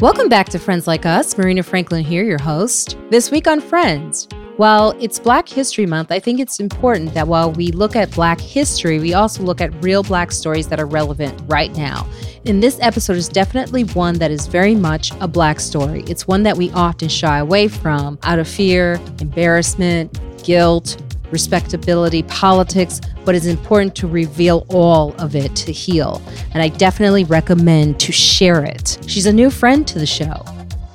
Welcome 0.00 0.28
back 0.28 0.48
to 0.50 0.60
Friends 0.60 0.86
Like 0.86 1.04
Us. 1.04 1.36
Marina 1.36 1.64
Franklin 1.64 2.04
here, 2.04 2.22
your 2.22 2.40
host. 2.40 2.96
This 3.10 3.32
week 3.32 3.48
on 3.48 3.60
Friends, 3.60 4.28
while 4.56 4.94
it's 5.00 5.18
Black 5.18 5.48
History 5.48 5.86
Month, 5.86 6.12
I 6.12 6.20
think 6.20 6.38
it's 6.38 6.60
important 6.60 7.14
that 7.14 7.26
while 7.26 7.50
we 7.50 7.72
look 7.72 7.96
at 7.96 8.08
Black 8.12 8.40
history, 8.40 9.00
we 9.00 9.14
also 9.14 9.42
look 9.42 9.60
at 9.60 9.74
real 9.82 10.04
Black 10.04 10.30
stories 10.30 10.68
that 10.68 10.78
are 10.78 10.86
relevant 10.86 11.42
right 11.48 11.76
now. 11.76 12.06
And 12.46 12.62
this 12.62 12.78
episode 12.80 13.16
is 13.16 13.28
definitely 13.28 13.82
one 13.86 14.14
that 14.18 14.30
is 14.30 14.46
very 14.46 14.76
much 14.76 15.10
a 15.20 15.26
Black 15.26 15.58
story. 15.58 16.04
It's 16.06 16.28
one 16.28 16.44
that 16.44 16.56
we 16.56 16.70
often 16.70 17.08
shy 17.08 17.38
away 17.38 17.66
from 17.66 18.20
out 18.22 18.38
of 18.38 18.46
fear, 18.46 19.00
embarrassment, 19.20 20.20
guilt, 20.44 21.02
respectability, 21.30 22.22
politics, 22.24 23.00
but 23.24 23.34
it's 23.34 23.46
important 23.46 23.94
to 23.96 24.06
reveal 24.06 24.66
all 24.68 25.14
of 25.16 25.34
it 25.34 25.54
to 25.56 25.72
heal. 25.72 26.22
And 26.52 26.62
I 26.62 26.68
definitely 26.68 27.24
recommend 27.24 28.00
to 28.00 28.12
share 28.12 28.64
it. 28.64 28.98
She's 29.06 29.26
a 29.26 29.32
new 29.32 29.50
friend 29.50 29.86
to 29.88 29.98
the 29.98 30.06
show, 30.06 30.44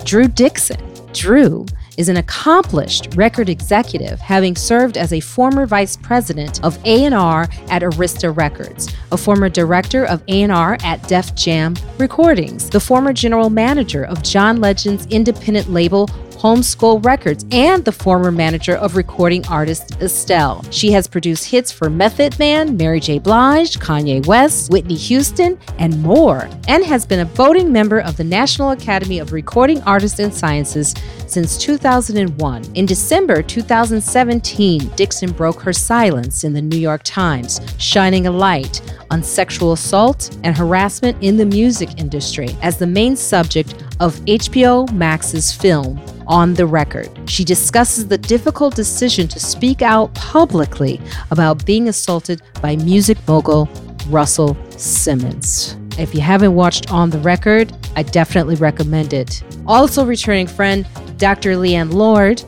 Drew 0.04 0.28
Dixon. 0.28 0.80
Drew 1.14 1.66
is 1.98 2.10
an 2.10 2.18
accomplished 2.18 3.16
record 3.16 3.50
executive, 3.50 4.20
having 4.20 4.56
served 4.56 4.98
as 4.98 5.14
a 5.14 5.20
former 5.20 5.66
vice 5.66 5.96
president 5.96 6.64
of 6.64 6.78
A&R 6.86 7.44
at 7.70 7.82
Arista 7.84 8.36
Records, 8.36 8.94
a 9.12 9.18
former 9.18 9.50
director 9.50 10.06
of 10.06 10.24
A&R 10.28 10.78
at 10.84 11.08
Def 11.08 11.36
Jam 11.36 11.76
Recordings, 12.00 12.70
the 12.70 12.80
former 12.80 13.14
general 13.14 13.50
manager 13.50 14.06
of 14.06 14.24
John 14.24 14.60
Legend's 14.60 15.06
independent 15.08 15.70
label 15.70 16.10
Homeschool 16.44 17.06
Records, 17.06 17.46
and 17.52 17.86
the 17.86 17.92
former 17.94 18.30
manager 18.30 18.76
of 18.76 18.98
recording 18.98 19.48
artist 19.48 19.96
Estelle. 20.02 20.62
She 20.72 20.92
has 20.92 21.08
produced 21.08 21.46
hits 21.46 21.72
for 21.72 21.90
Method 21.90 22.38
Man, 22.38 22.76
Mary 22.76 23.00
J. 23.00 23.18
Blige, 23.18 23.78
Kanye 23.78 24.26
West, 24.26 24.70
Whitney 24.70 24.96
Houston, 24.96 25.58
and 25.80 26.04
more, 26.04 26.50
and 26.68 26.84
has 26.84 27.06
been 27.06 27.22
a 27.22 27.26
voting 27.26 27.72
member 27.72 28.00
of 28.02 28.18
the 28.18 28.26
National 28.26 28.72
Academy 28.72 29.20
of 29.20 29.32
Recording 29.32 29.82
Artists 29.84 30.20
and 30.20 30.34
Sciences 30.34 30.94
since 31.28 31.58
2001. 31.58 32.66
In 32.76 32.86
December 32.86 33.42
2017, 33.42 34.90
Dixon 34.98 35.32
broke 35.32 35.62
her 35.62 35.72
silence 35.72 36.44
in 36.44 36.52
the 36.52 36.62
New 36.62 36.78
York 36.78 37.04
Times, 37.06 37.62
shining 37.78 38.28
a 38.28 38.32
light 38.32 38.82
on 39.12 39.24
sexual 39.24 39.72
assault 39.72 40.38
and 40.44 40.58
harassment 40.58 41.16
in 41.22 41.38
the 41.38 41.46
music 41.46 41.98
industry 41.98 42.50
as 42.62 42.78
the 42.78 42.86
main 42.86 43.16
subject 43.16 43.82
of 44.02 44.20
HBO 44.26 44.92
Max's 44.92 45.54
film 45.54 46.02
on 46.28 46.54
the 46.54 46.66
record. 46.66 47.10
She 47.30 47.44
discusses 47.44 48.08
the 48.08 48.18
difficult 48.18 48.76
decision 48.76 49.28
to 49.30 49.40
speak 49.40 49.82
out 49.82 50.14
publicly 50.14 51.02
about 51.32 51.66
being 51.66 51.88
assaulted 51.88 52.42
by 52.62 52.76
music 52.78 53.18
mogul 53.28 53.70
Russell 54.08 54.58
Simmons. 54.72 55.78
If 55.98 56.16
you 56.16 56.22
haven't 56.22 56.56
watched 56.56 56.92
On 56.92 57.10
the 57.10 57.20
Record, 57.20 57.72
I 57.96 58.04
definitely 58.04 58.56
recommend 58.56 59.14
it. 59.14 59.44
Also, 59.68 60.06
returning 60.06 60.48
friend 60.48 60.88
Dr. 61.18 61.56
Leighann 61.56 61.92
Lord. 61.92 62.44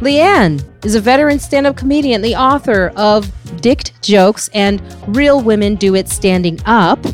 Leighann 0.00 0.60
is 0.84 0.94
a 0.94 1.00
veteran 1.00 1.38
stand 1.38 1.66
up 1.66 1.76
comedian, 1.76 2.22
the 2.22 2.36
author 2.36 2.92
of 2.96 3.32
Dict 3.60 4.00
Jokes 4.02 4.48
and 4.54 4.82
Real 5.08 5.40
Women 5.40 5.74
Do 5.74 5.94
It 5.94 6.08
Standing 6.08 6.60
Up 6.66 7.04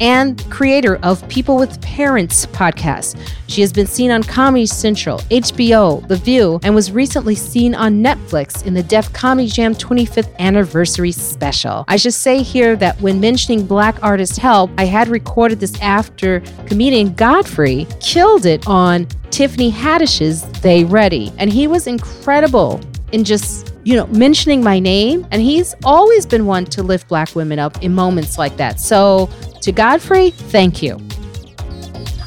and 0.00 0.42
creator 0.50 0.96
of 1.02 1.26
People 1.28 1.56
with 1.56 1.80
Parents 1.80 2.46
podcast. 2.46 3.18
She 3.46 3.60
has 3.60 3.72
been 3.72 3.86
seen 3.86 4.10
on 4.10 4.22
Comedy 4.22 4.66
Central, 4.66 5.18
HBO, 5.30 6.06
The 6.08 6.16
View, 6.16 6.60
and 6.62 6.74
was 6.74 6.92
recently 6.92 7.34
seen 7.34 7.74
on 7.74 8.02
Netflix 8.02 8.66
in 8.66 8.74
the 8.74 8.82
Def 8.82 9.12
Comedy 9.12 9.48
Jam 9.48 9.74
25th 9.74 10.36
anniversary 10.38 11.12
special. 11.12 11.84
I 11.88 11.96
should 11.96 12.14
say 12.14 12.42
here 12.42 12.76
that 12.76 13.00
when 13.00 13.20
mentioning 13.20 13.66
Black 13.66 14.02
Artist 14.02 14.38
Help, 14.38 14.70
I 14.78 14.84
had 14.84 15.08
recorded 15.08 15.60
this 15.60 15.80
after 15.80 16.40
comedian 16.66 17.14
Godfrey 17.14 17.86
killed 18.00 18.46
it 18.46 18.66
on 18.66 19.06
Tiffany 19.30 19.70
Haddish's 19.70 20.42
They 20.60 20.84
Ready, 20.84 21.32
and 21.38 21.52
he 21.52 21.66
was 21.66 21.86
incredible 21.86 22.80
in 23.12 23.24
just 23.24 23.74
you 23.84 23.94
know, 23.96 24.06
mentioning 24.08 24.62
my 24.62 24.78
name. 24.78 25.26
And 25.30 25.40
he's 25.40 25.74
always 25.84 26.26
been 26.26 26.46
one 26.46 26.64
to 26.66 26.82
lift 26.82 27.08
Black 27.08 27.34
women 27.34 27.58
up 27.58 27.82
in 27.82 27.94
moments 27.94 28.38
like 28.38 28.56
that. 28.56 28.80
So 28.80 29.28
to 29.64 29.72
Godfrey, 29.72 30.30
thank 30.30 30.82
you. 30.82 30.98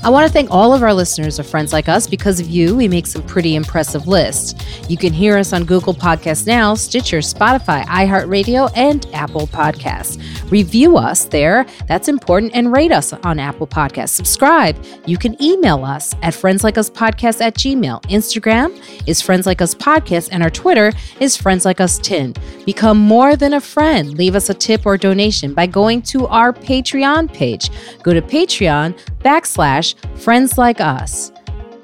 I 0.04 0.10
want 0.10 0.28
to 0.28 0.32
thank 0.32 0.52
all 0.52 0.74
of 0.74 0.84
our 0.84 0.94
listeners 0.94 1.40
of 1.40 1.48
Friends 1.48 1.74
Like 1.74 1.90
Us. 1.90 2.08
Because 2.08 2.40
of 2.40 2.48
you, 2.50 2.76
we 2.76 2.88
make 2.88 3.08
some 3.08 3.24
pretty 3.24 3.56
impressive 3.56 4.08
lists. 4.08 4.56
You 4.90 4.96
can 4.96 5.12
hear 5.12 5.38
us 5.38 5.54
on 5.54 5.66
Google 5.66 5.94
Podcasts 5.94 6.46
now, 6.46 6.76
Stitcher, 6.76 7.18
Spotify, 7.18 7.84
iHeartRadio, 7.86 8.72
and 8.76 9.06
Apple 9.14 9.48
Podcasts. 9.48 10.22
Review 10.52 10.98
us 10.98 11.26
there. 11.26 11.66
That's 11.88 12.08
important. 12.08 12.54
And 12.54 12.72
rate 12.72 12.92
us 12.92 13.12
on 13.12 13.40
Apple 13.40 13.68
Podcasts. 13.68 14.10
Subscribe. 14.10 14.82
You 15.06 15.18
can 15.18 15.42
email 15.42 15.84
us 15.84 16.14
at 16.22 16.34
friendslikeUspodcast 16.34 17.42
at 17.42 17.56
gmail. 17.56 18.02
Instagram 18.04 18.80
is 19.08 19.22
Friends 19.22 19.46
Like 19.46 19.62
Us 19.62 19.76
Podcast, 19.76 20.30
and 20.32 20.42
our 20.44 20.50
Twitter 20.50 20.94
is 21.20 21.36
Friends 21.36 21.66
Like 21.66 21.82
Us 21.82 21.98
10. 22.00 22.34
Become 22.66 22.98
more 22.98 23.36
than 23.36 23.56
a 23.56 23.62
friend. 23.62 24.18
Leave 24.18 24.36
us 24.36 24.50
a 24.50 24.54
tip 24.54 24.86
or 24.86 24.98
donation 24.98 25.54
by 25.54 25.66
going 25.66 26.02
to 26.04 26.28
our 26.28 26.54
Patreon 26.54 27.34
page. 27.34 27.70
Go 28.04 28.14
to 28.14 28.22
Patreon 28.22 28.98
backslash 29.28 29.96
friends 30.20 30.58
like 30.58 30.80
us. 30.80 31.34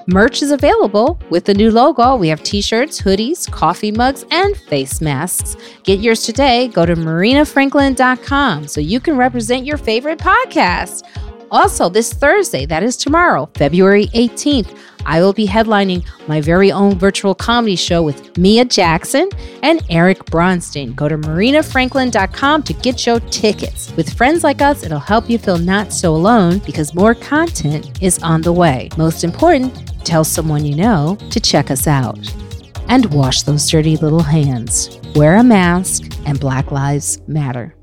Merch 0.08 0.42
is 0.42 0.52
available 0.52 1.20
with 1.30 1.46
the 1.46 1.54
new 1.54 1.72
logo. 1.72 2.16
We 2.16 2.28
have 2.28 2.44
t 2.44 2.62
shirts, 2.62 3.02
hoodies, 3.02 3.50
coffee 3.50 3.92
mugs, 3.92 4.26
and 4.31 4.56
face 4.56 5.02
masks. 5.02 5.56
Get 5.84 6.00
yours 6.00 6.24
today. 6.24 6.68
Go 6.70 6.86
to 6.86 6.96
marinafranklin.com 6.96 8.68
so 8.68 8.82
you 8.82 9.00
can 9.00 9.18
represent 9.18 9.66
your 9.66 9.78
favorite 9.78 10.20
podcast. 10.20 11.08
Also, 11.53 11.88
this 11.88 12.12
Thursday, 12.12 12.66
that 12.66 12.81
is 12.81 12.97
tomorrow, 12.97 13.47
February 13.53 14.08
18th, 14.08 14.75
I 15.06 15.22
will 15.22 15.34
be 15.34 15.46
headlining 15.46 16.03
my 16.28 16.41
very 16.41 16.72
own 16.72 16.97
virtual 16.97 17.36
comedy 17.36 17.75
show 17.75 18.02
with 18.02 18.36
Mia 18.40 18.66
Jackson 18.66 19.30
and 19.62 19.84
Eric 19.88 20.25
Bronstein. 20.25 20.96
Go 20.96 21.08
to 21.08 21.16
marinafranklin.com 21.16 22.64
to 22.64 22.74
get 22.74 23.06
your 23.06 23.19
tickets. 23.19 23.96
With 23.96 24.12
friends 24.12 24.44
like 24.44 24.64
us, 24.64 24.81
it'll 24.81 24.97
help 24.97 25.30
you 25.30 25.38
feel 25.38 25.59
not 25.59 25.94
so 25.94 26.16
alone 26.16 26.58
because 26.66 26.96
more 26.96 27.14
content 27.14 28.02
is 28.02 28.18
on 28.24 28.41
the 28.41 28.52
way. 28.52 28.90
Most 28.97 29.24
important, 29.24 29.96
tell 30.03 30.24
someone 30.24 30.66
you 30.66 30.75
know 30.75 31.20
to 31.30 31.40
check 31.40 31.70
us 31.70 31.85
out. 31.85 32.18
And 32.88 33.14
wash 33.14 33.44
those 33.44 33.70
dirty 33.70 33.96
little 33.97 34.24
hands. 34.24 35.00
Wear 35.14 35.35
a 35.35 35.44
mask, 35.44 36.12
and 36.25 36.40
Black 36.40 36.72
Lives 36.72 37.20
Matter. 37.28 37.75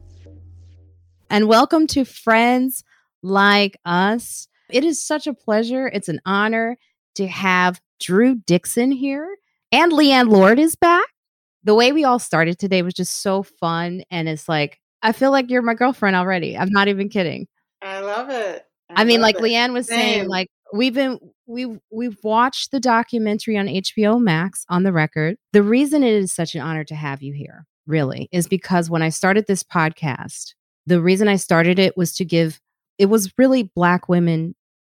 And 1.31 1.47
welcome 1.47 1.87
to 1.89 2.05
Friends 2.05 2.83
Like 3.23 3.79
Us. 3.85 4.49
It 4.71 4.85
is 4.85 5.05
such 5.05 5.27
a 5.27 5.35
pleasure. 5.35 5.89
It's 5.89 6.09
an 6.09 6.21
honor 6.25 6.77
to 7.17 7.27
have 7.27 7.81
Drew 8.01 8.37
Dixon 8.37 8.93
here. 8.93 9.37
And 9.73 9.93
Leighann 9.93 10.29
Lord 10.29 10.59
is 10.59 10.77
back. 10.77 11.07
The 11.65 11.75
way 11.75 11.93
we 11.93 12.05
all 12.05 12.19
started 12.19 12.59
today 12.59 12.83
was 12.83 12.95
just 12.95 13.23
so 13.23 13.43
fun. 13.43 14.03
And 14.11 14.29
it's 14.29 14.49
like, 14.49 14.81
I 15.03 15.13
feel 15.13 15.31
like 15.31 15.51
you're 15.51 15.63
my 15.63 15.75
girlfriend 15.75 16.17
already. 16.17 16.57
I'm 16.57 16.71
not 16.71 16.89
even 16.89 17.09
kidding. 17.09 17.47
I 17.83 18.01
love 18.01 18.31
it. 18.31 18.65
I, 18.91 19.03
I 19.03 19.05
mean, 19.05 19.21
like 19.21 19.37
it. 19.37 19.43
Leighann 19.43 19.73
was 19.73 19.87
Same. 19.87 19.99
saying, 19.99 20.29
like 20.29 20.49
we've 20.73 20.95
been 20.95 21.19
we've 21.47 21.79
we've 21.91 22.19
watched 22.23 22.71
the 22.71 22.81
documentary 22.81 23.57
on 23.57 23.67
HBO 23.67 24.21
Max 24.21 24.65
on 24.69 24.83
the 24.83 24.93
record. 24.93 25.37
The 25.53 25.63
reason 25.63 26.03
it 26.03 26.13
is 26.13 26.33
such 26.33 26.55
an 26.55 26.61
honor 26.61 26.85
to 26.85 26.95
have 26.95 27.23
you 27.23 27.33
here, 27.33 27.67
really, 27.87 28.29
is 28.33 28.49
because 28.49 28.91
when 28.91 29.03
I 29.03 29.09
started 29.09 29.47
this 29.47 29.63
podcast, 29.63 30.55
the 30.87 31.01
reason 31.01 31.29
I 31.29 31.37
started 31.37 31.79
it 31.79 31.97
was 31.97 32.15
to 32.17 32.25
give 32.25 32.61
it 33.01 33.07
was 33.07 33.33
really 33.39 33.65
black 33.65 34.09
women 34.09 34.55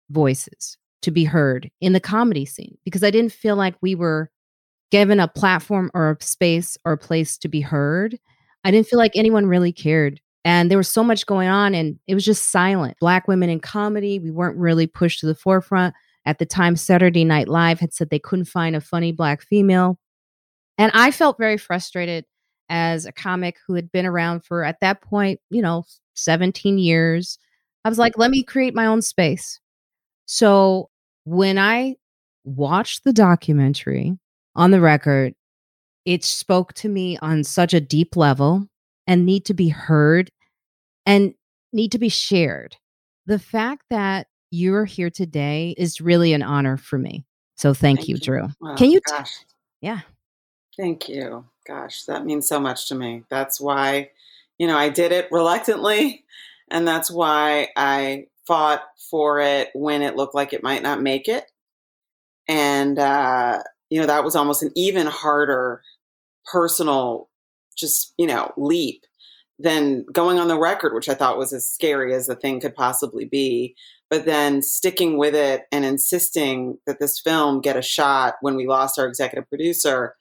voices 0.10 0.78
to 1.04 1.12
be 1.12 1.24
heard 1.24 1.70
in 1.80 1.94
the 1.94 2.00
comedy 2.00 2.46
scene 2.46 2.78
because 2.84 3.04
I 3.04 3.12
didn't 3.12 3.32
feel 3.32 3.56
like 3.56 3.76
we 3.82 3.96
were 3.96 4.30
given 4.92 5.20
a 5.20 5.28
platform 5.28 5.90
or 5.94 6.12
a 6.12 6.24
space 6.24 6.78
or 6.84 6.94
a 6.94 6.98
place 6.98 7.38
to 7.38 7.48
be 7.48 7.62
heard. 7.62 8.20
I 8.64 8.72
didn't 8.72 8.88
feel 8.88 9.00
like 9.00 9.16
anyone 9.16 9.46
really 9.46 9.72
cared 9.72 10.20
and 10.44 10.72
there 10.72 10.78
was 10.78 10.90
so 10.90 11.04
much 11.04 11.26
going 11.26 11.50
on, 11.50 11.76
and 11.76 12.00
it 12.08 12.16
was 12.16 12.26
just 12.26 12.50
silent. 12.50 12.98
Black 13.00 13.28
women 13.28 13.50
in 13.50 13.60
comedy, 13.60 14.18
we 14.18 14.32
weren't 14.32 14.58
really 14.58 14.88
pushed 14.88 15.20
to 15.20 15.28
the 15.28 15.36
forefront. 15.36 15.94
At 16.26 16.40
the 16.40 16.46
time, 16.46 16.76
Saturday 16.76 17.24
Night 17.24 17.48
Live 17.48 17.80
had 17.80 17.94
said 17.94 18.10
they 18.10 18.20
couldn't 18.20 18.46
find 18.46 18.76
a 18.76 18.82
funny 18.82 19.12
black 19.12 19.42
female. 19.44 20.00
And 20.78 20.92
I 20.96 21.12
felt 21.12 21.38
very 21.38 21.58
frustrated 21.58 22.26
as 22.70 23.06
a 23.06 23.12
comic 23.12 23.58
who 23.68 23.76
had 23.76 23.92
been 23.92 24.06
around 24.06 24.44
for, 24.46 24.64
at 24.64 24.80
that 24.82 25.02
point, 25.02 25.40
you 25.50 25.62
know, 25.62 25.84
17 26.16 26.80
years. 26.80 27.38
I 27.84 27.90
was 27.90 27.98
like, 27.98 28.18
let 28.18 28.32
me 28.32 28.44
create 28.44 28.76
my 28.76 28.86
own 28.86 29.02
space. 29.02 29.60
So 30.26 30.90
when 31.24 31.58
I 31.58 31.96
watched 32.44 33.04
the 33.04 33.14
documentary 33.14 34.18
on 34.56 34.72
the 34.72 34.82
record, 34.82 35.34
it 36.06 36.24
spoke 36.24 36.74
to 36.74 36.90
me 36.90 37.18
on 37.18 37.44
such 37.44 37.74
a 37.74 37.82
deep 37.82 38.16
level 38.16 38.68
and 39.08 39.26
need 39.26 39.46
to 39.46 39.54
be 39.54 39.70
heard 39.70 40.32
and 41.06 41.34
need 41.74 41.92
to 41.92 42.00
be 42.00 42.10
shared. 42.10 42.76
The 43.26 43.40
fact 43.40 43.84
that 43.90 44.28
you're 44.52 44.86
here 44.86 45.10
today 45.10 45.76
is 45.78 46.02
really 46.02 46.34
an 46.34 46.44
honor 46.44 46.78
for 46.78 46.98
me. 46.98 47.26
So 47.56 47.74
thank, 47.74 48.00
thank 48.00 48.10
you, 48.10 48.16
you, 48.16 48.22
Drew. 48.22 48.48
Can 48.78 48.92
you? 48.92 49.00
T- 49.08 49.24
yeah. 49.82 50.02
Thank 50.78 51.08
you. 51.10 51.46
Gosh, 51.68 52.04
that 52.06 52.26
means 52.26 52.48
so 52.48 52.60
much 52.60 52.88
to 52.90 52.96
me. 52.96 53.24
That's 53.30 53.62
why, 53.62 54.10
you 54.58 54.68
know, 54.68 54.78
I 54.78 54.90
did 54.90 55.12
it 55.12 55.32
reluctantly. 55.32 56.26
And 56.72 56.88
that's 56.88 57.12
why 57.12 57.68
I 57.76 58.28
fought 58.48 58.82
for 59.10 59.40
it 59.42 59.70
when 59.76 60.02
it 60.02 60.16
looked 60.16 60.34
like 60.34 60.54
it 60.54 60.64
might 60.64 60.82
not 60.82 61.02
make 61.02 61.28
it. 61.28 61.46
And, 62.48 62.98
uh, 62.98 63.62
you 63.90 64.00
know, 64.00 64.08
that 64.08 64.24
was 64.24 64.36
almost 64.36 64.64
an 64.64 64.72
even 64.76 65.06
harder 65.06 65.82
personal, 66.52 67.30
just, 67.78 68.14
you 68.18 68.26
know, 68.26 68.52
leap 68.58 69.04
than 69.60 70.06
going 70.12 70.40
on 70.40 70.48
the 70.48 70.58
record, 70.58 70.94
which 70.94 71.10
I 71.10 71.14
thought 71.14 71.38
was 71.38 71.54
as 71.54 71.70
scary 71.70 72.16
as 72.16 72.28
the 72.28 72.36
thing 72.36 72.60
could 72.60 72.74
possibly 72.74 73.26
be. 73.26 73.76
But 74.10 74.26
then 74.26 74.62
sticking 74.62 75.18
with 75.18 75.36
it 75.36 75.64
and 75.72 75.86
insisting 75.86 76.78
that 76.88 77.00
this 77.00 77.20
film 77.20 77.62
get 77.62 77.78
a 77.78 77.82
shot 77.82 78.36
when 78.42 78.56
we 78.56 78.68
lost 78.68 78.98
our 78.98 79.08
executive 79.08 79.48
producer 79.48 80.16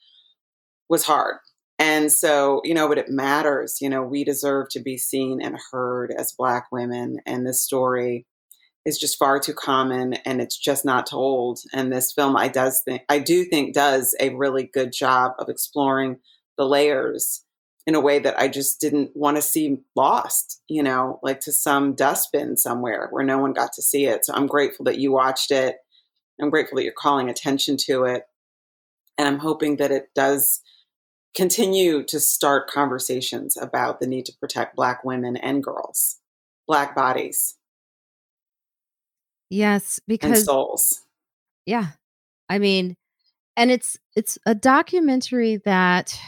was 0.88 1.04
hard. 1.04 1.36
And 1.80 2.12
so, 2.12 2.60
you 2.62 2.74
know, 2.74 2.88
but 2.88 2.98
it 2.98 3.08
matters. 3.08 3.78
You 3.80 3.88
know, 3.88 4.02
we 4.02 4.22
deserve 4.22 4.68
to 4.72 4.80
be 4.80 4.98
seen 4.98 5.40
and 5.40 5.58
heard 5.72 6.12
as 6.16 6.32
Black 6.32 6.66
women. 6.70 7.20
And 7.24 7.46
this 7.46 7.62
story 7.62 8.26
is 8.84 8.98
just 8.98 9.18
far 9.18 9.40
too 9.40 9.54
common 9.54 10.12
and 10.12 10.42
it's 10.42 10.58
just 10.58 10.84
not 10.84 11.06
told. 11.06 11.60
And 11.72 11.90
this 11.90 12.12
film, 12.12 12.36
I 12.36 12.48
does 12.48 12.82
think, 12.84 13.02
I 13.08 13.18
do 13.18 13.44
think, 13.44 13.74
does 13.74 14.14
a 14.20 14.34
really 14.34 14.64
good 14.64 14.92
job 14.92 15.32
of 15.38 15.48
exploring 15.48 16.18
the 16.58 16.66
layers 16.66 17.44
in 17.86 17.94
a 17.94 18.00
way 18.00 18.18
that 18.18 18.38
I 18.38 18.48
just 18.48 18.78
didn't 18.78 19.12
want 19.14 19.38
to 19.38 19.42
see 19.42 19.78
lost, 19.96 20.60
you 20.68 20.82
know, 20.82 21.18
like 21.22 21.40
to 21.40 21.52
some 21.52 21.94
dustbin 21.94 22.58
somewhere 22.58 23.08
where 23.10 23.24
no 23.24 23.38
one 23.38 23.54
got 23.54 23.72
to 23.74 23.82
see 23.82 24.04
it. 24.04 24.26
So 24.26 24.34
I'm 24.34 24.46
grateful 24.46 24.84
that 24.84 24.98
you 24.98 25.12
watched 25.12 25.50
it. 25.50 25.76
I'm 26.40 26.50
grateful 26.50 26.76
that 26.76 26.84
you're 26.84 26.92
calling 26.92 27.30
attention 27.30 27.78
to 27.86 28.04
it. 28.04 28.24
And 29.16 29.26
I'm 29.26 29.38
hoping 29.38 29.76
that 29.76 29.90
it 29.90 30.08
does 30.14 30.60
continue 31.34 32.02
to 32.04 32.20
start 32.20 32.68
conversations 32.68 33.56
about 33.56 34.00
the 34.00 34.06
need 34.06 34.26
to 34.26 34.32
protect 34.40 34.76
Black 34.76 35.04
women 35.04 35.36
and 35.36 35.62
girls, 35.62 36.18
Black 36.66 36.94
bodies. 36.94 37.56
Yes, 39.48 40.00
because 40.06 40.44
souls. 40.44 41.02
Yeah. 41.66 41.88
I 42.48 42.58
mean, 42.58 42.96
and 43.56 43.70
it's 43.70 43.98
it's 44.16 44.38
a 44.46 44.54
documentary 44.54 45.56
that 45.64 46.18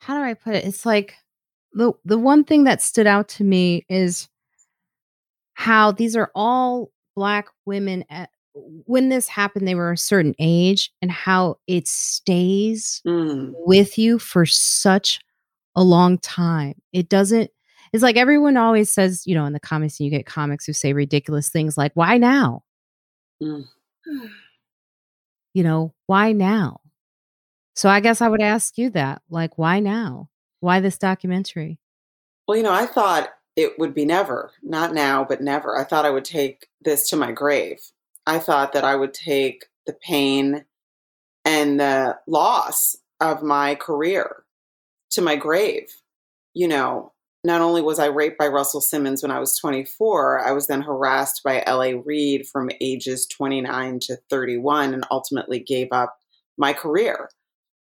how 0.00 0.18
do 0.18 0.22
I 0.22 0.34
put 0.34 0.54
it? 0.54 0.64
It's 0.64 0.84
like 0.84 1.14
the 1.72 1.92
the 2.04 2.18
one 2.18 2.44
thing 2.44 2.64
that 2.64 2.82
stood 2.82 3.06
out 3.06 3.28
to 3.30 3.44
me 3.44 3.84
is 3.88 4.28
how 5.54 5.92
these 5.92 6.16
are 6.16 6.30
all 6.34 6.90
black 7.14 7.48
women 7.64 8.04
at 8.10 8.30
when 8.54 9.08
this 9.08 9.28
happened, 9.28 9.66
they 9.66 9.74
were 9.74 9.92
a 9.92 9.98
certain 9.98 10.34
age 10.38 10.92
and 11.02 11.10
how 11.10 11.56
it 11.66 11.88
stays 11.88 13.02
mm. 13.06 13.52
with 13.66 13.98
you 13.98 14.18
for 14.18 14.46
such 14.46 15.20
a 15.74 15.82
long 15.82 16.18
time. 16.18 16.74
It 16.92 17.08
doesn't, 17.08 17.50
it's 17.92 18.02
like 18.02 18.16
everyone 18.16 18.56
always 18.56 18.90
says, 18.90 19.26
you 19.26 19.34
know, 19.34 19.44
in 19.44 19.52
the 19.52 19.60
comments, 19.60 19.98
and 19.98 20.04
you 20.04 20.10
get 20.10 20.26
comics 20.26 20.66
who 20.66 20.72
say 20.72 20.92
ridiculous 20.92 21.48
things 21.48 21.76
like, 21.76 21.92
why 21.94 22.16
now? 22.18 22.62
Mm. 23.42 23.64
You 25.52 25.62
know, 25.62 25.94
why 26.06 26.32
now? 26.32 26.80
So 27.74 27.88
I 27.88 28.00
guess 28.00 28.20
I 28.20 28.28
would 28.28 28.42
ask 28.42 28.78
you 28.78 28.90
that, 28.90 29.22
like, 29.30 29.58
why 29.58 29.80
now? 29.80 30.28
Why 30.60 30.80
this 30.80 30.98
documentary? 30.98 31.78
Well, 32.46 32.56
you 32.56 32.62
know, 32.62 32.72
I 32.72 32.86
thought 32.86 33.30
it 33.56 33.78
would 33.78 33.94
be 33.94 34.04
never, 34.04 34.52
not 34.62 34.94
now, 34.94 35.24
but 35.24 35.40
never. 35.40 35.78
I 35.78 35.84
thought 35.84 36.04
I 36.04 36.10
would 36.10 36.24
take 36.24 36.68
this 36.82 37.08
to 37.10 37.16
my 37.16 37.32
grave. 37.32 37.80
I 38.26 38.38
thought 38.38 38.72
that 38.72 38.84
I 38.84 38.96
would 38.96 39.14
take 39.14 39.66
the 39.86 39.92
pain 39.92 40.64
and 41.44 41.78
the 41.78 42.18
loss 42.26 42.96
of 43.20 43.42
my 43.42 43.74
career 43.74 44.44
to 45.10 45.22
my 45.22 45.36
grave. 45.36 45.88
You 46.54 46.68
know, 46.68 47.12
not 47.44 47.60
only 47.60 47.82
was 47.82 47.98
I 47.98 48.06
raped 48.06 48.38
by 48.38 48.48
Russell 48.48 48.80
Simmons 48.80 49.22
when 49.22 49.30
I 49.30 49.38
was 49.38 49.58
24, 49.58 50.46
I 50.46 50.52
was 50.52 50.66
then 50.66 50.82
harassed 50.82 51.42
by 51.44 51.62
L.A. 51.66 51.94
Reid 51.94 52.46
from 52.48 52.70
ages 52.80 53.26
29 53.26 54.00
to 54.00 54.16
31 54.30 54.94
and 54.94 55.06
ultimately 55.10 55.58
gave 55.58 55.88
up 55.92 56.16
my 56.56 56.72
career. 56.72 57.28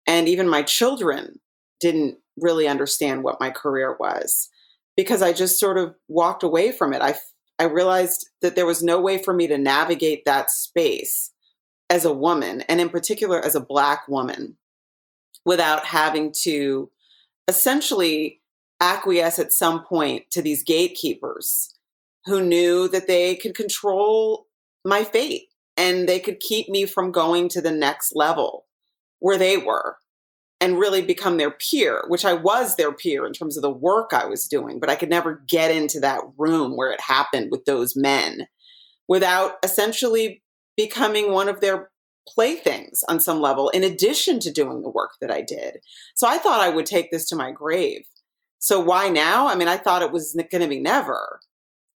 And 0.08 0.28
even 0.28 0.50
my 0.50 0.64
children 0.64 1.40
didn't 1.80 2.18
really 2.38 2.68
understand 2.68 3.24
what 3.24 3.40
my 3.40 3.52
career 3.52 3.96
was 4.00 4.50
because 4.98 5.22
I 5.22 5.34
just 5.34 5.60
sort 5.60 5.78
of 5.78 5.96
walked 6.08 6.44
away 6.44 6.72
from 6.72 6.94
it. 6.94 7.02
I 7.02 7.16
I 7.60 7.64
realized 7.64 8.30
that 8.42 8.56
there 8.56 8.66
was 8.66 8.84
no 8.84 9.00
way 9.00 9.22
for 9.22 9.34
me 9.34 9.48
to 9.48 9.58
navigate 9.58 10.26
that 10.26 10.52
space 10.52 11.32
as 11.90 12.04
a 12.04 12.14
woman, 12.14 12.62
and 12.62 12.82
in 12.82 12.90
particular 12.90 13.44
as 13.44 13.56
a 13.56 13.62
Black 13.62 14.08
woman, 14.08 14.58
without 15.46 15.86
having 15.86 16.34
to 16.42 16.90
essentially 17.48 18.42
acquiesce 18.82 19.40
at 19.40 19.54
some 19.54 19.84
point 19.86 20.30
to 20.32 20.42
these 20.42 20.64
gatekeepers 20.64 21.74
who 22.26 22.44
knew 22.44 22.88
that 22.90 23.08
they 23.08 23.36
could 23.36 23.56
control 23.56 24.48
my 24.84 25.04
fate 25.04 25.44
and 25.78 26.10
they 26.10 26.20
could 26.20 26.40
keep 26.40 26.68
me 26.70 26.86
from 26.86 27.12
going 27.12 27.48
to 27.50 27.62
the 27.62 27.72
next 27.72 28.14
level 28.16 28.66
where 29.20 29.38
they 29.38 29.58
were 29.58 29.98
and 30.62 30.80
really 30.80 31.02
become 31.02 31.38
their 31.38 31.52
peer, 31.52 32.04
which 32.08 32.26
I 32.26 32.34
was 32.34 32.76
their 32.76 32.94
peer 32.94 33.26
in 33.26 33.34
terms 33.34 33.58
of 33.58 33.62
the 33.62 33.70
work 33.70 34.12
I 34.14 34.26
was 34.26 34.48
doing, 34.48 34.80
but 34.80 34.90
I 34.90 34.96
could 34.96 35.10
never 35.10 35.44
get 35.48 35.72
into 35.72 36.00
that 36.00 36.22
room 36.38 36.76
where 36.78 36.92
it 36.92 37.02
happened 37.02 37.52
with 37.52 37.66
those 37.66 37.96
men 37.96 38.48
without 39.08 39.54
essentially 39.64 40.42
becoming 40.78 41.32
one 41.32 41.50
of 41.50 41.62
their 41.62 41.92
playthings 42.28 43.04
on 43.08 43.20
some 43.20 43.40
level, 43.40 43.70
in 43.70 43.84
addition 43.84 44.40
to 44.40 44.52
doing 44.52 44.82
the 44.82 44.90
work 44.90 45.12
that 45.22 45.30
I 45.30 45.42
did. 45.42 45.78
So 46.16 46.28
I 46.28 46.38
thought 46.38 46.62
I 46.62 46.70
would 46.70 46.86
take 46.86 47.12
this 47.12 47.28
to 47.30 47.36
my 47.36 47.52
grave. 47.52 48.02
So 48.60 48.80
why 48.80 49.10
now? 49.10 49.48
I 49.48 49.56
mean, 49.56 49.68
I 49.68 49.78
thought 49.78 50.02
it 50.02 50.12
was 50.12 50.34
going 50.52 50.64
to 50.64 50.68
be 50.68 50.80
never. 50.80 51.40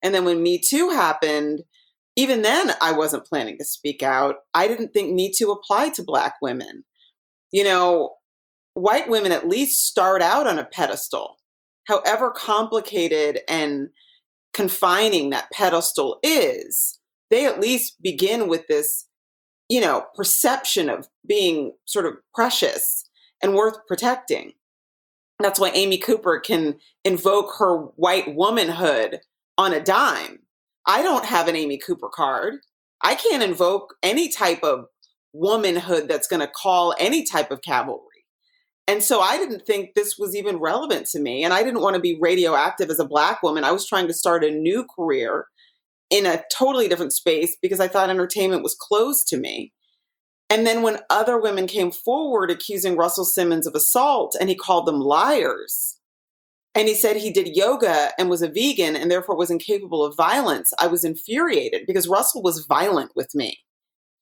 And 0.02 0.14
then 0.14 0.24
when 0.24 0.42
Me 0.42 0.58
Too 0.58 0.90
happened, 0.90 1.62
even 2.16 2.42
then 2.42 2.72
I 2.80 2.92
wasn't 2.92 3.26
planning 3.26 3.58
to 3.58 3.64
speak 3.64 4.02
out. 4.02 4.36
I 4.52 4.66
didn't 4.66 4.92
think 4.92 5.12
Me 5.12 5.30
Too 5.30 5.52
applied 5.52 5.94
to 5.94 6.02
Black 6.02 6.34
women. 6.42 6.84
You 7.52 7.64
know, 7.64 8.14
white 8.76 9.08
women 9.08 9.32
at 9.32 9.48
least 9.48 9.86
start 9.86 10.20
out 10.20 10.46
on 10.46 10.58
a 10.58 10.64
pedestal, 10.64 11.38
however 11.86 12.30
complicated 12.30 13.40
and 13.48 13.88
confining 14.52 15.30
that 15.30 15.50
pedestal 15.50 16.18
is. 16.22 16.98
They 17.30 17.46
at 17.46 17.58
least 17.58 17.96
begin 18.02 18.48
with 18.48 18.66
this, 18.68 19.06
you 19.68 19.80
know, 19.80 20.04
perception 20.14 20.90
of 20.90 21.08
being 21.26 21.72
sort 21.86 22.04
of 22.04 22.14
precious 22.34 23.08
and 23.42 23.54
worth 23.54 23.78
protecting. 23.88 24.52
That's 25.40 25.58
why 25.58 25.70
Amy 25.70 25.96
Cooper 25.96 26.38
can 26.38 26.76
invoke 27.02 27.54
her 27.58 27.78
white 27.96 28.34
womanhood 28.34 29.20
on 29.56 29.72
a 29.72 29.82
dime. 29.82 30.40
I 30.86 31.02
don't 31.02 31.24
have 31.24 31.48
an 31.48 31.56
Amy 31.56 31.78
Cooper 31.78 32.10
card. 32.14 32.56
I 33.02 33.14
can't 33.14 33.42
invoke 33.42 33.94
any 34.02 34.28
type 34.28 34.62
of 34.62 34.86
womanhood 35.32 36.08
that's 36.08 36.28
going 36.28 36.40
to 36.40 36.46
call 36.46 36.94
any 36.98 37.24
type 37.24 37.50
of 37.50 37.62
cavalry. 37.62 38.15
And 38.88 39.02
so 39.02 39.20
I 39.20 39.36
didn't 39.36 39.66
think 39.66 39.94
this 39.94 40.16
was 40.16 40.36
even 40.36 40.58
relevant 40.58 41.06
to 41.08 41.20
me. 41.20 41.42
And 41.42 41.52
I 41.52 41.62
didn't 41.62 41.82
want 41.82 41.94
to 41.96 42.00
be 42.00 42.18
radioactive 42.20 42.88
as 42.88 43.00
a 43.00 43.04
Black 43.04 43.42
woman. 43.42 43.64
I 43.64 43.72
was 43.72 43.86
trying 43.86 44.06
to 44.06 44.14
start 44.14 44.44
a 44.44 44.50
new 44.50 44.84
career 44.84 45.46
in 46.08 46.24
a 46.24 46.42
totally 46.56 46.86
different 46.86 47.12
space 47.12 47.56
because 47.60 47.80
I 47.80 47.88
thought 47.88 48.10
entertainment 48.10 48.62
was 48.62 48.76
closed 48.78 49.26
to 49.28 49.36
me. 49.36 49.72
And 50.48 50.64
then 50.64 50.82
when 50.82 51.00
other 51.10 51.40
women 51.40 51.66
came 51.66 51.90
forward 51.90 52.50
accusing 52.50 52.96
Russell 52.96 53.24
Simmons 53.24 53.66
of 53.66 53.74
assault 53.74 54.36
and 54.38 54.48
he 54.48 54.54
called 54.54 54.86
them 54.86 55.00
liars, 55.00 55.98
and 56.76 56.86
he 56.86 56.94
said 56.94 57.16
he 57.16 57.32
did 57.32 57.56
yoga 57.56 58.10
and 58.18 58.28
was 58.28 58.42
a 58.42 58.48
vegan 58.48 58.94
and 58.94 59.10
therefore 59.10 59.36
was 59.36 59.50
incapable 59.50 60.04
of 60.04 60.16
violence, 60.16 60.72
I 60.78 60.86
was 60.86 61.04
infuriated 61.04 61.86
because 61.86 62.06
Russell 62.06 62.42
was 62.42 62.66
violent 62.66 63.12
with 63.16 63.34
me. 63.34 63.58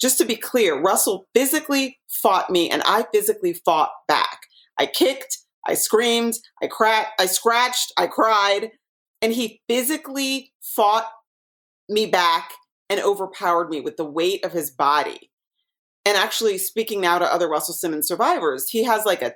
Just 0.00 0.18
to 0.18 0.24
be 0.24 0.36
clear, 0.36 0.80
Russell 0.80 1.26
physically 1.34 1.98
fought 2.08 2.50
me 2.50 2.70
and 2.70 2.82
I 2.86 3.06
physically 3.12 3.52
fought 3.52 3.90
back. 4.08 4.43
I 4.78 4.86
kicked, 4.86 5.38
I 5.66 5.74
screamed, 5.74 6.34
I 6.62 6.66
cracked, 6.66 7.20
I 7.20 7.26
scratched, 7.26 7.92
I 7.96 8.06
cried, 8.06 8.70
and 9.22 9.32
he 9.32 9.62
physically 9.68 10.52
fought 10.62 11.08
me 11.88 12.06
back 12.06 12.52
and 12.90 13.00
overpowered 13.00 13.70
me 13.70 13.80
with 13.80 13.96
the 13.96 14.04
weight 14.04 14.44
of 14.44 14.52
his 14.52 14.70
body. 14.70 15.30
And 16.04 16.16
actually, 16.16 16.58
speaking 16.58 17.00
now 17.00 17.18
to 17.18 17.32
other 17.32 17.48
Russell 17.48 17.74
Simmons 17.74 18.06
survivors, 18.06 18.68
he 18.68 18.84
has 18.84 19.06
like 19.06 19.22
a 19.22 19.34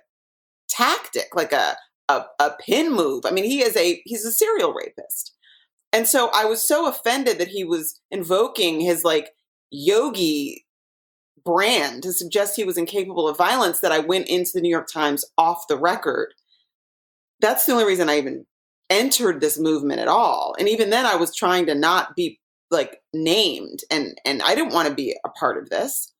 tactic, 0.69 1.29
like 1.35 1.53
a, 1.53 1.77
a, 2.09 2.25
a 2.39 2.51
pin 2.61 2.93
move. 2.93 3.25
I 3.25 3.31
mean, 3.31 3.45
he 3.45 3.63
is 3.63 3.77
a 3.77 4.03
he's 4.05 4.25
a 4.25 4.33
serial 4.33 4.75
rapist. 4.75 5.35
And 5.93 6.07
so 6.07 6.31
I 6.35 6.45
was 6.45 6.67
so 6.67 6.87
offended 6.87 7.39
that 7.39 7.49
he 7.49 7.65
was 7.65 7.99
invoking 8.11 8.81
his 8.81 9.05
like 9.05 9.31
yogi 9.71 10.67
brand 11.49 12.03
to 12.03 12.13
suggest 12.13 12.57
he 12.57 12.65
was 12.65 12.77
incapable 12.77 13.27
of 13.27 13.39
violence 13.39 13.81
that 13.81 13.91
I 13.91 14.01
went 14.01 14.29
into 14.29 14.51
the 14.53 14.61
New 14.61 14.69
York 14.69 14.87
Times 14.93 15.25
off 15.39 15.67
the 15.67 15.79
record. 15.79 16.35
That's 17.41 17.65
the 17.65 17.73
only 17.73 17.87
reason 17.87 18.11
I 18.11 18.19
even 18.19 18.45
entered 18.91 19.41
this 19.41 19.59
movement 19.59 20.01
at 20.01 20.09
all. 20.09 20.55
And 20.59 20.69
even 20.69 20.91
then 20.91 21.07
I 21.07 21.17
was 21.17 21.35
trying 21.35 21.65
to 21.67 21.75
not 21.75 22.15
be 22.15 22.39
like 22.71 23.01
named 23.15 23.79
and 23.91 24.19
and 24.27 24.43
I 24.43 24.55
didn't 24.55 24.75
want 24.75 24.89
to 24.89 24.95
be 24.95 25.17
a 25.25 25.31
part 25.31 25.57
of 25.57 25.71
this. 25.71 26.13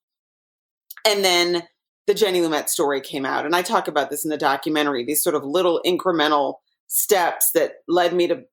And 1.07 1.23
then 1.23 1.65
the 2.07 2.15
Jenny 2.15 2.41
Lumet 2.41 2.71
story 2.71 3.03
came 3.03 3.27
out 3.27 3.45
and 3.45 3.55
I 3.55 3.61
talk 3.61 3.87
about 3.87 4.09
this 4.09 4.25
in 4.25 4.31
the 4.31 4.39
documentary, 4.39 5.05
these 5.05 5.23
sort 5.23 5.37
of 5.37 5.45
little 5.45 5.83
incremental 5.85 6.55
steps 6.87 7.51
that 7.53 7.73
led 7.87 8.15
me 8.15 8.29
to 8.29 8.45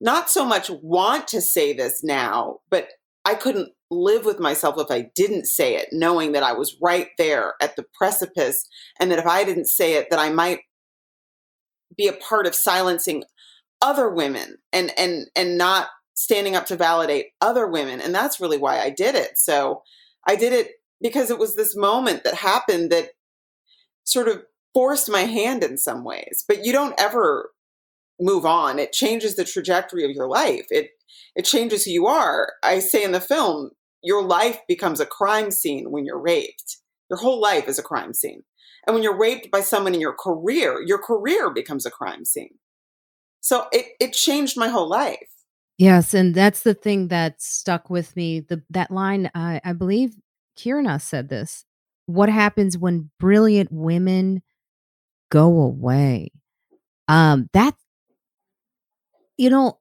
not 0.00 0.28
so 0.28 0.44
much 0.44 0.70
want 0.82 1.28
to 1.28 1.40
say 1.40 1.72
this 1.72 2.02
now, 2.02 2.58
but 2.68 2.88
I 3.24 3.36
couldn't 3.36 3.68
live 3.90 4.24
with 4.24 4.38
myself 4.38 4.76
if 4.78 4.90
I 4.90 5.10
didn't 5.14 5.46
say 5.46 5.76
it, 5.76 5.88
knowing 5.92 6.32
that 6.32 6.42
I 6.42 6.52
was 6.52 6.76
right 6.80 7.08
there 7.18 7.54
at 7.60 7.76
the 7.76 7.84
precipice 7.94 8.68
and 9.00 9.10
that 9.10 9.18
if 9.18 9.26
I 9.26 9.44
didn't 9.44 9.66
say 9.66 9.94
it, 9.94 10.08
that 10.10 10.18
I 10.18 10.30
might 10.30 10.60
be 11.96 12.06
a 12.06 12.12
part 12.12 12.46
of 12.46 12.54
silencing 12.54 13.24
other 13.82 14.08
women 14.08 14.58
and 14.72 14.92
and 14.98 15.26
and 15.34 15.58
not 15.58 15.88
standing 16.14 16.54
up 16.54 16.66
to 16.66 16.76
validate 16.76 17.28
other 17.40 17.66
women. 17.66 18.00
And 18.00 18.14
that's 18.14 18.40
really 18.40 18.58
why 18.58 18.78
I 18.78 18.90
did 18.90 19.14
it. 19.14 19.38
So 19.38 19.82
I 20.26 20.36
did 20.36 20.52
it 20.52 20.72
because 21.00 21.30
it 21.30 21.38
was 21.38 21.56
this 21.56 21.74
moment 21.74 22.24
that 22.24 22.34
happened 22.34 22.90
that 22.90 23.10
sort 24.04 24.28
of 24.28 24.42
forced 24.74 25.10
my 25.10 25.22
hand 25.22 25.64
in 25.64 25.78
some 25.78 26.04
ways. 26.04 26.44
But 26.46 26.64
you 26.64 26.72
don't 26.72 26.98
ever 27.00 27.50
move 28.20 28.44
on. 28.44 28.78
It 28.78 28.92
changes 28.92 29.36
the 29.36 29.44
trajectory 29.44 30.04
of 30.04 30.10
your 30.10 30.28
life. 30.28 30.66
It 30.70 30.90
it 31.34 31.44
changes 31.44 31.84
who 31.84 31.90
you 31.90 32.06
are. 32.06 32.52
I 32.62 32.80
say 32.80 33.02
in 33.02 33.12
the 33.12 33.20
film, 33.20 33.70
your 34.02 34.22
life 34.22 34.58
becomes 34.68 35.00
a 35.00 35.06
crime 35.06 35.50
scene 35.50 35.90
when 35.90 36.04
you're 36.04 36.20
raped. 36.20 36.78
Your 37.08 37.18
whole 37.18 37.40
life 37.40 37.68
is 37.68 37.78
a 37.78 37.82
crime 37.82 38.14
scene. 38.14 38.42
And 38.86 38.94
when 38.94 39.02
you're 39.02 39.18
raped 39.18 39.50
by 39.50 39.60
someone 39.60 39.94
in 39.94 40.00
your 40.00 40.14
career, 40.14 40.82
your 40.84 40.98
career 40.98 41.50
becomes 41.50 41.84
a 41.84 41.90
crime 41.90 42.24
scene. 42.24 42.58
So 43.40 43.66
it, 43.72 43.86
it 44.00 44.12
changed 44.12 44.56
my 44.56 44.68
whole 44.68 44.88
life. 44.88 45.18
Yes, 45.78 46.12
and 46.12 46.34
that's 46.34 46.62
the 46.62 46.74
thing 46.74 47.08
that 47.08 47.40
stuck 47.40 47.88
with 47.88 48.14
me. 48.14 48.40
The 48.40 48.62
that 48.68 48.90
line, 48.90 49.30
I, 49.34 49.62
I 49.64 49.72
believe 49.72 50.14
Kierna 50.58 51.00
said 51.00 51.30
this. 51.30 51.64
What 52.04 52.28
happens 52.28 52.76
when 52.76 53.10
brilliant 53.18 53.72
women 53.72 54.42
go 55.30 55.58
away? 55.60 56.32
Um, 57.08 57.48
that 57.54 57.74
you 59.38 59.48
know, 59.48 59.78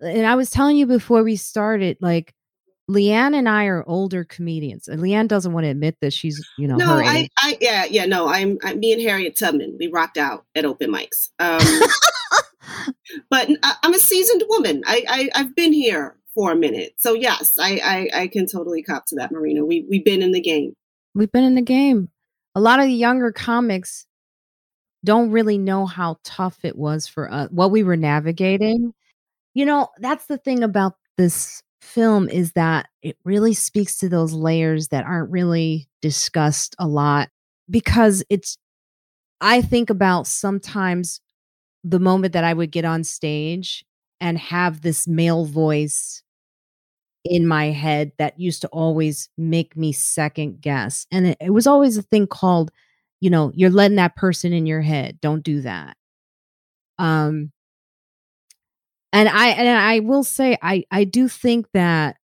and 0.00 0.24
I 0.24 0.36
was 0.36 0.50
telling 0.50 0.76
you 0.76 0.86
before 0.86 1.24
we 1.24 1.34
started, 1.34 1.96
like 2.00 2.32
Leighann 2.88 3.34
and 3.34 3.48
I 3.48 3.66
are 3.66 3.84
older 3.86 4.24
comedians, 4.24 4.88
and 4.88 5.00
Leighann 5.00 5.28
doesn't 5.28 5.52
want 5.52 5.64
to 5.64 5.70
admit 5.70 5.96
that 6.00 6.12
she's, 6.12 6.44
you 6.58 6.66
know, 6.66 6.76
no, 6.76 6.98
I, 6.98 7.28
I, 7.38 7.56
yeah, 7.60 7.84
yeah, 7.84 8.06
no, 8.06 8.28
I'm, 8.28 8.58
I'm, 8.64 8.80
me 8.80 8.92
and 8.92 9.00
Harriet 9.00 9.36
Tubman, 9.38 9.76
we 9.78 9.86
rocked 9.86 10.18
out 10.18 10.44
at 10.54 10.64
open 10.64 10.90
mics. 10.90 11.30
Um, 11.38 11.60
but 13.30 13.48
I'm 13.82 13.94
a 13.94 13.98
seasoned 13.98 14.42
woman. 14.48 14.82
I, 14.86 15.30
I, 15.34 15.38
have 15.38 15.54
been 15.54 15.72
here 15.72 16.16
for 16.34 16.52
a 16.52 16.56
minute, 16.56 16.94
so 16.98 17.14
yes, 17.14 17.54
I, 17.58 18.08
I, 18.14 18.22
I 18.22 18.26
can 18.26 18.46
totally 18.46 18.82
cop 18.82 19.06
to 19.06 19.16
that, 19.16 19.30
Marina. 19.30 19.64
We, 19.64 19.86
we've 19.88 20.04
been 20.04 20.22
in 20.22 20.32
the 20.32 20.40
game. 20.40 20.74
We've 21.14 21.32
been 21.32 21.44
in 21.44 21.54
the 21.54 21.62
game. 21.62 22.08
A 22.54 22.60
lot 22.60 22.80
of 22.80 22.86
the 22.86 22.92
younger 22.92 23.30
comics 23.30 24.06
don't 25.04 25.30
really 25.30 25.58
know 25.58 25.86
how 25.86 26.18
tough 26.24 26.64
it 26.64 26.76
was 26.76 27.06
for 27.06 27.30
us, 27.30 27.48
what 27.50 27.70
we 27.70 27.82
were 27.82 27.96
navigating. 27.96 28.92
You 29.54 29.66
know, 29.66 29.88
that's 29.98 30.26
the 30.26 30.38
thing 30.38 30.62
about 30.62 30.94
this 31.16 31.62
film 31.82 32.28
is 32.28 32.52
that 32.52 32.88
it 33.02 33.16
really 33.24 33.54
speaks 33.54 33.98
to 33.98 34.08
those 34.08 34.32
layers 34.32 34.88
that 34.88 35.04
aren't 35.04 35.30
really 35.30 35.88
discussed 36.00 36.76
a 36.78 36.86
lot 36.86 37.28
because 37.68 38.22
it's 38.30 38.56
I 39.40 39.60
think 39.62 39.90
about 39.90 40.28
sometimes 40.28 41.20
the 41.82 41.98
moment 41.98 42.34
that 42.34 42.44
I 42.44 42.54
would 42.54 42.70
get 42.70 42.84
on 42.84 43.02
stage 43.02 43.84
and 44.20 44.38
have 44.38 44.82
this 44.82 45.08
male 45.08 45.44
voice 45.44 46.22
in 47.24 47.46
my 47.46 47.66
head 47.66 48.12
that 48.18 48.38
used 48.38 48.62
to 48.62 48.68
always 48.68 49.28
make 49.36 49.76
me 49.76 49.92
second 49.92 50.60
guess. 50.60 51.06
And 51.10 51.28
it, 51.28 51.38
it, 51.40 51.50
was 51.50 51.66
always 51.66 51.96
a 51.96 52.02
thing 52.02 52.28
called, 52.28 52.70
you 53.20 53.30
know, 53.30 53.50
you're 53.54 53.70
letting 53.70 53.96
that 53.96 54.14
person 54.16 54.52
in 54.52 54.66
your 54.66 54.82
head. 54.82 55.20
Don't 55.20 55.42
do 55.42 55.60
that. 55.62 55.96
Um 56.98 57.50
and 59.12 59.28
I 59.28 59.48
and 59.48 59.68
I 59.68 60.00
will 60.00 60.24
say 60.24 60.56
I 60.62 60.84
I 60.90 61.04
do 61.04 61.28
think 61.28 61.66
that 61.72 62.16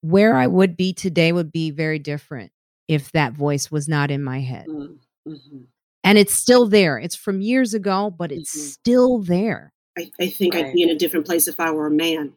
where 0.00 0.36
I 0.36 0.46
would 0.46 0.76
be 0.76 0.92
today 0.92 1.32
would 1.32 1.52
be 1.52 1.70
very 1.70 1.98
different 1.98 2.50
if 2.88 3.12
that 3.12 3.32
voice 3.32 3.70
was 3.70 3.88
not 3.88 4.10
in 4.10 4.22
my 4.22 4.40
head. 4.40 4.66
Mm, 4.66 4.98
mm-hmm. 5.26 5.58
And 6.04 6.18
it's 6.18 6.34
still 6.34 6.66
there. 6.66 6.98
It's 6.98 7.14
from 7.14 7.40
years 7.40 7.74
ago, 7.74 8.10
but 8.10 8.32
it's 8.32 8.56
mm-hmm. 8.56 8.66
still 8.66 9.18
there. 9.20 9.72
I, 9.96 10.10
I 10.20 10.28
think 10.28 10.54
right. 10.54 10.66
I'd 10.66 10.72
be 10.72 10.82
in 10.82 10.90
a 10.90 10.98
different 10.98 11.26
place 11.26 11.46
if 11.46 11.60
I 11.60 11.70
were 11.70 11.86
a 11.86 11.90
man. 11.90 12.32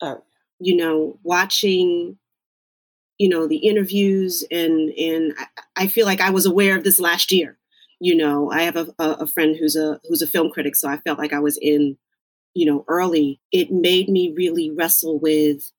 Oh. 0.00 0.22
You 0.58 0.76
know, 0.76 1.18
watching, 1.22 2.16
you 3.18 3.28
know, 3.28 3.46
the 3.46 3.58
interviews 3.58 4.42
and 4.50 4.90
and 4.90 5.34
I, 5.38 5.82
I 5.82 5.86
feel 5.88 6.06
like 6.06 6.22
I 6.22 6.30
was 6.30 6.46
aware 6.46 6.76
of 6.76 6.84
this 6.84 6.98
last 6.98 7.30
year. 7.30 7.58
You 8.00 8.16
know, 8.16 8.50
I 8.50 8.62
have 8.62 8.76
a, 8.76 8.94
a 8.98 9.26
friend 9.26 9.56
who's 9.58 9.76
a 9.76 10.00
who's 10.08 10.22
a 10.22 10.26
film 10.26 10.50
critic, 10.50 10.76
so 10.76 10.88
I 10.88 10.96
felt 10.98 11.18
like 11.18 11.34
I 11.34 11.40
was 11.40 11.58
in 11.60 11.98
you 12.56 12.64
know, 12.64 12.86
early, 12.88 13.38
it 13.52 13.70
made 13.70 14.08
me 14.08 14.32
really 14.34 14.70
wrestle 14.70 15.20
with 15.20 15.70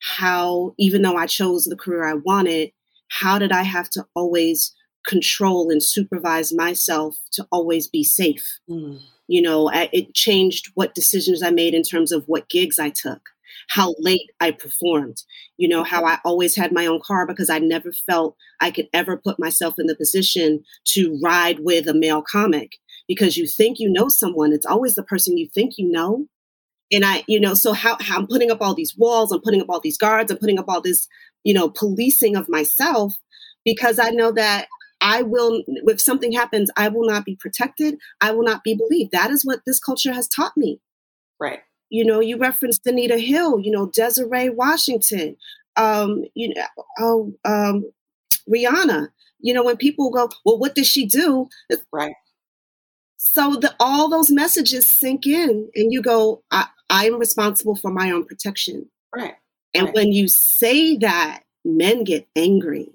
how, 0.00 0.74
even 0.78 1.02
though 1.02 1.16
I 1.16 1.26
chose 1.26 1.64
the 1.64 1.76
career 1.76 2.08
I 2.08 2.14
wanted, 2.14 2.70
how 3.10 3.38
did 3.38 3.52
I 3.52 3.64
have 3.64 3.90
to 3.90 4.06
always 4.14 4.74
control 5.06 5.70
and 5.70 5.82
supervise 5.82 6.54
myself 6.54 7.18
to 7.32 7.46
always 7.52 7.86
be 7.86 8.02
safe? 8.02 8.58
Mm. 8.68 8.98
You 9.28 9.42
know, 9.42 9.70
it 9.70 10.14
changed 10.14 10.70
what 10.74 10.94
decisions 10.94 11.42
I 11.42 11.50
made 11.50 11.74
in 11.74 11.82
terms 11.82 12.12
of 12.12 12.24
what 12.26 12.48
gigs 12.48 12.78
I 12.78 12.88
took, 12.88 13.20
how 13.68 13.94
late 13.98 14.30
I 14.40 14.52
performed, 14.52 15.22
you 15.58 15.68
know, 15.68 15.84
how 15.84 16.06
I 16.06 16.18
always 16.24 16.56
had 16.56 16.72
my 16.72 16.86
own 16.86 17.00
car 17.04 17.26
because 17.26 17.50
I 17.50 17.58
never 17.58 17.92
felt 17.92 18.36
I 18.62 18.70
could 18.70 18.88
ever 18.94 19.18
put 19.18 19.38
myself 19.38 19.74
in 19.78 19.86
the 19.86 19.96
position 19.96 20.64
to 20.94 21.20
ride 21.22 21.58
with 21.58 21.86
a 21.86 21.94
male 21.94 22.22
comic 22.22 22.78
because 23.08 23.36
you 23.36 23.46
think 23.46 23.78
you 23.78 23.90
know 23.90 24.08
someone. 24.08 24.52
It's 24.52 24.66
always 24.66 24.94
the 24.94 25.02
person 25.02 25.36
you 25.36 25.48
think 25.48 25.74
you 25.78 25.90
know. 25.90 26.26
And 26.92 27.04
I, 27.04 27.24
you 27.26 27.40
know, 27.40 27.54
so 27.54 27.72
how, 27.72 27.96
how 28.00 28.18
I'm 28.18 28.26
putting 28.26 28.50
up 28.50 28.58
all 28.60 28.74
these 28.74 28.96
walls, 28.96 29.32
I'm 29.32 29.40
putting 29.40 29.60
up 29.60 29.68
all 29.68 29.80
these 29.80 29.98
guards, 29.98 30.30
I'm 30.30 30.38
putting 30.38 30.58
up 30.58 30.66
all 30.68 30.80
this, 30.80 31.08
you 31.42 31.52
know, 31.52 31.68
policing 31.68 32.36
of 32.36 32.48
myself 32.48 33.16
because 33.64 33.98
I 33.98 34.10
know 34.10 34.30
that 34.32 34.68
I 35.00 35.22
will, 35.22 35.62
if 35.66 36.00
something 36.00 36.32
happens, 36.32 36.70
I 36.76 36.88
will 36.88 37.06
not 37.06 37.24
be 37.24 37.36
protected. 37.36 37.98
I 38.20 38.30
will 38.32 38.44
not 38.44 38.62
be 38.64 38.74
believed. 38.74 39.12
That 39.12 39.30
is 39.30 39.44
what 39.44 39.60
this 39.66 39.80
culture 39.80 40.12
has 40.12 40.28
taught 40.28 40.56
me. 40.56 40.80
Right. 41.40 41.60
You 41.90 42.04
know, 42.04 42.20
you 42.20 42.38
referenced 42.38 42.86
Anita 42.86 43.18
Hill, 43.18 43.60
you 43.60 43.70
know, 43.70 43.86
Desiree 43.86 44.50
Washington, 44.50 45.36
um, 45.76 46.24
you 46.34 46.54
know, 46.54 46.64
oh, 46.98 47.34
um, 47.44 47.90
Rihanna. 48.48 49.08
You 49.40 49.54
know, 49.54 49.62
when 49.62 49.76
people 49.76 50.10
go, 50.10 50.30
well, 50.44 50.58
what 50.58 50.74
did 50.74 50.86
she 50.86 51.06
do? 51.06 51.48
Right. 51.92 52.14
So 53.36 53.54
the, 53.54 53.74
all 53.78 54.08
those 54.08 54.30
messages 54.30 54.86
sink 54.86 55.26
in, 55.26 55.68
and 55.74 55.92
you 55.92 56.00
go, 56.00 56.42
I, 56.50 56.68
am 56.88 57.18
responsible 57.18 57.76
for 57.76 57.90
my 57.90 58.10
own 58.10 58.24
protection. 58.24 58.88
Right. 59.14 59.34
And 59.74 59.84
right. 59.84 59.94
when 59.94 60.12
you 60.12 60.26
say 60.26 60.96
that, 60.96 61.42
men 61.62 62.04
get 62.04 62.26
angry. 62.34 62.94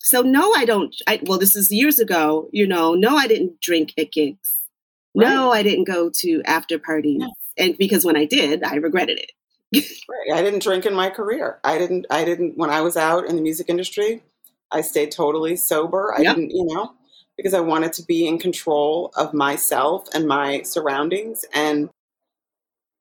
So 0.00 0.22
no, 0.22 0.52
I 0.52 0.64
don't. 0.64 0.92
I, 1.06 1.20
well, 1.22 1.38
this 1.38 1.54
is 1.54 1.70
years 1.70 2.00
ago. 2.00 2.48
You 2.50 2.66
know, 2.66 2.96
no, 2.96 3.16
I 3.16 3.28
didn't 3.28 3.60
drink 3.60 3.94
at 3.96 4.10
gigs. 4.10 4.56
Right. 5.14 5.28
No, 5.28 5.52
I 5.52 5.62
didn't 5.62 5.84
go 5.84 6.10
to 6.10 6.42
after 6.44 6.80
parties. 6.80 7.22
And 7.56 7.78
because 7.78 8.04
when 8.04 8.16
I 8.16 8.24
did, 8.24 8.64
I 8.64 8.74
regretted 8.76 9.20
it. 9.20 9.30
right. 10.08 10.36
I 10.36 10.42
didn't 10.42 10.64
drink 10.64 10.86
in 10.86 10.94
my 10.94 11.08
career. 11.08 11.60
I 11.62 11.78
didn't. 11.78 12.04
I 12.10 12.24
didn't. 12.24 12.58
When 12.58 12.70
I 12.70 12.80
was 12.80 12.96
out 12.96 13.26
in 13.26 13.36
the 13.36 13.42
music 13.42 13.68
industry, 13.68 14.24
I 14.72 14.80
stayed 14.80 15.12
totally 15.12 15.54
sober. 15.54 16.12
I 16.12 16.22
yep. 16.22 16.34
didn't. 16.34 16.50
You 16.50 16.66
know 16.66 16.97
because 17.38 17.54
I 17.54 17.60
wanted 17.60 17.94
to 17.94 18.02
be 18.02 18.26
in 18.26 18.38
control 18.38 19.12
of 19.16 19.32
myself 19.32 20.08
and 20.12 20.26
my 20.26 20.62
surroundings. 20.62 21.44
And 21.54 21.88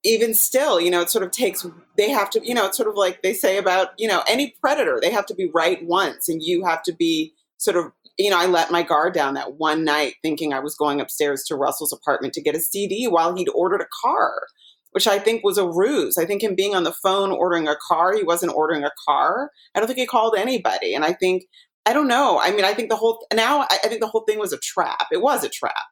even 0.04 0.36
still, 0.36 0.80
you 0.80 0.92
know, 0.92 1.02
it 1.02 1.10
sort 1.10 1.26
of 1.26 1.32
takes, 1.32 1.66
they 1.98 2.12
have 2.12 2.30
to, 2.30 2.48
you 2.48 2.54
know, 2.54 2.68
it's 2.68 2.78
sort 2.78 2.88
of 2.88 2.96
like 2.96 3.24
they 3.24 3.34
say 3.34 3.58
about, 3.58 3.90
you 3.98 4.08
know, 4.08 4.24
any 4.30 4.56
predator, 4.62 5.00
they 5.02 5.12
have 5.12 5.26
to 5.26 5.36
be 5.36 5.50
right 5.54 5.84
once 5.84 6.30
and 6.30 6.42
you 6.42 6.64
have 6.64 6.84
to 6.84 6.94
be 6.94 7.34
sort 7.58 7.76
of, 7.76 7.92
you 8.20 8.30
know, 8.30 8.38
I 8.40 8.46
let 8.46 8.72
my 8.72 8.84
guard 8.84 9.16
down 9.16 9.34
that 9.34 9.56
one 9.56 9.84
night 9.84 10.14
thinking 10.22 10.54
I 10.54 10.60
was 10.60 10.76
going 10.76 11.02
upstairs 11.02 11.44
to 11.48 11.56
Russell's 11.56 11.92
apartment 11.92 12.34
to 12.36 12.42
get 12.42 12.56
a 12.56 12.60
CD 12.60 13.08
while 13.08 13.36
he'd 13.36 13.50
ordered 13.50 13.82
a 13.82 13.88
car, 14.04 14.46
which 14.92 15.08
I 15.08 15.18
think 15.18 15.44
was 15.44 15.58
a 15.58 15.68
ruse. 15.68 16.20
I 16.20 16.26
think 16.26 16.44
him 16.44 16.54
being 16.54 16.76
on 16.76 16.84
the 16.84 16.94
phone 16.94 17.32
ordering 17.32 17.68
a 17.68 17.76
car, 17.88 18.16
he 18.16 18.24
wasn't 18.24 18.54
ordering 18.54 18.84
a 18.84 18.92
car. 19.08 19.50
I 19.74 19.80
don't 19.80 19.88
think 19.88 20.00
he 20.00 20.06
called 20.06 20.36
anybody. 20.38 20.94
And 20.94 21.04
I 21.04 21.14
think 21.14 21.46
I 21.88 21.94
don't 21.94 22.10
know. 22.10 22.38
I 22.44 22.52
mean, 22.52 22.66
I 22.66 22.74
think 22.74 22.90
the 22.90 22.98
whole 22.98 23.26
now 23.34 23.62
I, 23.62 23.68
I 23.86 23.88
think 23.88 24.02
the 24.02 24.08
whole 24.08 24.26
thing 24.26 24.40
was 24.40 24.52
a 24.52 24.60
trap. 24.60 25.08
It 25.10 25.22
was 25.22 25.46
a 25.46 25.50
trap, 25.50 25.86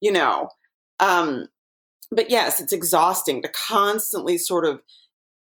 you 0.00 0.10
know. 0.10 0.48
Um, 0.98 1.46
but 2.10 2.28
yes, 2.28 2.60
it's 2.60 2.72
exhausting 2.72 3.42
to 3.42 3.48
constantly 3.48 4.36
sort 4.36 4.64
of, 4.64 4.80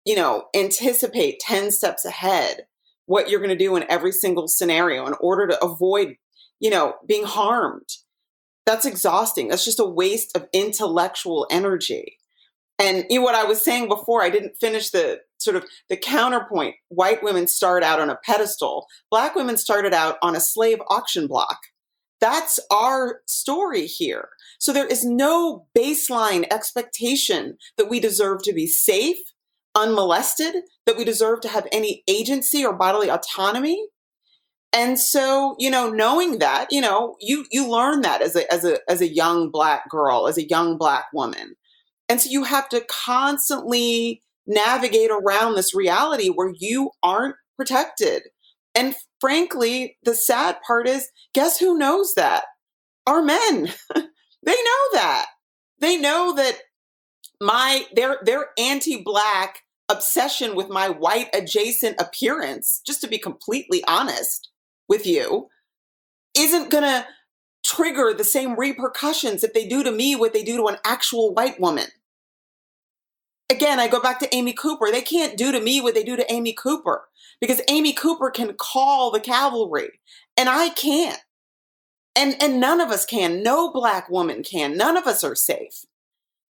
you 0.04 0.18
know, 0.18 0.48
anticipate 0.54 1.40
10 1.40 1.72
steps 1.72 2.04
ahead 2.04 2.66
what 3.06 3.30
you're 3.30 3.40
going 3.40 3.50
to 3.50 3.56
do 3.56 3.78
in 3.78 3.86
every 3.90 4.12
single 4.12 4.50
scenario 4.50 5.08
in 5.08 5.14
order 5.22 5.48
to 5.48 5.64
avoid, 5.64 6.16
you 6.60 6.70
know, 6.70 6.96
being 7.08 7.24
harmed. 7.24 7.88
That's 8.66 8.86
exhausting. 8.86 9.48
That's 9.48 9.66
just 9.66 9.80
a 9.80 9.86
waste 9.86 10.36
of 10.36 10.48
intellectual 10.52 11.48
energy. 11.50 12.18
And 12.78 13.06
you 13.10 13.20
know, 13.20 13.24
what 13.24 13.36
I 13.36 13.46
was 13.46 13.62
saying 13.62 13.88
before, 13.88 14.22
I 14.22 14.30
didn't 14.30 14.58
finish 14.60 14.90
the 14.90 15.22
sort 15.39 15.55
of 15.55 15.65
the 15.89 15.98
counterpoint. 15.98 16.75
White 16.89 17.24
women 17.24 17.48
start 17.48 17.84
out 17.84 18.00
on 18.00 18.10
a 18.10 18.19
pedestal. 18.24 18.88
Black 19.10 19.36
women 19.36 19.58
started 19.58 19.93
out 19.93 20.17
on 20.22 20.36
a 20.36 20.39
slave 20.39 20.79
auction 20.89 21.27
block. 21.27 21.58
That's 22.22 22.60
our 22.72 23.22
story 23.25 23.86
here. 23.86 24.29
So 24.60 24.74
there 24.74 24.88
is 24.88 25.05
no 25.05 25.65
baseline 25.77 26.46
expectation 26.51 27.58
that 27.77 27.89
we 27.89 28.00
deserve 28.00 28.43
to 28.43 28.53
be 28.53 28.67
safe, 28.67 29.17
unmolested, 29.74 30.55
that 30.86 30.98
we 30.98 31.05
deserve 31.05 31.39
to 31.41 31.48
have 31.48 31.67
any 31.72 32.03
agency 32.10 32.65
or 32.65 32.74
bodily 32.74 33.10
autonomy. 33.10 33.88
And 34.74 35.00
so, 35.00 35.55
you 35.58 35.72
know, 35.72 35.89
knowing 35.89 36.39
that, 36.39 36.67
you 36.72 36.81
know, 36.81 37.15
you 37.19 37.46
you 37.51 37.67
learn 37.67 38.01
that 38.01 38.22
as 38.22 38.36
a 38.36 38.51
as 38.53 38.65
a 38.65 38.77
as 38.89 39.01
a 39.01 39.12
young 39.12 39.50
black 39.50 39.89
girl, 39.89 40.27
as 40.27 40.38
a 40.38 40.48
young 40.48 40.77
black 40.77 41.05
woman. 41.13 41.55
And 42.08 42.19
so 42.19 42.29
you 42.29 42.43
have 42.43 42.69
to 42.69 42.81
constantly 42.81 44.22
navigate 44.50 45.12
around 45.12 45.56
this 45.56 45.74
reality 45.74 46.27
where 46.27 46.51
you 46.58 46.91
aren't 47.01 47.36
protected. 47.56 48.24
And 48.75 48.96
frankly, 49.22 49.98
the 50.03 50.15
sad 50.15 50.58
part 50.65 50.88
is 50.88 51.10
guess 51.34 51.60
who 51.60 51.77
knows 51.77 52.13
that? 52.15 52.44
Our 53.08 53.22
men. 53.22 53.72
they 53.96 54.01
know 54.51 54.84
that. 54.94 55.27
They 55.79 55.98
know 55.98 56.36
that 56.36 56.58
my 57.41 57.86
their 57.96 58.18
their 58.25 58.48
anti-black 58.58 59.62
obsession 59.88 60.56
with 60.56 60.70
my 60.70 60.89
white 60.89 61.29
adjacent 61.34 62.00
appearance, 62.00 62.82
just 62.86 63.01
to 63.01 63.08
be 63.08 63.18
completely 63.18 63.84
honest 63.88 64.50
with 64.88 65.06
you, 65.06 65.48
isn't 66.36 66.70
going 66.70 66.84
to 66.84 67.06
trigger 67.65 68.13
the 68.13 68.24
same 68.24 68.58
repercussions 68.58 69.44
if 69.44 69.53
they 69.53 69.68
do 69.68 69.84
to 69.84 69.91
me 69.91 70.15
what 70.15 70.34
they 70.34 70.44
do 70.44 70.58
to 70.58 70.68
an 70.68 70.77
actual 70.86 71.34
white 71.34 71.60
woman. 71.60 71.88
Again, 73.50 73.79
I 73.79 73.88
go 73.88 74.00
back 74.00 74.20
to 74.20 74.36
Amy 74.36 74.53
Cooper. 74.53 74.91
They 74.91 75.01
can't 75.01 75.38
do 75.38 75.51
to 75.51 75.60
me 75.60 75.82
what 75.82 75.96
they 75.96 76.03
do 76.03 76.15
to 76.15 76.32
Amy 76.32 76.53
Cooper 76.53 77.08
because 77.41 77.62
Amy 77.68 77.94
Cooper 77.94 78.29
can 78.29 78.53
call 78.53 79.12
the 79.12 79.20
cavalry 79.20 80.00
and 80.38 80.50
I 80.50 80.70
can't. 80.70 81.20
And 82.15 82.36
and 82.41 82.60
none 82.60 82.82
of 82.82 82.89
us 82.89 83.06
can. 83.06 83.44
No 83.44 83.72
black 83.72 84.10
woman 84.10 84.44
can. 84.44 84.75
None 84.75 84.98
of 84.98 85.08
us 85.08 85.24
are 85.24 85.36
safe. 85.36 85.86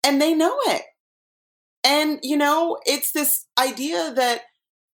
And 0.04 0.22
they 0.22 0.34
know 0.34 0.56
it. 0.68 0.84
And, 1.86 2.20
you 2.24 2.36
know, 2.36 2.80
it's 2.86 3.12
this 3.12 3.46
idea 3.60 4.12
that 4.16 4.42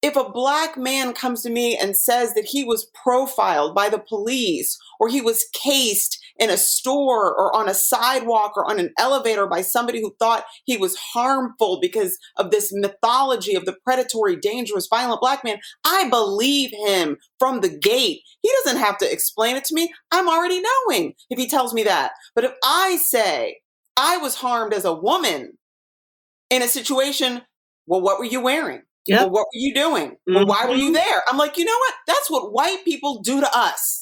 if 0.02 0.18
a 0.18 0.30
black 0.30 0.78
man 0.78 1.14
comes 1.14 1.42
to 1.44 1.50
me 1.50 1.78
and 1.78 1.96
says 1.96 2.34
that 2.34 2.46
he 2.46 2.66
was 2.66 2.92
profiled 2.94 3.74
by 3.74 3.88
the 3.88 3.98
police 3.98 4.78
or 5.00 5.08
he 5.08 5.22
was 5.22 5.46
cased 5.54 6.21
in 6.42 6.50
a 6.50 6.58
store 6.58 7.34
or 7.34 7.56
on 7.56 7.70
a 7.70 7.74
sidewalk 7.74 8.58
or 8.58 8.70
on 8.70 8.80
an 8.80 8.92
elevator 8.98 9.46
by 9.46 9.62
somebody 9.62 10.02
who 10.02 10.16
thought 10.20 10.44
he 10.66 10.76
was 10.76 10.98
harmful 10.98 11.80
because 11.80 12.18
of 12.36 12.50
this 12.50 12.72
mythology 12.74 13.54
of 13.54 13.66
the 13.66 13.78
predatory, 13.86 14.36
dangerous, 14.36 14.88
violent 14.90 15.22
black 15.22 15.44
man, 15.44 15.60
I 15.86 16.10
believe 16.10 16.72
him 16.88 17.18
from 17.38 17.62
the 17.62 17.70
gate. 17.70 18.22
He 18.42 18.52
doesn't 18.64 18.82
have 18.82 18.98
to 18.98 19.12
explain 19.12 19.56
it 19.56 19.64
to 19.66 19.76
me. 19.76 19.94
I'm 20.12 20.28
already 20.28 20.62
knowing 20.62 21.14
if 21.30 21.38
he 21.38 21.48
tells 21.48 21.76
me 21.76 21.84
that. 21.84 22.14
But 22.34 22.46
if 22.46 22.54
I 22.64 22.98
say 22.98 23.60
I 23.96 24.18
was 24.18 24.36
harmed 24.36 24.74
as 24.74 24.84
a 24.84 24.94
woman 24.94 25.60
in 26.50 26.64
a 26.64 26.68
situation, 26.68 27.44
well, 27.86 28.02
what 28.02 28.18
were 28.18 28.26
you 28.26 28.42
wearing? 28.42 28.82
Yep. 29.06 29.20
Well, 29.20 29.30
what 29.30 29.48
were 29.54 29.60
you 29.60 29.74
doing? 29.76 30.16
Well, 30.26 30.46
why 30.48 30.66
were 30.66 30.76
you 30.76 30.86
mm-hmm. 30.86 30.94
there? 30.94 31.24
I'm 31.28 31.38
like, 31.38 31.58
you 31.58 31.66
know 31.66 31.78
what? 31.78 31.94
That's 32.08 32.32
what 32.32 32.52
white 32.52 32.84
people 32.84 33.22
do 33.22 33.42
to 33.42 33.50
us. 33.54 34.01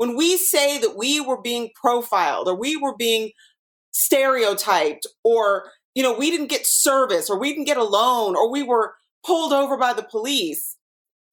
When 0.00 0.16
we 0.16 0.38
say 0.38 0.78
that 0.78 0.96
we 0.96 1.20
were 1.20 1.42
being 1.42 1.68
profiled 1.78 2.48
or 2.48 2.54
we 2.54 2.74
were 2.74 2.96
being 2.96 3.32
stereotyped 3.90 5.06
or, 5.24 5.64
you 5.94 6.02
know, 6.02 6.14
we 6.14 6.30
didn't 6.30 6.46
get 6.46 6.66
service 6.66 7.28
or 7.28 7.38
we 7.38 7.50
didn't 7.50 7.66
get 7.66 7.76
a 7.76 7.84
loan 7.84 8.34
or 8.34 8.50
we 8.50 8.62
were 8.62 8.94
pulled 9.26 9.52
over 9.52 9.76
by 9.76 9.92
the 9.92 10.02
police, 10.02 10.78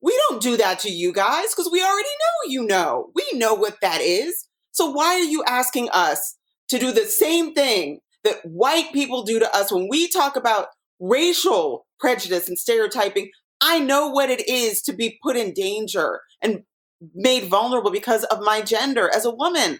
we 0.01 0.13
don't 0.27 0.41
do 0.41 0.57
that 0.57 0.79
to 0.79 0.89
you 0.89 1.13
guys 1.13 1.55
because 1.55 1.71
we 1.71 1.81
already 1.81 2.09
know 2.09 2.51
you 2.51 2.65
know. 2.65 3.07
We 3.15 3.25
know 3.35 3.53
what 3.53 3.77
that 3.81 4.01
is. 4.01 4.49
So 4.73 4.91
why 4.91 5.15
are 5.15 5.23
you 5.23 5.45
asking 5.45 5.87
us 5.93 6.35
to 6.67 6.77
do 6.77 6.91
the 6.91 7.05
same 7.05 7.53
thing 7.53 8.01
that 8.25 8.43
white 8.43 8.91
people 8.91 9.23
do 9.23 9.39
to 9.39 9.55
us 9.55 9.71
when 9.71 9.87
we 9.89 10.09
talk 10.09 10.35
about 10.35 10.67
racial 10.99 11.87
prejudice 12.01 12.49
and 12.49 12.59
stereotyping. 12.59 13.29
I 13.61 13.79
know 13.79 14.09
what 14.09 14.29
it 14.29 14.45
is 14.49 14.81
to 14.81 14.93
be 14.93 15.17
put 15.23 15.37
in 15.37 15.53
danger 15.53 16.19
and 16.41 16.63
made 17.13 17.45
vulnerable 17.45 17.91
because 17.91 18.23
of 18.25 18.41
my 18.41 18.61
gender 18.61 19.09
as 19.13 19.25
a 19.25 19.31
woman. 19.31 19.79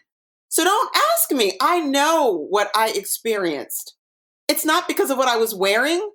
So 0.49 0.63
don't 0.63 0.95
ask 1.13 1.31
me. 1.31 1.57
I 1.61 1.79
know 1.79 2.47
what 2.49 2.69
I 2.75 2.89
experienced. 2.89 3.95
It's 4.47 4.65
not 4.65 4.87
because 4.87 5.09
of 5.09 5.17
what 5.17 5.27
I 5.27 5.37
was 5.37 5.53
wearing. 5.53 6.11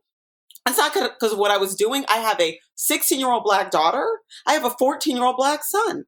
It's 0.67 0.79
not 0.79 0.95
because 0.95 1.33
of 1.33 1.39
what 1.39 1.51
I 1.51 1.59
was 1.59 1.75
doing. 1.75 2.05
I 2.09 2.19
have 2.19 2.41
a 2.41 2.59
16 2.77 3.19
year 3.19 3.31
old 3.31 3.45
black 3.45 3.71
daughter. 3.71 4.07
I 4.47 4.53
have 4.53 4.65
a 4.65 4.71
14 4.71 5.17
year 5.17 5.25
old 5.25 5.37
black 5.37 5.65
son. 5.65 6.05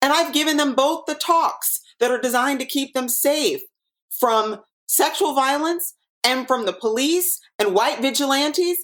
And 0.00 0.12
I've 0.12 0.32
given 0.32 0.56
them 0.56 0.74
both 0.74 1.04
the 1.06 1.14
talks 1.14 1.80
that 2.00 2.10
are 2.10 2.20
designed 2.20 2.60
to 2.60 2.66
keep 2.66 2.94
them 2.94 3.08
safe 3.08 3.60
from 4.10 4.60
sexual 4.86 5.34
violence 5.34 5.94
and 6.24 6.46
from 6.46 6.66
the 6.66 6.72
police 6.72 7.40
and 7.58 7.74
white 7.74 8.00
vigilantes. 8.00 8.78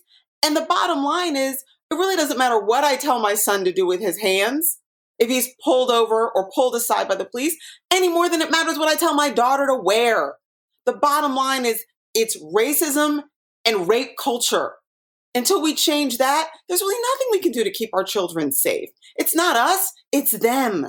And 0.44 0.56
the 0.56 0.66
bottom 0.68 1.02
line 1.02 1.36
is, 1.36 1.64
it 1.90 1.94
really 1.94 2.16
doesn't 2.16 2.38
matter 2.38 2.58
what 2.60 2.84
I 2.84 2.96
tell 2.96 3.18
my 3.18 3.34
son 3.34 3.64
to 3.64 3.72
do 3.72 3.86
with 3.86 4.00
his 4.00 4.20
hands 4.20 4.78
if 5.18 5.28
he's 5.28 5.48
pulled 5.62 5.90
over 5.90 6.30
or 6.30 6.50
pulled 6.54 6.74
aside 6.74 7.08
by 7.08 7.14
the 7.14 7.24
police 7.24 7.56
any 7.92 8.08
more 8.08 8.28
than 8.28 8.42
it 8.42 8.50
matters 8.50 8.78
what 8.78 8.88
I 8.88 8.94
tell 8.94 9.14
my 9.14 9.30
daughter 9.30 9.66
to 9.66 9.74
wear. 9.74 10.34
The 10.86 10.94
bottom 10.94 11.34
line 11.34 11.66
is 11.66 11.84
it's 12.14 12.40
racism 12.42 13.22
and 13.64 13.88
rape 13.88 14.16
culture. 14.18 14.72
Until 15.34 15.62
we 15.62 15.74
change 15.74 16.18
that, 16.18 16.48
there's 16.68 16.80
really 16.80 17.00
nothing 17.12 17.28
we 17.30 17.40
can 17.40 17.52
do 17.52 17.62
to 17.62 17.70
keep 17.70 17.90
our 17.92 18.04
children 18.04 18.50
safe. 18.50 18.88
It's 19.16 19.34
not 19.34 19.56
us, 19.56 19.92
it's 20.10 20.32
them. 20.32 20.86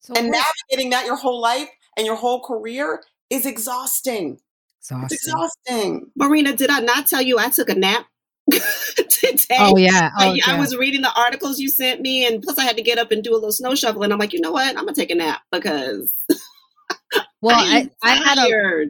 So 0.00 0.14
and 0.16 0.30
navigating 0.30 0.90
that 0.90 1.04
your 1.04 1.16
whole 1.16 1.40
life 1.40 1.68
and 1.96 2.06
your 2.06 2.16
whole 2.16 2.42
career 2.42 3.02
is 3.28 3.44
exhausting. 3.44 4.38
Exhausting. 4.78 5.04
It's 5.04 5.26
exhausting. 5.26 6.10
Marina, 6.16 6.56
did 6.56 6.70
I 6.70 6.80
not 6.80 7.06
tell 7.06 7.20
you 7.20 7.38
I 7.38 7.50
took 7.50 7.68
a 7.68 7.74
nap? 7.74 8.06
today. 9.10 9.56
Oh 9.58 9.76
yeah. 9.76 10.10
Oh, 10.18 10.32
I, 10.32 10.40
I, 10.46 10.58
was 10.58 10.76
reading 10.76 11.02
the 11.02 11.12
articles 11.18 11.58
you 11.58 11.68
sent 11.68 12.00
me, 12.00 12.26
and 12.26 12.42
plus 12.42 12.58
I 12.58 12.64
had 12.64 12.76
to 12.76 12.82
get 12.82 12.98
up 12.98 13.10
and 13.10 13.22
do 13.22 13.32
a 13.32 13.34
little 13.34 13.52
snow 13.52 13.74
shovel. 13.74 14.02
And 14.02 14.12
I'm 14.12 14.18
like, 14.18 14.32
you 14.32 14.40
know 14.40 14.52
what? 14.52 14.68
I'm 14.68 14.84
gonna 14.84 14.94
take 14.94 15.10
a 15.10 15.14
nap 15.14 15.42
because. 15.52 16.12
well, 17.40 17.56
I 17.58 17.90
I 18.02 18.16
had 18.16 18.38
a. 18.38 18.86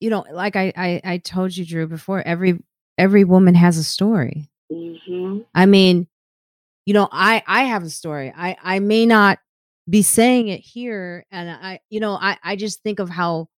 You 0.00 0.10
know, 0.10 0.24
like 0.30 0.56
I, 0.56 0.72
I 0.76 1.00
I 1.04 1.18
told 1.18 1.56
you, 1.56 1.64
Drew, 1.64 1.86
before. 1.86 2.22
Every 2.22 2.58
every 2.98 3.24
woman 3.24 3.54
has 3.54 3.78
a 3.78 3.84
story. 3.84 4.50
Mm-hmm. 4.70 5.40
I 5.54 5.66
mean, 5.66 6.08
you 6.84 6.94
know, 6.94 7.08
I 7.10 7.42
I 7.46 7.64
have 7.64 7.84
a 7.84 7.90
story. 7.90 8.32
I 8.36 8.56
I 8.62 8.78
may 8.80 9.06
not 9.06 9.38
be 9.88 10.02
saying 10.02 10.48
it 10.48 10.60
here, 10.60 11.24
and 11.30 11.50
I, 11.50 11.80
you 11.90 12.00
know, 12.00 12.14
I 12.14 12.38
I 12.42 12.56
just 12.56 12.82
think 12.82 12.98
of 12.98 13.08
how 13.08 13.48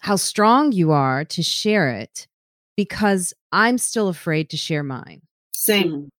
how 0.00 0.16
strong 0.16 0.72
you 0.72 0.92
are 0.92 1.24
to 1.24 1.42
share 1.42 1.90
it 1.90 2.28
because 2.78 3.34
I'm 3.50 3.76
still 3.76 4.06
afraid 4.06 4.50
to 4.50 4.56
share 4.56 4.84
mine. 4.84 5.22
Same. 5.52 6.10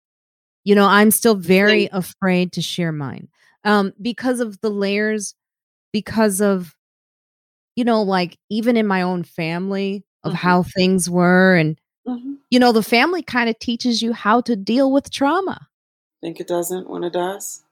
You 0.64 0.75
know, 0.75 0.87
I'm 0.87 1.12
still 1.12 1.37
very 1.37 1.83
Same. 1.83 1.90
afraid 1.92 2.53
to 2.55 2.61
share 2.61 2.90
mine 2.90 3.29
um, 3.62 3.92
because 4.03 4.40
of 4.40 4.61
the 4.61 4.68
layers, 4.68 5.37
because 5.92 6.40
of, 6.40 6.75
you 7.77 7.85
know, 7.85 8.03
like 8.03 8.38
even 8.51 8.77
in 8.77 8.88
my 8.88 9.03
own 9.03 9.23
family 9.23 10.05
of 10.25 10.33
mm-hmm. 10.33 10.38
how 10.38 10.64
things 10.64 11.09
were. 11.09 11.55
And, 11.55 11.81
mm-hmm. 12.09 12.35
you 12.51 12.59
know, 12.59 12.73
the 12.73 12.83
family 12.83 13.23
kind 13.23 13.49
of 13.49 13.57
teaches 13.61 14.03
you 14.03 14.12
how 14.12 14.40
to 14.40 14.57
deal 14.57 14.90
with 14.90 15.12
trauma. 15.12 15.68
Think 16.21 16.40
it 16.40 16.49
doesn't 16.49 16.90
when 16.90 17.05
it 17.05 17.12
does? 17.12 17.62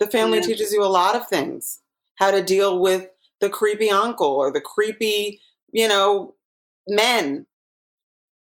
The 0.00 0.08
family 0.08 0.38
yeah. 0.38 0.44
teaches 0.46 0.72
you 0.72 0.82
a 0.82 0.86
lot 0.86 1.14
of 1.14 1.28
things 1.28 1.78
how 2.16 2.32
to 2.32 2.42
deal 2.42 2.80
with 2.80 3.06
the 3.38 3.48
creepy 3.48 3.90
uncle 3.90 4.26
or 4.26 4.50
the 4.50 4.60
creepy, 4.60 5.40
you 5.70 5.86
know, 5.86 6.34
men. 6.88 7.46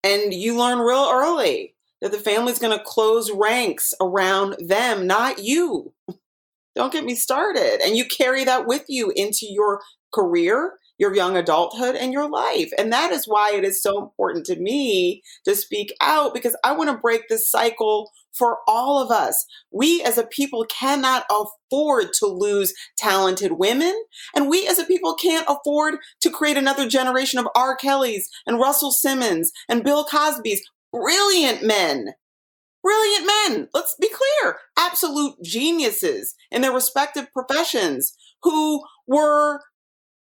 And 0.04 0.34
you 0.34 0.58
learn 0.58 0.80
real 0.80 1.10
early 1.12 1.76
that 2.02 2.12
the 2.12 2.20
family's 2.20 2.60
going 2.60 2.78
to 2.78 2.84
close 2.84 3.32
ranks 3.32 3.94
around 4.00 4.56
them, 4.60 5.08
not 5.08 5.40
you. 5.40 5.94
Don't 6.76 6.94
get 6.94 7.06
me 7.06 7.16
started. 7.16 7.80
And 7.84 7.96
you 7.96 8.06
carry 8.06 8.44
that 8.44 8.68
with 8.68 8.84
you 8.88 9.12
into 9.16 9.48
your 9.50 9.82
career, 10.14 10.74
your 10.98 11.16
young 11.16 11.38
adulthood, 11.38 11.96
and 11.96 12.12
your 12.12 12.30
life. 12.30 12.70
And 12.78 12.92
that 12.92 13.12
is 13.12 13.28
why 13.28 13.54
it 13.54 13.64
is 13.64 13.82
so 13.82 14.02
important 14.02 14.46
to 14.48 14.58
me 14.58 15.24
to 15.46 15.56
speak 15.56 15.94
out 16.02 16.34
because 16.34 16.56
I 16.64 16.74
want 16.74 16.90
to 16.90 16.98
break 16.98 17.28
this 17.28 17.50
cycle 17.50 18.12
for 18.38 18.60
all 18.68 19.02
of 19.02 19.12
us. 19.12 19.46
We 19.72 20.02
as 20.04 20.18
a 20.18 20.28
people 20.28 20.66
cannot 20.66 21.26
afford 21.30 22.14
to 22.20 22.28
lose 22.28 22.74
talented 22.98 23.54
women. 23.54 23.94
And 24.36 24.50
we 24.50 24.68
as 24.68 24.80
a 24.80 24.86
people 24.86 25.16
can't 25.16 25.48
afford 25.48 25.96
to 26.22 26.30
create 26.30 26.58
another 26.58 26.88
generation 26.88 27.40
of 27.40 27.48
R. 27.56 27.76
Kelly's 27.76 28.30
and 28.46 28.60
Russell 28.60 28.92
Simmons 28.92 29.52
and 29.70 29.84
Bill 29.84 30.06
Cosby's 30.06 30.62
brilliant 30.92 31.64
men. 31.64 32.14
Brilliant 32.84 33.26
men. 33.26 33.68
Let's 33.74 33.96
be 34.00 34.10
clear. 34.10 34.58
Absolute 34.78 35.36
geniuses 35.44 36.36
in 36.52 36.62
their 36.62 36.72
respective 36.72 37.28
professions 37.34 38.16
who 38.44 38.84
were 39.08 39.62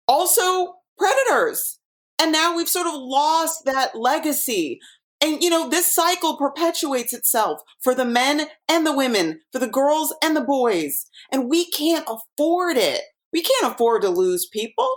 also 0.08 0.76
predators. 0.98 1.80
And 2.18 2.32
now 2.32 2.56
we've 2.56 2.70
sort 2.70 2.88
of 2.88 2.94
lost 2.96 3.66
that 3.66 3.98
legacy 3.98 4.80
And, 5.22 5.42
you 5.42 5.50
know, 5.50 5.70
this 5.70 5.94
cycle 5.94 6.38
perpetuates 6.38 7.14
itself 7.14 7.62
for 7.82 7.96
the 7.96 8.06
men 8.06 8.48
and 8.70 8.86
the 8.86 8.96
women, 8.96 9.42
for 9.52 9.60
the 9.60 9.68
girls 9.68 10.14
and 10.24 10.36
the 10.36 10.42
boys. 10.42 11.08
And 11.32 11.50
we 11.50 11.70
can't 11.72 12.08
afford 12.08 12.78
it. 12.78 13.02
We 13.34 13.42
can't 13.42 13.74
afford 13.74 14.02
to 14.04 14.10
lose 14.10 14.46
people. 14.46 14.90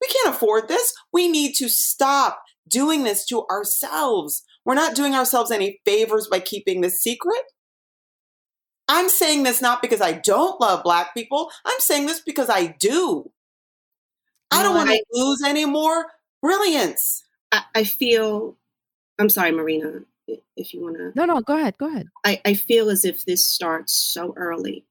We 0.00 0.08
can't 0.08 0.34
afford 0.34 0.68
this. 0.68 0.92
We 1.12 1.28
need 1.28 1.54
to 1.54 1.68
stop 1.68 2.42
doing 2.68 3.04
this 3.04 3.24
to 3.26 3.46
ourselves. 3.46 4.42
We're 4.64 4.74
not 4.74 4.96
doing 4.96 5.14
ourselves 5.14 5.50
any 5.50 5.80
favors 5.84 6.26
by 6.28 6.40
keeping 6.40 6.80
this 6.80 7.00
secret. 7.00 7.40
I'm 8.88 9.08
saying 9.08 9.42
this 9.42 9.62
not 9.62 9.82
because 9.82 10.00
I 10.00 10.12
don't 10.12 10.60
love 10.60 10.84
Black 10.84 11.14
people. 11.14 11.50
I'm 11.64 11.80
saying 11.80 12.06
this 12.06 12.20
because 12.20 12.50
I 12.50 12.66
do. 12.78 13.30
I 14.50 14.62
don't 14.62 14.76
want 14.76 14.90
to 14.90 15.04
lose 15.12 15.42
any 15.44 15.64
more 15.64 16.06
brilliance. 16.40 17.24
I, 17.50 17.62
I 17.74 17.84
feel, 17.84 18.56
I'm 19.18 19.28
sorry, 19.28 19.52
Marina, 19.52 20.00
if 20.56 20.74
you 20.74 20.82
want 20.82 20.96
to. 20.96 21.12
No, 21.14 21.24
no, 21.24 21.40
go 21.40 21.56
ahead. 21.56 21.78
Go 21.78 21.88
ahead. 21.88 22.08
I, 22.24 22.40
I 22.44 22.54
feel 22.54 22.90
as 22.90 23.04
if 23.04 23.24
this 23.24 23.46
starts 23.46 23.92
so 23.92 24.34
early 24.36 24.84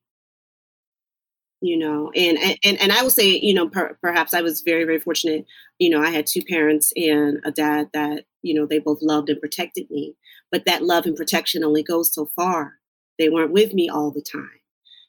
you 1.66 1.78
know 1.78 2.12
and 2.16 2.38
and 2.64 2.80
and 2.82 2.92
i 2.92 3.02
will 3.02 3.10
say 3.10 3.28
you 3.28 3.54
know 3.54 3.68
per, 3.68 3.98
perhaps 4.02 4.34
i 4.34 4.42
was 4.42 4.62
very 4.62 4.84
very 4.84 5.00
fortunate 5.00 5.46
you 5.80 5.90
know 5.90 6.02
i 6.02 6.10
had 6.10 6.28
two 6.28 6.42
parents 6.44 6.92
and 6.96 7.40
a 7.44 7.52
dad 7.52 7.90
that 7.94 8.26
you 8.42 8.54
know 8.54 8.66
they 8.66 8.80
both 8.80 9.02
loved 9.02 9.30
and 9.30 9.40
protected 9.40 9.90
me 9.90 10.16
but 10.52 10.66
that 10.66 10.84
love 10.84 11.06
and 11.06 11.16
protection 11.16 11.64
only 11.64 11.82
goes 11.82 12.14
so 12.14 12.30
far 12.36 12.74
they 13.18 13.30
weren't 13.30 13.52
with 13.52 13.74
me 13.74 13.90
all 13.90 14.12
the 14.12 14.22
time 14.22 14.60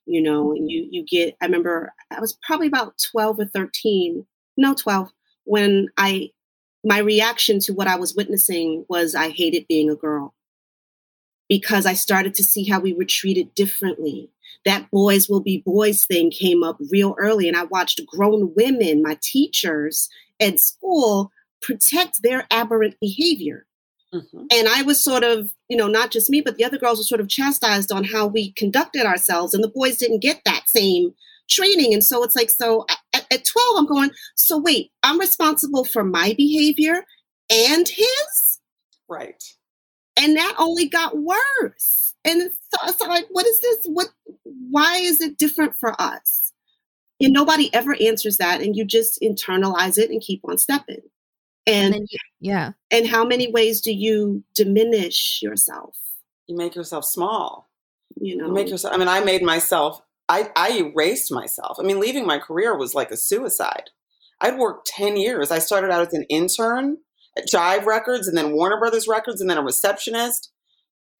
you 0.07 0.23
know 0.23 0.53
and 0.53 0.61
mm-hmm. 0.61 0.69
you 0.69 0.89
you 0.91 1.05
get 1.05 1.37
i 1.41 1.45
remember 1.45 1.93
i 2.11 2.21
was 2.21 2.39
probably 2.47 2.69
about 2.69 2.95
12 3.11 3.41
or 3.41 3.47
13 3.47 4.25
no 4.57 4.75
12 4.75 5.11
when 5.45 5.89
i 5.97 6.31
my 6.87 6.99
reaction 6.99 7.59
to 7.61 7.75
what 7.75 7.88
i 7.88 7.96
was 7.96 8.14
witnessing 8.14 8.85
was 8.88 9.14
i 9.14 9.29
hated 9.29 9.66
being 9.68 9.90
a 9.90 9.96
girl 9.96 10.35
because 11.49 11.85
i 11.85 11.92
started 11.92 12.35
to 12.35 12.44
see 12.44 12.64
how 12.64 12.81
we 12.81 12.94
were 12.94 13.05
treated 13.05 13.55
differently 13.55 14.31
that 14.66 14.90
boys 14.90 15.29
will 15.29 15.40
be 15.40 15.62
boys 15.64 16.05
thing 16.05 16.31
came 16.31 16.62
up 16.62 16.77
real 16.90 17.14
early. 17.18 17.49
And 17.49 17.57
I 17.57 17.64
watched 17.64 18.05
grown 18.07 18.53
women, 18.55 19.03
my 19.03 19.16
teachers 19.22 20.11
at 20.40 20.59
school, 20.59 21.31
protect 21.62 22.22
their 22.22 22.46
aberrant 22.51 22.96
behavior. 23.01 23.64
Mm-hmm. 24.12 24.46
And 24.51 24.68
I 24.68 24.83
was 24.83 25.03
sort 25.03 25.25
of, 25.25 25.53
you 25.68 25.77
know, 25.77 25.87
not 25.87 26.11
just 26.11 26.31
me, 26.31 26.40
but 26.40 26.57
the 26.57 26.64
other 26.64 26.79
girls 26.79 26.99
were 26.99 27.05
sort 27.05 27.20
of 27.20 27.29
chastised 27.29 27.92
on 27.92 28.05
how 28.05 28.27
we 28.27 28.53
conducted 28.53 29.07
ourselves. 29.07 29.55
And 29.55 29.62
the 29.62 29.68
boys 29.68 29.99
didn't 29.99 30.20
get 30.20 30.42
that 30.44 30.68
same 30.68 31.14
training. 31.49 31.94
And 31.94 32.05
so 32.05 32.22
it's 32.25 32.37
like, 32.37 32.51
so 32.51 32.87
at, 33.31 33.41
at 33.41 33.45
12, 33.45 33.79
I'm 33.79 33.87
going, 33.87 34.11
so 34.35 34.59
wait, 34.59 34.91
I'm 35.03 35.21
responsible 35.21 35.85
for 35.85 36.05
my 36.05 36.35
behavior 36.37 37.05
and 37.51 37.89
his? 37.89 38.61
Right. 39.09 39.43
And 40.17 40.37
that 40.37 40.55
only 40.59 40.89
got 40.89 41.17
worse. 41.17 42.15
And 42.25 42.51
so, 42.75 42.93
so 42.93 43.07
like, 43.07 43.27
what 43.31 43.47
is 43.47 43.61
this? 43.61 43.79
What? 43.85 44.09
Why 44.71 44.97
is 44.97 45.21
it 45.21 45.39
different 45.39 45.77
for 45.77 45.95
us? 46.01 46.53
And 47.21 47.33
nobody 47.33 47.73
ever 47.73 47.97
answers 48.01 48.39
that, 48.39 48.61
and 48.61 48.75
you 48.75 48.85
just 48.85 49.21
internalize 49.23 49.97
it 49.97 50.11
and 50.11 50.21
keep 50.21 50.41
on 50.45 50.59
stepping. 50.59 51.03
And, 51.67 51.95
and 51.95 52.09
you, 52.11 52.19
yeah. 52.41 52.73
And 52.91 53.07
how 53.07 53.25
many 53.25 53.51
ways 53.51 53.81
do 53.81 53.93
you 53.93 54.43
diminish 54.55 55.41
yourself? 55.43 55.97
You 56.47 56.57
make 56.57 56.75
yourself 56.75 57.05
small. 57.05 57.71
You 58.21 58.37
know, 58.37 58.47
you 58.47 58.53
make 58.53 58.69
yourself. 58.69 58.95
I 58.95 58.99
mean, 58.99 59.09
I 59.09 59.21
made 59.21 59.43
myself. 59.43 60.01
I 60.29 60.51
I 60.57 60.73
erased 60.79 61.33
myself. 61.33 61.79
I 61.79 61.83
mean, 61.83 62.01
leaving 62.01 62.27
my 62.27 62.39
career 62.39 62.77
was 62.77 62.95
like 62.95 63.11
a 63.11 63.17
suicide. 63.17 63.91
I'd 64.41 64.59
worked 64.59 64.87
ten 64.87 65.17
years. 65.17 65.51
I 65.51 65.59
started 65.59 65.91
out 65.91 66.07
as 66.07 66.12
an 66.12 66.27
intern 66.29 66.99
at 67.37 67.49
Jive 67.49 67.85
Records, 67.87 68.29
and 68.29 68.37
then 68.37 68.53
Warner 68.53 68.79
Brothers 68.79 69.09
Records, 69.09 69.41
and 69.41 69.49
then 69.49 69.59
a 69.59 69.62
receptionist. 69.62 70.51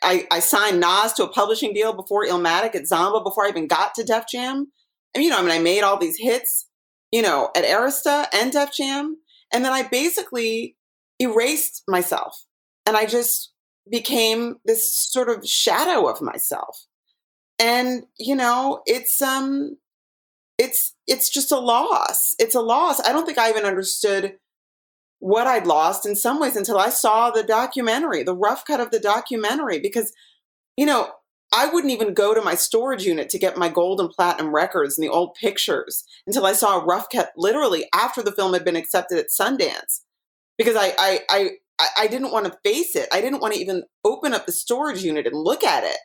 I, 0.03 0.27
I 0.31 0.41
signed 0.41 0.81
Nas 0.81 1.15
to 1.15 1.25
a 1.25 1.29
publishing 1.29 1.73
deal 1.73 1.95
before 1.95 2.27
Illmatic 2.27 2.75
at 2.75 2.85
Zomba 2.85 3.25
before 3.25 3.47
I 3.47 3.49
even 3.49 3.67
got 3.67 3.95
to 3.95 4.05
Def 4.05 4.29
Jam. 4.29 4.71
And, 5.15 5.25
you 5.25 5.31
know, 5.31 5.39
I 5.39 5.43
mean, 5.43 5.51
I 5.51 5.59
made 5.59 5.83
all 5.83 5.99
these 5.99 6.19
hits, 6.19 6.69
you 7.11 7.23
know, 7.23 7.51
at 7.57 7.65
Arista 7.65 8.27
and 8.35 8.53
Def 8.53 8.75
Jam. 8.75 9.17
And 9.53 9.65
then 9.65 9.73
I 9.73 9.85
basically 9.85 10.77
erased 11.19 11.83
myself 11.89 12.45
and 12.85 12.97
I 12.97 13.07
just 13.07 13.53
became 13.91 14.57
this 14.65 14.95
sort 15.11 15.31
of 15.31 15.47
shadow 15.47 16.09
of 16.09 16.21
myself. 16.21 16.87
And, 17.59 18.05
you 18.19 18.37
know, 18.37 18.83
it's, 18.87 19.23
um, 19.23 19.79
it's, 20.59 20.95
it's 21.07 21.31
just 21.31 21.53
a 21.53 21.59
loss. 21.59 22.35
It's 22.39 22.55
a 22.55 22.61
loss. 22.61 23.01
I 23.07 23.13
don't 23.13 23.27
think 23.27 23.39
I 23.39 23.51
even 23.51 23.65
understood 23.65 24.37
what 25.19 25.47
I'd 25.47 25.67
lost 25.67 26.07
in 26.07 26.15
some 26.15 26.41
ways 26.41 26.57
until 26.57 26.79
I 26.79 26.91
saw 26.91 27.31
the 27.31 27.43
documentary, 27.43 28.23
the 28.23 28.37
rough 28.37 28.65
cut 28.67 28.81
of 28.81 28.91
the 28.91 29.01
documentary, 29.01 29.79
because, 29.79 30.13
you 30.77 30.87
know, 30.87 31.11
I 31.55 31.69
wouldn't 31.69 31.93
even 31.93 32.13
go 32.13 32.35
to 32.35 32.43
my 32.43 32.55
storage 32.55 33.05
unit 33.05 33.31
to 33.31 33.39
get 33.39 33.57
my 33.57 33.69
gold 33.69 34.01
and 34.01 34.11
platinum 34.11 34.55
records 34.55 34.99
and 34.99 35.07
the 35.07 35.13
old 35.13 35.35
pictures 35.35 36.05
until 36.27 36.45
I 36.45 36.53
saw 36.53 36.81
a 36.81 36.85
rough 36.85 37.07
cut 37.11 37.31
literally 37.37 37.87
after 37.95 38.23
the 38.23 38.33
film 38.33 38.53
had 38.53 38.65
been 38.65 38.77
accepted 38.77 39.19
at 39.19 39.27
Sundance. 39.29 40.01
Because 40.59 40.77
I 40.77 40.93
I 40.99 41.21
I, 41.79 41.89
I 41.99 42.07
didn't 42.09 42.33
want 42.33 42.47
to 42.47 42.59
face 42.65 42.97
it. 42.97 43.09
I 43.13 43.21
didn't 43.21 43.41
want 43.41 43.55
to 43.55 43.61
even 43.61 43.85
open 44.05 44.35
up 44.35 44.47
the 44.47 44.53
storage 44.53 45.03
unit 45.03 45.27
and 45.27 45.37
look 45.37 45.63
at 45.63 45.85
it. 45.85 45.99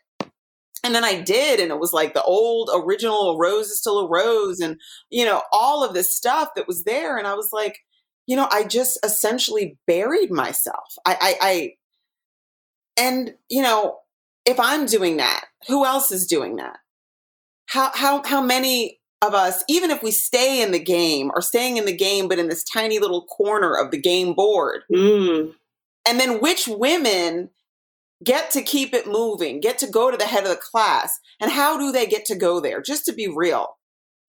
And 0.83 0.95
then 0.95 1.03
I 1.03 1.21
did, 1.21 1.59
and 1.59 1.71
it 1.71 1.79
was 1.79 1.93
like 1.93 2.13
the 2.13 2.23
old 2.23 2.69
original 2.73 3.37
Rose 3.37 3.67
is 3.67 3.79
still 3.79 3.99
a 3.99 4.07
rose, 4.07 4.59
and 4.59 4.79
you 5.09 5.25
know, 5.25 5.43
all 5.51 5.83
of 5.83 5.93
this 5.93 6.15
stuff 6.15 6.49
that 6.55 6.67
was 6.67 6.83
there. 6.85 7.17
And 7.17 7.27
I 7.27 7.35
was 7.35 7.49
like, 7.51 7.77
you 8.27 8.35
know, 8.35 8.47
I 8.51 8.63
just 8.63 8.99
essentially 9.03 9.77
buried 9.85 10.31
myself. 10.31 10.95
I, 11.05 11.17
I, 11.19 11.35
I, 11.41 11.71
and 12.97 13.33
you 13.49 13.61
know, 13.61 13.99
if 14.45 14.59
I'm 14.59 14.85
doing 14.85 15.17
that, 15.17 15.45
who 15.67 15.85
else 15.85 16.11
is 16.11 16.27
doing 16.27 16.55
that? 16.57 16.77
How, 17.67 17.91
how, 17.93 18.23
how 18.23 18.41
many 18.41 18.99
of 19.21 19.33
us, 19.33 19.63
even 19.69 19.91
if 19.91 20.01
we 20.01 20.11
stay 20.11 20.61
in 20.61 20.71
the 20.71 20.79
game 20.79 21.31
or 21.33 21.41
staying 21.41 21.77
in 21.77 21.85
the 21.85 21.95
game, 21.95 22.27
but 22.27 22.39
in 22.39 22.49
this 22.49 22.63
tiny 22.63 22.99
little 22.99 23.25
corner 23.25 23.75
of 23.75 23.91
the 23.91 23.99
game 23.99 24.33
board, 24.33 24.81
mm. 24.91 25.53
and 26.07 26.19
then 26.19 26.39
which 26.39 26.67
women 26.67 27.49
get 28.23 28.51
to 28.51 28.61
keep 28.61 28.93
it 28.93 29.07
moving, 29.07 29.59
get 29.59 29.77
to 29.79 29.87
go 29.87 30.11
to 30.11 30.17
the 30.17 30.25
head 30.25 30.43
of 30.43 30.49
the 30.49 30.55
class, 30.55 31.19
and 31.39 31.51
how 31.51 31.77
do 31.77 31.91
they 31.91 32.05
get 32.05 32.25
to 32.25 32.35
go 32.35 32.59
there? 32.59 32.81
Just 32.81 33.05
to 33.05 33.13
be 33.13 33.27
real, 33.27 33.77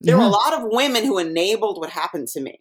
there 0.01 0.17
yeah. 0.17 0.23
were 0.23 0.29
a 0.29 0.31
lot 0.31 0.55
of 0.55 0.69
women 0.71 1.05
who 1.05 1.19
enabled 1.19 1.79
what 1.79 1.91
happened 1.91 2.29
to 2.29 2.41
me. 2.41 2.61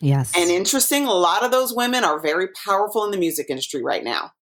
Yes. 0.00 0.32
And 0.36 0.50
interesting, 0.50 1.06
a 1.06 1.12
lot 1.12 1.44
of 1.44 1.50
those 1.50 1.74
women 1.74 2.04
are 2.04 2.20
very 2.20 2.48
powerful 2.48 3.04
in 3.04 3.10
the 3.10 3.18
music 3.18 3.46
industry 3.50 3.82
right 3.82 4.04
now. 4.04 4.32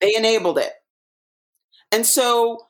They 0.00 0.14
enabled 0.14 0.58
it. 0.58 0.72
And 1.90 2.04
so, 2.04 2.66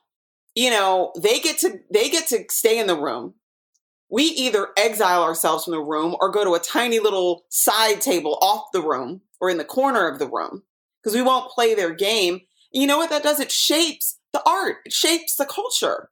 you 0.55 0.69
know, 0.69 1.11
they 1.21 1.39
get 1.39 1.59
to 1.59 1.79
they 1.91 2.09
get 2.09 2.27
to 2.27 2.45
stay 2.49 2.79
in 2.79 2.87
the 2.87 2.99
room. 2.99 3.35
We 4.09 4.23
either 4.23 4.69
exile 4.77 5.23
ourselves 5.23 5.65
from 5.65 5.73
the 5.73 5.81
room 5.81 6.15
or 6.19 6.31
go 6.31 6.43
to 6.43 6.55
a 6.55 6.59
tiny 6.59 6.99
little 6.99 7.43
side 7.49 8.01
table 8.01 8.39
off 8.41 8.71
the 8.73 8.81
room 8.81 9.21
or 9.39 9.49
in 9.49 9.57
the 9.57 9.65
corner 9.65 10.07
of 10.07 10.19
the 10.19 10.27
room 10.27 10.63
because 11.01 11.15
we 11.15 11.21
won't 11.21 11.51
play 11.51 11.73
their 11.73 11.93
game. 11.93 12.41
you 12.71 12.87
know 12.87 12.97
what 12.97 13.09
that 13.09 13.23
does? 13.23 13.39
It 13.39 13.51
shapes 13.51 14.19
the 14.33 14.41
art. 14.47 14.77
It 14.85 14.93
shapes 14.93 15.35
the 15.35 15.45
culture. 15.45 16.09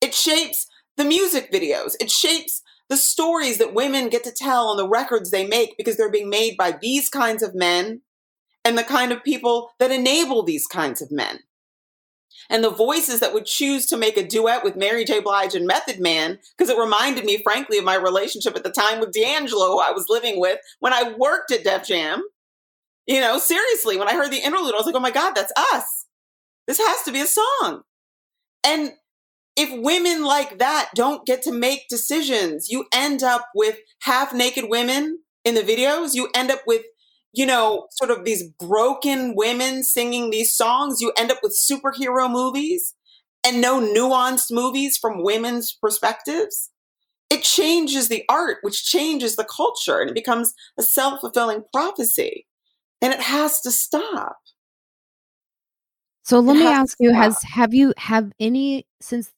It 0.00 0.14
shapes 0.14 0.66
the 0.96 1.04
music 1.04 1.52
videos. 1.52 1.94
It 2.00 2.10
shapes 2.10 2.62
the 2.88 2.96
stories 2.96 3.58
that 3.58 3.74
women 3.74 4.08
get 4.08 4.24
to 4.24 4.32
tell 4.32 4.70
and 4.70 4.78
the 4.78 4.88
records 4.88 5.30
they 5.30 5.46
make 5.46 5.76
because 5.76 5.96
they're 5.96 6.10
being 6.10 6.30
made 6.30 6.56
by 6.56 6.72
these 6.80 7.08
kinds 7.08 7.42
of 7.42 7.54
men 7.54 8.02
and 8.64 8.76
the 8.76 8.84
kind 8.84 9.12
of 9.12 9.24
people 9.24 9.70
that 9.78 9.90
enable 9.90 10.42
these 10.42 10.66
kinds 10.66 11.02
of 11.02 11.10
men. 11.10 11.40
And 12.50 12.64
the 12.64 12.70
voices 12.70 13.20
that 13.20 13.34
would 13.34 13.44
choose 13.44 13.84
to 13.86 13.96
make 13.96 14.16
a 14.16 14.26
duet 14.26 14.64
with 14.64 14.76
Mary 14.76 15.04
J. 15.04 15.20
Blige 15.20 15.54
and 15.54 15.66
Method 15.66 16.00
Man, 16.00 16.38
because 16.56 16.70
it 16.70 16.78
reminded 16.78 17.24
me, 17.24 17.42
frankly, 17.42 17.78
of 17.78 17.84
my 17.84 17.94
relationship 17.94 18.56
at 18.56 18.64
the 18.64 18.70
time 18.70 19.00
with 19.00 19.12
D'Angelo, 19.12 19.72
who 19.72 19.80
I 19.80 19.90
was 19.90 20.06
living 20.08 20.40
with 20.40 20.58
when 20.80 20.92
I 20.92 21.14
worked 21.18 21.50
at 21.50 21.64
Def 21.64 21.86
Jam. 21.86 22.22
You 23.08 23.22
know, 23.22 23.38
seriously, 23.38 23.96
when 23.96 24.06
I 24.06 24.12
heard 24.12 24.30
the 24.30 24.36
interlude, 24.44 24.74
I 24.74 24.76
was 24.76 24.84
like, 24.84 24.94
oh 24.94 25.00
my 25.00 25.10
God, 25.10 25.32
that's 25.34 25.52
us. 25.72 26.04
This 26.66 26.78
has 26.78 27.02
to 27.04 27.12
be 27.12 27.22
a 27.22 27.26
song. 27.26 27.80
And 28.64 28.92
if 29.56 29.70
women 29.82 30.24
like 30.24 30.58
that 30.58 30.90
don't 30.94 31.24
get 31.26 31.40
to 31.42 31.52
make 31.52 31.88
decisions, 31.88 32.68
you 32.68 32.84
end 32.92 33.22
up 33.22 33.46
with 33.54 33.78
half 34.02 34.34
naked 34.34 34.66
women 34.68 35.20
in 35.42 35.54
the 35.54 35.62
videos. 35.62 36.14
You 36.14 36.28
end 36.34 36.50
up 36.50 36.60
with, 36.66 36.82
you 37.32 37.46
know, 37.46 37.86
sort 37.92 38.10
of 38.10 38.26
these 38.26 38.44
broken 38.60 39.34
women 39.34 39.84
singing 39.84 40.28
these 40.28 40.54
songs. 40.54 41.00
You 41.00 41.12
end 41.16 41.32
up 41.32 41.38
with 41.42 41.58
superhero 41.58 42.30
movies 42.30 42.94
and 43.42 43.62
no 43.62 43.80
nuanced 43.80 44.50
movies 44.50 44.98
from 44.98 45.24
women's 45.24 45.72
perspectives. 45.80 46.70
It 47.30 47.42
changes 47.42 48.08
the 48.08 48.24
art, 48.28 48.58
which 48.60 48.84
changes 48.84 49.36
the 49.36 49.44
culture, 49.44 49.98
and 49.98 50.10
it 50.10 50.14
becomes 50.14 50.52
a 50.78 50.82
self 50.82 51.20
fulfilling 51.20 51.64
prophecy. 51.72 52.44
And 53.00 53.12
it 53.12 53.20
has 53.20 53.60
to 53.62 53.70
stop. 53.70 54.38
So 56.24 56.40
let 56.40 56.56
it 56.56 56.60
me 56.60 56.66
ask 56.66 56.96
you: 57.00 57.12
Has 57.14 57.42
have 57.42 57.72
you 57.74 57.94
have 57.96 58.32
any 58.40 58.86
since 59.00 59.32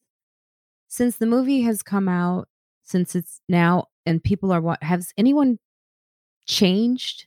since 0.88 1.16
the 1.16 1.27
movie 1.27 1.62
has 1.62 1.83
come 1.83 2.09
out, 2.09 2.49
since 2.83 3.14
it's 3.14 3.40
now 3.49 3.87
and 4.07 4.23
people 4.23 4.53
are 4.53 4.61
what 4.61 4.83
has 4.83 5.12
anyone 5.16 5.59
changed 6.46 7.27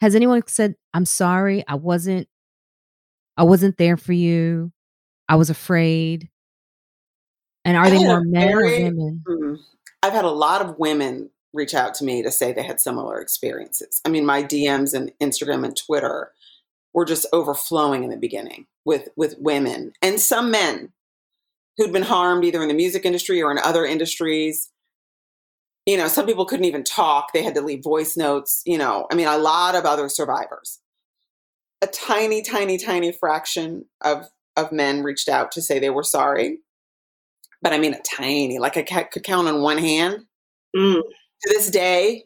Has 0.00 0.14
anyone 0.14 0.42
said, 0.46 0.76
"I'm 0.94 1.06
sorry, 1.06 1.64
I 1.68 1.76
wasn't 1.76 2.28
I 3.36 3.44
wasn't 3.44 3.76
there 3.78 3.96
for 3.96 4.12
you. 4.12 4.72
I 5.28 5.36
was 5.36 5.50
afraid." 5.50 6.30
And 7.64 7.76
are 7.76 7.90
they 7.90 7.98
more 7.98 8.20
men 8.22 8.54
or 8.54 8.64
women? 8.64 9.24
mm, 9.28 9.58
I've 10.02 10.12
had 10.12 10.24
a 10.24 10.30
lot 10.30 10.62
of 10.62 10.78
women 10.78 11.30
reach 11.56 11.74
out 11.74 11.94
to 11.94 12.04
me 12.04 12.22
to 12.22 12.30
say 12.30 12.52
they 12.52 12.62
had 12.62 12.80
similar 12.80 13.20
experiences. 13.20 14.00
I 14.04 14.08
mean, 14.08 14.26
my 14.26 14.42
DMs 14.42 14.94
and 14.94 15.12
Instagram 15.20 15.64
and 15.64 15.76
Twitter 15.76 16.32
were 16.94 17.04
just 17.04 17.26
overflowing 17.32 18.04
in 18.04 18.10
the 18.10 18.16
beginning 18.16 18.66
with 18.84 19.08
with 19.16 19.36
women 19.38 19.92
and 20.00 20.20
some 20.20 20.50
men 20.50 20.92
who'd 21.76 21.92
been 21.92 22.02
harmed 22.02 22.44
either 22.44 22.62
in 22.62 22.68
the 22.68 22.74
music 22.74 23.04
industry 23.04 23.42
or 23.42 23.50
in 23.50 23.58
other 23.58 23.84
industries. 23.84 24.70
You 25.84 25.96
know, 25.96 26.08
some 26.08 26.26
people 26.26 26.46
couldn't 26.46 26.64
even 26.64 26.84
talk. 26.84 27.32
They 27.32 27.42
had 27.42 27.54
to 27.54 27.60
leave 27.60 27.84
voice 27.84 28.16
notes, 28.16 28.62
you 28.64 28.78
know. 28.78 29.06
I 29.10 29.14
mean, 29.14 29.28
a 29.28 29.38
lot 29.38 29.74
of 29.74 29.84
other 29.84 30.08
survivors. 30.08 30.80
A 31.82 31.86
tiny 31.86 32.42
tiny 32.42 32.78
tiny 32.78 33.12
fraction 33.12 33.86
of 34.00 34.26
of 34.56 34.72
men 34.72 35.02
reached 35.02 35.28
out 35.28 35.52
to 35.52 35.62
say 35.62 35.78
they 35.78 35.90
were 35.90 36.02
sorry. 36.02 36.60
But 37.62 37.72
I 37.72 37.78
mean 37.78 37.94
a 37.94 38.00
tiny, 38.00 38.58
like 38.58 38.76
I 38.76 38.82
could 38.82 39.24
count 39.24 39.48
on 39.48 39.60
one 39.60 39.78
hand 39.78 40.26
Mm. 40.76 41.02
To 41.46 41.52
this 41.54 41.70
day, 41.70 42.24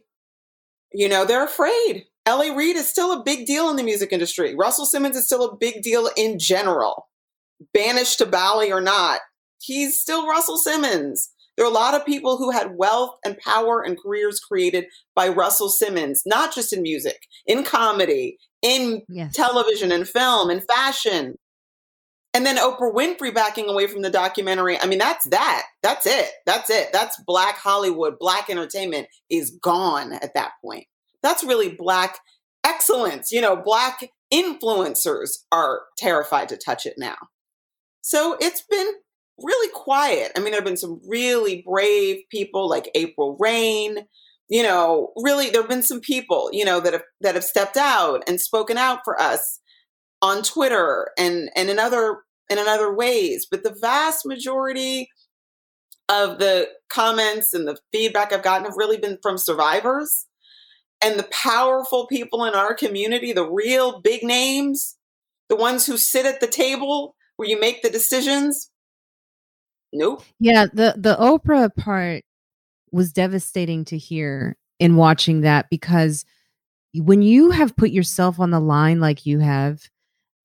you 0.92 1.08
know, 1.08 1.24
they're 1.24 1.44
afraid. 1.44 2.04
L.A. 2.26 2.54
Reid 2.54 2.76
is 2.76 2.88
still 2.88 3.12
a 3.12 3.22
big 3.22 3.46
deal 3.46 3.70
in 3.70 3.76
the 3.76 3.82
music 3.82 4.12
industry. 4.12 4.54
Russell 4.54 4.86
Simmons 4.86 5.16
is 5.16 5.26
still 5.26 5.44
a 5.44 5.56
big 5.56 5.82
deal 5.82 6.10
in 6.16 6.38
general. 6.38 7.08
Banished 7.74 8.18
to 8.18 8.26
Bali 8.26 8.72
or 8.72 8.80
not, 8.80 9.20
he's 9.60 10.00
still 10.00 10.26
Russell 10.28 10.56
Simmons. 10.56 11.30
There 11.56 11.66
are 11.66 11.70
a 11.70 11.74
lot 11.74 11.94
of 11.94 12.06
people 12.06 12.38
who 12.38 12.50
had 12.50 12.76
wealth 12.76 13.16
and 13.24 13.36
power 13.38 13.82
and 13.82 14.00
careers 14.00 14.40
created 14.40 14.86
by 15.14 15.28
Russell 15.28 15.68
Simmons, 15.68 16.22
not 16.24 16.54
just 16.54 16.72
in 16.72 16.80
music, 16.82 17.20
in 17.46 17.64
comedy, 17.64 18.38
in 18.62 19.02
Yes. 19.08 19.34
television 19.34 19.92
and 19.92 20.08
film 20.08 20.48
and 20.48 20.64
fashion. 20.66 21.36
And 22.32 22.46
then 22.46 22.58
Oprah 22.58 22.94
Winfrey 22.94 23.34
backing 23.34 23.68
away 23.68 23.88
from 23.88 24.02
the 24.02 24.10
documentary. 24.10 24.80
I 24.80 24.86
mean, 24.86 25.00
that's 25.00 25.28
that. 25.30 25.64
That's 25.82 26.06
it. 26.06 26.30
That's 26.46 26.70
it. 26.70 26.90
That's 26.92 27.20
black 27.26 27.56
Hollywood. 27.56 28.18
Black 28.20 28.48
entertainment 28.48 29.08
is 29.28 29.58
gone 29.62 30.12
at 30.12 30.34
that 30.34 30.52
point. 30.64 30.86
That's 31.22 31.42
really 31.42 31.74
black 31.76 32.18
excellence. 32.64 33.32
You 33.32 33.40
know, 33.40 33.56
black 33.56 34.08
influencers 34.32 35.30
are 35.50 35.82
terrified 35.98 36.48
to 36.50 36.56
touch 36.56 36.86
it 36.86 36.94
now. 36.96 37.16
So 38.02 38.36
it's 38.40 38.62
been 38.70 38.92
really 39.38 39.72
quiet. 39.74 40.32
I 40.36 40.40
mean, 40.40 40.52
there 40.52 40.60
have 40.60 40.64
been 40.64 40.76
some 40.76 41.00
really 41.08 41.64
brave 41.66 42.18
people 42.30 42.68
like 42.68 42.90
April 42.94 43.36
Reign. 43.40 44.06
You 44.48 44.62
know, 44.62 45.12
really, 45.16 45.50
there 45.50 45.62
have 45.62 45.70
been 45.70 45.82
some 45.82 46.00
people, 46.00 46.50
you 46.52 46.64
know, 46.64 46.80
that 46.80 46.92
have 46.92 47.04
that 47.20 47.34
have 47.34 47.44
stepped 47.44 47.76
out 47.76 48.22
and 48.28 48.40
spoken 48.40 48.76
out 48.76 49.00
for 49.04 49.20
us 49.20 49.59
on 50.22 50.42
Twitter 50.42 51.10
and 51.18 51.50
and 51.56 51.70
in 51.70 51.78
other 51.78 52.18
and 52.48 52.58
in 52.58 52.66
other 52.66 52.94
ways. 52.94 53.46
But 53.50 53.62
the 53.62 53.76
vast 53.80 54.26
majority 54.26 55.08
of 56.08 56.38
the 56.38 56.68
comments 56.88 57.54
and 57.54 57.68
the 57.68 57.78
feedback 57.92 58.32
I've 58.32 58.42
gotten 58.42 58.64
have 58.64 58.76
really 58.76 58.98
been 58.98 59.18
from 59.22 59.38
survivors 59.38 60.26
and 61.02 61.18
the 61.18 61.28
powerful 61.30 62.06
people 62.06 62.44
in 62.44 62.54
our 62.54 62.74
community, 62.74 63.32
the 63.32 63.48
real 63.48 64.00
big 64.00 64.22
names, 64.22 64.96
the 65.48 65.56
ones 65.56 65.86
who 65.86 65.96
sit 65.96 66.26
at 66.26 66.40
the 66.40 66.46
table 66.46 67.14
where 67.36 67.48
you 67.48 67.58
make 67.58 67.82
the 67.82 67.90
decisions. 67.90 68.70
Nope. 69.92 70.22
Yeah, 70.38 70.66
the 70.72 70.94
the 70.96 71.16
Oprah 71.16 71.74
part 71.74 72.22
was 72.92 73.12
devastating 73.12 73.84
to 73.86 73.98
hear 73.98 74.56
in 74.78 74.96
watching 74.96 75.42
that 75.42 75.70
because 75.70 76.24
when 76.94 77.22
you 77.22 77.50
have 77.50 77.76
put 77.76 77.90
yourself 77.90 78.40
on 78.40 78.50
the 78.50 78.60
line 78.60 79.00
like 79.00 79.26
you 79.26 79.38
have 79.38 79.89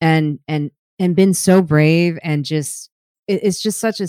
and 0.01 0.39
and 0.47 0.71
and 0.99 1.15
been 1.15 1.33
so 1.33 1.61
brave 1.61 2.17
and 2.23 2.45
just 2.45 2.89
it- 3.27 3.41
it's 3.43 3.61
just 3.61 3.79
such 3.79 3.99
a 3.99 4.07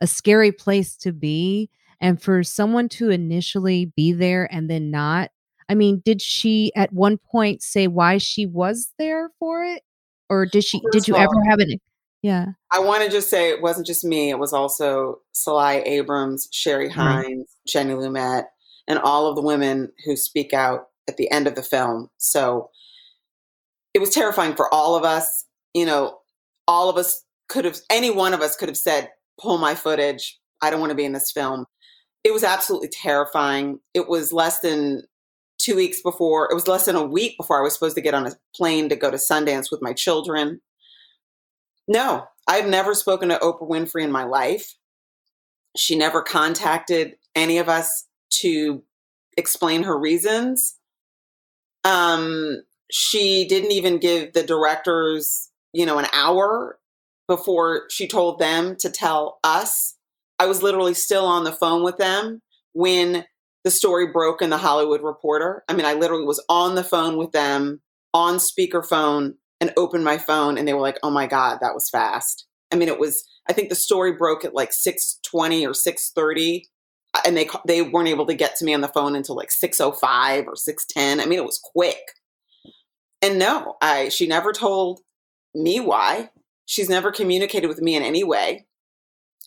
a 0.00 0.06
scary 0.06 0.52
place 0.52 0.96
to 0.96 1.12
be 1.12 1.68
and 2.00 2.22
for 2.22 2.42
someone 2.42 2.88
to 2.88 3.10
initially 3.10 3.92
be 3.96 4.12
there 4.12 4.48
and 4.52 4.70
then 4.70 4.90
not 4.90 5.30
i 5.68 5.74
mean 5.74 6.00
did 6.04 6.22
she 6.22 6.72
at 6.74 6.92
one 6.92 7.18
point 7.18 7.62
say 7.62 7.86
why 7.86 8.16
she 8.18 8.46
was 8.46 8.92
there 8.98 9.30
for 9.38 9.62
it 9.64 9.82
or 10.28 10.46
did 10.46 10.64
she 10.64 10.80
did 10.92 11.06
you 11.06 11.14
of 11.14 11.20
ever 11.22 11.44
have 11.48 11.60
it 11.60 11.80
yeah 12.22 12.46
I 12.72 12.78
want 12.78 13.02
to 13.04 13.10
just 13.10 13.28
say 13.28 13.50
it 13.50 13.62
wasn't 13.62 13.88
just 13.88 14.04
me. 14.04 14.30
It 14.30 14.38
was 14.38 14.52
also 14.52 15.18
Sil 15.34 15.58
Lai 15.58 15.82
Abrams, 15.84 16.46
Sherry 16.52 16.86
right 16.86 16.94
Hines, 16.94 17.48
Jenny 17.66 17.94
Lumet, 17.94 18.44
and 18.86 19.00
all 19.00 19.26
of 19.26 19.34
the 19.34 19.42
women 19.42 19.90
who 20.04 20.14
speak 20.16 20.52
out 20.52 20.86
at 21.08 21.16
the 21.16 21.28
end 21.32 21.48
of 21.48 21.56
the 21.56 21.64
film. 21.64 22.10
So 22.18 22.70
was 24.00 24.10
terrifying 24.10 24.54
for 24.54 24.72
all 24.72 24.96
of 24.96 25.04
us. 25.04 25.44
You 25.74 25.86
know, 25.86 26.18
all 26.66 26.88
of 26.88 26.96
us 26.96 27.24
could 27.48 27.64
have, 27.64 27.78
any 27.90 28.10
one 28.10 28.34
of 28.34 28.40
us 28.40 28.56
could 28.56 28.68
have 28.68 28.76
said, 28.76 29.10
pull 29.40 29.58
my 29.58 29.74
footage. 29.74 30.38
I 30.60 30.70
don't 30.70 30.80
want 30.80 30.90
to 30.90 30.96
be 30.96 31.04
in 31.04 31.12
this 31.12 31.30
film. 31.30 31.66
It 32.24 32.32
was 32.32 32.44
absolutely 32.44 32.88
terrifying. 32.88 33.80
It 33.94 34.08
was 34.08 34.32
less 34.32 34.60
than 34.60 35.04
two 35.58 35.76
weeks 35.76 36.00
before, 36.02 36.50
it 36.50 36.54
was 36.54 36.66
less 36.66 36.86
than 36.86 36.96
a 36.96 37.04
week 37.04 37.36
before 37.36 37.58
I 37.58 37.62
was 37.62 37.74
supposed 37.74 37.94
to 37.96 38.00
get 38.00 38.14
on 38.14 38.26
a 38.26 38.32
plane 38.56 38.88
to 38.88 38.96
go 38.96 39.10
to 39.10 39.18
Sundance 39.18 39.70
with 39.70 39.82
my 39.82 39.92
children. 39.92 40.60
No, 41.86 42.24
I've 42.46 42.66
never 42.66 42.94
spoken 42.94 43.28
to 43.28 43.36
Oprah 43.36 43.68
Winfrey 43.68 44.02
in 44.02 44.10
my 44.10 44.24
life. 44.24 44.74
She 45.76 45.96
never 45.96 46.22
contacted 46.22 47.16
any 47.34 47.58
of 47.58 47.68
us 47.68 48.06
to 48.40 48.82
explain 49.36 49.82
her 49.82 49.98
reasons. 49.98 50.76
Um, 51.84 52.62
she 52.90 53.46
didn't 53.48 53.72
even 53.72 53.98
give 53.98 54.32
the 54.32 54.42
directors, 54.42 55.50
you 55.72 55.86
know, 55.86 55.98
an 55.98 56.06
hour 56.12 56.78
before 57.28 57.84
she 57.90 58.08
told 58.08 58.38
them 58.38 58.76
to 58.80 58.90
tell 58.90 59.38
us. 59.44 59.96
I 60.38 60.46
was 60.46 60.62
literally 60.62 60.94
still 60.94 61.26
on 61.26 61.44
the 61.44 61.52
phone 61.52 61.84
with 61.84 61.98
them 61.98 62.40
when 62.72 63.24
the 63.64 63.70
story 63.70 64.06
broke 64.06 64.42
in 64.42 64.50
the 64.50 64.58
Hollywood 64.58 65.02
Reporter. 65.02 65.64
I 65.68 65.74
mean, 65.74 65.86
I 65.86 65.92
literally 65.92 66.24
was 66.24 66.42
on 66.48 66.74
the 66.74 66.84
phone 66.84 67.16
with 67.16 67.32
them 67.32 67.80
on 68.14 68.36
speakerphone 68.36 69.34
and 69.60 69.72
opened 69.76 70.04
my 70.04 70.18
phone 70.18 70.56
and 70.56 70.66
they 70.66 70.72
were 70.72 70.80
like, 70.80 70.98
"Oh 71.02 71.10
my 71.10 71.26
god, 71.26 71.58
that 71.60 71.74
was 71.74 71.90
fast." 71.90 72.46
I 72.72 72.76
mean, 72.76 72.88
it 72.88 72.98
was 72.98 73.22
I 73.48 73.52
think 73.52 73.68
the 73.68 73.74
story 73.74 74.12
broke 74.12 74.44
at 74.44 74.54
like 74.54 74.72
6:20 74.72 75.66
or 75.66 75.74
6:30 75.74 76.62
and 77.26 77.36
they 77.36 77.48
they 77.66 77.82
weren't 77.82 78.08
able 78.08 78.26
to 78.26 78.34
get 78.34 78.56
to 78.56 78.64
me 78.64 78.74
on 78.74 78.80
the 78.80 78.88
phone 78.88 79.14
until 79.14 79.36
like 79.36 79.50
6:05 79.50 80.46
or 80.46 80.54
6:10. 80.54 81.20
I 81.20 81.26
mean, 81.26 81.38
it 81.38 81.44
was 81.44 81.60
quick. 81.62 82.00
And 83.22 83.38
no, 83.38 83.76
I 83.82 84.08
she 84.08 84.26
never 84.26 84.52
told 84.52 85.00
me 85.54 85.80
why. 85.80 86.30
She's 86.66 86.88
never 86.88 87.10
communicated 87.10 87.66
with 87.66 87.80
me 87.80 87.96
in 87.96 88.02
any 88.02 88.24
way. 88.24 88.66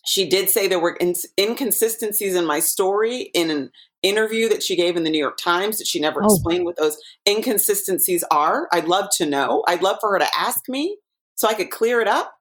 She 0.04 0.28
did 0.28 0.50
say 0.50 0.68
there 0.68 0.78
were 0.78 0.96
ins 1.00 1.24
inconsistencies 1.38 2.34
in 2.34 2.44
my 2.44 2.60
story 2.60 3.30
in 3.34 3.50
an 3.50 3.70
interview 4.02 4.48
that 4.50 4.62
she 4.62 4.76
gave 4.76 4.96
in 4.96 5.04
the 5.04 5.10
New 5.10 5.18
York 5.18 5.38
Times 5.38 5.78
that 5.78 5.86
she 5.86 5.98
never 5.98 6.22
oh 6.22 6.26
explained 6.26 6.66
what 6.66 6.76
those 6.76 6.98
inconsistencies 7.26 8.22
are. 8.30 8.68
I'd 8.72 8.86
love 8.86 9.08
to 9.16 9.26
know. 9.26 9.64
I'd 9.66 9.82
love 9.82 9.96
for 10.00 10.12
her 10.12 10.18
to 10.18 10.38
ask 10.38 10.68
me 10.68 10.98
so 11.34 11.48
I 11.48 11.54
could 11.54 11.70
clear 11.70 12.00
it 12.00 12.08
up 12.08 12.34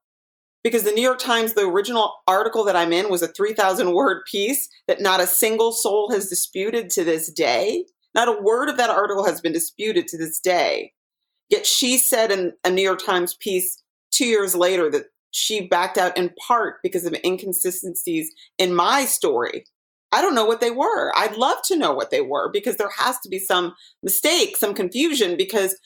because 0.64 0.84
the 0.84 0.92
New 0.92 1.02
York 1.02 1.20
Times, 1.20 1.54
the 1.54 1.68
original 1.68 2.14
article 2.28 2.64
that 2.66 2.76
I'm 2.76 2.94
in, 2.94 3.10
was 3.10 3.22
a 3.22 3.28
3,000 3.28 3.94
word 3.94 4.24
piece 4.30 4.70
that 4.88 5.02
not 5.02 5.22
a 5.22 5.28
single 5.28 5.72
soul 5.72 6.12
has 6.12 6.30
disputed 6.30 6.90
to 6.92 7.04
this 7.04 7.32
day. 7.32 7.86
Not 8.14 8.28
a 8.28 8.42
word 8.42 8.70
of 8.70 8.78
that 8.78 8.90
article 8.90 9.26
has 9.26 9.42
been 9.42 9.54
disputed 9.54 10.08
to 10.10 10.18
this 10.18 10.40
day. 10.40 10.92
Yet 11.54 11.68
she 11.68 12.00
said 12.00 12.32
in 12.32 12.54
a 12.64 12.72
New 12.72 12.82
York 12.82 13.06
Times 13.06 13.36
piece 13.36 13.80
two 14.10 14.26
years 14.26 14.56
later 14.56 14.90
that 14.90 15.04
she 15.30 15.68
backed 15.68 16.00
out 16.00 16.18
in 16.18 16.32
part 16.48 16.78
because 16.82 17.06
of 17.06 17.16
inconsistencies 17.24 18.32
in 18.58 18.74
my 18.74 19.06
story. 19.06 19.66
I 20.12 20.24
don't 20.24 20.34
know 20.34 20.46
what 20.46 20.62
they 20.62 20.72
were. 20.72 21.16
I'd 21.16 21.38
love 21.38 21.60
to 21.66 21.78
know 21.78 21.94
what 21.94 22.10
they 22.10 22.22
were 22.22 22.50
because 22.52 22.78
there 22.78 22.90
has 22.98 23.20
to 23.20 23.30
be 23.30 23.38
some 23.38 23.76
mistake, 24.02 24.58
some 24.58 24.74
confusion 24.74 25.38
because 25.38 25.78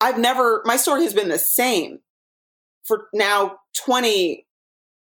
I've 0.00 0.18
never, 0.18 0.60
my 0.64 0.76
story 0.76 1.04
has 1.04 1.14
been 1.14 1.28
the 1.28 1.38
same 1.38 2.00
for 2.82 3.06
now 3.14 3.58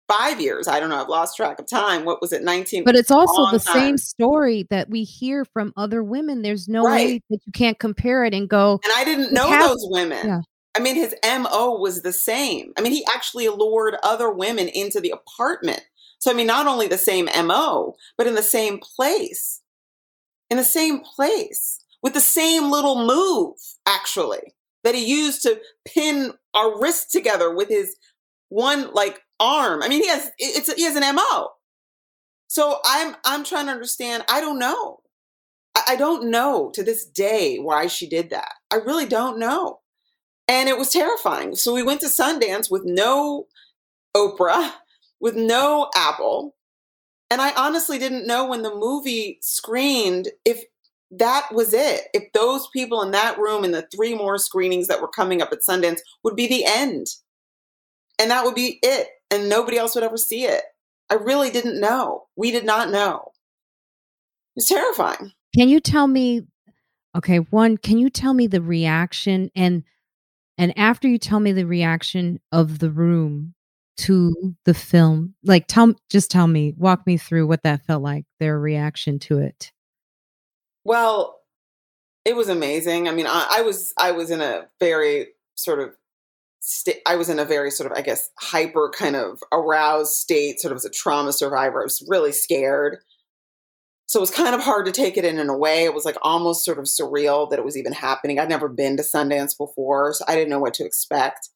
25 0.10 0.41
years. 0.41 0.67
I 0.67 0.80
don't 0.80 0.89
know. 0.89 1.02
I've 1.02 1.10
lost 1.10 1.36
track 1.38 1.60
of 1.60 1.67
time. 1.67 2.06
What 2.06 2.22
was 2.22 2.34
it? 2.34 2.43
19? 2.43 2.84
But 2.84 2.95
it's 2.95 3.12
also 3.12 3.52
the 3.52 3.60
same 3.60 3.98
story 3.98 4.67
that 4.69 4.89
we 4.89 5.04
hear 5.04 5.45
from 5.45 5.74
other 5.78 6.04
women. 6.04 6.41
There's 6.41 6.67
no 6.67 6.84
Right. 6.84 7.06
way 7.06 7.24
that 7.30 7.39
you 7.45 7.52
can't 7.54 7.80
compare 7.80 8.26
it 8.26 8.34
and 8.34 8.50
go, 8.50 8.80
And 8.84 8.93
I 8.95 9.04
didn't 9.04 9.32
know 9.34 9.48
has, 9.48 9.67
those 9.67 9.88
women. 9.89 10.26
yeah. 10.26 10.41
I 10.76 10.80
mean, 10.80 10.95
his 10.95 11.15
MO 11.24 11.78
was 11.80 12.02
the 12.02 12.13
same. 12.13 12.74
I 12.78 12.82
mean, 12.82 12.91
he 12.91 13.06
actually 13.06 13.48
lured 13.50 13.98
other 14.04 14.30
women 14.32 14.67
into 14.67 15.00
the 15.00 15.12
apartment. 15.12 15.82
So, 16.19 16.32
I 16.32 16.34
mean, 16.34 16.48
not 16.48 16.67
only 16.67 16.88
the 16.88 16.98
same 16.98 17.28
MO, 17.45 17.95
but 18.17 18.28
in 18.28 18.36
the 18.36 18.43
same 18.43 18.80
place. 18.80 19.62
In 20.50 20.58
the 20.58 20.63
same 20.63 21.02
place 21.02 21.84
with 22.02 22.13
the 22.13 22.19
same 22.19 22.72
little 22.72 23.06
move, 23.06 23.56
actually, 23.86 24.54
that 24.84 24.95
he 24.95 25.06
used 25.06 25.43
to 25.43 25.60
pin 25.86 26.34
our 26.54 26.80
wrists 26.82 27.12
together 27.12 27.54
with 27.54 27.69
his 27.69 27.95
one 28.50 28.91
like 28.93 29.22
arm. 29.39 29.82
I 29.84 29.89
mean, 29.89 30.02
he 30.02 30.10
has 30.10 30.32
it's 30.38 30.73
he 30.73 30.84
has 30.84 30.95
an 30.95 31.15
MO. 31.15 31.49
So 32.47 32.80
I'm 32.86 33.15
I'm 33.25 33.43
trying 33.43 33.67
to 33.67 33.71
understand. 33.71 34.23
I 34.30 34.41
don't 34.41 34.60
know. 34.60 34.99
I, 35.88 35.95
don't 35.95 36.30
know 36.30 36.71
to 36.73 36.84
this 36.84 37.06
day 37.06 37.58
why 37.58 37.88
she 37.88 38.08
did 38.08 38.32
that. 38.32 38.54
I 38.71 38.78
really 38.78 39.06
don't 39.06 39.39
know. 39.39 39.80
And 40.47 40.67
it 40.67 40.78
was 40.78 40.91
terrifying. 40.91 41.56
So 41.56 41.73
we 41.73 41.84
went 41.84 42.02
to 42.02 42.08
Sundance 42.08 42.71
with 42.71 42.84
no 42.86 43.47
Oprah, 44.15 44.71
with 45.19 45.36
no 45.36 45.89
Apple. 45.95 46.56
And 47.30 47.41
I 47.41 47.54
honestly 47.56 47.99
didn't 47.99 48.28
know 48.28 48.47
when 48.47 48.63
the 48.63 48.73
movie 48.73 49.38
screened 49.41 50.30
if 50.43 50.63
that 51.12 51.47
was 51.54 51.73
it. 51.73 52.08
If 52.13 52.32
those 52.34 52.67
people 52.73 53.02
in 53.04 53.12
that 53.12 53.38
room 53.38 53.63
and 53.63 53.73
the 53.73 53.88
three 53.93 54.15
more 54.15 54.38
screenings 54.38 54.88
that 54.88 55.02
were 55.02 55.08
coming 55.08 55.41
up 55.41 55.52
at 55.52 55.62
Sundance 55.62 55.99
would 56.23 56.36
be 56.36 56.47
the 56.47 56.65
end. 56.65 57.08
And 58.19 58.32
that 58.32 58.43
would 58.43 58.56
be 58.56 58.80
it. 58.82 59.08
And 59.32 59.50
nobody 59.50 59.78
else 59.78 59.96
would 59.96 60.04
ever 60.04 60.18
see 60.18 60.46
it. 60.46 60.63
I 61.10 61.15
really 61.15 61.50
didn't 61.50 61.80
know. 61.80 62.28
We 62.36 62.52
did 62.52 62.65
not 62.65 62.89
know. 62.89 63.32
It's 64.56 64.68
terrifying. 64.68 65.32
Can 65.56 65.70
you 65.70 65.80
tell 65.80 66.08
me 66.08 66.44
okay, 67.15 67.38
one, 67.38 67.78
can 67.78 67.98
you 67.98 68.10
tell 68.10 68.34
me 68.34 68.48
the 68.48 68.62
reaction 68.62 69.50
and 69.56 69.84
and 70.58 70.78
after 70.78 71.08
you 71.08 71.18
tell 71.18 71.39
me 71.39 71.54
the 71.54 71.65
reaction 71.65 72.39
of 72.52 72.80
the 72.80 72.92
room 72.92 73.54
to 73.98 74.56
the 74.65 74.74
film, 74.74 75.36
like 75.44 75.68
tell 75.68 75.94
just 76.10 76.30
tell 76.30 76.48
me, 76.48 76.74
walk 76.78 77.08
me 77.08 77.18
through 77.18 77.48
what 77.48 77.63
that 77.63 77.86
felt 77.86 78.04
like, 78.04 78.26
their 78.39 78.60
reaction 78.60 79.20
to 79.20 79.39
it. 79.39 79.72
Well, 80.84 81.39
it 82.26 82.36
was 82.36 82.50
amazing. 82.50 83.08
I 83.08 83.12
mean, 83.12 83.28
I, 83.28 83.48
I 83.50 83.62
was 83.62 83.94
I 83.98 84.12
was 84.12 84.32
in 84.32 84.42
a 84.42 84.68
very 84.80 85.28
sort 85.56 85.80
of 85.80 85.96
st- 86.69 87.01
I 87.05 87.15
was 87.15 87.29
in 87.29 87.39
a 87.39 87.45
very 87.45 87.71
sort 87.71 87.91
of 87.91 87.97
I 87.97 88.01
guess 88.01 88.29
hyper 88.39 88.91
kind 88.95 89.15
of 89.15 89.41
aroused 89.51 90.13
state, 90.13 90.60
sort 90.60 90.71
of 90.71 90.77
as 90.77 90.86
a 90.86 90.89
trauma 90.89 91.34
survivor. 91.34 91.82
I 91.82 91.84
was 91.84 92.05
really 92.08 92.32
scared. 92.32 92.99
So 94.08 94.19
it 94.19 94.21
was 94.21 94.32
kind 94.32 94.55
of 94.55 94.62
hard 94.62 94.86
to 94.88 94.91
take 94.91 95.17
it 95.17 95.25
in 95.25 95.39
in 95.39 95.49
a 95.49 95.58
way. 95.58 95.84
It 95.84 95.93
was 95.93 96.05
like 96.05 96.17
almost 96.23 96.65
sort 96.65 96.79
of 96.79 96.86
surreal 96.86 97.49
that 97.49 97.60
it 97.60 97.65
was 97.65 97.77
even 97.77 97.93
happening. 97.93 98.39
I'd 98.39 98.49
never 98.49 98.69
been 98.69 98.97
to 98.97 99.03
Sundance 99.03 99.58
before, 99.58 100.13
so 100.13 100.25
I 100.27 100.36
didn't 100.36 100.49
know 100.49 100.60
what 100.60 100.73
to 100.75 100.86
expect. 100.86 101.49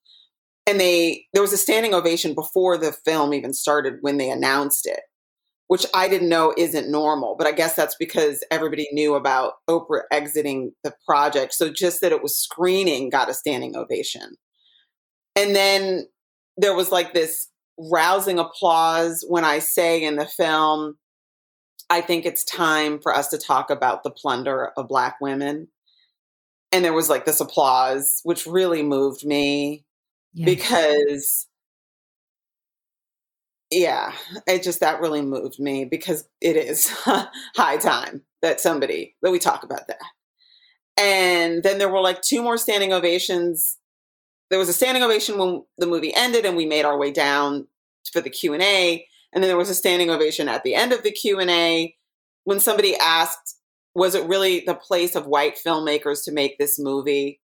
And 0.67 0.79
they 0.79 1.25
there 1.33 1.41
was 1.41 1.53
a 1.53 1.57
standing 1.57 1.93
ovation 1.93 2.33
before 2.35 2.77
the 2.77 2.91
film 2.91 3.33
even 3.33 3.53
started 3.53 3.97
when 4.01 4.17
they 4.17 4.29
announced 4.29 4.85
it 4.85 5.01
which 5.67 5.87
I 5.93 6.07
didn't 6.07 6.29
know 6.29 6.53
isn't 6.55 6.91
normal. 6.91 7.35
But 7.35 7.47
I 7.47 7.51
guess 7.51 7.75
that's 7.75 7.95
because 7.95 8.43
everybody 8.51 8.87
knew 8.91 9.15
about 9.15 9.53
Oprah 9.67 10.03
exiting 10.11 10.71
the 10.83 10.93
project. 11.07 11.53
So 11.55 11.71
just 11.71 12.01
that 12.01 12.11
it 12.11 12.21
was 12.21 12.37
screening 12.37 13.09
got 13.09 13.29
a 13.29 13.33
standing 13.33 13.75
ovation. 13.75 14.35
And 15.35 15.55
then 15.55 16.07
there 16.57 16.75
was 16.75 16.91
like 16.91 17.13
this 17.13 17.49
rousing 17.77 18.39
applause 18.39 19.25
when 19.27 19.43
I 19.43 19.59
say 19.59 20.03
in 20.03 20.15
the 20.15 20.27
film, 20.27 20.97
I 21.89 22.01
think 22.01 22.25
it's 22.25 22.43
time 22.43 22.99
for 23.01 23.15
us 23.15 23.27
to 23.29 23.37
talk 23.37 23.69
about 23.69 24.03
the 24.03 24.11
plunder 24.11 24.71
of 24.77 24.87
Black 24.87 25.17
women. 25.21 25.67
And 26.71 26.83
there 26.83 26.93
was 26.93 27.09
like 27.09 27.25
this 27.25 27.39
applause, 27.39 28.21
which 28.23 28.45
really 28.45 28.83
moved 28.83 29.25
me 29.25 29.85
because 30.35 31.47
yeah, 33.73 34.13
it 34.47 34.63
just 34.63 34.79
that 34.79 35.01
really 35.01 35.21
moved 35.21 35.59
me 35.59 35.85
because 35.85 36.27
it 36.41 36.55
is 36.55 36.89
high 37.55 37.77
time 37.77 38.21
that 38.41 38.59
somebody 38.59 39.15
that 39.21 39.31
we 39.31 39.39
talk 39.39 39.63
about 39.63 39.87
that. 39.87 40.01
And 40.97 41.63
then 41.63 41.79
there 41.79 41.89
were 41.89 42.01
like 42.01 42.21
two 42.21 42.43
more 42.43 42.57
standing 42.57 42.93
ovations. 42.93 43.77
There 44.49 44.59
was 44.59 44.69
a 44.69 44.73
standing 44.73 45.03
ovation 45.03 45.37
when 45.37 45.63
the 45.77 45.87
movie 45.87 46.13
ended 46.15 46.45
and 46.45 46.55
we 46.55 46.65
made 46.65 46.85
our 46.85 46.97
way 46.97 47.11
down 47.11 47.67
for 48.11 48.21
the 48.21 48.29
Q&A, 48.29 49.07
and 49.33 49.43
then 49.43 49.49
there 49.49 49.57
was 49.57 49.69
a 49.69 49.75
standing 49.75 50.09
ovation 50.09 50.47
at 50.47 50.63
the 50.63 50.75
end 50.75 50.93
of 50.93 51.03
the 51.03 51.11
Q&A 51.11 51.95
when 52.43 52.59
somebody 52.59 52.95
asked 52.97 53.57
was 53.95 54.15
it 54.15 54.27
really 54.27 54.61
the 54.61 54.73
place 54.73 55.15
of 55.15 55.27
white 55.27 55.55
filmmakers 55.55 56.23
to 56.25 56.31
make 56.31 56.57
this 56.57 56.79
movie? 56.79 57.39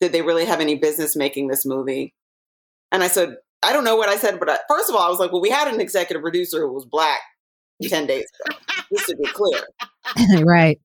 Did 0.00 0.12
they 0.12 0.22
really 0.22 0.44
have 0.44 0.60
any 0.60 0.74
business 0.74 1.14
making 1.14 1.48
this 1.48 1.64
movie? 1.64 2.14
And 2.90 3.02
I 3.02 3.08
said, 3.08 3.36
I 3.62 3.72
don't 3.72 3.84
know 3.84 3.96
what 3.96 4.08
I 4.08 4.16
said, 4.16 4.40
but 4.40 4.50
I, 4.50 4.58
first 4.68 4.90
of 4.90 4.96
all, 4.96 5.02
I 5.02 5.08
was 5.08 5.20
like, 5.20 5.30
well, 5.30 5.40
we 5.40 5.50
had 5.50 5.72
an 5.72 5.80
executive 5.80 6.22
producer 6.22 6.60
who 6.60 6.72
was 6.72 6.84
black 6.84 7.20
10 7.82 8.06
days 8.06 8.24
ago, 8.46 8.58
just 8.92 9.08
to 9.08 9.16
be 9.16 9.28
clear. 9.28 10.44
right. 10.44 10.80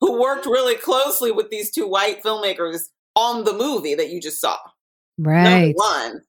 Who 0.00 0.20
worked 0.20 0.46
really 0.46 0.76
closely 0.76 1.32
with 1.32 1.50
these 1.50 1.72
two 1.72 1.88
white 1.88 2.22
filmmakers 2.22 2.82
on 3.16 3.44
the 3.44 3.52
movie 3.52 3.94
that 3.96 4.10
you 4.10 4.20
just 4.20 4.40
saw. 4.40 4.56
Right. 5.20 5.44
Number 5.44 5.72
one. 5.76 6.20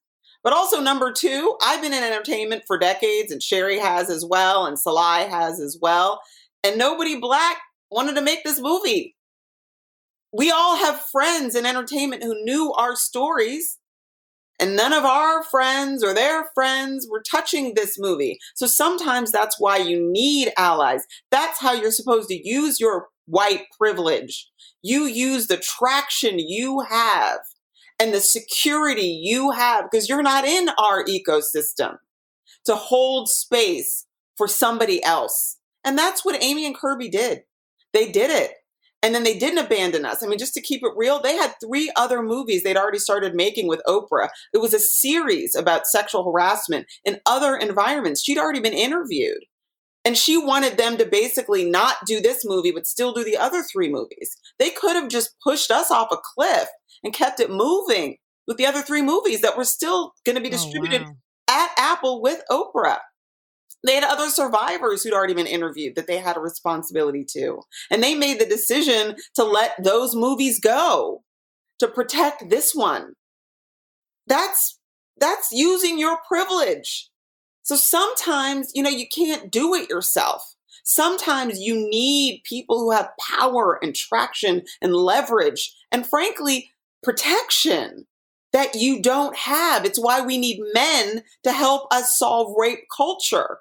But 0.44 0.54
also, 0.54 0.82
number 0.82 1.12
two, 1.12 1.56
I've 1.62 1.82
been 1.82 1.94
in 1.94 2.04
entertainment 2.04 2.64
for 2.66 2.78
decades, 2.78 3.32
and 3.32 3.44
Sherry 3.44 3.78
has 3.80 4.10
as 4.10 4.26
well, 4.26 4.66
and 4.66 4.78
Sil 4.78 4.96
Lai 4.96 5.22
has 5.22 5.60
as 5.60 5.78
well. 5.80 6.22
And 6.64 6.78
nobody 6.78 7.20
black 7.20 7.58
wanted 7.92 8.16
to 8.16 8.22
make 8.22 8.44
this 8.44 8.60
movie. 8.60 9.16
We 10.34 10.50
all 10.50 10.78
have 10.78 11.02
friends 11.12 11.56
in 11.56 11.66
entertainment 11.66 12.24
who 12.24 12.44
knew 12.44 12.74
our 12.74 12.96
stories 12.96 13.78
and 14.62 14.76
none 14.76 14.94
of 14.94 15.04
our 15.04 15.44
friends 15.44 16.04
or 16.04 16.14
their 16.14 16.46
friends 16.54 17.08
were 17.10 17.24
touching 17.30 17.74
this 17.74 17.98
movie. 18.00 18.38
So 18.56 18.68
sometimes 18.68 19.32
that's 19.32 19.60
why 19.60 19.78
you 19.78 20.00
need 20.12 20.54
allies. 20.56 21.04
That's 21.32 21.60
how 21.60 21.74
you're 21.74 21.92
supposed 21.92 22.30
to 22.30 22.48
use 22.48 22.80
your 22.80 23.08
white 23.26 23.64
privilege. 23.78 24.50
You 24.84 25.06
use 25.06 25.48
the 25.48 25.58
traction 25.58 26.38
you 26.38 26.82
have 26.88 27.40
and 28.02 28.12
the 28.12 28.20
security 28.20 29.20
you 29.22 29.52
have 29.52 29.86
because 29.90 30.10
you're 30.10 30.24
not 30.24 30.44
in 30.44 30.70
our 30.80 31.06
ecosystem 31.06 31.98
to 32.66 32.74
hold 32.76 33.30
space 33.30 34.08
for 34.38 34.48
somebody 34.48 35.04
else. 35.04 35.58
And 35.86 35.96
that's 35.96 36.26
what 36.26 36.42
Amy 36.44 36.66
and 36.66 36.76
Kirby 36.76 37.10
did. 37.10 37.44
They 37.94 38.12
did 38.12 38.32
it. 38.32 38.54
And 39.04 39.14
then 39.14 39.24
they 39.24 39.38
didn't 39.38 39.64
abandon 39.64 40.04
us. 40.04 40.24
I 40.24 40.28
mean, 40.28 40.40
just 40.40 40.56
to 40.56 40.62
keep 40.62 40.82
it 40.84 40.94
real, 40.96 41.22
they 41.22 41.36
had 41.36 41.54
three 41.64 41.92
other 41.96 42.24
movies 42.24 42.64
they'd 42.64 42.78
already 42.78 43.00
started 43.00 43.36
making 43.36 43.68
with 43.68 43.82
Oprah. 43.88 44.30
It 44.52 44.60
was 44.62 44.74
a 44.74 44.80
series 44.80 45.56
about 45.56 45.86
sexual 45.86 46.24
harassment 46.24 46.88
in 47.06 47.20
other 47.28 47.56
environments. 47.56 48.24
She'd 48.24 48.40
already 48.40 48.60
been 48.62 48.74
interviewed. 48.74 49.44
And 50.04 50.18
she 50.18 50.38
wanted 50.38 50.78
them 50.78 50.98
to 50.98 51.06
basically 51.06 51.70
not 51.70 51.98
do 52.08 52.20
this 52.20 52.44
movie, 52.44 52.72
but 52.72 52.88
still 52.88 53.14
do 53.14 53.24
the 53.24 53.38
other 53.38 53.62
three 53.62 53.90
movies. 53.90 54.36
They 54.58 54.72
could 54.72 54.96
have 54.96 55.10
just 55.10 55.36
pushed 55.44 55.70
us 55.70 55.92
off 55.92 56.12
a 56.12 56.18
cliff 56.18 56.68
and 57.04 57.14
kept 57.14 57.40
it 57.40 57.52
moving 57.52 58.18
with 58.48 58.58
the 58.58 58.66
other 58.66 58.82
three 58.82 59.02
movies 59.02 59.42
that 59.42 59.58
were 59.58 59.64
still 59.64 60.14
going 60.26 60.36
to 60.36 60.42
be 60.42 60.48
oh, 60.48 60.52
distributed 60.52 61.04
oh, 61.04 61.06
wow. 61.06 61.14
at 61.50 61.72
Apple 61.78 62.22
with 62.22 62.42
Oprah. 62.50 63.00
They 63.86 63.96
had 63.96 64.04
other 64.04 64.30
survivors 64.30 65.04
who'd 65.04 65.14
already 65.14 65.34
been 65.34 65.48
interviewed 65.48 65.96
that 65.96 66.08
they 66.08 66.18
had 66.18 66.38
a 66.38 66.42
responsibility 66.42 67.26
to. 67.32 67.62
And 67.90 68.04
they 68.04 68.16
made 68.16 68.40
the 68.40 68.46
decision 68.46 69.16
to 69.36 69.44
let 69.44 69.74
those 69.84 70.16
movies 70.16 70.60
go 70.60 71.24
to 71.80 71.88
protect 71.88 72.50
this 72.50 72.74
one. 72.74 73.14
That's 74.28 74.78
that's 75.18 75.50
using 75.52 76.00
your 76.00 76.18
privilege. 76.28 77.10
So 77.64 77.76
sometimes, 77.76 78.72
you 78.74 78.84
know, 78.84 78.90
you 78.90 79.06
can't 79.08 79.52
do 79.52 79.74
it 79.74 79.90
yourself. 79.90 80.56
Sometimes 80.84 81.60
you 81.60 81.76
need 81.76 82.42
people 82.44 82.80
who 82.80 82.92
have 82.92 83.12
power 83.20 83.80
and 83.82 83.96
traction 83.96 84.64
and 84.82 84.96
leverage 84.96 85.74
and 85.92 86.06
frankly, 86.06 86.72
protection 87.04 88.08
that 88.54 88.76
you 88.76 89.02
don't 89.02 89.36
have. 89.36 89.86
It's 89.86 90.00
why 90.00 90.22
we 90.22 90.38
need 90.38 90.60
men 90.74 91.24
to 91.44 91.52
help 91.52 91.88
us 91.94 92.18
solve 92.18 92.56
rape 92.58 92.86
culture. 92.96 93.60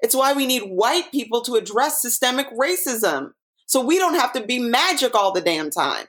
It's 0.00 0.14
why 0.14 0.34
we 0.34 0.46
need 0.46 0.64
white 0.64 1.10
people 1.10 1.40
to 1.42 1.54
address 1.54 2.02
systemic 2.02 2.48
racism. 2.50 3.30
So 3.66 3.84
we 3.84 3.98
don't 3.98 4.14
have 4.14 4.32
to 4.34 4.44
be 4.44 4.58
magic 4.58 5.14
all 5.14 5.32
the 5.32 5.40
damn 5.40 5.70
time. 5.70 6.06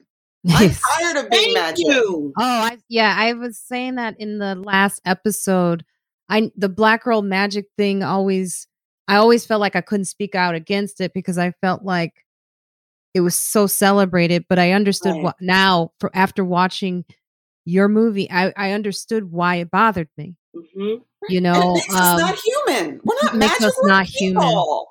I'm 0.50 0.71
tired 0.71 1.17
of 1.17 1.30
being 1.30 1.54
magic. 1.54 1.86
You. 1.86 2.34
Oh, 2.38 2.43
I, 2.43 2.78
yeah, 2.88 3.13
I 3.17 3.34
was 3.34 3.58
saying 3.58 3.95
that 3.95 4.15
in 4.19 4.39
the 4.39 4.56
last 4.56 5.02
episode. 5.06 5.84
I 6.30 6.52
the 6.56 6.70
black 6.70 7.04
girl 7.04 7.22
magic 7.22 7.66
thing 7.78 8.04
always 8.04 8.68
I 9.08 9.16
always 9.16 9.46
felt 9.46 9.62
like 9.62 9.76
I 9.76 9.82
couldn't 9.82 10.06
speak 10.06 10.36
out 10.36 10.56
against 10.56 11.00
it 11.02 11.13
because 11.13 11.38
I 11.38 11.52
felt 11.62 11.84
like 11.84 12.26
it 13.13 13.22
was 13.22 13.36
so 13.36 13.68
celebrated, 13.68 14.46
but 14.50 14.60
I 14.60 14.74
understood 14.74 15.13
right. 15.13 15.24
what 15.24 15.36
now 15.40 15.92
for 16.00 16.12
after 16.13 16.44
watching 16.44 17.06
your 17.66 17.88
movie, 17.88 18.30
I, 18.32 18.54
I 18.56 18.72
understood 18.72 19.32
why 19.32 19.56
it 19.56 19.72
bothered 19.72 20.10
me. 20.18 20.36
Mm-hmm. 20.56 21.04
You 21.30 21.42
know, 21.42 21.78
um, 21.96 22.18
not 22.18 22.38
human. 22.38 23.02
We're 23.04 23.16
not 23.24 23.36
magical. 23.36 23.68
Us 23.68 23.76
not 23.84 24.06
people. 24.08 24.44
human. 24.44 24.86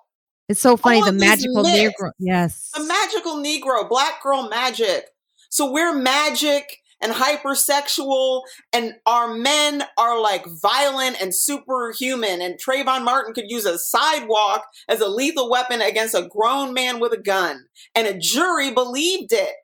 It's 0.48 0.60
so 0.60 0.76
funny. 0.76 0.98
All 0.98 1.06
the 1.06 1.12
magical 1.12 1.64
Negro. 1.64 2.10
Yes. 2.18 2.70
The 2.74 2.84
magical 2.84 3.36
Negro, 3.36 3.88
black 3.88 4.22
girl 4.22 4.48
magic. 4.48 5.06
So 5.50 5.70
we're 5.70 5.94
magic 5.94 6.78
and 7.00 7.12
hypersexual, 7.12 8.42
and 8.72 8.94
our 9.06 9.34
men 9.34 9.84
are 9.98 10.20
like 10.20 10.46
violent 10.62 11.20
and 11.20 11.34
superhuman. 11.34 12.40
And 12.40 12.58
Trayvon 12.58 13.04
Martin 13.04 13.34
could 13.34 13.50
use 13.50 13.66
a 13.66 13.78
sidewalk 13.78 14.64
as 14.88 15.00
a 15.00 15.08
lethal 15.08 15.50
weapon 15.50 15.80
against 15.80 16.14
a 16.14 16.28
grown 16.28 16.72
man 16.72 16.98
with 17.00 17.12
a 17.12 17.20
gun. 17.20 17.66
And 17.94 18.06
a 18.06 18.18
jury 18.18 18.70
believed 18.70 19.32
it. 19.32 19.54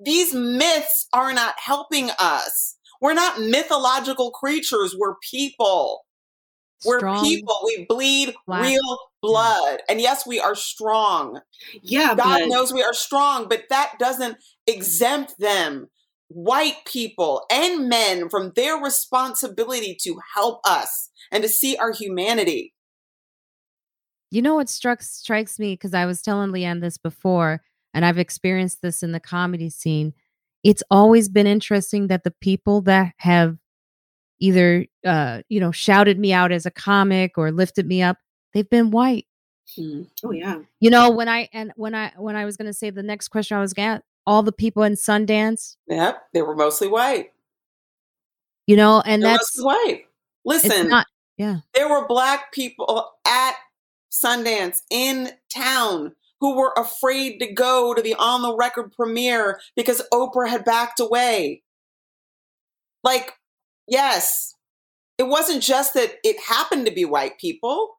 These 0.00 0.34
myths 0.34 1.08
are 1.12 1.32
not 1.32 1.54
helping 1.58 2.10
us. 2.18 2.76
We're 3.00 3.14
not 3.14 3.40
mythological 3.40 4.30
creatures. 4.32 4.94
We're 4.98 5.16
people. 5.30 6.04
We're 6.84 6.98
Strong, 6.98 7.24
people. 7.24 7.56
We 7.64 7.86
bleed 7.88 8.34
real 8.46 8.98
blood. 9.20 9.80
And 9.88 10.00
yes, 10.00 10.24
we 10.26 10.38
are 10.38 10.54
strong. 10.54 11.40
Yeah, 11.82 12.14
God 12.14 12.40
but- 12.40 12.48
knows 12.48 12.72
we 12.72 12.82
are 12.82 12.94
strong, 12.94 13.48
but 13.48 13.64
that 13.70 13.94
doesn't 13.98 14.36
exempt 14.66 15.38
them, 15.38 15.88
white 16.28 16.84
people 16.86 17.44
and 17.50 17.88
men, 17.88 18.28
from 18.28 18.52
their 18.54 18.76
responsibility 18.76 19.96
to 20.02 20.18
help 20.34 20.60
us 20.66 21.10
and 21.32 21.42
to 21.42 21.48
see 21.48 21.76
our 21.76 21.92
humanity. 21.92 22.74
You 24.30 24.42
know 24.42 24.56
what 24.56 24.68
struck 24.68 25.02
strikes 25.02 25.58
me 25.58 25.72
because 25.72 25.94
I 25.94 26.04
was 26.04 26.20
telling 26.20 26.52
Leighann 26.52 26.80
this 26.80 26.98
before, 26.98 27.62
and 27.94 28.04
I've 28.04 28.18
experienced 28.18 28.82
this 28.82 29.02
in 29.02 29.12
the 29.12 29.20
comedy 29.20 29.70
scene. 29.70 30.12
It's 30.62 30.82
always 30.90 31.28
been 31.28 31.46
interesting 31.46 32.08
that 32.08 32.24
the 32.24 32.34
people 32.42 32.82
that 32.82 33.14
have 33.18 33.56
either 34.38 34.86
uh, 35.04 35.42
you 35.48 35.60
know 35.60 35.72
shouted 35.72 36.18
me 36.18 36.32
out 36.32 36.52
as 36.52 36.66
a 36.66 36.70
comic 36.70 37.38
or 37.38 37.50
lifted 37.50 37.86
me 37.86 38.02
up, 38.02 38.18
they've 38.52 38.68
been 38.68 38.90
white. 38.90 39.26
Hmm. 39.76 40.02
Oh 40.24 40.32
yeah. 40.32 40.60
You 40.80 40.90
know 40.90 41.10
when 41.10 41.28
I 41.28 41.48
and 41.52 41.72
when 41.76 41.94
I 41.94 42.12
when 42.16 42.36
I 42.36 42.44
was 42.44 42.56
going 42.56 42.66
to 42.66 42.74
say 42.74 42.90
the 42.90 43.02
next 43.02 43.28
question 43.28 43.56
I 43.56 43.60
was 43.60 43.72
going 43.72 44.00
all 44.28 44.42
the 44.42 44.52
people 44.52 44.82
in 44.82 44.92
Sundance. 44.92 45.76
Yep, 45.88 46.22
they 46.34 46.42
were 46.42 46.54
mostly 46.54 46.86
white. 46.86 47.30
You 48.66 48.76
know, 48.76 49.02
and 49.06 49.22
They're 49.22 49.32
that's 49.32 49.58
white. 49.62 50.02
Listen, 50.44 50.88
not, 50.88 51.06
yeah, 51.38 51.60
there 51.74 51.88
were 51.88 52.06
black 52.06 52.52
people 52.52 53.10
at 53.26 53.54
Sundance 54.12 54.80
in 54.90 55.30
town 55.52 56.14
who 56.40 56.56
were 56.56 56.74
afraid 56.76 57.38
to 57.38 57.52
go 57.52 57.94
to 57.94 58.02
the 58.02 58.14
on 58.14 58.42
the 58.42 58.54
record 58.54 58.92
premiere 58.92 59.60
because 59.74 60.02
Oprah 60.12 60.48
had 60.48 60.64
backed 60.64 61.00
away. 61.00 61.62
Like, 63.02 63.32
yes, 63.86 64.54
it 65.16 65.26
wasn't 65.26 65.62
just 65.62 65.94
that 65.94 66.16
it 66.22 66.38
happened 66.40 66.84
to 66.86 66.92
be 66.92 67.06
white 67.06 67.38
people. 67.38 67.97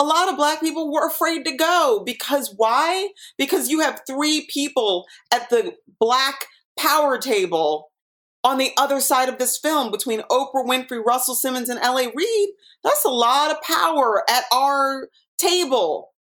A 0.00 0.04
lot 0.04 0.30
of 0.30 0.36
black 0.38 0.60
people 0.60 0.90
were 0.90 1.06
afraid 1.06 1.44
to 1.44 1.54
go 1.54 2.02
because 2.06 2.54
why? 2.56 3.10
Because 3.36 3.68
you 3.68 3.80
have 3.80 4.00
three 4.06 4.46
people 4.48 5.04
at 5.30 5.50
the 5.50 5.74
black 6.00 6.46
power 6.78 7.18
table 7.18 7.90
on 8.42 8.56
the 8.56 8.72
other 8.78 8.98
side 9.00 9.28
of 9.28 9.36
this 9.36 9.58
film 9.58 9.90
between 9.90 10.22
Oprah 10.30 10.64
Winfrey, 10.66 11.04
Russell 11.04 11.34
Simmons, 11.34 11.68
and 11.68 11.78
L.A. 11.80 12.10
Reid. 12.14 12.48
That's 12.82 13.04
a 13.04 13.10
lot 13.10 13.50
of 13.50 13.60
power 13.60 14.24
at 14.30 14.44
our 14.50 15.08
table 15.36 16.14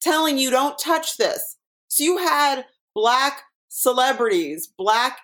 telling 0.00 0.38
you 0.38 0.52
don't 0.52 0.78
touch 0.78 1.16
this. 1.16 1.56
So 1.88 2.04
you 2.04 2.18
had 2.18 2.66
black 2.94 3.42
celebrities, 3.68 4.72
black 4.78 5.18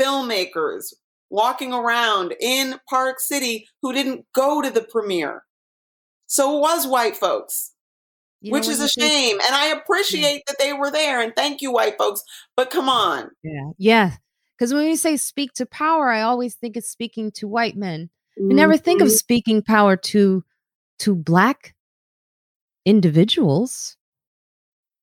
filmmakers 0.00 0.94
walking 1.30 1.72
around 1.72 2.34
in 2.40 2.80
Park 2.90 3.20
City 3.20 3.68
who 3.82 3.92
didn't 3.92 4.26
go 4.34 4.60
to 4.60 4.70
the 4.70 4.82
premiere. 4.82 5.44
So 6.32 6.56
it 6.56 6.60
was 6.60 6.86
white 6.86 7.14
folks, 7.14 7.72
you 8.40 8.52
which 8.52 8.66
is 8.66 8.80
a 8.80 8.88
shame. 8.88 9.38
and 9.46 9.54
I 9.54 9.66
appreciate 9.66 10.44
that 10.46 10.56
they 10.58 10.72
were 10.72 10.90
there 10.90 11.20
and 11.20 11.36
thank 11.36 11.60
you, 11.60 11.70
white 11.70 11.98
folks. 11.98 12.22
But 12.56 12.70
come 12.70 12.88
on. 12.88 13.30
Yeah. 13.42 13.72
Yeah. 13.76 14.12
Because 14.56 14.72
when 14.72 14.86
we 14.86 14.96
say 14.96 15.18
speak 15.18 15.52
to 15.56 15.66
power, 15.66 16.08
I 16.08 16.22
always 16.22 16.54
think 16.54 16.78
it's 16.78 16.88
speaking 16.88 17.32
to 17.32 17.46
white 17.46 17.76
men. 17.76 18.08
Mm-hmm. 18.38 18.48
We 18.48 18.54
never 18.54 18.78
think 18.78 19.02
of 19.02 19.08
mm-hmm. 19.08 19.14
speaking 19.14 19.60
power 19.60 19.94
to 19.94 20.42
to 21.00 21.14
black 21.14 21.74
individuals 22.86 23.98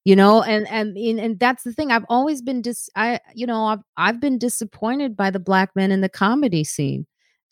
you 0.06 0.16
know 0.16 0.42
and 0.44 0.68
and 0.68 0.98
and 0.98 1.40
that's 1.40 1.64
the 1.64 1.72
thing 1.72 1.92
i've 1.92 2.06
always 2.10 2.42
been 2.42 2.62
dis 2.62 2.90
i 2.96 3.20
you 3.34 3.48
know 3.48 3.66
i've 3.66 3.80
i've 3.96 4.20
been 4.20 4.38
disappointed 4.38 5.16
by 5.16 5.30
the 5.30 5.40
black 5.40 5.70
men 5.76 5.92
in 5.92 6.02
the 6.02 6.10
comedy 6.10 6.64
scene 6.64 7.06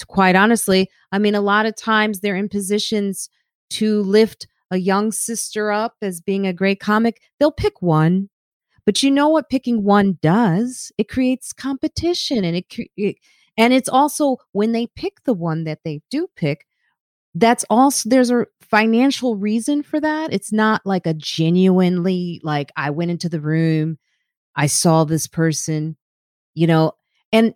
quite 0.07 0.35
honestly 0.35 0.89
i 1.13 1.17
mean 1.17 1.33
a 1.33 1.41
lot 1.41 1.65
of 1.65 1.75
times 1.75 2.19
they're 2.19 2.35
in 2.35 2.49
positions 2.49 3.29
to 3.71 4.01
lift 4.01 4.47
a 4.71 4.77
young 4.77 5.11
sister 5.11 5.71
up 5.71 5.95
as 6.01 6.21
being 6.21 6.45
a 6.45 6.53
great 6.53 6.79
comic 6.79 7.21
they'll 7.39 7.51
pick 7.51 7.81
one. 7.81 8.29
But 8.85 9.03
you 9.03 9.11
know 9.11 9.27
what 9.29 9.49
picking 9.49 9.83
one 9.83 10.17
does? 10.21 10.91
It 10.97 11.09
creates 11.09 11.51
competition 11.51 12.45
and 12.45 12.55
it, 12.57 12.65
it 12.95 13.17
and 13.57 13.73
it's 13.73 13.89
also 13.89 14.37
when 14.51 14.71
they 14.71 14.87
pick 14.95 15.23
the 15.23 15.33
one 15.33 15.63
that 15.65 15.79
they 15.83 16.01
do 16.09 16.27
pick 16.35 16.65
that's 17.35 17.65
also 17.69 18.09
there's 18.09 18.31
a 18.31 18.45
financial 18.61 19.35
reason 19.35 19.83
for 19.83 19.99
that. 20.01 20.33
It's 20.33 20.51
not 20.51 20.81
like 20.85 21.05
a 21.05 21.13
genuinely 21.13 22.41
like 22.43 22.71
I 22.75 22.89
went 22.89 23.11
into 23.11 23.29
the 23.29 23.41
room, 23.41 23.97
I 24.55 24.67
saw 24.67 25.03
this 25.03 25.27
person, 25.27 25.97
you 26.55 26.67
know, 26.67 26.93
and 27.31 27.53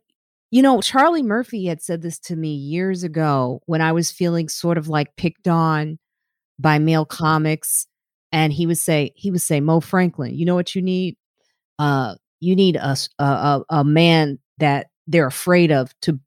you 0.51 0.61
know, 0.61 0.81
Charlie 0.81 1.23
Murphy 1.23 1.65
had 1.65 1.81
said 1.81 2.01
this 2.01 2.19
to 2.19 2.35
me 2.35 2.53
years 2.53 3.03
ago 3.03 3.61
when 3.65 3.81
I 3.81 3.93
was 3.93 4.11
feeling 4.11 4.49
sort 4.49 4.77
of 4.77 4.89
like 4.89 5.15
picked 5.15 5.47
on 5.47 5.97
by 6.61 6.79
male 6.79 7.05
comics 7.05 7.87
and 8.31 8.53
he 8.53 8.65
would 8.65 8.77
say 8.77 9.11
he 9.15 9.31
would 9.31 9.41
say 9.41 9.59
Mo 9.59 9.79
Franklin, 9.79 10.35
you 10.35 10.45
know 10.45 10.55
what 10.55 10.75
you 10.75 10.81
need? 10.81 11.17
Uh 11.79 12.15
you 12.39 12.55
need 12.55 12.75
a 12.75 12.95
a, 13.19 13.61
a 13.69 13.83
man 13.83 14.39
that 14.59 14.87
they're 15.07 15.27
afraid 15.27 15.71
of 15.71 15.93
to 16.01 16.19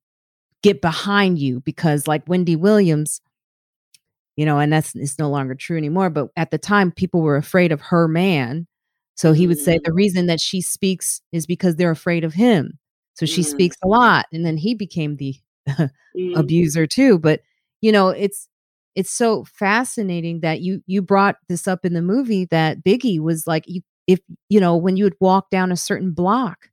get 0.62 0.80
behind 0.80 1.38
you 1.38 1.60
because 1.60 2.08
like 2.08 2.28
Wendy 2.28 2.56
Williams 2.56 3.20
you 4.36 4.44
know, 4.44 4.58
and 4.58 4.72
that's 4.72 4.94
it's 4.94 5.18
no 5.18 5.30
longer 5.30 5.54
true 5.54 5.76
anymore. 5.76 6.10
But 6.10 6.28
at 6.36 6.50
the 6.50 6.58
time, 6.58 6.90
people 6.90 7.22
were 7.22 7.36
afraid 7.36 7.72
of 7.72 7.80
her 7.80 8.08
man. 8.08 8.66
So 9.14 9.32
he 9.32 9.46
would 9.46 9.58
say 9.58 9.78
the 9.78 9.92
mm. 9.92 9.96
reason 9.96 10.26
that 10.26 10.40
she 10.40 10.60
speaks 10.60 11.20
is 11.30 11.46
because 11.46 11.76
they're 11.76 11.90
afraid 11.90 12.24
of 12.24 12.34
him. 12.34 12.78
So 13.14 13.26
she 13.26 13.42
mm. 13.42 13.46
speaks 13.46 13.76
a 13.84 13.88
lot. 13.88 14.26
And 14.32 14.44
then 14.44 14.56
he 14.56 14.74
became 14.74 15.16
the 15.16 15.36
mm. 15.68 15.88
abuser 16.36 16.86
too. 16.86 17.18
But 17.18 17.42
you 17.80 17.92
know, 17.92 18.08
it's 18.08 18.48
it's 18.94 19.10
so 19.10 19.44
fascinating 19.44 20.40
that 20.40 20.60
you 20.60 20.82
you 20.86 21.02
brought 21.02 21.36
this 21.48 21.66
up 21.66 21.84
in 21.84 21.94
the 21.94 22.02
movie 22.02 22.44
that 22.46 22.82
Biggie 22.82 23.20
was 23.20 23.46
like 23.46 23.64
you 23.66 23.82
if 24.06 24.20
you 24.48 24.60
know 24.60 24.76
when 24.76 24.96
you 24.96 25.04
would 25.04 25.16
walk 25.20 25.50
down 25.50 25.72
a 25.72 25.76
certain 25.76 26.12
block 26.12 26.70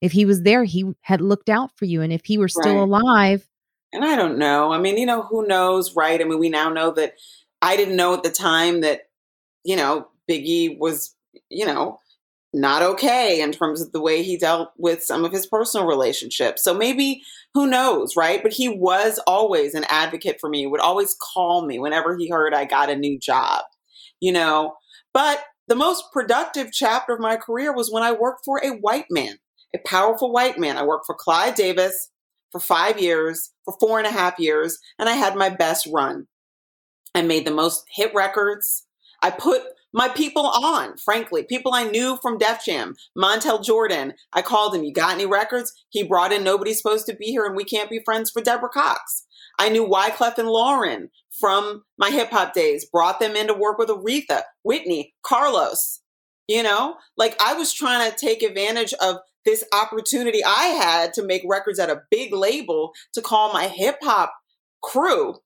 if 0.00 0.12
he 0.12 0.24
was 0.24 0.42
there 0.42 0.64
he 0.64 0.92
had 1.02 1.20
looked 1.20 1.48
out 1.48 1.70
for 1.76 1.84
you 1.84 2.02
and 2.02 2.12
if 2.12 2.24
he 2.24 2.38
were 2.38 2.48
still 2.48 2.76
right. 2.76 2.82
alive 2.82 3.50
and 3.92 4.04
I 4.04 4.16
don't 4.16 4.38
know. 4.38 4.72
I 4.72 4.78
mean, 4.78 4.98
you 4.98 5.06
know, 5.06 5.22
who 5.22 5.46
knows, 5.46 5.96
right? 5.96 6.20
I 6.20 6.24
mean, 6.24 6.38
we 6.38 6.48
now 6.48 6.68
know 6.68 6.92
that 6.92 7.14
I 7.60 7.76
didn't 7.76 7.96
know 7.96 8.14
at 8.14 8.22
the 8.22 8.30
time 8.30 8.82
that, 8.82 9.08
you 9.64 9.76
know, 9.76 10.08
Biggie 10.28 10.78
was, 10.78 11.14
you 11.48 11.66
know, 11.66 11.98
not 12.52 12.82
okay 12.82 13.40
in 13.40 13.52
terms 13.52 13.80
of 13.80 13.92
the 13.92 14.00
way 14.00 14.22
he 14.22 14.36
dealt 14.36 14.70
with 14.76 15.02
some 15.02 15.24
of 15.24 15.32
his 15.32 15.46
personal 15.46 15.86
relationships. 15.86 16.64
So 16.64 16.74
maybe 16.74 17.22
who 17.54 17.66
knows, 17.66 18.16
right? 18.16 18.42
But 18.42 18.52
he 18.52 18.68
was 18.68 19.20
always 19.26 19.74
an 19.74 19.84
advocate 19.88 20.38
for 20.40 20.50
me, 20.50 20.66
would 20.66 20.80
always 20.80 21.16
call 21.34 21.64
me 21.64 21.78
whenever 21.78 22.16
he 22.16 22.28
heard 22.28 22.52
I 22.52 22.64
got 22.64 22.90
a 22.90 22.96
new 22.96 23.18
job, 23.18 23.64
you 24.20 24.32
know. 24.32 24.74
But 25.14 25.44
the 25.68 25.76
most 25.76 26.04
productive 26.12 26.72
chapter 26.72 27.14
of 27.14 27.20
my 27.20 27.36
career 27.36 27.72
was 27.72 27.90
when 27.90 28.02
I 28.02 28.12
worked 28.12 28.44
for 28.44 28.60
a 28.64 28.70
white 28.70 29.06
man, 29.10 29.38
a 29.74 29.78
powerful 29.86 30.32
white 30.32 30.58
man. 30.58 30.76
I 30.76 30.84
worked 30.84 31.06
for 31.06 31.14
Clive 31.14 31.54
Davis 31.54 32.10
for 32.50 32.60
five 32.60 33.00
years, 33.00 33.52
for 33.64 33.74
four 33.78 33.98
and 33.98 34.06
a 34.06 34.10
half 34.10 34.38
years, 34.40 34.78
and 34.98 35.08
I 35.08 35.12
had 35.12 35.36
my 35.36 35.48
best 35.48 35.86
run. 35.92 36.26
I 37.14 37.22
made 37.22 37.46
the 37.46 37.52
most 37.52 37.84
hit 37.94 38.12
records. 38.14 38.86
I 39.22 39.30
put 39.30 39.62
my 39.92 40.08
people 40.08 40.46
on, 40.46 40.96
frankly, 40.96 41.42
people 41.42 41.72
I 41.74 41.84
knew 41.84 42.18
from 42.22 42.38
Def 42.38 42.64
Jam, 42.64 42.94
Montell 43.16 43.62
Jordan. 43.62 44.14
I 44.32 44.42
called 44.42 44.74
him, 44.74 44.84
You 44.84 44.92
got 44.92 45.14
any 45.14 45.26
records? 45.26 45.72
He 45.88 46.02
brought 46.02 46.32
in 46.32 46.44
Nobody's 46.44 46.80
Supposed 46.80 47.06
to 47.06 47.16
Be 47.16 47.26
Here 47.26 47.44
and 47.44 47.56
We 47.56 47.64
Can't 47.64 47.90
Be 47.90 48.00
Friends 48.04 48.30
for 48.30 48.42
Deborah 48.42 48.68
Cox. 48.68 49.26
I 49.58 49.68
knew 49.68 49.86
Wyclef 49.86 50.38
and 50.38 50.48
Lauren 50.48 51.10
from 51.38 51.82
my 51.98 52.10
hip 52.10 52.30
hop 52.30 52.54
days, 52.54 52.86
brought 52.90 53.20
them 53.20 53.34
in 53.34 53.48
to 53.48 53.54
work 53.54 53.78
with 53.78 53.88
Aretha, 53.88 54.42
Whitney, 54.62 55.14
Carlos. 55.22 56.00
You 56.48 56.62
know, 56.62 56.96
like 57.16 57.40
I 57.40 57.54
was 57.54 57.72
trying 57.72 58.10
to 58.10 58.16
take 58.16 58.42
advantage 58.42 58.92
of 59.00 59.16
this 59.44 59.64
opportunity 59.72 60.42
I 60.44 60.64
had 60.66 61.14
to 61.14 61.24
make 61.24 61.42
records 61.46 61.78
at 61.78 61.90
a 61.90 62.02
big 62.10 62.34
label 62.34 62.92
to 63.14 63.22
call 63.22 63.52
my 63.52 63.68
hip 63.68 63.98
hop 64.02 64.32
crew 64.82 65.36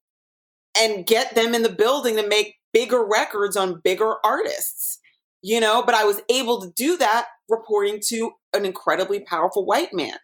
and 0.79 1.07
get 1.07 1.35
them 1.35 1.55
in 1.55 1.63
the 1.63 1.69
building 1.69 2.17
to 2.17 2.27
make 2.27 2.55
bigger 2.75 3.07
records 3.07 3.57
on 3.57 3.81
bigger 3.83 4.17
artists. 4.23 4.99
You 5.43 5.61
know, 5.61 5.83
but 5.85 5.95
I 5.95 6.05
was 6.05 6.21
able 6.31 6.61
to 6.63 6.73
do 6.75 6.97
that 6.99 7.27
reporting 7.49 8.01
to 8.09 8.33
an 8.55 8.65
incredibly 8.65 9.21
powerful 9.21 9.67
white 9.67 9.93
man. 9.93 10.17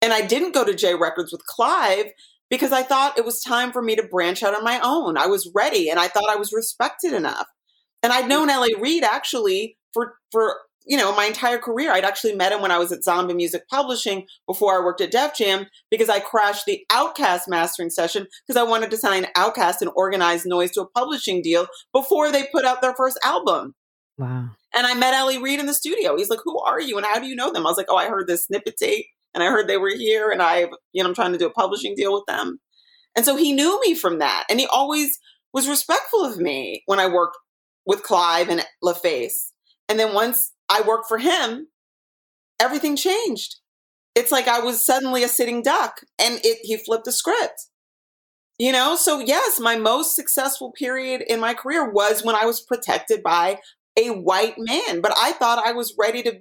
And 0.00 0.12
I 0.12 0.22
didn't 0.22 0.54
go 0.54 0.64
to 0.64 0.74
J 0.74 0.94
Records 0.94 1.32
with 1.32 1.44
Clive 1.46 2.06
because 2.50 2.72
I 2.72 2.82
thought 2.82 3.18
it 3.18 3.24
was 3.24 3.42
time 3.42 3.72
for 3.72 3.82
me 3.82 3.96
to 3.96 4.02
branch 4.02 4.42
out 4.42 4.54
on 4.54 4.64
my 4.64 4.80
own. 4.82 5.16
I 5.16 5.26
was 5.26 5.50
ready 5.54 5.90
and 5.90 5.98
I 5.98 6.08
thought 6.08 6.28
I 6.28 6.36
was 6.36 6.52
respected 6.52 7.12
enough. 7.12 7.46
And 8.02 8.12
I'd 8.12 8.28
known 8.28 8.48
LA 8.48 8.68
Reid 8.78 9.04
actually 9.04 9.76
for 9.92 10.14
for 10.30 10.56
you 10.86 10.96
know, 10.96 11.14
my 11.14 11.26
entire 11.26 11.58
career. 11.58 11.92
I'd 11.92 12.04
actually 12.04 12.34
met 12.34 12.52
him 12.52 12.60
when 12.60 12.70
I 12.70 12.78
was 12.78 12.92
at 12.92 13.00
Zomba 13.00 13.34
Music 13.34 13.62
Publishing 13.68 14.26
before 14.46 14.76
I 14.76 14.84
worked 14.84 15.00
at 15.00 15.10
Def 15.10 15.36
Jam 15.36 15.66
because 15.90 16.08
I 16.08 16.20
crashed 16.20 16.66
the 16.66 16.84
OutKast 16.90 17.42
mastering 17.48 17.90
session 17.90 18.26
because 18.46 18.60
I 18.60 18.68
wanted 18.68 18.90
to 18.90 18.96
sign 18.96 19.26
OutKast 19.36 19.82
and 19.82 19.90
Organized 19.94 20.46
Noize 20.46 20.72
to 20.72 20.82
a 20.82 20.88
publishing 20.88 21.42
deal 21.42 21.66
before 21.92 22.32
they 22.32 22.46
put 22.52 22.64
out 22.64 22.82
their 22.82 22.94
first 22.94 23.18
album. 23.24 23.74
Wow. 24.18 24.50
And 24.74 24.86
I 24.86 24.94
met 24.94 25.14
L.A. 25.14 25.40
Reid 25.40 25.60
in 25.60 25.66
the 25.66 25.74
studio. 25.74 26.16
He's 26.16 26.30
like, 26.30 26.40
Who 26.44 26.60
are 26.60 26.80
you 26.80 26.96
and 26.96 27.06
how 27.06 27.18
do 27.18 27.26
you 27.26 27.34
know 27.34 27.52
them? 27.52 27.66
I 27.66 27.70
was 27.70 27.76
like, 27.76 27.86
Oh, 27.88 27.96
I 27.96 28.08
heard 28.08 28.26
this 28.26 28.44
snippet 28.44 28.76
tape 28.76 29.06
and 29.34 29.42
I 29.42 29.46
heard 29.46 29.68
they 29.68 29.78
were 29.78 29.90
here 29.90 30.30
and 30.30 30.42
I, 30.42 30.68
you 30.92 31.02
know, 31.02 31.08
I'm 31.08 31.14
trying 31.14 31.32
to 31.32 31.38
do 31.38 31.46
a 31.46 31.52
publishing 31.52 31.94
deal 31.94 32.12
with 32.12 32.24
them. 32.26 32.58
And 33.16 33.24
so 33.24 33.36
he 33.36 33.52
knew 33.52 33.80
me 33.80 33.94
from 33.94 34.18
that. 34.18 34.44
And 34.48 34.60
he 34.60 34.66
always 34.66 35.18
was 35.52 35.68
respectful 35.68 36.24
of 36.24 36.38
me 36.38 36.82
when 36.86 37.00
I 37.00 37.06
worked 37.06 37.36
with 37.86 38.02
Clive 38.02 38.48
and 38.48 38.64
LaFace. 38.84 39.50
And 39.88 39.98
then 39.98 40.14
once 40.14 40.52
I 40.70 40.82
worked 40.82 41.08
for 41.08 41.18
him, 41.18 41.66
everything 42.60 42.96
changed. 42.96 43.56
It's 44.14 44.32
like 44.32 44.48
I 44.48 44.60
was 44.60 44.84
suddenly 44.84 45.22
a 45.22 45.28
sitting 45.28 45.62
duck 45.62 46.00
and 46.18 46.40
it 46.44 46.58
he 46.62 46.76
flipped 46.76 47.04
the 47.04 47.12
script. 47.12 47.66
You 48.58 48.72
know, 48.72 48.94
so 48.94 49.20
yes, 49.20 49.58
my 49.58 49.76
most 49.76 50.14
successful 50.14 50.72
period 50.72 51.22
in 51.26 51.40
my 51.40 51.54
career 51.54 51.90
was 51.90 52.22
when 52.22 52.34
I 52.34 52.44
was 52.44 52.60
protected 52.60 53.22
by 53.22 53.58
a 53.98 54.10
white 54.10 54.56
man. 54.58 55.00
But 55.00 55.14
I 55.16 55.32
thought 55.32 55.66
I 55.66 55.72
was 55.72 55.94
ready 55.98 56.22
to, 56.24 56.40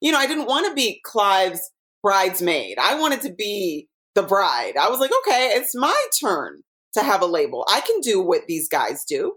you 0.00 0.12
know, 0.12 0.18
I 0.18 0.26
didn't 0.26 0.46
want 0.46 0.66
to 0.66 0.74
be 0.74 1.00
Clive's 1.04 1.70
bridesmaid. 2.02 2.78
I 2.78 3.00
wanted 3.00 3.22
to 3.22 3.32
be 3.32 3.88
the 4.14 4.22
bride. 4.22 4.76
I 4.76 4.90
was 4.90 5.00
like, 5.00 5.10
okay, 5.22 5.52
it's 5.54 5.74
my 5.74 6.06
turn 6.20 6.62
to 6.94 7.02
have 7.02 7.22
a 7.22 7.26
label. 7.26 7.64
I 7.68 7.80
can 7.80 8.00
do 8.00 8.20
what 8.20 8.42
these 8.46 8.68
guys 8.68 9.04
do. 9.08 9.34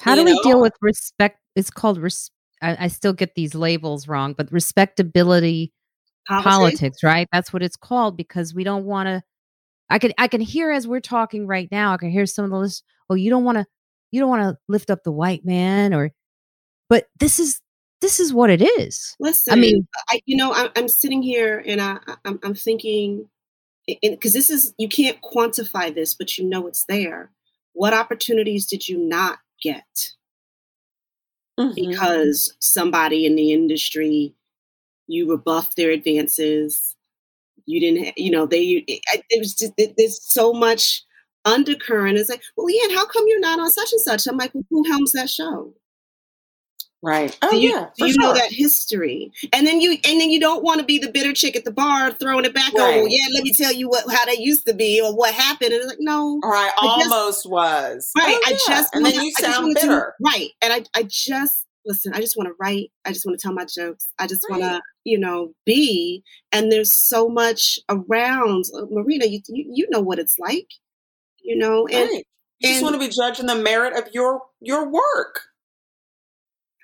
How 0.00 0.16
do 0.16 0.24
we 0.24 0.38
deal 0.42 0.60
with 0.60 0.74
respect? 0.80 1.38
It's 1.54 1.70
called 1.70 1.98
res- 1.98 2.30
I, 2.64 2.84
I, 2.84 2.88
still 2.88 3.12
get 3.12 3.34
these 3.34 3.54
labels 3.54 4.08
wrong, 4.08 4.34
but 4.36 4.50
respectability 4.50 5.72
politics. 6.26 6.56
politics, 6.56 7.02
right? 7.02 7.28
That's 7.32 7.52
what 7.52 7.62
it's 7.62 7.76
called 7.76 8.16
because 8.16 8.54
we 8.54 8.64
don't 8.64 8.84
want 8.84 9.08
to. 9.08 9.22
I 9.90 9.98
can 9.98 10.12
I 10.18 10.28
can 10.28 10.40
hear 10.40 10.70
as 10.70 10.88
we're 10.88 11.00
talking 11.00 11.46
right 11.46 11.68
now. 11.70 11.92
I 11.92 11.98
can 11.98 12.10
hear 12.10 12.26
some 12.26 12.44
of 12.44 12.50
the 12.50 12.58
list. 12.58 12.82
Oh, 13.10 13.14
you 13.14 13.30
don't 13.30 13.44
want 13.44 13.58
to 13.58 13.66
you 14.10 14.20
don't 14.20 14.30
want 14.30 14.42
to 14.42 14.58
lift 14.68 14.90
up 14.90 15.04
the 15.04 15.12
white 15.12 15.44
man, 15.44 15.92
or 15.92 16.12
but 16.88 17.06
this 17.20 17.38
is 17.38 17.60
this 18.00 18.20
is 18.20 18.32
what 18.32 18.50
it 18.50 18.62
is. 18.62 19.14
Listen, 19.20 19.52
I 19.52 19.56
mean, 19.56 19.86
I, 20.08 20.20
you 20.26 20.36
know, 20.36 20.52
I'm, 20.52 20.70
I'm 20.76 20.88
sitting 20.88 21.22
here 21.22 21.62
and 21.66 21.80
I, 21.80 21.98
I'm, 22.24 22.38
I'm 22.42 22.54
thinking 22.54 23.28
because 23.86 24.32
this 24.32 24.50
is 24.50 24.74
you 24.78 24.88
can't 24.88 25.18
quantify 25.22 25.94
this, 25.94 26.14
but 26.14 26.38
you 26.38 26.44
know 26.44 26.66
it's 26.66 26.84
there. 26.84 27.30
What 27.72 27.92
opportunities 27.92 28.66
did 28.66 28.88
you 28.88 28.98
not 28.98 29.38
get 29.62 29.84
mm-hmm. 31.58 31.74
because 31.74 32.54
somebody 32.60 33.26
in 33.26 33.36
the 33.36 33.52
industry 33.52 34.34
you 35.06 35.28
rebuffed 35.30 35.76
their 35.76 35.90
advances? 35.90 36.96
You 37.66 37.80
didn't, 37.80 38.18
you 38.18 38.30
know, 38.30 38.46
they. 38.46 38.84
It, 38.86 39.38
was 39.38 39.54
just 39.54 39.72
there's 39.76 40.22
so 40.22 40.52
much 40.52 41.02
undercurrent. 41.44 42.18
It's 42.18 42.28
like, 42.28 42.42
well, 42.56 42.66
Leighann, 42.66 42.94
how 42.94 43.06
come 43.06 43.24
you're 43.26 43.40
not 43.40 43.58
on 43.58 43.70
such 43.70 43.92
and 43.92 44.00
such? 44.00 44.26
I'm 44.26 44.36
like, 44.36 44.54
well, 44.54 44.64
who 44.70 44.84
helms 44.90 45.12
that 45.12 45.30
show? 45.30 45.72
Right. 47.04 47.36
Oh 47.42 47.52
you, 47.52 47.68
yeah. 47.68 47.88
Do 47.98 48.06
you 48.06 48.14
sure. 48.14 48.22
know 48.22 48.32
that 48.32 48.50
history? 48.50 49.30
And 49.52 49.66
then 49.66 49.82
you 49.82 49.90
and 49.92 50.18
then 50.18 50.30
you 50.30 50.40
don't 50.40 50.64
want 50.64 50.80
to 50.80 50.86
be 50.86 50.98
the 50.98 51.12
bitter 51.12 51.34
chick 51.34 51.54
at 51.54 51.66
the 51.66 51.70
bar 51.70 52.10
throwing 52.12 52.46
it 52.46 52.54
back 52.54 52.72
right. 52.72 53.00
on. 53.00 53.10
yeah, 53.10 53.26
let 53.34 53.44
me 53.44 53.52
tell 53.52 53.74
you 53.74 53.90
what 53.90 54.10
how 54.10 54.24
they 54.24 54.38
used 54.38 54.66
to 54.66 54.72
be 54.72 55.02
or 55.02 55.14
what 55.14 55.34
happened. 55.34 55.72
And 55.72 55.82
it's 55.82 55.86
like, 55.86 55.98
no. 56.00 56.40
Right. 56.42 56.72
almost 56.78 57.42
just, 57.42 57.50
was. 57.50 58.10
Right. 58.16 58.34
Oh, 58.34 58.42
I 58.46 58.52
just 58.66 58.94
and 58.94 59.04
then 59.04 59.22
you 59.22 59.32
sound 59.32 59.74
bitter. 59.74 60.14
To, 60.18 60.24
right. 60.24 60.48
And 60.62 60.72
I 60.72 60.84
I 60.98 61.02
just 61.02 61.66
listen, 61.84 62.14
I 62.14 62.22
just 62.22 62.38
want 62.38 62.48
to 62.48 62.54
write. 62.58 62.90
I 63.04 63.12
just 63.12 63.26
want 63.26 63.38
to 63.38 63.42
tell 63.42 63.52
my 63.52 63.66
jokes. 63.66 64.08
I 64.18 64.26
just 64.26 64.46
right. 64.48 64.58
want 64.58 64.72
to, 64.72 64.80
you 65.04 65.18
know, 65.18 65.52
be. 65.66 66.24
And 66.52 66.72
there's 66.72 66.96
so 66.96 67.28
much 67.28 67.78
around. 67.90 68.64
Uh, 68.74 68.86
Marina, 68.90 69.26
you, 69.26 69.40
you, 69.48 69.66
you 69.74 69.86
know 69.90 70.00
what 70.00 70.18
it's 70.18 70.38
like, 70.38 70.70
you 71.42 71.54
know. 71.54 71.86
And, 71.86 72.08
right. 72.08 72.26
You 72.60 72.70
just 72.70 72.82
want 72.82 72.94
to 72.94 72.98
be 72.98 73.10
judging 73.10 73.44
the 73.44 73.56
merit 73.56 73.94
of 73.94 74.14
your 74.14 74.40
your 74.62 74.88
work 74.88 75.42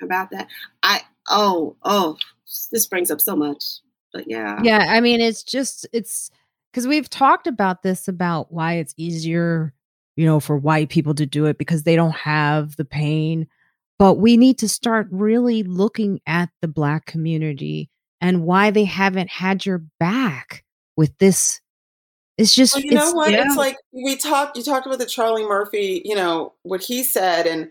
about 0.03 0.31
that. 0.31 0.49
I 0.83 1.03
oh 1.29 1.77
oh 1.83 2.17
this 2.73 2.87
brings 2.87 3.11
up 3.11 3.21
so 3.21 3.37
much. 3.37 3.65
But 4.13 4.29
yeah. 4.29 4.61
Yeah, 4.63 4.87
I 4.89 5.01
mean 5.01 5.21
it's 5.21 5.43
just 5.43 5.87
it's 5.93 6.31
cuz 6.73 6.87
we've 6.87 7.11
talked 7.11 7.47
about 7.47 7.83
this 7.83 8.09
about 8.09 8.53
why 8.53 8.75
it's 8.75 8.95
easier, 8.97 9.73
you 10.17 10.27
know, 10.27 10.41
for 10.41 10.57
white 10.57 10.89
people 10.89 11.15
to 11.15 11.27
do 11.27 11.47
it 11.47 11.59
because 11.59 11.85
they 11.85 11.97
don't 11.97 12.17
have 12.17 12.77
the 12.77 12.85
pain. 12.85 13.47
But 13.99 14.15
we 14.15 14.37
need 14.37 14.59
to 14.59 14.69
start 14.69 15.09
really 15.11 15.63
looking 15.63 16.21
at 16.27 16.49
the 16.63 16.69
black 16.69 17.07
community 17.07 17.91
and 18.21 18.45
why 18.45 18.71
they 18.71 18.85
haven't 18.85 19.31
had 19.31 19.65
your 19.65 19.79
back 19.99 20.65
with 20.97 21.17
this 21.19 21.61
it's 22.41 22.55
just 22.55 22.75
well, 22.75 22.85
you 22.85 22.93
know 22.93 23.13
what 23.13 23.31
yeah. 23.31 23.45
it's 23.45 23.57
like 23.57 23.77
we 23.93 24.17
talked 24.17 24.57
you 24.57 24.63
talked 24.63 24.87
about 24.87 24.99
the 24.99 25.07
charlie 25.07 25.47
murphy 25.47 26.01
you 26.05 26.15
know 26.15 26.55
what 26.63 26.83
he 26.83 27.03
said 27.03 27.47
and 27.47 27.71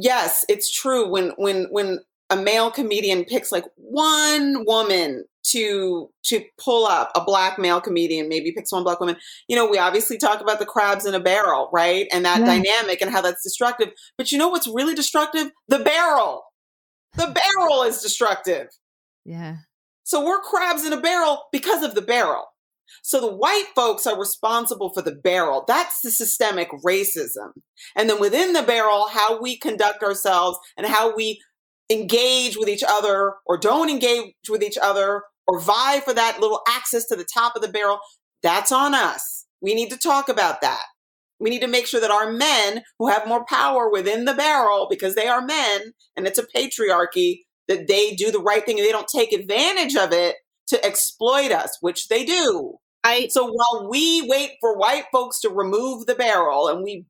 yes, 0.00 0.44
it's 0.48 0.70
true 0.70 1.08
when 1.08 1.30
when 1.36 1.64
when 1.70 2.00
a 2.30 2.36
male 2.36 2.70
comedian 2.70 3.24
picks 3.24 3.52
like 3.52 3.64
one 3.76 4.64
woman 4.66 5.24
to 5.44 6.08
to 6.24 6.42
pull 6.58 6.86
up 6.86 7.10
a 7.14 7.22
black 7.22 7.58
male 7.58 7.82
comedian 7.82 8.30
maybe 8.30 8.50
picks 8.50 8.72
one 8.72 8.82
black 8.82 8.98
woman 8.98 9.14
you 9.46 9.54
know 9.54 9.68
we 9.68 9.76
obviously 9.76 10.16
talk 10.16 10.40
about 10.40 10.58
the 10.58 10.64
crabs 10.64 11.04
in 11.04 11.14
a 11.14 11.20
barrel 11.20 11.68
right 11.70 12.06
and 12.10 12.24
that 12.24 12.40
yeah. 12.40 12.46
dynamic 12.46 13.02
and 13.02 13.10
how 13.10 13.20
that's 13.20 13.42
destructive 13.42 13.90
but 14.16 14.32
you 14.32 14.38
know 14.38 14.48
what's 14.48 14.66
really 14.66 14.94
destructive? 14.94 15.50
The 15.68 15.80
barrel. 15.80 16.44
The 17.16 17.32
barrel 17.32 17.82
is 17.84 18.00
destructive. 18.00 18.68
Yeah. 19.24 19.58
So 20.02 20.24
we're 20.24 20.40
crabs 20.40 20.84
in 20.84 20.92
a 20.92 21.00
barrel 21.00 21.44
because 21.52 21.82
of 21.82 21.94
the 21.94 22.02
barrel 22.02 22.46
so 23.02 23.20
the 23.20 23.34
white 23.34 23.66
folks 23.74 24.06
are 24.06 24.18
responsible 24.18 24.92
for 24.92 25.02
the 25.02 25.14
barrel. 25.14 25.64
That's 25.66 26.00
the 26.00 26.10
systemic 26.10 26.70
racism. 26.84 27.52
And 27.96 28.08
then 28.08 28.20
within 28.20 28.52
the 28.52 28.62
barrel, 28.62 29.08
how 29.10 29.40
we 29.40 29.58
conduct 29.58 30.02
ourselves 30.02 30.58
and 30.76 30.86
how 30.86 31.14
we 31.14 31.40
engage 31.90 32.56
with 32.56 32.68
each 32.68 32.84
other 32.86 33.34
or 33.46 33.58
don't 33.58 33.90
engage 33.90 34.34
with 34.48 34.62
each 34.62 34.78
other 34.80 35.22
or 35.46 35.60
vie 35.60 36.00
for 36.00 36.14
that 36.14 36.40
little 36.40 36.60
access 36.68 37.04
to 37.06 37.16
the 37.16 37.26
top 37.32 37.54
of 37.56 37.62
the 37.62 37.68
barrel, 37.68 37.98
that's 38.42 38.72
on 38.72 38.94
us. 38.94 39.46
We 39.60 39.74
need 39.74 39.90
to 39.90 39.98
talk 39.98 40.28
about 40.28 40.60
that. 40.62 40.82
We 41.40 41.50
need 41.50 41.60
to 41.60 41.66
make 41.66 41.86
sure 41.86 42.00
that 42.00 42.10
our 42.10 42.32
men 42.32 42.82
who 42.98 43.08
have 43.08 43.28
more 43.28 43.44
power 43.44 43.90
within 43.90 44.24
the 44.24 44.34
barrel 44.34 44.86
because 44.88 45.14
they 45.14 45.26
are 45.26 45.44
men 45.44 45.92
and 46.16 46.26
it's 46.26 46.38
a 46.38 46.46
patriarchy 46.56 47.40
that 47.68 47.88
they 47.88 48.14
do 48.14 48.30
the 48.30 48.40
right 48.40 48.64
thing 48.64 48.78
and 48.78 48.86
they 48.86 48.92
don't 48.92 49.08
take 49.08 49.32
advantage 49.32 49.96
of 49.96 50.12
it 50.12 50.36
to 50.68 50.84
exploit 50.84 51.52
us, 51.52 51.78
which 51.80 52.08
they 52.08 52.24
do. 52.24 52.78
I, 53.02 53.28
so 53.28 53.44
while 53.46 53.88
we 53.90 54.26
wait 54.26 54.52
for 54.60 54.78
white 54.78 55.04
folks 55.12 55.40
to 55.40 55.50
remove 55.50 56.06
the 56.06 56.14
barrel 56.14 56.68
and 56.68 56.82
we 56.82 57.04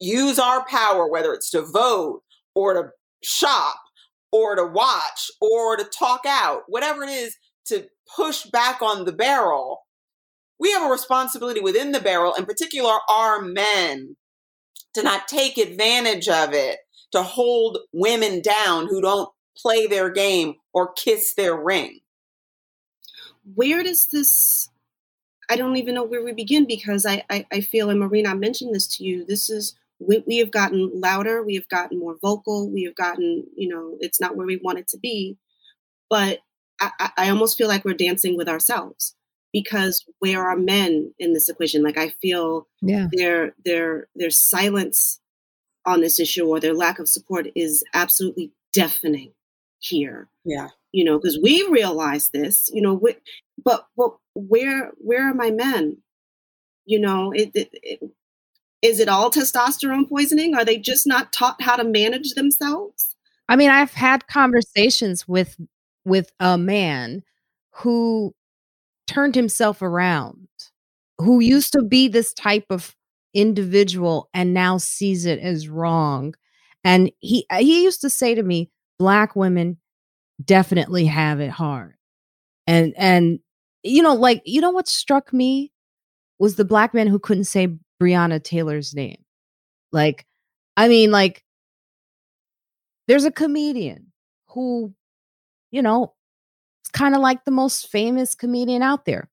use 0.00 0.38
our 0.38 0.64
power, 0.66 1.08
whether 1.08 1.32
it's 1.32 1.50
to 1.50 1.62
vote 1.62 2.22
or 2.54 2.74
to 2.74 2.90
shop 3.22 3.76
or 4.30 4.54
to 4.54 4.64
watch 4.64 5.30
or 5.40 5.76
to 5.76 5.84
talk 5.84 6.20
out, 6.26 6.62
whatever 6.68 7.02
it 7.02 7.10
is, 7.10 7.36
to 7.66 7.86
push 8.14 8.44
back 8.44 8.80
on 8.80 9.04
the 9.04 9.12
barrel, 9.12 9.80
we 10.60 10.70
have 10.70 10.86
a 10.86 10.92
responsibility 10.92 11.60
within 11.60 11.90
the 11.90 12.00
barrel, 12.00 12.34
in 12.34 12.46
particular 12.46 12.92
our 13.08 13.42
men, 13.42 14.16
to 14.94 15.02
not 15.02 15.26
take 15.26 15.58
advantage 15.58 16.28
of 16.28 16.52
it, 16.52 16.78
to 17.10 17.22
hold 17.22 17.78
women 17.92 18.40
down 18.40 18.86
who 18.86 19.00
don't 19.00 19.30
play 19.56 19.88
their 19.88 20.10
game 20.10 20.54
or 20.72 20.92
kiss 20.92 21.34
their 21.34 21.56
ring 21.56 22.00
where 23.54 23.82
does 23.82 24.06
this 24.06 24.70
I 25.48 25.56
don't 25.56 25.76
even 25.76 25.94
know 25.94 26.04
where 26.04 26.24
we 26.24 26.32
begin 26.32 26.66
because 26.66 27.04
I, 27.06 27.24
I, 27.30 27.46
I 27.52 27.60
feel, 27.60 27.90
and 27.90 28.00
Marina, 28.00 28.30
I 28.30 28.34
mentioned 28.34 28.74
this 28.74 28.86
to 28.96 29.04
you, 29.04 29.24
this 29.24 29.50
is, 29.50 29.74
we, 29.98 30.22
we 30.26 30.38
have 30.38 30.50
gotten 30.50 30.90
louder, 30.94 31.42
we 31.42 31.54
have 31.54 31.68
gotten 31.68 31.98
more 31.98 32.16
vocal, 32.20 32.70
we 32.70 32.84
have 32.84 32.94
gotten, 32.94 33.44
you 33.56 33.68
know, 33.68 33.96
it's 34.00 34.20
not 34.20 34.36
where 34.36 34.46
we 34.46 34.56
want 34.56 34.78
it 34.78 34.88
to 34.88 34.98
be. 34.98 35.36
But 36.08 36.40
I, 36.80 37.10
I 37.16 37.30
almost 37.30 37.56
feel 37.56 37.68
like 37.68 37.84
we're 37.84 37.94
dancing 37.94 38.36
with 38.36 38.48
ourselves 38.48 39.14
because 39.52 40.04
where 40.18 40.44
are 40.44 40.56
men 40.56 41.14
in 41.18 41.32
this 41.32 41.48
equation? 41.48 41.82
Like 41.82 41.98
I 41.98 42.10
feel 42.20 42.66
yeah. 42.82 43.08
their 43.12 43.54
their 43.64 44.08
their 44.14 44.30
silence 44.30 45.20
on 45.86 46.00
this 46.00 46.18
issue 46.18 46.46
or 46.46 46.60
their 46.60 46.74
lack 46.74 46.98
of 46.98 47.08
support 47.08 47.46
is 47.54 47.84
absolutely 47.94 48.52
deafening 48.72 49.32
here. 49.78 50.28
Yeah 50.44 50.68
you 50.94 51.02
know, 51.02 51.18
because 51.18 51.40
we 51.42 51.66
realize 51.68 52.30
this, 52.30 52.70
you 52.72 52.80
know, 52.80 52.94
we, 52.94 53.16
but 53.62 53.88
but 53.96 54.16
where 54.36 54.92
where 54.98 55.28
are 55.28 55.34
my 55.34 55.50
men? 55.50 55.96
You 56.86 57.00
know, 57.00 57.32
it, 57.32 57.50
it, 57.52 57.68
it, 57.72 58.00
is 58.80 59.00
it 59.00 59.08
all 59.08 59.28
testosterone 59.28 60.08
poisoning? 60.08 60.54
Are 60.54 60.64
they 60.64 60.76
just 60.78 61.04
not 61.04 61.32
taught 61.32 61.60
how 61.60 61.74
to 61.74 61.82
manage 61.82 62.34
themselves? 62.34 63.16
I 63.48 63.56
mean, 63.56 63.70
I've 63.70 63.94
had 63.94 64.28
conversations 64.28 65.26
with 65.26 65.56
with 66.04 66.30
a 66.38 66.56
man 66.56 67.24
who 67.72 68.32
turned 69.08 69.34
himself 69.34 69.82
around, 69.82 70.46
who 71.18 71.40
used 71.40 71.72
to 71.72 71.82
be 71.82 72.06
this 72.06 72.32
type 72.32 72.66
of 72.70 72.94
individual 73.34 74.28
and 74.32 74.54
now 74.54 74.78
sees 74.78 75.26
it 75.26 75.40
as 75.40 75.68
wrong. 75.68 76.36
And 76.84 77.10
he 77.18 77.46
he 77.58 77.82
used 77.82 78.00
to 78.02 78.10
say 78.10 78.36
to 78.36 78.44
me, 78.44 78.70
black 78.96 79.34
women 79.34 79.78
definitely 80.42 81.06
have 81.06 81.40
it 81.40 81.50
hard. 81.50 81.94
And 82.66 82.94
and 82.96 83.40
you 83.82 84.02
know, 84.02 84.14
like 84.14 84.42
you 84.44 84.60
know 84.60 84.70
what 84.70 84.88
struck 84.88 85.32
me 85.32 85.72
was 86.38 86.56
the 86.56 86.64
black 86.64 86.94
man 86.94 87.06
who 87.06 87.18
couldn't 87.18 87.44
say 87.44 87.76
Breonna 88.00 88.42
Taylor's 88.42 88.94
name. 88.94 89.22
Like, 89.92 90.26
I 90.76 90.88
mean, 90.88 91.10
like 91.10 91.44
there's 93.06 93.24
a 93.24 93.30
comedian 93.30 94.12
who, 94.48 94.92
you 95.70 95.82
know, 95.82 96.14
it's 96.82 96.90
kind 96.90 97.14
of 97.14 97.20
like 97.20 97.44
the 97.44 97.50
most 97.50 97.88
famous 97.88 98.34
comedian 98.34 98.82
out 98.82 99.04
there. 99.04 99.30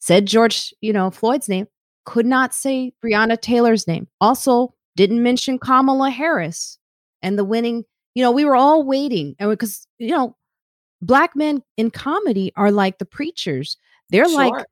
Said 0.00 0.26
George, 0.26 0.72
you 0.80 0.92
know, 0.92 1.10
Floyd's 1.10 1.48
name, 1.48 1.66
could 2.04 2.26
not 2.26 2.54
say 2.54 2.92
Breonna 3.04 3.40
Taylor's 3.40 3.86
name. 3.86 4.08
Also, 4.20 4.74
didn't 4.96 5.22
mention 5.22 5.58
Kamala 5.58 6.10
Harris 6.10 6.78
and 7.22 7.38
the 7.38 7.44
winning. 7.44 7.84
You 8.18 8.24
know, 8.24 8.32
we 8.32 8.44
were 8.44 8.56
all 8.56 8.82
waiting, 8.82 9.36
and 9.38 9.48
because 9.48 9.86
you 10.00 10.10
know, 10.10 10.34
black 11.00 11.36
men 11.36 11.62
in 11.76 11.92
comedy 11.92 12.50
are 12.56 12.72
like 12.72 12.98
the 12.98 13.04
preachers. 13.04 13.76
They're 14.10 14.28
sure. 14.28 14.34
like, 14.34 14.64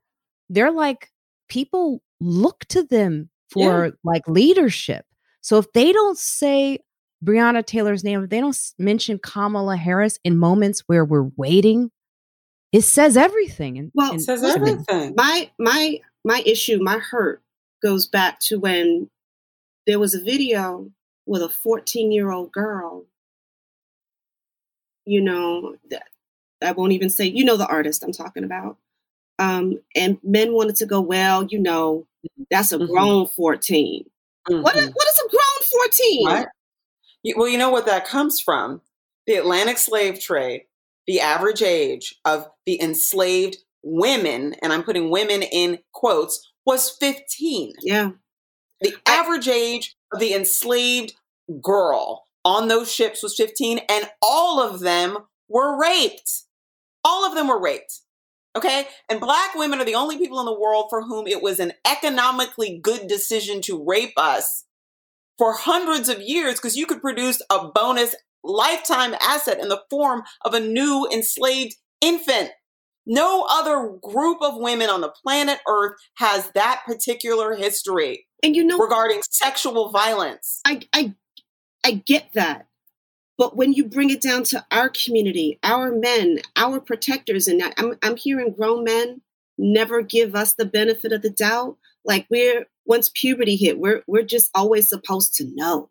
they're 0.49 0.69
like 0.69 1.09
people 1.47 2.01
look 2.19 2.65
to 2.65 2.83
them 2.83 3.29
for 3.49 3.85
yeah. 3.85 3.91
like 4.03 4.27
leadership. 4.27 5.05
So 5.39 5.55
if 5.59 5.71
they 5.71 5.93
don't 5.93 6.17
say 6.17 6.79
Breonna 7.23 7.65
Taylor's 7.65 8.03
name, 8.03 8.21
if 8.21 8.29
they 8.29 8.41
don't 8.41 8.57
mention 8.77 9.17
Kamala 9.17 9.77
Harris 9.77 10.19
in 10.25 10.37
moments 10.37 10.83
where 10.87 11.05
we're 11.05 11.29
waiting, 11.37 11.89
it 12.73 12.81
says 12.81 13.15
everything. 13.15 13.77
And, 13.77 13.93
well, 13.95 14.13
it 14.15 14.19
says 14.19 14.43
everything. 14.43 15.13
My 15.15 15.49
my 15.57 16.01
my 16.25 16.43
issue, 16.45 16.79
my 16.81 16.97
hurt 16.97 17.41
goes 17.81 18.07
back 18.07 18.41
to 18.41 18.59
when 18.59 19.09
there 19.85 19.99
was 19.99 20.13
a 20.13 20.21
video 20.21 20.91
with 21.25 21.41
a 21.41 21.47
14 21.47 22.11
year 22.11 22.29
old 22.29 22.51
girl. 22.51 23.05
You 25.07 25.21
know, 25.21 25.75
I 26.61 26.71
won't 26.71 26.91
even 26.91 27.09
say, 27.09 27.25
you 27.25 27.45
know, 27.45 27.57
the 27.57 27.67
artist 27.67 28.03
I'm 28.03 28.11
talking 28.11 28.43
about. 28.43 28.77
Um, 29.39 29.79
and 29.95 30.17
men 30.23 30.53
wanted 30.53 30.75
to 30.77 30.85
go, 30.85 30.99
well, 30.99 31.43
you 31.43 31.59
know, 31.59 32.07
that's 32.49 32.71
a 32.71 32.77
mm-hmm. 32.77 32.91
grown 32.91 33.27
14. 33.27 34.03
Mm-hmm. 34.49 34.61
What, 34.61 34.75
is, 34.75 34.89
what 34.89 35.07
is 35.07 35.21
a 35.25 35.29
grown 35.29 35.85
14? 35.89 36.27
Right. 36.27 36.47
Well, 37.35 37.47
you 37.47 37.57
know 37.57 37.69
what 37.69 37.85
that 37.85 38.07
comes 38.07 38.39
from? 38.39 38.81
The 39.27 39.35
Atlantic 39.35 39.77
slave 39.77 40.19
trade, 40.19 40.63
the 41.05 41.19
average 41.19 41.61
age 41.61 42.15
of 42.25 42.47
the 42.65 42.81
enslaved 42.81 43.57
women, 43.83 44.55
and 44.61 44.71
I'm 44.73 44.83
putting 44.83 45.09
women 45.09 45.41
in 45.41 45.79
quotes, 45.93 46.51
was 46.65 46.89
15. 46.89 47.73
Yeah. 47.81 48.11
The 48.81 48.95
average 49.05 49.47
age 49.47 49.95
of 50.13 50.19
the 50.19 50.33
enslaved 50.33 51.13
girl 51.61 52.26
on 52.47 52.69
those 52.69 52.91
ships 52.91 53.21
was 53.21 53.35
15, 53.35 53.81
and 53.89 54.09
all 54.21 54.61
of 54.61 54.79
them 54.79 55.17
were 55.49 55.77
raped. 55.77 56.43
All 57.03 57.25
of 57.25 57.35
them 57.35 57.49
were 57.49 57.61
raped. 57.61 57.99
Okay. 58.55 58.87
And 59.09 59.19
black 59.19 59.53
women 59.53 59.79
are 59.79 59.85
the 59.85 59.95
only 59.95 60.17
people 60.17 60.39
in 60.39 60.45
the 60.45 60.57
world 60.57 60.85
for 60.89 61.03
whom 61.03 61.27
it 61.27 61.41
was 61.41 61.59
an 61.59 61.73
economically 61.85 62.79
good 62.81 63.07
decision 63.07 63.59
to 63.63 63.83
rape 63.85 64.13
us 64.15 64.63
for 65.37 65.53
hundreds 65.53 66.07
of 66.07 66.21
years 66.21 66.55
because 66.55 66.77
you 66.77 66.85
could 66.85 67.01
produce 67.01 67.41
a 67.51 67.67
bonus 67.67 68.15
lifetime 68.45 69.13
asset 69.21 69.59
in 69.59 69.67
the 69.67 69.83
form 69.89 70.23
of 70.45 70.53
a 70.53 70.59
new 70.61 71.05
enslaved 71.11 71.75
infant. 71.99 72.51
No 73.05 73.45
other 73.49 73.97
group 74.01 74.37
of 74.41 74.53
women 74.55 74.89
on 74.89 75.01
the 75.01 75.13
planet 75.23 75.59
Earth 75.67 75.97
has 76.15 76.49
that 76.51 76.81
particular 76.85 77.55
history. 77.55 78.25
And 78.41 78.55
you 78.55 78.63
know 78.63 78.77
regarding 78.77 79.21
sexual 79.29 79.91
violence. 79.91 80.61
I 80.65 80.81
I 80.93 81.13
I 81.87 82.03
get 82.05 82.33
that. 82.33 82.67
But 83.37 83.55
when 83.55 83.71
you 83.71 83.85
bring 83.85 84.09
it 84.09 84.19
down 84.21 84.43
to 84.45 84.65
our 84.71 84.89
community, 84.89 85.57
our 85.63 85.91
men, 85.91 86.39
our 86.57 86.81
protectors, 86.81 87.47
and 87.47 87.63
I'm, 87.77 87.95
I'm 88.03 88.17
hearing 88.17 88.51
grown 88.51 88.83
men 88.83 89.21
never 89.57 90.01
give 90.01 90.35
us 90.35 90.53
the 90.53 90.65
benefit 90.65 91.13
of 91.13 91.21
the 91.21 91.29
doubt. 91.29 91.77
Like 92.03 92.27
we're 92.29 92.65
once 92.85 93.09
puberty 93.15 93.55
hit, 93.55 93.79
we're 93.79 94.03
we're 94.05 94.23
just 94.23 94.49
always 94.53 94.89
supposed 94.89 95.33
to 95.35 95.45
know. 95.55 95.89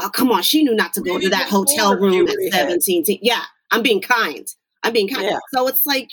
Oh, 0.00 0.10
come 0.10 0.30
on, 0.30 0.42
she 0.42 0.62
knew 0.62 0.76
not 0.76 0.92
to 0.94 1.00
go 1.00 1.18
to 1.18 1.28
that 1.30 1.48
hotel 1.48 1.96
room 1.96 2.28
at 2.28 2.36
17. 2.52 3.18
Yeah, 3.20 3.42
I'm 3.72 3.82
being 3.82 4.00
kind. 4.00 4.46
I'm 4.84 4.92
being 4.92 5.08
kind. 5.08 5.24
Yeah. 5.24 5.38
So 5.52 5.66
it's 5.66 5.84
like, 5.86 6.10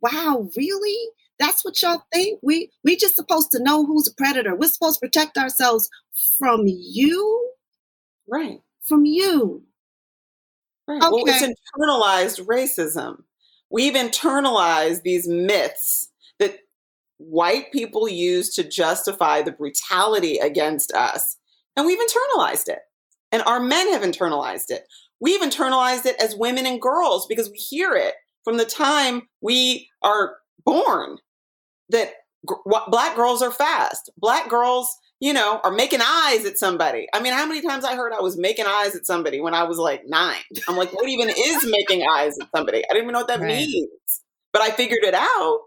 wow, 0.00 0.48
really? 0.56 1.08
That's 1.40 1.64
what 1.64 1.80
y'all 1.82 2.04
think? 2.12 2.38
We 2.42 2.70
we 2.84 2.94
just 2.96 3.16
supposed 3.16 3.50
to 3.52 3.62
know 3.62 3.84
who's 3.84 4.06
a 4.06 4.14
predator. 4.14 4.54
We're 4.54 4.68
supposed 4.68 5.00
to 5.00 5.06
protect 5.06 5.38
ourselves 5.38 5.88
from 6.38 6.64
you? 6.66 7.53
Right. 8.28 8.60
From 8.82 9.04
you. 9.04 9.62
Right. 10.86 11.02
Okay. 11.02 11.10
Well, 11.10 11.24
it's 11.26 11.42
internalized 11.42 12.44
racism. 12.46 13.22
We've 13.70 13.94
internalized 13.94 15.02
these 15.02 15.26
myths 15.26 16.10
that 16.38 16.58
white 17.16 17.72
people 17.72 18.08
use 18.08 18.54
to 18.54 18.64
justify 18.64 19.42
the 19.42 19.52
brutality 19.52 20.38
against 20.38 20.92
us. 20.92 21.36
And 21.76 21.86
we've 21.86 21.98
internalized 21.98 22.68
it. 22.68 22.80
And 23.32 23.42
our 23.44 23.60
men 23.60 23.90
have 23.92 24.02
internalized 24.02 24.70
it. 24.70 24.86
We've 25.20 25.40
internalized 25.40 26.06
it 26.06 26.16
as 26.20 26.36
women 26.36 26.66
and 26.66 26.80
girls 26.80 27.26
because 27.26 27.50
we 27.50 27.56
hear 27.56 27.94
it 27.94 28.14
from 28.44 28.58
the 28.58 28.64
time 28.64 29.22
we 29.40 29.88
are 30.02 30.36
born 30.64 31.18
that 31.88 32.12
black 32.88 33.16
girls 33.16 33.42
are 33.42 33.50
fast. 33.50 34.10
Black 34.18 34.48
girls 34.48 34.94
you 35.24 35.32
know, 35.32 35.58
are 35.64 35.70
making 35.70 36.02
eyes 36.02 36.44
at 36.44 36.58
somebody. 36.58 37.08
I 37.14 37.18
mean, 37.18 37.32
how 37.32 37.46
many 37.46 37.62
times 37.62 37.82
I 37.82 37.96
heard 37.96 38.12
I 38.12 38.20
was 38.20 38.36
making 38.36 38.66
eyes 38.66 38.94
at 38.94 39.06
somebody 39.06 39.40
when 39.40 39.54
I 39.54 39.62
was 39.62 39.78
like 39.78 40.06
nine? 40.06 40.42
I'm 40.68 40.76
like, 40.76 40.92
what 40.92 41.08
even 41.08 41.30
is 41.30 41.64
making 41.64 42.06
eyes 42.06 42.38
at 42.38 42.48
somebody? 42.54 42.84
I 42.84 42.92
didn't 42.92 43.04
even 43.04 43.14
know 43.14 43.20
what 43.20 43.28
that 43.28 43.40
right. 43.40 43.56
means, 43.56 43.88
but 44.52 44.60
I 44.60 44.68
figured 44.68 45.02
it 45.02 45.14
out. 45.14 45.60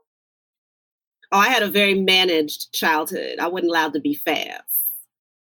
Oh, 1.31 1.39
I 1.39 1.47
had 1.47 1.63
a 1.63 1.67
very 1.69 1.95
managed 1.95 2.71
childhood. 2.71 3.39
I 3.39 3.47
wasn't 3.47 3.71
allowed 3.71 3.93
to 3.93 3.99
be 3.99 4.13
fast. 4.13 4.83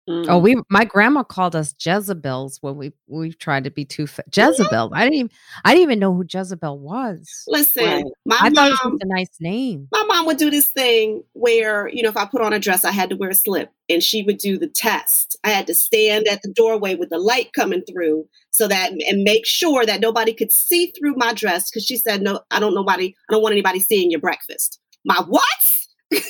Mm. 0.08 0.26
Oh, 0.30 0.38
we 0.38 0.56
my 0.70 0.86
grandma 0.86 1.24
called 1.24 1.56
us 1.56 1.74
Jezebels 1.84 2.60
when 2.62 2.76
we 2.76 2.94
we 3.08 3.34
tried 3.34 3.64
to 3.64 3.72
be 3.72 3.86
too 3.86 4.06
fa- 4.06 4.24
Jezebel. 4.32 4.92
I 4.94 5.04
didn't 5.04 5.16
even 5.16 5.32
I 5.64 5.74
didn't 5.74 5.84
even 5.84 6.00
know 6.00 6.14
who 6.14 6.24
Jezebel 6.32 6.78
was. 6.78 7.44
Listen, 7.48 8.04
my 8.24 8.38
I 8.40 8.50
mom, 8.50 8.54
thought 8.54 8.86
it 8.86 8.92
was 8.92 9.02
a 9.02 9.08
nice 9.08 9.32
name. 9.40 9.88
My 9.92 10.04
mom 10.04 10.28
would 10.28 10.38
do 10.38 10.52
this 10.52 10.70
thing 10.70 11.24
where 11.34 11.88
you 11.88 12.04
know 12.04 12.10
if 12.10 12.18
I 12.18 12.26
put 12.26 12.42
on 12.42 12.54
a 12.54 12.60
dress, 12.60 12.86
I 12.86 12.92
had 12.92 13.10
to 13.10 13.16
wear 13.16 13.32
a 13.32 13.36
slip, 13.36 13.72
and 13.90 14.04
she 14.04 14.22
would 14.22 14.38
do 14.38 14.60
the 14.60 14.68
test. 14.68 15.38
I 15.44 15.50
had 15.50 15.66
to 15.68 15.74
stand 15.74 16.28
at 16.28 16.44
the 16.44 16.54
doorway 16.54 16.94
with 16.94 17.10
the 17.10 17.18
light 17.18 17.54
coming 17.54 17.82
through 17.82 18.28
so 18.52 18.68
that 18.68 18.92
and 18.92 19.24
make 19.24 19.48
sure 19.48 19.88
that 19.88 20.02
nobody 20.02 20.34
could 20.34 20.52
see 20.52 20.92
through 20.92 21.16
my 21.16 21.34
dress 21.34 21.72
because 21.72 21.84
she 21.84 21.98
said 21.98 22.22
no, 22.22 22.42
I 22.52 22.60
don't 22.60 22.76
nobody 22.76 23.16
I 23.28 23.34
don't 23.34 23.42
want 23.42 23.54
anybody 23.54 23.80
seeing 23.80 24.12
your 24.12 24.22
breakfast. 24.22 24.80
My 25.04 25.24
what? 25.28 25.76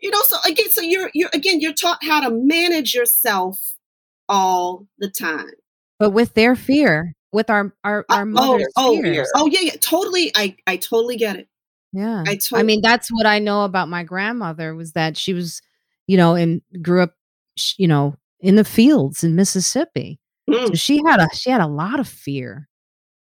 you 0.00 0.10
know 0.10 0.22
so 0.22 0.36
again 0.46 0.70
so 0.70 0.80
you're 0.80 1.10
you're 1.14 1.30
again 1.32 1.60
you're 1.60 1.72
taught 1.72 2.02
how 2.02 2.20
to 2.20 2.30
manage 2.30 2.94
yourself 2.94 3.74
all 4.28 4.86
the 4.98 5.10
time. 5.10 5.50
But 5.98 6.10
with 6.10 6.34
their 6.34 6.56
fear 6.56 7.14
with 7.32 7.50
our 7.50 7.74
our, 7.82 8.06
uh, 8.08 8.14
our 8.14 8.24
mother's 8.24 8.72
oh, 8.76 9.00
fear. 9.02 9.26
oh, 9.34 9.42
oh 9.42 9.46
yeah 9.46 9.60
yeah. 9.60 9.76
Totally 9.80 10.32
i 10.36 10.56
i 10.66 10.76
totally 10.76 11.16
get 11.16 11.36
it. 11.36 11.48
Yeah. 11.92 12.22
I 12.26 12.36
totally- 12.36 12.60
i 12.60 12.62
mean 12.62 12.80
that's 12.82 13.08
what 13.10 13.26
i 13.26 13.38
know 13.38 13.64
about 13.64 13.88
my 13.88 14.02
grandmother 14.04 14.74
was 14.74 14.92
that 14.92 15.16
she 15.16 15.34
was 15.34 15.60
you 16.06 16.16
know 16.16 16.34
and 16.34 16.62
grew 16.80 17.02
up 17.02 17.14
you 17.76 17.88
know 17.88 18.16
in 18.40 18.56
the 18.56 18.64
fields 18.64 19.24
in 19.24 19.36
mississippi. 19.36 20.20
Mm. 20.48 20.68
so 20.68 20.74
she 20.74 21.00
had 21.06 21.20
a 21.20 21.28
she 21.34 21.50
had 21.50 21.60
a 21.60 21.66
lot 21.66 22.00
of 22.00 22.08
fear. 22.08 22.68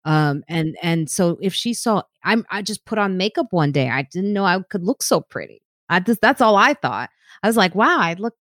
Um 0.04 0.44
and 0.48 0.76
and 0.82 1.10
so 1.10 1.38
if 1.42 1.52
she 1.52 1.74
saw 1.74 2.02
i'm 2.22 2.46
i 2.50 2.62
just 2.62 2.84
put 2.84 2.98
on 2.98 3.16
makeup 3.16 3.48
one 3.50 3.72
day. 3.72 3.88
I 3.90 4.02
didn't 4.02 4.32
know 4.32 4.44
i 4.44 4.60
could 4.70 4.84
look 4.84 5.02
so 5.02 5.20
pretty 5.20 5.62
I 5.88 6.00
just 6.00 6.20
that's 6.20 6.40
all 6.40 6.56
I 6.56 6.74
thought. 6.74 7.10
I 7.42 7.46
was 7.46 7.56
like, 7.56 7.74
wow, 7.74 7.98
I 7.98 8.14
look 8.14 8.34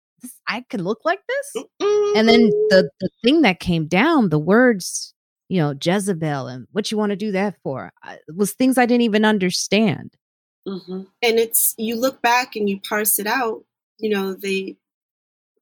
I 0.47 0.61
could 0.69 0.81
look 0.81 0.99
like 1.05 1.19
this. 1.27 1.63
Mm-hmm. 1.81 2.17
And 2.17 2.29
then 2.29 2.49
the 2.69 2.89
the 2.99 3.09
thing 3.23 3.41
that 3.41 3.59
came 3.59 3.87
down, 3.87 4.29
the 4.29 4.39
words, 4.39 5.13
you 5.49 5.59
know, 5.59 5.75
Jezebel 5.81 6.47
and 6.47 6.67
what 6.71 6.91
you 6.91 6.97
want 6.97 7.11
to 7.11 7.15
do 7.15 7.31
that 7.31 7.57
for, 7.63 7.91
was 8.33 8.53
things 8.53 8.77
I 8.77 8.85
didn't 8.85 9.01
even 9.01 9.25
understand. 9.25 10.15
Mm-hmm. 10.67 11.01
And 11.21 11.39
it's 11.39 11.75
you 11.77 11.95
look 11.95 12.21
back 12.21 12.55
and 12.55 12.69
you 12.69 12.79
parse 12.79 13.19
it 13.19 13.27
out. 13.27 13.63
You 13.99 14.09
know, 14.09 14.33
they 14.33 14.77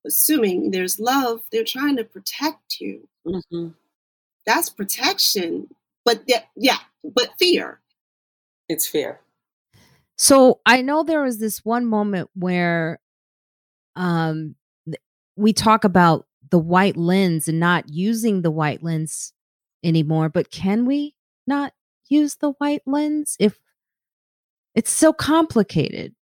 assuming 0.06 0.72
there's 0.72 1.00
love, 1.00 1.42
they're 1.52 1.64
trying 1.64 1.98
to 1.98 2.04
protect 2.04 2.80
you. 2.80 3.08
Mm-hmm. 3.26 3.70
That's 4.46 4.70
protection, 4.70 5.70
but 6.04 6.28
that, 6.28 6.48
yeah, 6.56 6.80
but 7.04 7.34
fear. 7.40 7.80
It's 8.68 8.88
fear. 8.88 9.20
So 10.18 10.62
I 10.66 10.82
know 10.82 11.04
there 11.04 11.24
was 11.24 11.40
this 11.40 11.66
one 11.66 11.86
moment 11.86 12.30
where 12.36 13.00
um 13.96 14.56
we 15.36 15.54
talk 15.54 15.84
about 15.84 16.26
the 16.50 16.60
white 16.60 16.98
lens 16.98 17.48
and 17.48 17.60
not 17.60 17.90
using 17.90 18.42
the 18.42 18.52
white 18.52 18.84
lens 18.84 19.34
anymore, 19.84 20.30
but 20.30 20.52
can 20.52 20.86
we 20.86 21.16
not 21.48 21.74
use 22.10 22.36
the 22.36 22.52
white 22.52 22.84
lens 22.86 23.36
if 23.40 23.60
it's 24.76 24.92
so 24.92 25.14
complicated? 25.14 26.14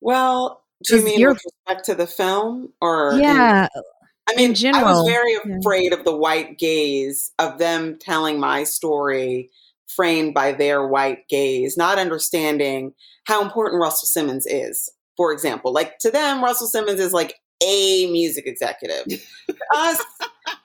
Well, 0.00 0.62
do 0.84 0.96
you 0.96 1.04
mean 1.04 1.28
with 1.28 1.40
respect 1.44 1.84
to 1.86 1.94
the 1.94 2.06
film 2.06 2.72
or 2.80 3.14
yeah 3.18 3.68
in, 3.74 3.82
i 4.28 4.34
mean 4.36 4.54
general, 4.54 4.86
i 4.86 4.92
was 4.92 5.08
very 5.08 5.34
afraid 5.58 5.92
yeah. 5.92 5.98
of 5.98 6.04
the 6.04 6.16
white 6.16 6.58
gaze 6.58 7.32
of 7.38 7.58
them 7.58 7.98
telling 7.98 8.38
my 8.38 8.64
story 8.64 9.50
framed 9.94 10.34
by 10.34 10.52
their 10.52 10.86
white 10.86 11.28
gaze, 11.28 11.76
not 11.76 11.98
understanding 11.98 12.92
how 13.24 13.42
important 13.42 13.80
Russell 13.80 14.06
Simmons 14.06 14.46
is. 14.46 14.90
For 15.16 15.32
example, 15.32 15.72
like 15.72 15.98
to 15.98 16.10
them, 16.10 16.42
Russell 16.42 16.68
Simmons 16.68 17.00
is 17.00 17.12
like 17.12 17.34
a 17.62 18.10
music 18.10 18.46
executive. 18.46 19.04
to 19.48 19.56
us, 19.74 20.02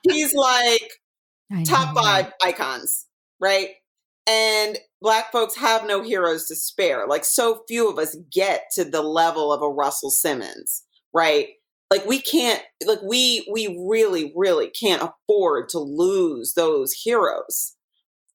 he's 0.02 0.34
like 0.34 0.90
top 1.64 1.94
five 1.94 2.32
icons, 2.42 3.06
right? 3.40 3.70
And 4.26 4.78
black 5.02 5.32
folks 5.32 5.56
have 5.56 5.86
no 5.86 6.02
heroes 6.02 6.46
to 6.46 6.56
spare. 6.56 7.06
Like 7.06 7.24
so 7.24 7.62
few 7.68 7.90
of 7.90 7.98
us 7.98 8.16
get 8.32 8.64
to 8.74 8.84
the 8.84 9.02
level 9.02 9.52
of 9.52 9.60
a 9.60 9.68
Russell 9.68 10.10
Simmons, 10.10 10.84
right? 11.12 11.48
Like 11.90 12.06
we 12.06 12.20
can't 12.20 12.62
like 12.86 13.02
we 13.02 13.46
we 13.52 13.84
really 13.88 14.32
really 14.34 14.68
can't 14.68 15.02
afford 15.02 15.68
to 15.70 15.78
lose 15.78 16.54
those 16.54 16.92
heroes. 16.92 17.74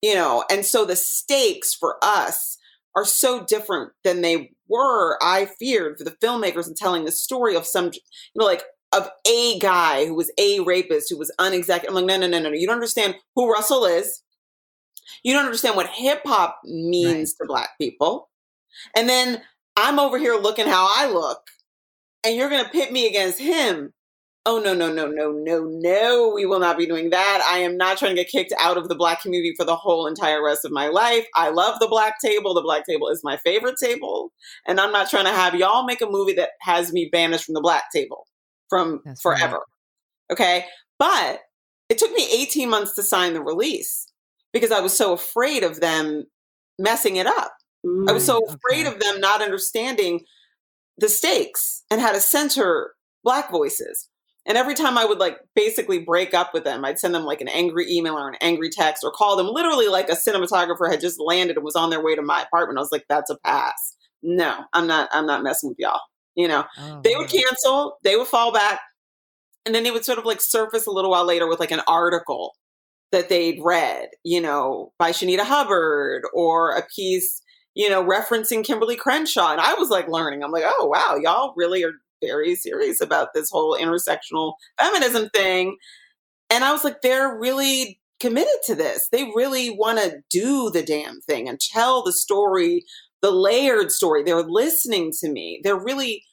You 0.02 0.16
know, 0.16 0.46
and 0.50 0.66
so 0.66 0.86
the 0.86 0.96
stakes 0.96 1.74
for 1.74 1.98
us 2.02 2.58
are 2.96 3.06
so 3.06 3.44
different 3.44 3.92
than 4.04 4.22
they 4.22 4.52
were, 4.68 5.18
I 5.22 5.50
feared, 5.60 5.98
for 5.98 6.04
the 6.04 6.16
filmmakers 6.24 6.68
in 6.68 6.76
telling 6.76 7.06
the 7.06 7.12
story 7.12 7.56
of 7.56 7.66
some, 7.66 7.92
you 7.94 8.00
know, 8.36 8.46
like 8.46 8.64
of 8.92 9.10
a 9.28 9.60
guy 9.60 10.06
who 10.06 10.16
was 10.16 10.32
a 10.40 10.62
rapist 10.62 11.10
who 11.10 11.18
was 11.18 11.32
unexecuted. 11.38 11.90
I'm 11.90 11.96
like, 11.96 12.06
no, 12.06 12.18
no, 12.18 12.28
no, 12.28 12.40
no, 12.40 12.50
no. 12.50 12.56
You 12.56 12.66
don't 12.66 12.76
understand 12.76 13.16
who 13.36 13.52
Russell 13.52 13.86
is. 13.86 14.24
You 15.24 15.34
don't 15.34 15.46
understand 15.46 15.76
what 15.76 15.90
hip 15.90 16.22
hop 16.26 16.60
means 16.64 17.36
right. 17.40 17.46
to 17.46 17.48
black 17.48 17.70
people. 17.80 18.30
And 18.96 19.10
then 19.10 19.42
I'm 19.76 20.00
over 20.00 20.18
here 20.18 20.36
looking 20.36 20.68
how 20.68 20.88
I 20.90 21.12
look, 21.12 21.42
and 22.24 22.36
you're 22.36 22.50
going 22.50 22.64
to 22.64 22.70
pit 22.70 22.92
me 22.92 23.08
against 23.08 23.40
him 23.40 23.94
oh 24.46 24.60
no 24.60 24.74
no 24.74 24.92
no 24.92 25.08
no 25.08 25.32
no 25.32 25.64
no 25.64 26.32
we 26.34 26.46
will 26.46 26.60
not 26.60 26.78
be 26.78 26.86
doing 26.86 27.10
that. 27.10 27.46
I 27.50 27.60
am 27.60 27.78
not 27.78 27.98
trying 27.98 28.16
to 28.16 28.24
get 28.24 28.32
kicked 28.32 28.54
out 28.60 28.78
of 28.78 28.88
the 28.88 28.96
black 28.96 29.22
community 29.22 29.54
for 29.56 29.66
the 29.66 29.76
whole 29.76 30.08
entire 30.08 30.44
rest 30.44 30.66
of 30.66 30.72
my 30.72 30.88
life. 30.88 31.26
I 31.36 31.50
love 31.50 31.80
the 31.80 31.88
black 31.88 32.20
table. 32.24 32.54
The 32.54 32.62
black 32.62 32.86
table 32.86 33.10
is 33.10 33.22
my 33.24 33.38
favorite 33.38 33.76
table. 33.82 34.32
And 34.68 34.80
i'm 34.80 34.92
not 34.92 35.10
trying 35.10 35.26
to 35.26 35.32
have 35.32 35.56
y'all 35.56 35.86
make 35.86 36.02
a 36.02 36.10
movie 36.10 36.34
that 36.34 36.52
has 36.62 36.94
me 36.94 37.10
banished 37.12 37.46
from 37.46 37.54
the 37.54 37.62
black 37.62 37.86
table 37.94 38.26
from 38.70 39.02
That's 39.06 39.22
forever 39.22 39.58
right. 39.58 40.34
okay? 40.34 40.66
But 40.98 41.42
it 41.90 41.98
took 41.98 42.12
me 42.12 42.28
18 42.32 42.70
months 42.70 42.94
to 42.96 43.04
sign 43.04 43.34
the 43.34 43.42
release 43.42 44.12
because 44.54 44.72
i 44.72 44.80
was 44.80 44.96
so 44.96 45.14
afraid 45.14 45.64
of 45.64 45.80
them 45.80 46.26
messing 46.78 47.18
it 47.18 47.28
up. 47.28 47.52
Mm, 47.86 48.10
i 48.10 48.14
was 48.14 48.26
so 48.26 48.40
mm, 48.40 48.56
afraid 48.56 48.86
of 48.86 49.00
them 49.00 49.20
not 49.20 49.42
understanding 49.42 50.22
the 50.98 51.10
stakes 51.10 51.84
and 51.90 52.02
how 52.02 52.12
to 52.12 52.20
center 52.20 52.94
black 53.24 53.52
voices 53.52 54.09
and 54.50 54.58
every 54.58 54.74
time 54.74 54.98
I 54.98 55.06
would 55.06 55.20
like 55.20 55.38
basically 55.56 56.00
break 56.00 56.34
up 56.34 56.56
with 56.56 56.64
them, 56.64 56.84
I'd 56.84 56.98
send 56.98 57.14
them 57.14 57.24
like 57.24 57.40
an 57.40 57.48
angry 57.48 57.86
email 57.88 58.18
or 58.18 58.28
an 58.28 58.38
angry 58.42 58.72
text 58.72 59.04
or 59.04 59.12
call 59.12 59.38
them 59.38 59.48
literally 59.48 59.88
like 59.88 60.10
a 60.10 60.14
cinematographer 60.14 60.90
had 60.90 61.00
just 61.00 61.20
landed 61.20 61.56
and 61.56 61.64
was 61.64 61.76
on 61.76 61.92
their 61.92 62.04
way 62.04 62.16
to 62.16 62.24
my 62.24 62.42
apartment. 62.42 62.80
I 62.80 62.82
was 62.82 62.92
like, 62.92 63.06
that's 63.08 63.30
a 63.30 63.38
pass. 63.46 63.96
No, 64.24 64.66
I'm 64.74 64.88
not, 64.88 65.08
I'm 65.14 65.28
not 65.28 65.44
messing 65.44 65.70
with 65.70 65.78
y'all. 65.78 66.02
You 66.34 66.48
know, 66.48 66.66
oh, 66.80 67.02
they 67.04 67.16
would 67.16 67.30
cancel, 67.30 67.98
they 68.04 68.16
would 68.16 68.28
fall 68.28 68.52
back. 68.52 68.80
And 69.68 69.76
then 69.76 69.84
they 69.84 69.92
would 69.92 70.04
sort 70.06 70.18
of 70.18 70.26
like 70.26 70.42
surface 70.42 70.88
a 70.88 70.92
little 70.92 71.12
while 71.12 71.26
later 71.26 71.48
with 71.48 71.60
like 71.60 71.72
an 71.72 71.82
article 71.88 72.56
that 73.12 73.30
they'd 73.30 73.60
read, 73.64 74.10
you 74.24 74.42
know, 74.42 74.94
by 74.98 75.12
Shanita 75.12 75.42
Hubbard 75.42 76.24
or 76.34 76.76
a 76.76 76.84
piece, 76.96 77.42
you 77.76 77.88
know, 77.88 78.04
referencing 78.04 78.66
Kimberlé 78.66 78.98
Crenshaw. 78.98 79.52
And 79.52 79.62
I 79.62 79.76
was 79.76 79.90
like 79.90 80.08
learning, 80.08 80.44
I'm 80.44 80.52
like, 80.52 80.64
oh, 80.66 80.88
wow, 80.88 81.20
y'all 81.22 81.54
really 81.56 81.84
are 81.84 81.94
very 82.22 82.56
serious 82.56 83.02
about 83.02 83.34
this 83.34 83.50
whole 83.50 83.78
intersectional 83.78 84.54
feminism 84.80 85.30
thing. 85.30 85.78
And 86.50 86.64
I 86.64 86.72
was 86.72 86.84
like, 86.84 87.02
they're 87.02 87.38
really 87.38 88.00
committed 88.20 88.54
to 88.66 88.76
this. 88.76 89.08
They 89.12 89.26
really 89.36 89.70
want 89.70 90.00
to 90.00 90.22
do 90.30 90.70
the 90.70 90.84
damn 90.84 91.22
thing 91.22 91.48
and 91.48 91.60
tell 91.60 92.04
the 92.04 92.12
story, 92.12 92.86
the 93.22 93.32
layered 93.32 93.92
story. 93.92 94.24
They're 94.24 94.44
listening 94.44 95.12
to 95.22 95.30
me. 95.30 95.62
They're 95.64 95.80
really 95.80 96.24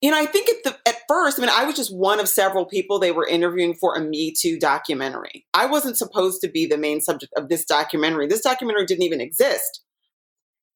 you 0.00 0.10
know, 0.10 0.18
I 0.18 0.24
think 0.24 0.48
at 0.48 0.64
the 0.64 0.88
at 0.88 0.96
first, 1.08 1.38
I 1.38 1.42
mean, 1.42 1.50
I 1.52 1.64
was 1.64 1.76
just 1.76 1.94
one 1.94 2.20
of 2.20 2.28
several 2.28 2.64
people 2.64 2.98
they 2.98 3.12
were 3.12 3.26
interviewing 3.26 3.74
for 3.74 3.94
a 3.94 4.00
Me 4.00 4.32
Too 4.32 4.58
documentary. 4.58 5.44
I 5.52 5.66
wasn't 5.66 5.98
supposed 5.98 6.40
to 6.40 6.48
be 6.48 6.66
the 6.66 6.78
main 6.78 7.00
subject 7.02 7.32
of 7.36 7.48
this 7.48 7.66
documentary. 7.66 8.26
This 8.26 8.40
documentary 8.40 8.86
didn't 8.86 9.02
even 9.04 9.20
exist. 9.20 9.82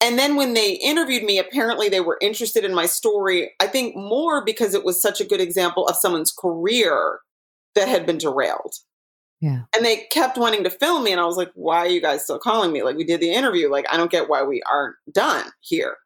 And 0.01 0.18
then 0.18 0.36
when 0.36 0.55
they 0.55 0.72
interviewed 0.72 1.24
me, 1.24 1.38
apparently 1.38 1.88
they 1.88 2.01
were 2.01 2.18
interested 2.20 2.64
in 2.64 2.74
my 2.74 2.86
story. 2.86 3.53
I 3.61 3.66
think 3.66 3.97
more 3.97 4.45
because 4.45 4.74
it 4.74 4.84
was 4.84 5.01
such 5.01 5.20
a 5.20 5.24
good 5.24 5.40
example 5.40 5.86
of 5.86 5.97
someone's 5.97 6.32
career 6.32 7.20
that 7.74 7.88
had 7.88 8.05
been 8.05 8.18
derailed. 8.18 8.74
Yeah. 9.40 9.62
And 9.74 9.84
they 9.84 10.07
kept 10.11 10.38
wanting 10.38 10.64
to 10.64 10.70
film 10.70 11.05
me. 11.05 11.12
And 11.12 11.20
I 11.20 11.26
was 11.26 11.36
like, 11.36 11.51
why 11.55 11.78
are 11.78 11.88
you 11.88 12.01
guys 12.01 12.24
still 12.24 12.38
calling 12.38 12.72
me? 12.72 12.82
Like, 12.82 12.97
we 12.97 13.05
did 13.05 13.20
the 13.20 13.32
interview. 13.32 13.70
Like, 13.70 13.86
I 13.90 13.97
don't 13.97 14.11
get 14.11 14.28
why 14.28 14.42
we 14.42 14.62
aren't 14.70 14.97
done 15.12 15.47
here. 15.61 15.97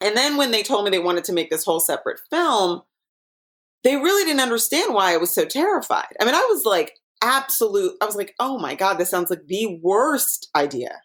And 0.00 0.16
then 0.16 0.36
when 0.36 0.50
they 0.50 0.62
told 0.62 0.84
me 0.84 0.90
they 0.90 0.98
wanted 0.98 1.24
to 1.24 1.32
make 1.32 1.50
this 1.50 1.64
whole 1.64 1.80
separate 1.80 2.20
film, 2.30 2.82
they 3.84 3.96
really 3.96 4.24
didn't 4.24 4.40
understand 4.40 4.94
why 4.94 5.12
I 5.12 5.18
was 5.18 5.34
so 5.34 5.44
terrified. 5.44 6.14
I 6.20 6.24
mean, 6.24 6.34
I 6.34 6.46
was 6.50 6.64
like, 6.64 6.94
absolute, 7.22 7.92
I 8.00 8.06
was 8.06 8.16
like, 8.16 8.34
oh 8.38 8.58
my 8.58 8.74
God, 8.74 8.94
this 8.94 9.10
sounds 9.10 9.30
like 9.30 9.46
the 9.46 9.78
worst 9.82 10.48
idea. 10.54 11.00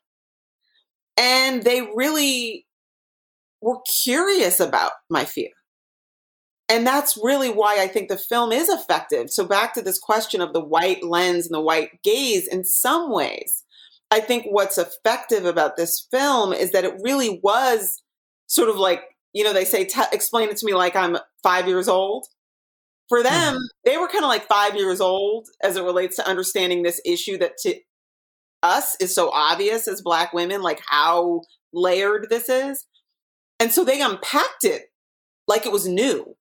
And 1.18 1.64
they 1.64 1.82
really 1.96 2.66
were 3.62 3.80
curious 4.04 4.60
about 4.60 4.92
my 5.10 5.26
fear. 5.26 5.50
And 6.68 6.86
that's 6.86 7.18
really 7.22 7.50
why 7.50 7.82
I 7.82 7.88
think 7.88 8.10
the 8.10 8.18
film 8.18 8.52
is 8.52 8.70
effective. 8.70 9.30
So, 9.30 9.46
back 9.46 9.74
to 9.76 9.82
this 9.82 10.00
question 10.00 10.42
of 10.42 10.54
the 10.54 10.64
white 10.64 11.04
lens 11.04 11.46
and 11.46 11.54
the 11.54 11.62
white 11.62 12.02
gaze, 12.04 12.48
in 12.48 12.64
some 12.64 13.12
ways, 13.12 13.64
I 14.10 14.20
think 14.20 14.46
what's 14.50 14.78
effective 14.78 15.46
about 15.46 15.78
this 15.78 16.08
film 16.12 16.54
is 16.54 16.72
that 16.72 16.84
it 16.84 16.96
really 17.04 17.40
was 17.44 18.02
sort 18.48 18.70
of 18.70 18.78
like, 18.78 19.04
you 19.34 19.44
know, 19.44 19.54
they 19.54 19.66
say, 19.66 19.88
explain 20.12 20.50
it 20.50 20.58
to 20.58 20.66
me 20.66 20.74
like 20.74 20.96
I'm 20.96 21.18
five 21.44 21.68
years 21.68 21.88
old. 21.88 22.26
For 23.10 23.22
them, 23.22 23.56
mm-hmm. 23.56 23.64
they 23.84 23.98
were 23.98 24.08
kind 24.08 24.24
of 24.24 24.30
like 24.30 24.48
five 24.48 24.76
years 24.76 25.00
old 25.00 25.48
as 25.62 25.78
it 25.78 25.84
relates 25.84 26.16
to 26.16 26.28
understanding 26.28 26.82
this 26.82 27.00
issue 27.06 27.38
that 27.38 27.58
to 27.60 27.76
us 28.66 28.98
is 29.00 29.14
so 29.14 29.30
obvious 29.30 29.88
as 29.88 30.02
Black 30.02 30.34
women, 30.34 30.62
like 30.62 30.82
how 30.88 31.42
layered 31.72 32.28
this 32.30 32.50
is. 32.50 32.86
And 33.60 33.72
so 33.72 33.86
they 33.86 34.02
unpacked 34.02 34.64
it 34.64 34.84
like 35.48 35.66
it 35.66 35.72
was 35.72 35.88
new. 35.88 36.36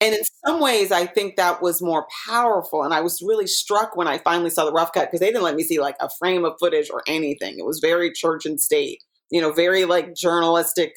And 0.00 0.14
in 0.14 0.20
some 0.46 0.60
ways, 0.60 0.92
I 0.92 1.06
think 1.06 1.36
that 1.36 1.62
was 1.62 1.82
more 1.82 2.06
powerful. 2.26 2.82
And 2.82 2.92
I 2.92 3.00
was 3.00 3.22
really 3.22 3.46
struck 3.46 3.96
when 3.96 4.06
I 4.06 4.18
finally 4.18 4.50
saw 4.50 4.64
the 4.64 4.72
rough 4.72 4.92
cut 4.92 5.06
because 5.06 5.20
they 5.20 5.26
didn't 5.26 5.42
let 5.42 5.56
me 5.56 5.62
see 5.62 5.80
like 5.80 5.96
a 6.00 6.10
frame 6.18 6.44
of 6.44 6.54
footage 6.60 6.90
or 6.90 7.02
anything. 7.06 7.58
It 7.58 7.64
was 7.64 7.80
very 7.80 8.12
church 8.12 8.46
and 8.46 8.60
state, 8.60 9.02
you 9.30 9.40
know, 9.40 9.52
very 9.52 9.86
like 9.86 10.14
journalistic, 10.14 10.92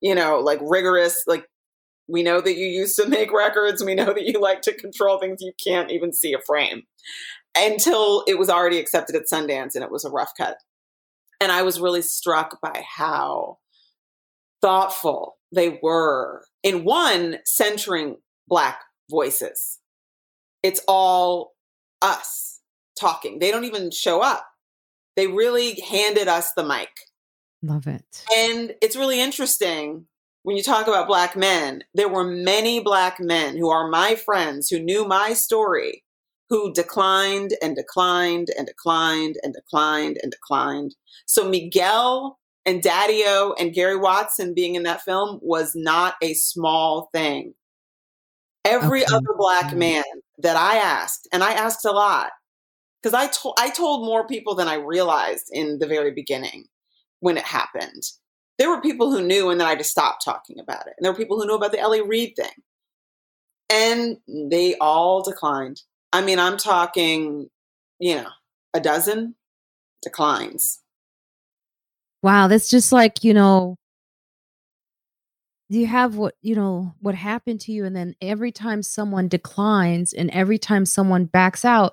you 0.00 0.14
know, 0.14 0.38
like 0.38 0.60
rigorous. 0.62 1.16
Like, 1.26 1.44
we 2.08 2.22
know 2.22 2.40
that 2.40 2.56
you 2.56 2.66
used 2.66 2.94
to 2.96 3.08
make 3.08 3.32
records. 3.32 3.84
We 3.84 3.96
know 3.96 4.06
that 4.06 4.22
you 4.22 4.40
like 4.40 4.62
to 4.62 4.74
control 4.74 5.18
things. 5.18 5.38
You 5.40 5.52
can't 5.66 5.90
even 5.90 6.12
see 6.12 6.32
a 6.32 6.40
frame 6.40 6.84
until 7.56 8.24
it 8.26 8.38
was 8.38 8.50
already 8.50 8.78
accepted 8.78 9.16
at 9.16 9.26
Sundance 9.32 9.74
and 9.74 9.82
it 9.82 9.90
was 9.90 10.04
a 10.04 10.10
rough 10.10 10.32
cut. 10.36 10.58
And 11.40 11.52
I 11.52 11.62
was 11.62 11.80
really 11.80 12.02
struck 12.02 12.60
by 12.60 12.84
how 12.96 13.58
thoughtful 14.62 15.36
they 15.52 15.78
were 15.82 16.44
in 16.62 16.84
one 16.84 17.38
centering 17.44 18.16
Black 18.48 18.80
voices. 19.10 19.78
It's 20.62 20.80
all 20.88 21.52
us 22.02 22.60
talking. 22.98 23.38
They 23.38 23.50
don't 23.50 23.64
even 23.64 23.90
show 23.90 24.20
up. 24.20 24.46
They 25.16 25.26
really 25.26 25.80
handed 25.80 26.28
us 26.28 26.52
the 26.52 26.64
mic. 26.64 26.90
Love 27.62 27.86
it. 27.86 28.24
And 28.34 28.74
it's 28.82 28.96
really 28.96 29.20
interesting 29.20 30.06
when 30.42 30.56
you 30.56 30.62
talk 30.62 30.86
about 30.86 31.08
Black 31.08 31.36
men. 31.36 31.84
There 31.94 32.08
were 32.08 32.24
many 32.24 32.80
Black 32.80 33.18
men 33.18 33.56
who 33.56 33.70
are 33.70 33.88
my 33.88 34.14
friends 34.14 34.68
who 34.68 34.78
knew 34.78 35.06
my 35.06 35.32
story 35.32 36.04
who 36.48 36.72
declined 36.72 37.52
and 37.62 37.74
declined 37.74 38.48
and 38.56 38.66
declined 38.66 39.36
and 39.42 39.54
declined 39.54 40.18
and 40.22 40.30
declined. 40.30 40.94
So 41.26 41.48
Miguel 41.48 42.38
and 42.64 42.82
Daddy-O 42.82 43.54
and 43.58 43.72
Gary 43.72 43.96
Watson 43.96 44.54
being 44.54 44.74
in 44.74 44.82
that 44.84 45.02
film 45.02 45.38
was 45.42 45.72
not 45.74 46.14
a 46.22 46.34
small 46.34 47.08
thing. 47.12 47.54
Every 48.64 49.04
okay. 49.04 49.14
other 49.14 49.34
black 49.36 49.72
mm. 49.72 49.78
man 49.78 50.04
that 50.38 50.56
I 50.56 50.76
asked, 50.76 51.28
and 51.32 51.42
I 51.44 51.52
asked 51.52 51.84
a 51.84 51.92
lot, 51.92 52.30
because 53.00 53.14
I 53.14 53.28
told 53.28 53.54
I 53.58 53.70
told 53.70 54.04
more 54.04 54.26
people 54.26 54.56
than 54.56 54.66
I 54.66 54.74
realized 54.74 55.46
in 55.52 55.78
the 55.78 55.86
very 55.86 56.10
beginning 56.10 56.64
when 57.20 57.36
it 57.36 57.44
happened. 57.44 58.02
There 58.58 58.68
were 58.68 58.80
people 58.80 59.10
who 59.10 59.22
knew, 59.22 59.50
and 59.50 59.60
then 59.60 59.68
I 59.68 59.76
just 59.76 59.90
stopped 59.90 60.24
talking 60.24 60.58
about 60.58 60.86
it. 60.86 60.94
And 60.96 61.04
there 61.04 61.12
were 61.12 61.18
people 61.18 61.38
who 61.38 61.46
knew 61.46 61.54
about 61.54 61.72
the 61.72 61.78
L.A. 61.78 62.02
Reid 62.02 62.34
thing, 62.36 62.50
and 63.70 64.16
they 64.50 64.74
all 64.80 65.22
declined. 65.22 65.82
I 66.16 66.22
mean, 66.22 66.38
I'm 66.38 66.56
talking, 66.56 67.50
you 67.98 68.14
know, 68.14 68.30
a 68.72 68.80
dozen 68.80 69.34
declines. 70.00 70.80
Wow, 72.22 72.48
that's 72.48 72.70
just 72.70 72.90
like, 72.90 73.22
you 73.22 73.34
know, 73.34 73.76
you 75.68 75.86
have 75.86 76.16
what, 76.16 76.34
you 76.40 76.54
know, 76.54 76.94
what 77.00 77.14
happened 77.14 77.60
to 77.62 77.72
you. 77.72 77.84
And 77.84 77.94
then 77.94 78.14
every 78.22 78.50
time 78.50 78.82
someone 78.82 79.28
declines 79.28 80.14
and 80.14 80.30
every 80.30 80.56
time 80.56 80.86
someone 80.86 81.26
backs 81.26 81.66
out, 81.66 81.92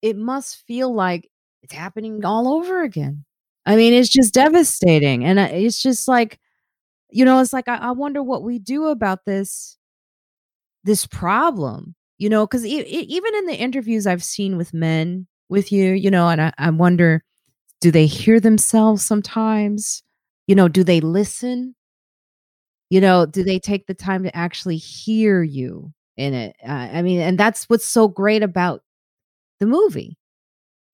it 0.00 0.16
must 0.16 0.66
feel 0.66 0.94
like 0.94 1.28
it's 1.62 1.74
happening 1.74 2.24
all 2.24 2.48
over 2.54 2.82
again. 2.82 3.26
I 3.66 3.76
mean, 3.76 3.92
it's 3.92 4.08
just 4.08 4.32
devastating. 4.32 5.26
And 5.26 5.38
uh, 5.38 5.48
it's 5.50 5.82
just 5.82 6.08
like, 6.08 6.40
you 7.10 7.26
know, 7.26 7.38
it's 7.40 7.52
like, 7.52 7.68
I, 7.68 7.76
I 7.76 7.90
wonder 7.90 8.22
what 8.22 8.44
we 8.44 8.58
do 8.58 8.86
about 8.86 9.26
this, 9.26 9.76
this 10.84 11.04
problem 11.04 11.96
you 12.22 12.28
know 12.28 12.46
because 12.46 12.64
e- 12.64 12.80
even 12.86 13.34
in 13.34 13.46
the 13.46 13.56
interviews 13.56 14.06
i've 14.06 14.24
seen 14.24 14.56
with 14.56 14.72
men 14.72 15.26
with 15.48 15.72
you 15.72 15.92
you 15.92 16.10
know 16.10 16.28
and 16.28 16.40
I, 16.40 16.52
I 16.58 16.70
wonder 16.70 17.24
do 17.82 17.90
they 17.90 18.06
hear 18.06 18.38
themselves 18.40 19.04
sometimes? 19.04 20.04
You 20.46 20.54
know, 20.54 20.68
do 20.68 20.84
they 20.84 21.00
listen? 21.00 21.74
You 22.90 23.00
know, 23.00 23.26
do 23.26 23.42
they 23.42 23.58
take 23.58 23.86
the 23.86 23.94
time 23.94 24.22
to 24.22 24.34
actually 24.36 24.76
hear 24.76 25.42
you 25.42 25.92
in 26.16 26.32
it? 26.32 26.54
Uh, 26.64 26.88
I 26.92 27.02
mean, 27.02 27.20
and 27.20 27.36
that's 27.36 27.68
what's 27.68 27.84
so 27.84 28.06
great 28.06 28.42
about 28.44 28.82
the 29.58 29.66
movie 29.66 30.16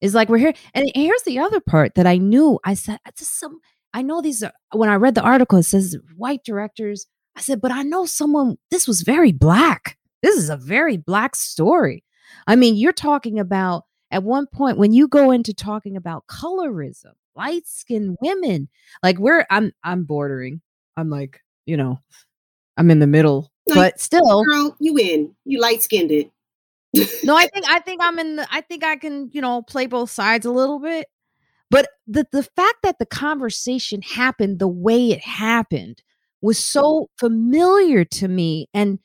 is 0.00 0.14
like 0.14 0.30
we're 0.30 0.38
here. 0.38 0.54
And 0.72 0.90
here's 0.94 1.22
the 1.24 1.38
other 1.38 1.60
part 1.60 1.94
that 1.96 2.06
I 2.06 2.16
knew. 2.16 2.58
I 2.64 2.72
said, 2.74 2.98
just 3.18 3.38
some. 3.38 3.60
I 3.92 4.00
know 4.00 4.22
these 4.22 4.42
are 4.42 4.52
when 4.72 4.88
I 4.88 4.94
read 4.94 5.14
the 5.14 5.22
article. 5.22 5.58
It 5.58 5.64
says 5.64 5.94
white 6.16 6.42
directors. 6.42 7.06
I 7.36 7.42
said, 7.42 7.60
but 7.60 7.70
I 7.70 7.82
know 7.82 8.06
someone. 8.06 8.56
This 8.70 8.88
was 8.88 9.02
very 9.02 9.32
black. 9.32 9.98
This 10.22 10.36
is 10.36 10.50
a 10.50 10.56
very 10.56 10.96
black 10.96 11.36
story. 11.36 12.04
I 12.46 12.56
mean, 12.56 12.76
you're 12.76 12.92
talking 12.92 13.38
about 13.38 13.84
at 14.10 14.22
one 14.22 14.46
point 14.46 14.78
when 14.78 14.92
you 14.92 15.08
go 15.08 15.30
into 15.30 15.52
talking 15.54 15.96
about 15.96 16.26
colorism, 16.26 17.12
light 17.36 17.66
skinned 17.66 18.16
women, 18.20 18.68
like 19.02 19.18
we're 19.18 19.46
I'm 19.50 19.72
I'm 19.84 20.04
bordering. 20.04 20.60
I'm 20.96 21.10
like, 21.10 21.40
you 21.66 21.76
know, 21.76 22.00
I'm 22.76 22.90
in 22.90 22.98
the 22.98 23.06
middle. 23.06 23.50
but 23.66 24.00
still 24.00 24.44
girl, 24.44 24.76
you 24.80 24.96
in. 24.98 25.34
You 25.44 25.60
light 25.60 25.82
skinned 25.82 26.10
it. 26.10 26.30
no, 27.22 27.36
I 27.36 27.46
think 27.46 27.66
I 27.68 27.80
think 27.80 28.00
I'm 28.02 28.18
in 28.18 28.36
the 28.36 28.48
I 28.50 28.62
think 28.62 28.84
I 28.84 28.96
can, 28.96 29.30
you 29.32 29.40
know, 29.40 29.62
play 29.62 29.86
both 29.86 30.10
sides 30.10 30.46
a 30.46 30.50
little 30.50 30.78
bit. 30.78 31.06
But 31.70 31.88
the 32.06 32.26
the 32.32 32.42
fact 32.42 32.78
that 32.82 32.98
the 32.98 33.06
conversation 33.06 34.00
happened 34.02 34.58
the 34.58 34.68
way 34.68 35.10
it 35.10 35.20
happened 35.20 36.02
was 36.40 36.58
so 36.58 37.10
familiar 37.18 38.04
to 38.04 38.28
me 38.28 38.68
and 38.72 38.98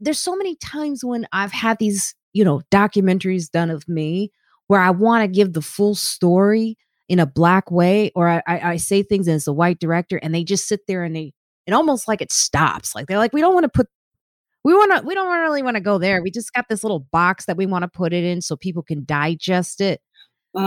there's 0.00 0.18
so 0.18 0.36
many 0.36 0.56
times 0.56 1.04
when 1.04 1.26
I've 1.32 1.52
had 1.52 1.78
these 1.78 2.14
you 2.36 2.44
know, 2.44 2.60
documentaries 2.70 3.50
done 3.50 3.70
of 3.70 3.88
me 3.88 4.30
where 4.66 4.80
I 4.80 4.90
want 4.90 5.22
to 5.22 5.28
give 5.28 5.54
the 5.54 5.62
full 5.62 5.94
story 5.94 6.76
in 7.08 7.18
a 7.18 7.24
black 7.24 7.70
way, 7.70 8.12
or 8.14 8.28
I, 8.28 8.42
I, 8.46 8.60
I 8.72 8.76
say 8.76 9.02
things 9.02 9.26
as 9.26 9.46
a 9.46 9.54
white 9.54 9.78
director 9.78 10.18
and 10.18 10.34
they 10.34 10.44
just 10.44 10.68
sit 10.68 10.80
there 10.86 11.02
and 11.02 11.16
they, 11.16 11.32
it 11.66 11.72
almost 11.72 12.06
like 12.06 12.20
it 12.20 12.30
stops. 12.30 12.94
Like 12.94 13.06
they're 13.06 13.16
like, 13.16 13.32
we 13.32 13.40
don't 13.40 13.54
want 13.54 13.64
to 13.64 13.70
put, 13.70 13.88
we 14.64 14.74
want 14.74 15.00
to, 15.00 15.06
we 15.06 15.14
don't 15.14 15.32
really 15.32 15.62
want 15.62 15.76
to 15.76 15.80
go 15.80 15.96
there. 15.96 16.20
We 16.22 16.30
just 16.30 16.52
got 16.52 16.66
this 16.68 16.84
little 16.84 17.06
box 17.10 17.46
that 17.46 17.56
we 17.56 17.64
want 17.64 17.84
to 17.84 17.88
put 17.88 18.12
it 18.12 18.22
in 18.22 18.42
so 18.42 18.54
people 18.54 18.82
can 18.82 19.06
digest 19.06 19.80
it. 19.80 20.02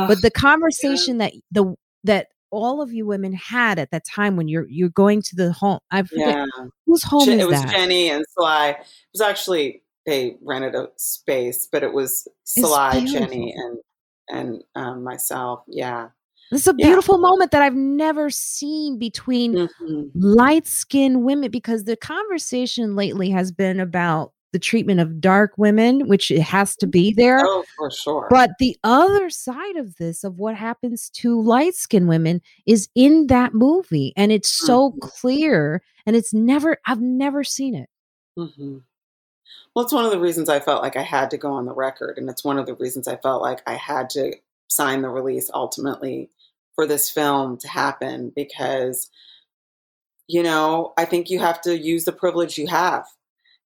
but 0.08 0.24
the 0.24 0.32
conversation 0.32 1.20
yeah. 1.20 1.28
that 1.28 1.34
the, 1.52 1.76
that 2.04 2.28
all 2.52 2.82
of 2.82 2.92
you 2.92 3.06
women 3.06 3.34
had 3.34 3.80
at 3.80 3.92
that 3.92 4.06
time 4.06 4.36
when 4.36 4.48
you're 4.48 4.68
you're 4.70 4.90
going 4.90 5.22
to 5.24 5.36
the 5.36 5.52
home. 5.52 5.80
I 5.92 6.04
forget 6.04 6.30
yeah. 6.30 6.46
whose 6.86 7.04
home 7.04 7.30
it 7.30 7.40
is 7.40 7.48
was 7.48 7.62
that? 7.62 7.72
Jenny 7.72 8.10
and 8.10 8.24
Sly. 8.38 8.70
It 8.70 8.86
was 9.14 9.22
actually 9.22 9.84
they 10.06 10.38
rented 10.42 10.76
a 10.76 10.90
space, 10.98 11.68
but 11.72 11.84
it 11.84 11.94
was 11.94 12.28
Sly, 12.44 13.06
Jenny, 13.06 13.54
and 13.56 13.78
and 14.30 14.64
um, 14.76 15.04
myself. 15.04 15.62
Yeah. 15.68 16.10
This 16.52 16.62
is 16.62 16.68
a 16.68 16.74
beautiful 16.74 17.18
yeah. 17.18 17.22
moment 17.22 17.52
that 17.52 17.62
I've 17.62 17.76
never 17.76 18.32
seen 18.32 18.98
between 18.98 19.54
mm-hmm. 19.54 20.04
light 20.16 20.66
skinned 20.66 21.24
women 21.24 21.52
because 21.52 21.84
the 21.84 21.96
conversation 21.96 22.96
lately 22.96 23.30
has 23.30 23.52
been 23.52 23.80
about 23.80 24.34
the 24.52 24.60
treatment 24.60 25.00
of 25.00 25.22
dark 25.22 25.54
women, 25.58 26.08
which 26.08 26.32
it 26.32 26.42
has 26.42 26.76
to 26.78 26.88
be 26.88 27.14
there. 27.14 27.42
Oh, 27.44 27.64
for 27.78 27.92
sure. 27.92 28.28
But 28.30 28.52
the 28.60 28.78
other 28.84 29.30
side 29.30 29.76
of 29.76 29.96
this, 29.98 30.24
of 30.24 30.40
what 30.40 30.56
happens 30.56 31.10
to 31.12 31.42
light 31.42 31.76
skinned 31.76 32.08
women, 32.08 32.42
is 32.66 32.90
in 32.96 33.28
that 33.28 33.54
movie. 33.54 34.14
And 34.18 34.32
it's 34.32 34.50
so 34.50 34.92
mm-hmm. 34.92 35.00
clear. 35.00 35.84
And 36.06 36.16
it's 36.16 36.34
never, 36.34 36.78
I've 36.88 37.02
never 37.02 37.44
seen 37.44 37.76
it. 37.76 37.90
Mm-hmm. 38.38 38.78
Well, 39.76 39.86
it's 39.86 39.94
one 39.94 40.06
of 40.06 40.12
the 40.12 40.20
reasons 40.20 40.50
I 40.50 40.60
felt 40.60 40.82
like 40.82 40.96
I 40.96 41.04
had 41.04 41.30
to 41.32 41.38
go 41.38 41.52
on 41.52 41.66
the 41.66 41.74
record. 41.74 42.18
And 42.18 42.30
it's 42.30 42.44
one 42.44 42.58
of 42.58 42.66
the 42.66 42.76
reasons 42.76 43.08
I 43.08 43.18
felt 43.18 43.42
like 43.42 43.62
I 43.68 43.76
had 43.76 44.10
to 44.12 44.34
sign 44.68 45.02
the 45.02 45.10
release 45.10 45.50
ultimately 45.54 46.30
for 46.76 46.88
this 46.88 47.10
film 47.10 47.58
to 47.58 47.68
happen 47.68 48.32
because, 48.36 49.10
you 50.28 50.42
know, 50.42 50.94
I 50.98 51.06
think 51.06 51.30
you 51.30 51.40
have 51.40 51.62
to 51.62 51.78
use 51.78 52.06
the 52.06 52.12
privilege 52.12 52.58
you 52.58 52.68
have. 52.68 53.06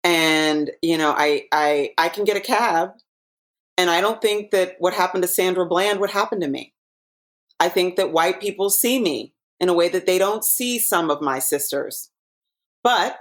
And, 0.04 0.70
you 0.82 0.98
know, 0.98 1.14
I, 1.16 1.46
I, 1.50 1.92
I 1.96 2.10
can 2.10 2.24
get 2.24 2.36
a 2.36 2.40
cab. 2.40 2.90
And 3.76 3.90
I 3.90 4.00
don't 4.00 4.22
think 4.22 4.52
that 4.52 4.76
what 4.78 4.92
happened 4.92 5.22
to 5.22 5.28
Sandra 5.28 5.66
Bland 5.66 5.98
would 5.98 6.10
happen 6.10 6.40
to 6.40 6.46
me. 6.46 6.74
I 7.58 7.68
think 7.68 7.96
that 7.96 8.12
white 8.12 8.40
people 8.40 8.70
see 8.70 9.00
me 9.00 9.34
in 9.58 9.68
a 9.68 9.74
way 9.74 9.88
that 9.88 10.06
they 10.06 10.18
don't 10.18 10.44
see 10.44 10.78
some 10.78 11.10
of 11.10 11.22
my 11.22 11.38
sisters. 11.38 12.10
But 12.84 13.18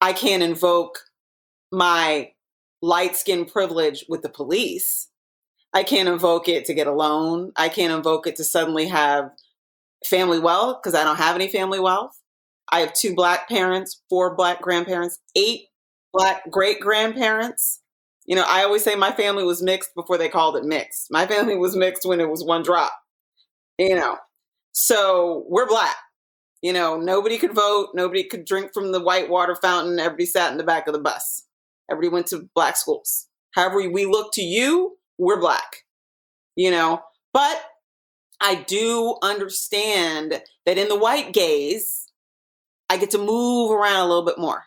I 0.00 0.12
can't 0.12 0.42
invoke 0.42 1.00
my 1.72 2.30
light 2.80 3.16
skin 3.16 3.44
privilege 3.44 4.04
with 4.08 4.22
the 4.22 4.28
police. 4.28 5.08
I 5.74 5.82
can't 5.82 6.08
invoke 6.08 6.48
it 6.48 6.64
to 6.66 6.74
get 6.74 6.86
a 6.86 6.92
loan. 6.92 7.52
I 7.56 7.68
can't 7.68 7.92
invoke 7.92 8.26
it 8.26 8.36
to 8.36 8.44
suddenly 8.44 8.86
have 8.86 9.30
family 10.06 10.38
wealth 10.38 10.78
because 10.82 10.94
I 10.94 11.04
don't 11.04 11.16
have 11.16 11.34
any 11.34 11.48
family 11.48 11.80
wealth. 11.80 12.12
I 12.70 12.80
have 12.80 12.94
two 12.94 13.14
black 13.14 13.48
parents, 13.48 14.02
four 14.08 14.34
black 14.36 14.62
grandparents, 14.62 15.18
eight 15.34 15.67
black 16.12 16.50
great 16.50 16.80
grandparents. 16.80 17.80
You 18.26 18.36
know, 18.36 18.44
I 18.46 18.64
always 18.64 18.84
say 18.84 18.94
my 18.94 19.12
family 19.12 19.44
was 19.44 19.62
mixed 19.62 19.94
before 19.94 20.18
they 20.18 20.28
called 20.28 20.56
it 20.56 20.64
mixed. 20.64 21.08
My 21.10 21.26
family 21.28 21.56
was 21.56 21.76
mixed 21.76 22.06
when 22.06 22.20
it 22.20 22.28
was 22.28 22.44
one 22.44 22.62
drop, 22.62 22.92
you 23.78 23.94
know. 23.94 24.18
So 24.72 25.44
we're 25.48 25.68
black. 25.68 25.96
You 26.62 26.72
know, 26.72 26.98
nobody 26.98 27.38
could 27.38 27.54
vote, 27.54 27.90
nobody 27.94 28.24
could 28.24 28.44
drink 28.44 28.72
from 28.74 28.90
the 28.90 29.00
white 29.00 29.28
water 29.28 29.54
fountain, 29.54 30.00
everybody 30.00 30.26
sat 30.26 30.50
in 30.50 30.58
the 30.58 30.64
back 30.64 30.88
of 30.88 30.92
the 30.92 31.00
bus. 31.00 31.44
Everybody 31.90 32.12
went 32.12 32.26
to 32.28 32.48
black 32.54 32.76
schools. 32.76 33.28
However, 33.54 33.88
we 33.88 34.06
look 34.06 34.32
to 34.34 34.42
you, 34.42 34.98
we're 35.18 35.40
black, 35.40 35.84
you 36.56 36.70
know. 36.70 37.00
But 37.32 37.62
I 38.40 38.56
do 38.66 39.16
understand 39.22 40.42
that 40.66 40.78
in 40.78 40.88
the 40.88 40.98
white 40.98 41.32
gaze, 41.32 42.06
I 42.90 42.96
get 42.96 43.10
to 43.12 43.18
move 43.18 43.70
around 43.70 44.00
a 44.00 44.08
little 44.08 44.24
bit 44.24 44.38
more, 44.38 44.64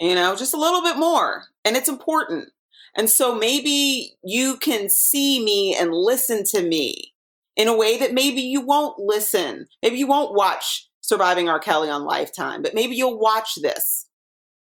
you 0.00 0.14
know, 0.14 0.34
just 0.34 0.54
a 0.54 0.58
little 0.58 0.82
bit 0.82 0.96
more. 0.96 1.44
And 1.64 1.76
it's 1.76 1.88
important. 1.88 2.48
And 2.96 3.08
so 3.08 3.34
maybe 3.34 4.16
you 4.24 4.56
can 4.56 4.88
see 4.88 5.44
me 5.44 5.76
and 5.78 5.92
listen 5.92 6.42
to 6.46 6.62
me 6.62 7.14
in 7.56 7.68
a 7.68 7.76
way 7.76 7.98
that 7.98 8.14
maybe 8.14 8.40
you 8.40 8.60
won't 8.60 8.98
listen. 8.98 9.68
Maybe 9.82 9.98
you 9.98 10.06
won't 10.06 10.34
watch 10.34 10.88
Surviving 11.02 11.48
R. 11.48 11.58
Kelly 11.58 11.90
on 11.90 12.04
Lifetime, 12.04 12.62
but 12.62 12.74
maybe 12.74 12.96
you'll 12.96 13.18
watch 13.18 13.56
this, 13.62 14.08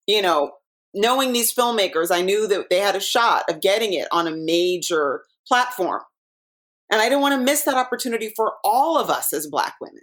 you 0.07 0.23
know, 0.23 0.53
knowing 0.95 1.33
these 1.33 1.55
filmmakers, 1.55 2.15
I 2.15 2.23
knew 2.23 2.47
that 2.47 2.71
they 2.71 2.79
had 2.79 2.97
a 2.97 3.01
shot 3.01 3.45
of 3.49 3.61
getting 3.61 3.93
it 3.93 4.09
on 4.13 4.27
a 4.27 4.37
major 4.37 5.23
platform. 5.47 6.03
And 6.91 7.01
I 7.01 7.09
didn't 7.09 7.23
want 7.23 7.35
to 7.35 7.45
miss 7.45 7.63
that 7.63 7.77
opportunity 7.77 8.33
for 8.37 8.55
all 8.63 8.99
of 8.99 9.11
us 9.11 9.33
as 9.33 9.47
Black 9.47 9.75
women. 9.81 10.03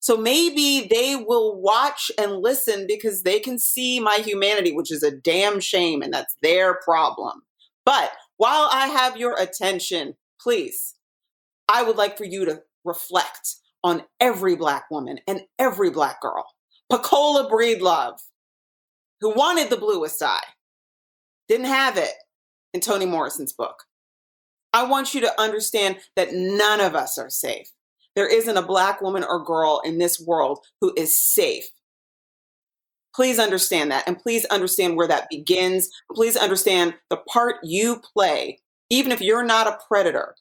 So 0.00 0.16
maybe 0.16 0.88
they 0.90 1.14
will 1.14 1.60
watch 1.60 2.10
and 2.18 2.38
listen 2.38 2.86
because 2.88 3.22
they 3.22 3.38
can 3.38 3.58
see 3.58 4.00
my 4.00 4.16
humanity, 4.16 4.72
which 4.72 4.90
is 4.90 5.02
a 5.02 5.10
damn 5.10 5.60
shame, 5.60 6.00
and 6.02 6.12
that's 6.12 6.34
their 6.42 6.80
problem. 6.82 7.42
But 7.84 8.12
while 8.38 8.68
I 8.72 8.86
have 8.86 9.18
your 9.18 9.38
attention, 9.38 10.14
please, 10.40 10.94
I 11.68 11.82
would 11.82 11.96
like 11.96 12.16
for 12.16 12.24
you 12.24 12.46
to 12.46 12.62
reflect 12.84 13.56
on 13.84 14.02
every 14.20 14.56
Black 14.56 14.90
woman 14.90 15.18
and 15.28 15.42
every 15.58 15.90
Black 15.90 16.20
girl. 16.22 16.46
Pecola 16.90 17.50
Breedlove, 17.50 18.18
who 19.20 19.34
wanted 19.34 19.68
the 19.68 19.76
bluest 19.76 20.22
eye, 20.22 20.40
didn't 21.46 21.66
have 21.66 21.98
it 21.98 22.14
in 22.72 22.80
Toni 22.80 23.06
Morrison's 23.06 23.52
book. 23.52 23.84
I 24.72 24.84
want 24.84 25.14
you 25.14 25.20
to 25.22 25.40
understand 25.40 25.98
that 26.16 26.32
none 26.32 26.80
of 26.80 26.94
us 26.94 27.18
are 27.18 27.30
safe. 27.30 27.70
There 28.16 28.28
isn't 28.28 28.56
a 28.56 28.62
black 28.62 29.00
woman 29.00 29.24
or 29.24 29.44
girl 29.44 29.80
in 29.84 29.98
this 29.98 30.20
world 30.20 30.58
who 30.80 30.92
is 30.96 31.20
safe. 31.20 31.64
Please 33.14 33.38
understand 33.38 33.90
that. 33.90 34.04
And 34.06 34.18
please 34.18 34.44
understand 34.46 34.96
where 34.96 35.08
that 35.08 35.28
begins. 35.30 35.88
Please 36.12 36.36
understand 36.36 36.94
the 37.08 37.16
part 37.16 37.56
you 37.62 38.00
play, 38.14 38.60
even 38.88 39.12
if 39.12 39.20
you're 39.20 39.44
not 39.44 39.66
a 39.66 39.78
predator. 39.88 40.34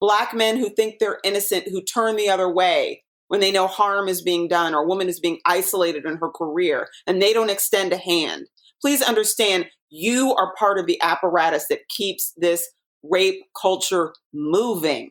Black 0.00 0.34
men 0.34 0.56
who 0.56 0.70
think 0.70 0.98
they're 0.98 1.18
innocent, 1.24 1.68
who 1.68 1.82
turn 1.82 2.16
the 2.16 2.30
other 2.30 2.48
way, 2.48 3.02
when 3.28 3.40
they 3.40 3.52
know 3.52 3.66
harm 3.66 4.08
is 4.08 4.22
being 4.22 4.48
done 4.48 4.74
or 4.74 4.82
a 4.82 4.86
woman 4.86 5.08
is 5.08 5.20
being 5.20 5.38
isolated 5.46 6.04
in 6.04 6.16
her 6.16 6.30
career 6.30 6.88
and 7.06 7.22
they 7.22 7.32
don't 7.32 7.50
extend 7.50 7.92
a 7.92 7.98
hand. 7.98 8.46
Please 8.80 9.02
understand 9.02 9.66
you 9.90 10.34
are 10.34 10.54
part 10.58 10.78
of 10.78 10.86
the 10.86 11.00
apparatus 11.02 11.66
that 11.68 11.88
keeps 11.88 12.32
this 12.36 12.68
rape 13.02 13.40
culture 13.60 14.12
moving. 14.32 15.10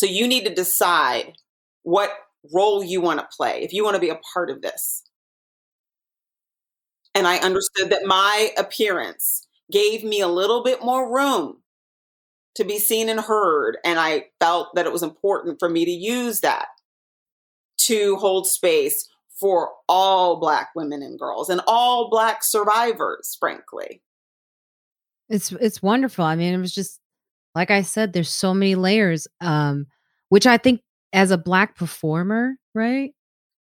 So 0.00 0.06
you 0.06 0.26
need 0.26 0.46
to 0.46 0.54
decide 0.54 1.34
what 1.82 2.10
role 2.54 2.82
you 2.82 3.02
want 3.02 3.20
to 3.20 3.36
play 3.36 3.60
if 3.60 3.74
you 3.74 3.84
want 3.84 3.96
to 3.96 4.00
be 4.00 4.08
a 4.08 4.18
part 4.32 4.48
of 4.48 4.62
this. 4.62 5.02
And 7.14 7.26
I 7.26 7.36
understood 7.36 7.90
that 7.90 8.06
my 8.06 8.50
appearance 8.56 9.46
gave 9.70 10.02
me 10.02 10.22
a 10.22 10.26
little 10.26 10.64
bit 10.64 10.82
more 10.82 11.14
room 11.14 11.58
to 12.54 12.64
be 12.64 12.78
seen 12.78 13.10
and 13.10 13.20
heard. 13.20 13.76
And 13.84 13.98
I 14.00 14.28
felt 14.40 14.74
that 14.74 14.86
it 14.86 14.92
was 14.92 15.02
important 15.02 15.58
for 15.58 15.68
me 15.68 15.84
to 15.84 15.90
use 15.90 16.40
that 16.40 16.68
to 17.80 18.16
hold 18.16 18.46
space 18.46 19.06
for 19.38 19.68
all 19.86 20.40
Black 20.40 20.70
women 20.74 21.02
and 21.02 21.18
girls 21.18 21.50
and 21.50 21.60
all 21.66 22.08
Black 22.08 22.42
survivors, 22.42 23.36
frankly. 23.38 24.00
It's 25.28 25.52
it's 25.52 25.82
wonderful. 25.82 26.24
I 26.24 26.36
mean, 26.36 26.54
it 26.54 26.58
was 26.58 26.74
just 26.74 27.00
like 27.54 27.70
I 27.70 27.82
said, 27.82 28.12
there's 28.12 28.30
so 28.30 28.54
many 28.54 28.74
layers. 28.74 29.26
Um, 29.40 29.86
which 30.30 30.46
I 30.46 30.56
think 30.56 30.80
as 31.12 31.30
a 31.30 31.38
black 31.38 31.76
performer, 31.76 32.54
right? 32.74 33.12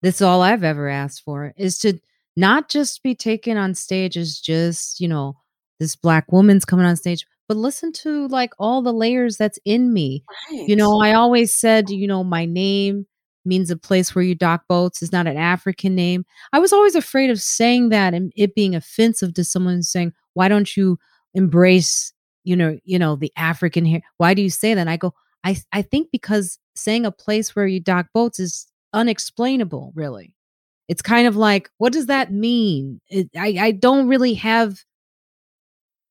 This 0.03 0.17
is 0.17 0.23
all 0.23 0.43
I've 0.43 0.65
ever 0.65 0.89
asked 0.89 1.23
for 1.23 1.53
is 1.57 1.79
to 1.81 1.99
not 2.37 2.69
just 2.69 3.03
be 3.03 3.15
taken 3.15 3.57
on 3.57 3.75
stage 3.75 4.17
as 4.17 4.41
just, 4.41 5.01
you 5.01 5.09
know, 5.09 5.37
this 5.79 5.97
black 5.97 6.33
woman's 6.33 6.65
coming 6.65 6.87
on 6.87 6.97
stage, 6.97 7.27
but 7.49 7.57
listen 7.57 7.93
to 7.93 8.27
like 8.29 8.53
all 8.59 8.83
the 8.83 8.93
layers 8.93 9.37
that's 9.37 9.59
in 9.65 9.93
me. 9.93 10.25
Right. 10.51 10.69
You 10.69 10.77
know, 10.77 11.01
I 11.01 11.13
always 11.13 11.55
said, 11.55 11.91
you 11.91 12.07
know, 12.07 12.25
my 12.25 12.45
name 12.45 13.07
means 13.45 13.71
a 13.71 13.77
place 13.77 14.15
where 14.15 14.25
you 14.25 14.35
dock 14.35 14.65
boats 14.69 15.03
is 15.03 15.13
not 15.13 15.27
an 15.27 15.37
African 15.37 15.95
name. 15.95 16.25
I 16.53 16.59
was 16.59 16.73
always 16.73 16.95
afraid 16.95 17.31
of 17.31 17.41
saying 17.41 17.91
that 17.91 18.15
and 18.15 18.33
it 18.37 18.55
being 18.55 18.75
offensive 18.75 19.35
to 19.35 19.45
someone 19.45 19.83
saying, 19.83 20.13
why 20.35 20.49
don't 20.49 20.77
you 20.77 20.99
embrace, 21.35 22.13
you 22.47 22.57
know, 22.57 22.79
you 22.85 22.99
know, 22.99 23.17
the 23.17 23.33
African 23.37 23.85
here? 23.85 24.01
Why 24.19 24.35
do 24.35 24.43
you 24.43 24.51
say 24.51 24.73
that? 24.75 24.81
And 24.81 24.91
I 24.91 24.97
go, 24.97 25.13
I, 25.45 25.57
I 25.73 25.83
think 25.83 26.09
because 26.13 26.59
saying 26.75 27.05
a 27.05 27.11
place 27.11 27.55
where 27.55 27.67
you 27.67 27.81
dock 27.81 28.07
boats 28.15 28.39
is 28.41 28.67
unexplainable, 28.93 29.93
really. 29.95 30.35
It's 30.89 31.03
kind 31.03 31.27
of 31.27 31.37
like, 31.37 31.69
what 31.79 31.93
does 31.93 32.07
that 32.07 32.33
mean? 32.33 33.01
It, 33.09 33.29
I, 33.37 33.57
I 33.61 33.71
don't 33.73 34.07
really 34.07 34.35
have 34.35 34.79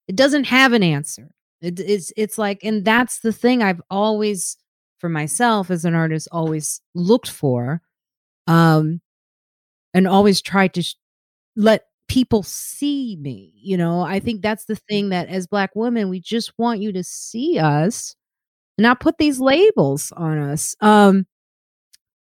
it 0.07 0.15
doesn't 0.15 0.45
have 0.45 0.73
an 0.73 0.83
answer. 0.83 1.31
It, 1.61 1.79
it's 1.79 2.11
it's 2.15 2.37
like, 2.37 2.63
and 2.63 2.85
that's 2.85 3.19
the 3.19 3.31
thing 3.31 3.63
I've 3.63 3.81
always, 3.89 4.57
for 4.99 5.09
myself 5.09 5.71
as 5.71 5.85
an 5.85 5.95
artist, 5.95 6.27
always 6.31 6.81
looked 6.93 7.29
for, 7.29 7.81
um, 8.47 9.01
and 9.93 10.07
always 10.07 10.41
tried 10.41 10.73
to 10.75 10.83
sh- 10.83 10.95
let 11.55 11.85
people 12.07 12.43
see 12.43 13.17
me. 13.19 13.53
You 13.55 13.77
know, 13.77 14.01
I 14.01 14.19
think 14.19 14.41
that's 14.41 14.65
the 14.65 14.75
thing 14.75 15.09
that 15.09 15.29
as 15.29 15.47
Black 15.47 15.71
women, 15.75 16.09
we 16.09 16.19
just 16.19 16.53
want 16.57 16.81
you 16.81 16.91
to 16.93 17.03
see 17.03 17.59
us, 17.59 18.15
not 18.77 18.99
put 18.99 19.17
these 19.17 19.39
labels 19.39 20.11
on 20.15 20.37
us. 20.37 20.75
Um, 20.81 21.25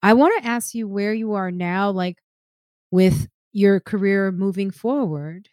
I 0.01 0.13
want 0.13 0.41
to 0.41 0.47
ask 0.49 0.73
you 0.73 0.87
where 0.87 1.13
you 1.13 1.33
are 1.33 1.51
now, 1.51 1.91
like 1.91 2.17
with 2.91 3.27
your 3.51 3.79
career 3.79 4.31
moving 4.31 4.71
forward. 4.71 5.49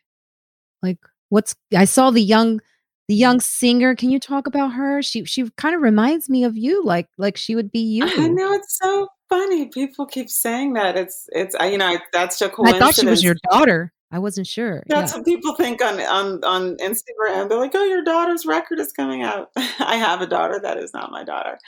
Like, 0.83 0.99
what's 1.29 1.55
I 1.77 1.85
saw 1.85 2.11
the 2.11 2.23
young 2.23 2.61
the 3.09 3.15
young 3.15 3.41
singer. 3.41 3.95
Can 3.95 4.11
you 4.11 4.19
talk 4.19 4.47
about 4.47 4.73
her? 4.73 5.03
She 5.03 5.25
she 5.25 5.49
kind 5.57 5.75
of 5.75 5.83
reminds 5.83 6.29
me 6.29 6.45
of 6.45 6.57
you, 6.57 6.85
like 6.85 7.09
like 7.19 7.37
she 7.37 7.55
would 7.55 7.71
be 7.71 7.81
you. 7.81 8.05
I 8.05 8.29
know 8.29 8.53
it's 8.53 8.79
so 8.79 9.09
funny. 9.29 9.67
People 9.67 10.07
keep 10.07 10.29
saying 10.29 10.75
that. 10.75 10.97
It's 10.97 11.29
it's 11.33 11.55
you 11.61 11.79
know 11.79 11.99
that's 12.13 12.41
a 12.41 12.49
coincidence. 12.49 12.83
I 12.83 12.87
thought 12.87 12.95
she 12.95 13.07
was 13.07 13.23
your 13.23 13.37
daughter. 13.51 13.93
I 14.13 14.19
wasn't 14.19 14.47
sure. 14.47 14.83
That's 14.87 15.13
yeah. 15.13 15.19
what 15.19 15.27
people 15.27 15.55
think 15.57 15.83
on 15.83 16.01
on 16.01 16.45
on 16.45 16.77
Instagram. 16.77 17.49
They're 17.49 17.59
like, 17.59 17.75
"Oh, 17.75 17.85
your 17.85 18.05
daughter's 18.05 18.47
record 18.47 18.79
is 18.79 18.93
coming 18.93 19.23
out." 19.23 19.51
I 19.57 19.97
have 19.97 20.21
a 20.21 20.27
daughter. 20.27 20.61
That 20.63 20.79
is 20.79 20.93
not 20.95 21.11
my 21.11 21.25
daughter. 21.25 21.59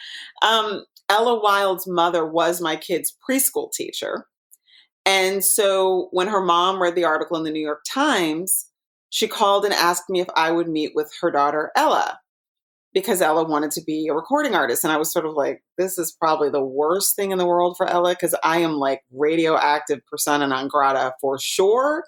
Um, 0.42 0.84
Ella 1.08 1.40
Wild's 1.40 1.86
mother 1.86 2.24
was 2.24 2.60
my 2.60 2.76
kid's 2.76 3.14
preschool 3.28 3.72
teacher, 3.72 4.26
and 5.04 5.44
so 5.44 6.08
when 6.12 6.28
her 6.28 6.40
mom 6.40 6.80
read 6.80 6.94
the 6.94 7.04
article 7.04 7.36
in 7.36 7.42
the 7.42 7.50
New 7.50 7.64
York 7.64 7.82
Times, 7.90 8.66
she 9.10 9.26
called 9.26 9.64
and 9.64 9.74
asked 9.74 10.08
me 10.08 10.20
if 10.20 10.28
I 10.36 10.52
would 10.52 10.68
meet 10.68 10.92
with 10.94 11.10
her 11.20 11.30
daughter, 11.30 11.72
Ella, 11.74 12.20
because 12.94 13.20
Ella 13.20 13.44
wanted 13.44 13.70
to 13.72 13.82
be 13.82 14.08
a 14.08 14.14
recording 14.14 14.54
artist. 14.54 14.84
And 14.84 14.92
I 14.92 14.96
was 14.96 15.12
sort 15.12 15.26
of 15.26 15.34
like, 15.34 15.62
this 15.76 15.98
is 15.98 16.16
probably 16.18 16.50
the 16.50 16.64
worst 16.64 17.16
thing 17.16 17.30
in 17.30 17.38
the 17.38 17.46
world 17.46 17.76
for 17.76 17.88
Ella 17.88 18.10
because 18.10 18.34
I 18.42 18.58
am 18.58 18.72
like 18.74 19.02
radioactive 19.12 20.00
persona 20.10 20.46
non 20.46 20.68
grata 20.68 21.12
for 21.20 21.38
sure. 21.38 22.04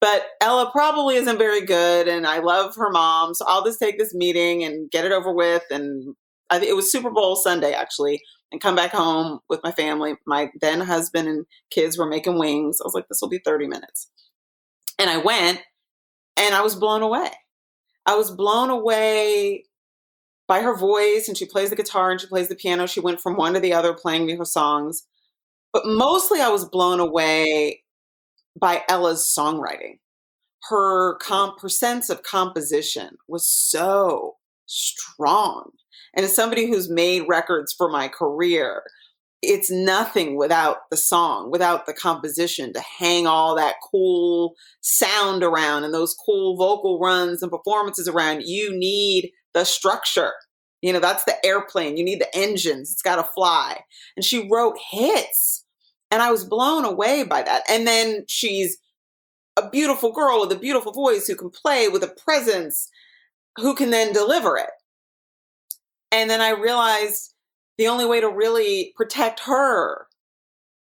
But 0.00 0.26
Ella 0.40 0.70
probably 0.70 1.16
isn't 1.16 1.38
very 1.38 1.64
good. 1.64 2.08
And 2.08 2.26
I 2.26 2.40
love 2.40 2.74
her 2.76 2.90
mom. 2.90 3.34
So 3.34 3.44
I'll 3.48 3.64
just 3.64 3.78
take 3.78 3.98
this 3.98 4.14
meeting 4.14 4.64
and 4.64 4.90
get 4.90 5.04
it 5.04 5.12
over 5.12 5.32
with. 5.32 5.62
And 5.70 6.14
I, 6.50 6.60
it 6.60 6.76
was 6.76 6.90
Super 6.90 7.10
Bowl 7.10 7.36
Sunday, 7.36 7.72
actually, 7.72 8.20
and 8.52 8.60
come 8.60 8.74
back 8.74 8.90
home 8.90 9.38
with 9.48 9.60
my 9.62 9.72
family. 9.72 10.16
My 10.26 10.50
then 10.60 10.80
husband 10.80 11.28
and 11.28 11.46
kids 11.70 11.96
were 11.96 12.06
making 12.06 12.38
wings. 12.38 12.78
I 12.80 12.84
was 12.84 12.94
like, 12.94 13.08
this 13.08 13.20
will 13.22 13.30
be 13.30 13.40
30 13.44 13.66
minutes. 13.68 14.10
And 14.98 15.08
I 15.08 15.18
went 15.18 15.62
and 16.36 16.54
I 16.54 16.60
was 16.60 16.74
blown 16.74 17.02
away. 17.02 17.30
I 18.04 18.16
was 18.16 18.30
blown 18.30 18.68
away 18.68 19.64
by 20.46 20.60
her 20.60 20.76
voice, 20.76 21.28
and 21.28 21.36
she 21.36 21.46
plays 21.46 21.70
the 21.70 21.76
guitar 21.76 22.10
and 22.10 22.20
she 22.20 22.26
plays 22.26 22.48
the 22.48 22.54
piano. 22.54 22.86
She 22.86 23.00
went 23.00 23.20
from 23.20 23.36
one 23.36 23.54
to 23.54 23.60
the 23.60 23.72
other 23.72 23.94
playing 23.94 24.26
me 24.26 24.36
her 24.36 24.44
songs. 24.44 25.06
But 25.72 25.86
mostly, 25.86 26.40
I 26.40 26.48
was 26.48 26.64
blown 26.64 27.00
away 27.00 27.82
by 28.58 28.82
Ella's 28.88 29.32
songwriting. 29.36 29.98
Her 30.68 31.16
comp, 31.16 31.60
her 31.60 31.68
sense 31.68 32.08
of 32.08 32.22
composition 32.22 33.16
was 33.28 33.46
so 33.46 34.36
strong. 34.66 35.70
And 36.14 36.24
as 36.24 36.34
somebody 36.34 36.66
who's 36.66 36.88
made 36.88 37.24
records 37.28 37.74
for 37.76 37.90
my 37.90 38.08
career, 38.08 38.82
it's 39.42 39.70
nothing 39.70 40.36
without 40.36 40.88
the 40.90 40.96
song, 40.96 41.50
without 41.50 41.86
the 41.86 41.92
composition 41.92 42.72
to 42.72 42.80
hang 42.80 43.26
all 43.26 43.54
that 43.56 43.76
cool 43.90 44.54
sound 44.80 45.42
around 45.42 45.84
and 45.84 45.92
those 45.92 46.14
cool 46.14 46.56
vocal 46.56 46.98
runs 46.98 47.42
and 47.42 47.50
performances 47.50 48.08
around. 48.08 48.42
You 48.44 48.76
need 48.76 49.32
the 49.54 49.64
structure. 49.64 50.32
You 50.82 50.92
know, 50.92 51.00
that's 51.00 51.24
the 51.24 51.44
airplane. 51.46 51.96
You 51.96 52.04
need 52.04 52.20
the 52.20 52.36
engines. 52.36 52.92
It's 52.92 53.02
got 53.02 53.16
to 53.16 53.24
fly. 53.34 53.80
And 54.16 54.24
she 54.24 54.48
wrote 54.50 54.76
hits. 54.90 55.64
And 56.10 56.22
I 56.22 56.30
was 56.30 56.44
blown 56.44 56.84
away 56.84 57.24
by 57.24 57.42
that. 57.42 57.62
And 57.68 57.86
then 57.86 58.24
she's 58.28 58.76
a 59.56 59.68
beautiful 59.68 60.12
girl 60.12 60.40
with 60.40 60.52
a 60.52 60.60
beautiful 60.60 60.92
voice 60.92 61.26
who 61.26 61.36
can 61.36 61.50
play 61.50 61.88
with 61.88 62.02
a 62.02 62.14
presence, 62.24 62.90
who 63.56 63.74
can 63.74 63.90
then 63.90 64.12
deliver 64.12 64.56
it. 64.56 64.70
And 66.12 66.28
then 66.28 66.40
I 66.40 66.50
realized 66.50 67.34
the 67.78 67.88
only 67.88 68.04
way 68.04 68.20
to 68.20 68.28
really 68.28 68.92
protect 68.96 69.40
her, 69.46 70.06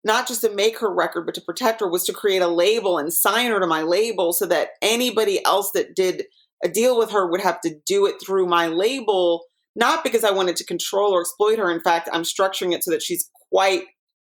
not 0.05 0.29
just 0.29 0.41
to 0.43 0.55
make 0.55 0.79
her 0.79 0.95
record, 0.95 1.27
but 1.27 1.35
to 1.35 1.41
protect 1.41 1.81
her, 1.81 1.89
was 1.89 2.05
to 2.05 2.13
create 2.13 2.41
a 2.41 2.49
label 2.49 2.99
and 2.99 3.13
sign 3.13 3.51
her 3.51 3.61
to 3.61 3.67
my 3.67 3.83
label 3.83 4.33
so 4.33 4.47
that 4.47 4.71
anybody 4.81 5.45
else 5.45 5.73
that 5.73 5.95
did 5.95 6.25
a 6.65 6.69
deal 6.69 6.99
with 6.99 7.11
her 7.13 7.31
would 7.31 7.41
have 7.41 7.61
to 7.63 7.77
do 7.87 8.07
it 8.07 8.17
through 8.25 8.47
my 8.47 8.67
label, 8.69 9.45
not 9.77 10.03
because 10.03 10.25
I 10.25 10.33
wanted 10.33 10.57
to 10.57 10.65
control 10.65 11.13
or 11.13 11.21
exploit 11.21 11.59
her. 11.59 11.71
In 11.71 11.81
fact, 11.81 12.09
I'm 12.13 12.23
structuring 12.23 12.73
it 12.73 12.85
so 12.85 12.91
that 12.91 13.03
she's 13.03 13.31
quite 13.53 13.85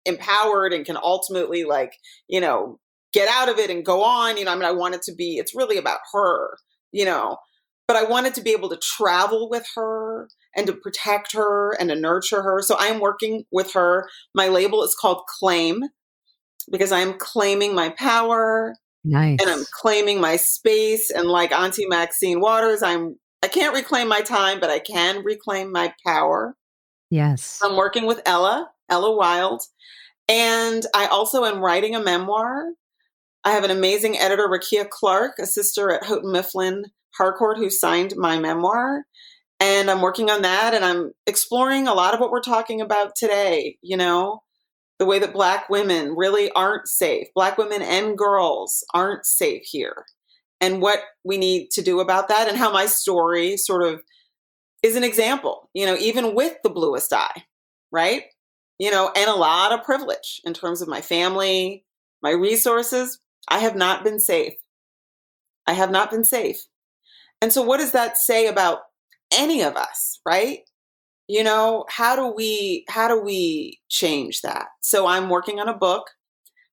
empowered 0.07 0.73
and 0.73 0.87
can 0.87 0.97
ultimately, 0.97 1.65
like, 1.65 1.93
you 2.29 2.41
know, 2.41 2.79
get 3.13 3.29
out 3.29 3.49
of 3.49 3.59
it 3.59 3.71
and 3.71 3.85
go 3.85 4.03
on. 4.03 4.37
You 4.37 4.45
know, 4.45 4.53
I 4.53 4.55
mean, 4.55 4.65
I 4.65 4.73
want 4.73 4.95
it 4.95 5.03
to 5.03 5.15
be, 5.15 5.37
it's 5.37 5.55
really 5.55 5.77
about 5.77 5.99
her, 6.13 6.57
you 6.93 7.05
know, 7.05 7.37
but 7.89 7.97
I 7.97 8.05
wanted 8.05 8.35
to 8.35 8.43
be 8.43 8.51
able 8.51 8.69
to 8.69 8.79
travel 8.81 9.51
with 9.51 9.67
her 9.75 10.29
and 10.57 10.67
to 10.69 10.73
protect 10.73 11.33
her 11.33 11.73
and 11.73 11.89
to 11.89 11.97
nurture 11.97 12.43
her. 12.43 12.63
So 12.63 12.77
I'm 12.79 13.01
working 13.01 13.45
with 13.51 13.73
her. 13.73 14.09
My 14.35 14.49
label 14.49 14.85
is 14.85 14.95
called 14.95 15.23
Claim 15.41 15.83
because 16.71 16.93
I'm 16.93 17.15
claiming 17.19 17.75
my 17.75 17.89
power. 17.89 18.77
Nice. 19.05 19.39
And 19.41 19.51
I'm 19.51 19.65
claiming 19.73 20.21
my 20.21 20.37
space. 20.37 21.11
And 21.11 21.29
like 21.29 21.53
Auntie 21.53 21.87
Maxine 21.87 22.41
Waters, 22.41 22.83
I'm 22.83 23.17
I 23.43 23.49
can't 23.49 23.75
reclaim 23.75 24.09
my 24.09 24.21
time, 24.21 24.61
but 24.61 24.71
I 24.71 24.79
can 24.79 25.25
reclaim 25.25 25.73
my 25.73 25.95
power. 26.07 26.57
Yes. 27.11 27.59
I'm 27.63 27.77
working 27.77 28.07
with 28.07 28.21
Ella, 28.27 28.71
Ella 28.89 29.17
Wild. 29.17 29.63
And 30.29 30.85
I 30.95 31.07
also 31.07 31.45
am 31.45 31.61
writing 31.61 31.97
a 31.97 32.03
memoir. 32.03 32.69
I 33.43 33.53
have 33.53 33.65
an 33.65 33.71
amazing 33.71 34.19
editor, 34.19 34.47
Rakia 34.47 34.89
Clark, 34.89 35.39
a 35.41 35.47
sister 35.47 35.91
at 35.91 36.05
Houghton 36.05 36.31
Mifflin 36.31 36.85
Harcourt, 37.17 37.57
who 37.57 37.71
signed 37.71 38.15
my 38.17 38.39
memoir 38.39 39.07
and 39.61 39.91
I'm 39.91 40.01
working 40.01 40.31
on 40.31 40.43
that 40.43 40.75
and 40.75 40.85
I'm 40.85 41.13
exploring 41.27 41.87
a 41.87 41.95
lot 41.95 42.15
of 42.15 42.21
what 42.21 42.31
we're 42.31 42.41
talking 42.41 42.81
about 42.81 43.15
today, 43.15 43.77
you 43.83 43.97
know, 43.97 44.43
the 45.01 45.07
way 45.07 45.19
that 45.19 45.33
black 45.33 45.71
women 45.71 46.15
really 46.15 46.53
aren't 46.53 46.87
safe. 46.87 47.27
Black 47.35 47.57
women 47.57 47.81
and 47.81 48.19
girls 48.19 48.85
aren't 48.93 49.25
safe 49.25 49.63
here. 49.65 50.05
And 50.61 50.83
what 50.83 51.01
we 51.25 51.39
need 51.39 51.71
to 51.71 51.83
do 51.83 52.01
about 52.01 52.29
that 52.29 52.49
and 52.49 52.59
how 52.59 52.71
my 52.71 52.85
story 52.85 53.57
sort 53.57 53.83
of 53.83 54.03
is 54.83 54.97
an 54.97 55.03
example, 55.03 55.71
you 55.73 55.87
know, 55.87 55.97
even 55.97 56.35
with 56.35 56.55
the 56.63 56.69
bluest 56.69 57.15
eye, 57.15 57.45
right? 57.91 58.25
You 58.79 58.91
know, 58.91 59.11
and 59.17 59.29
a 59.31 59.35
lot 59.35 59.73
of 59.73 59.85
privilege 59.85 60.43
in 60.45 60.53
terms 60.53 60.83
of 60.83 60.89
my 60.89 61.01
family, 61.01 61.87
my 62.23 62.33
resources. 62.33 63.19
I 63.49 63.61
have 63.61 63.75
not 63.75 64.05
been 64.05 64.21
safe. 64.21 64.53
I 65.67 65.73
have 65.73 65.91
not 65.91 66.11
been 66.11 66.25
safe. 66.25 66.59
And 67.41 67.55
so, 67.55 67.63
what 67.63 67.81
does 67.81 67.93
that 67.93 68.19
say 68.19 68.49
about 68.49 68.81
any 69.33 69.63
of 69.63 69.77
us, 69.77 70.21
right? 70.27 70.61
You 71.31 71.45
know, 71.45 71.85
how 71.89 72.17
do 72.17 72.27
we 72.27 72.85
how 72.89 73.07
do 73.07 73.21
we 73.21 73.79
change 73.89 74.43
that? 74.43 74.67
So 74.81 75.07
I'm 75.07 75.29
working 75.29 75.61
on 75.61 75.69
a 75.69 75.77
book, 75.77 76.11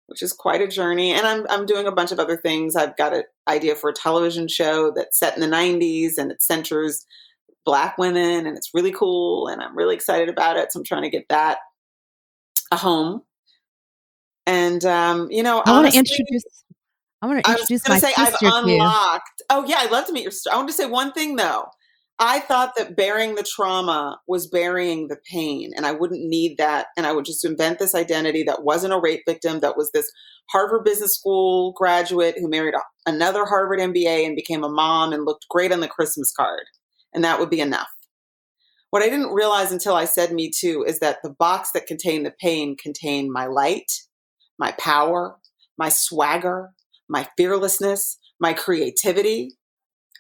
which 0.08 0.24
is 0.24 0.34
quite 0.34 0.62
a 0.62 0.68
journey, 0.68 1.12
and 1.12 1.28
I'm 1.28 1.46
I'm 1.50 1.68
doing 1.68 1.86
a 1.86 1.92
bunch 1.92 2.12
of 2.12 2.20
other 2.20 2.38
things. 2.38 2.76
I've 2.76 2.98
got 2.98 3.14
an 3.14 3.24
idea 3.48 3.76
for 3.76 3.92
a 3.92 3.94
television 3.94 4.48
show 4.48 4.92
that's 4.96 5.20
set 5.20 5.36
in 5.36 5.42
the 5.42 5.56
90s 5.56 6.18
and 6.18 6.32
it 6.32 6.42
centers 6.42 7.06
black 7.66 8.00
women 8.00 8.48
and 8.48 8.58
it's 8.58 8.72
really 8.74 8.92
cool 8.92 9.48
and 9.48 9.62
I'm 9.62 9.78
really 9.78 9.94
excited 9.94 10.28
about 10.28 10.58
it. 10.58 10.72
So 10.72 10.80
I'm 10.80 10.86
trying 10.86 11.04
to 11.04 11.10
get 11.10 11.28
that 11.30 11.60
a 12.72 12.78
home. 12.78 13.22
And 14.48 14.84
um, 14.86 15.28
you 15.30 15.44
know, 15.44 15.62
I 15.66 15.72
want 15.72 15.92
to 15.92 16.00
introduce 16.00 16.46
I 17.22 17.28
want 17.28 17.46
to 17.46 17.52
introduce 17.52 17.88
I 17.88 17.94
was 17.94 18.02
my 18.02 18.10
say 18.10 18.16
I've 18.18 18.36
unlocked. 18.42 19.44
Oh 19.52 19.66
yeah, 19.68 19.78
I'd 19.82 19.92
love 19.92 20.08
to 20.08 20.14
meet 20.14 20.24
your. 20.24 20.34
I 20.52 20.56
want 20.56 20.70
to 20.70 20.74
say 20.74 20.88
one 20.88 21.12
thing 21.12 21.36
though. 21.36 21.68
I 22.20 22.40
thought 22.40 22.76
that 22.76 22.96
bearing 22.96 23.36
the 23.36 23.44
trauma 23.44 24.20
was 24.28 24.48
burying 24.48 25.08
the 25.08 25.18
pain, 25.32 25.72
and 25.76 25.86
I 25.86 25.92
wouldn't 25.92 26.28
need 26.28 26.58
that. 26.58 26.88
And 26.98 27.06
I 27.06 27.12
would 27.14 27.26
just 27.26 27.46
invent 27.46 27.78
this 27.78 27.94
identity 27.94 28.44
that 28.44 28.64
wasn't 28.64 28.94
a 28.94 29.00
rape 29.00 29.22
victim, 29.28 29.60
that 29.60 29.78
was 29.78 29.92
this 29.92 30.12
Harvard 30.50 30.84
Business 30.84 31.16
School 31.16 31.74
graduate 31.74 32.36
who 32.40 32.50
married 32.50 32.74
another 33.06 33.46
Harvard 33.46 33.80
MBA 33.80 34.26
and 34.26 34.36
became 34.36 34.64
a 34.64 34.70
mom 34.70 35.14
and 35.14 35.26
looked 35.26 35.46
great 35.50 35.72
on 35.72 35.82
the 35.82 35.88
Christmas 35.88 36.32
card. 36.32 36.64
And 37.14 37.24
that 37.24 37.40
would 37.40 37.50
be 37.50 37.62
enough. 37.62 37.90
What 38.90 39.04
I 39.04 39.10
didn't 39.10 39.34
realize 39.34 39.72
until 39.72 39.96
I 39.96 40.06
said 40.06 40.32
Me 40.32 40.50
Too 40.50 40.84
is 40.88 41.00
that 41.00 41.18
the 41.22 41.30
box 41.30 41.72
that 41.74 41.88
contained 41.88 42.26
the 42.26 42.34
pain 42.40 42.78
contained 42.78 43.32
my 43.32 43.46
light, 43.46 43.92
my 44.58 44.74
power, 44.80 45.36
my 45.78 45.90
swagger, 45.90 46.72
my 47.10 47.28
fearlessness, 47.38 48.18
my 48.40 48.54
creativity. 48.54 49.58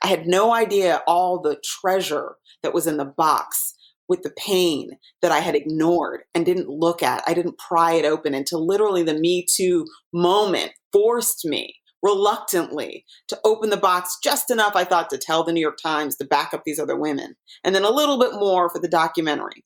I 0.03 0.07
had 0.07 0.27
no 0.27 0.53
idea 0.53 1.01
all 1.07 1.41
the 1.41 1.61
treasure 1.63 2.35
that 2.63 2.73
was 2.73 2.87
in 2.87 2.97
the 2.97 3.05
box 3.05 3.73
with 4.07 4.21
the 4.23 4.33
pain 4.37 4.91
that 5.21 5.31
I 5.31 5.39
had 5.39 5.55
ignored 5.55 6.21
and 6.33 6.45
didn't 6.45 6.69
look 6.69 7.03
at. 7.03 7.23
I 7.27 7.33
didn't 7.33 7.57
pry 7.57 7.93
it 7.93 8.05
open 8.05 8.33
until 8.33 8.65
literally 8.65 9.03
the 9.03 9.13
Me 9.13 9.45
Too 9.49 9.85
moment 10.13 10.71
forced 10.93 11.45
me 11.45 11.75
reluctantly 12.03 13.05
to 13.27 13.39
open 13.43 13.69
the 13.69 13.77
box 13.77 14.17
just 14.23 14.51
enough, 14.51 14.75
I 14.75 14.83
thought, 14.83 15.09
to 15.09 15.17
tell 15.17 15.43
the 15.43 15.51
New 15.51 15.59
York 15.61 15.77
Times 15.81 16.15
to 16.17 16.25
back 16.25 16.53
up 16.53 16.61
these 16.63 16.79
other 16.79 16.95
women, 16.95 17.35
and 17.63 17.73
then 17.75 17.83
a 17.83 17.89
little 17.89 18.19
bit 18.19 18.33
more 18.33 18.69
for 18.69 18.79
the 18.79 18.87
documentary. 18.87 19.65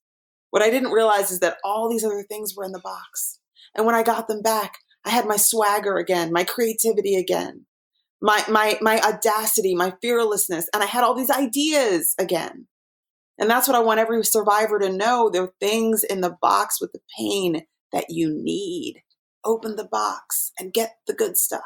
What 0.50 0.62
I 0.62 0.70
didn't 0.70 0.92
realize 0.92 1.32
is 1.32 1.40
that 1.42 1.58
all 1.64 1.90
these 1.90 2.04
other 2.04 2.26
things 2.28 2.56
were 2.56 2.64
in 2.64 2.72
the 2.72 2.80
box. 2.80 3.40
And 3.76 3.86
when 3.86 3.96
I 3.96 4.04
got 4.04 4.28
them 4.28 4.42
back, 4.42 4.78
I 5.06 5.10
had 5.10 5.26
my 5.26 5.38
swagger 5.38 5.98
again, 5.98 6.32
my 6.32 6.44
creativity 6.44 7.16
again, 7.16 7.66
my 8.22 8.44
my 8.48 8.78
my 8.82 9.00
audacity, 9.00 9.76
my 9.76 9.94
fearlessness, 10.02 10.70
and 10.74 10.84
I 10.84 10.86
had 10.86 11.04
all 11.04 11.16
these 11.16 11.32
ideas 11.32 12.14
again. 12.20 12.68
And 13.40 13.50
that's 13.50 13.68
what 13.68 13.76
I 13.76 13.80
want 13.80 14.00
every 14.00 14.24
survivor 14.24 14.78
to 14.80 14.92
know. 14.92 15.30
There 15.30 15.44
are 15.44 15.54
things 15.60 16.04
in 16.04 16.22
the 16.22 16.38
box 16.42 16.80
with 16.80 16.92
the 16.92 17.02
pain 17.18 17.66
that 17.92 18.06
you 18.10 18.30
need. 18.32 19.02
Open 19.44 19.76
the 19.76 19.88
box 19.88 20.52
and 20.60 20.72
get 20.72 20.98
the 21.08 21.14
good 21.14 21.38
stuff. 21.38 21.62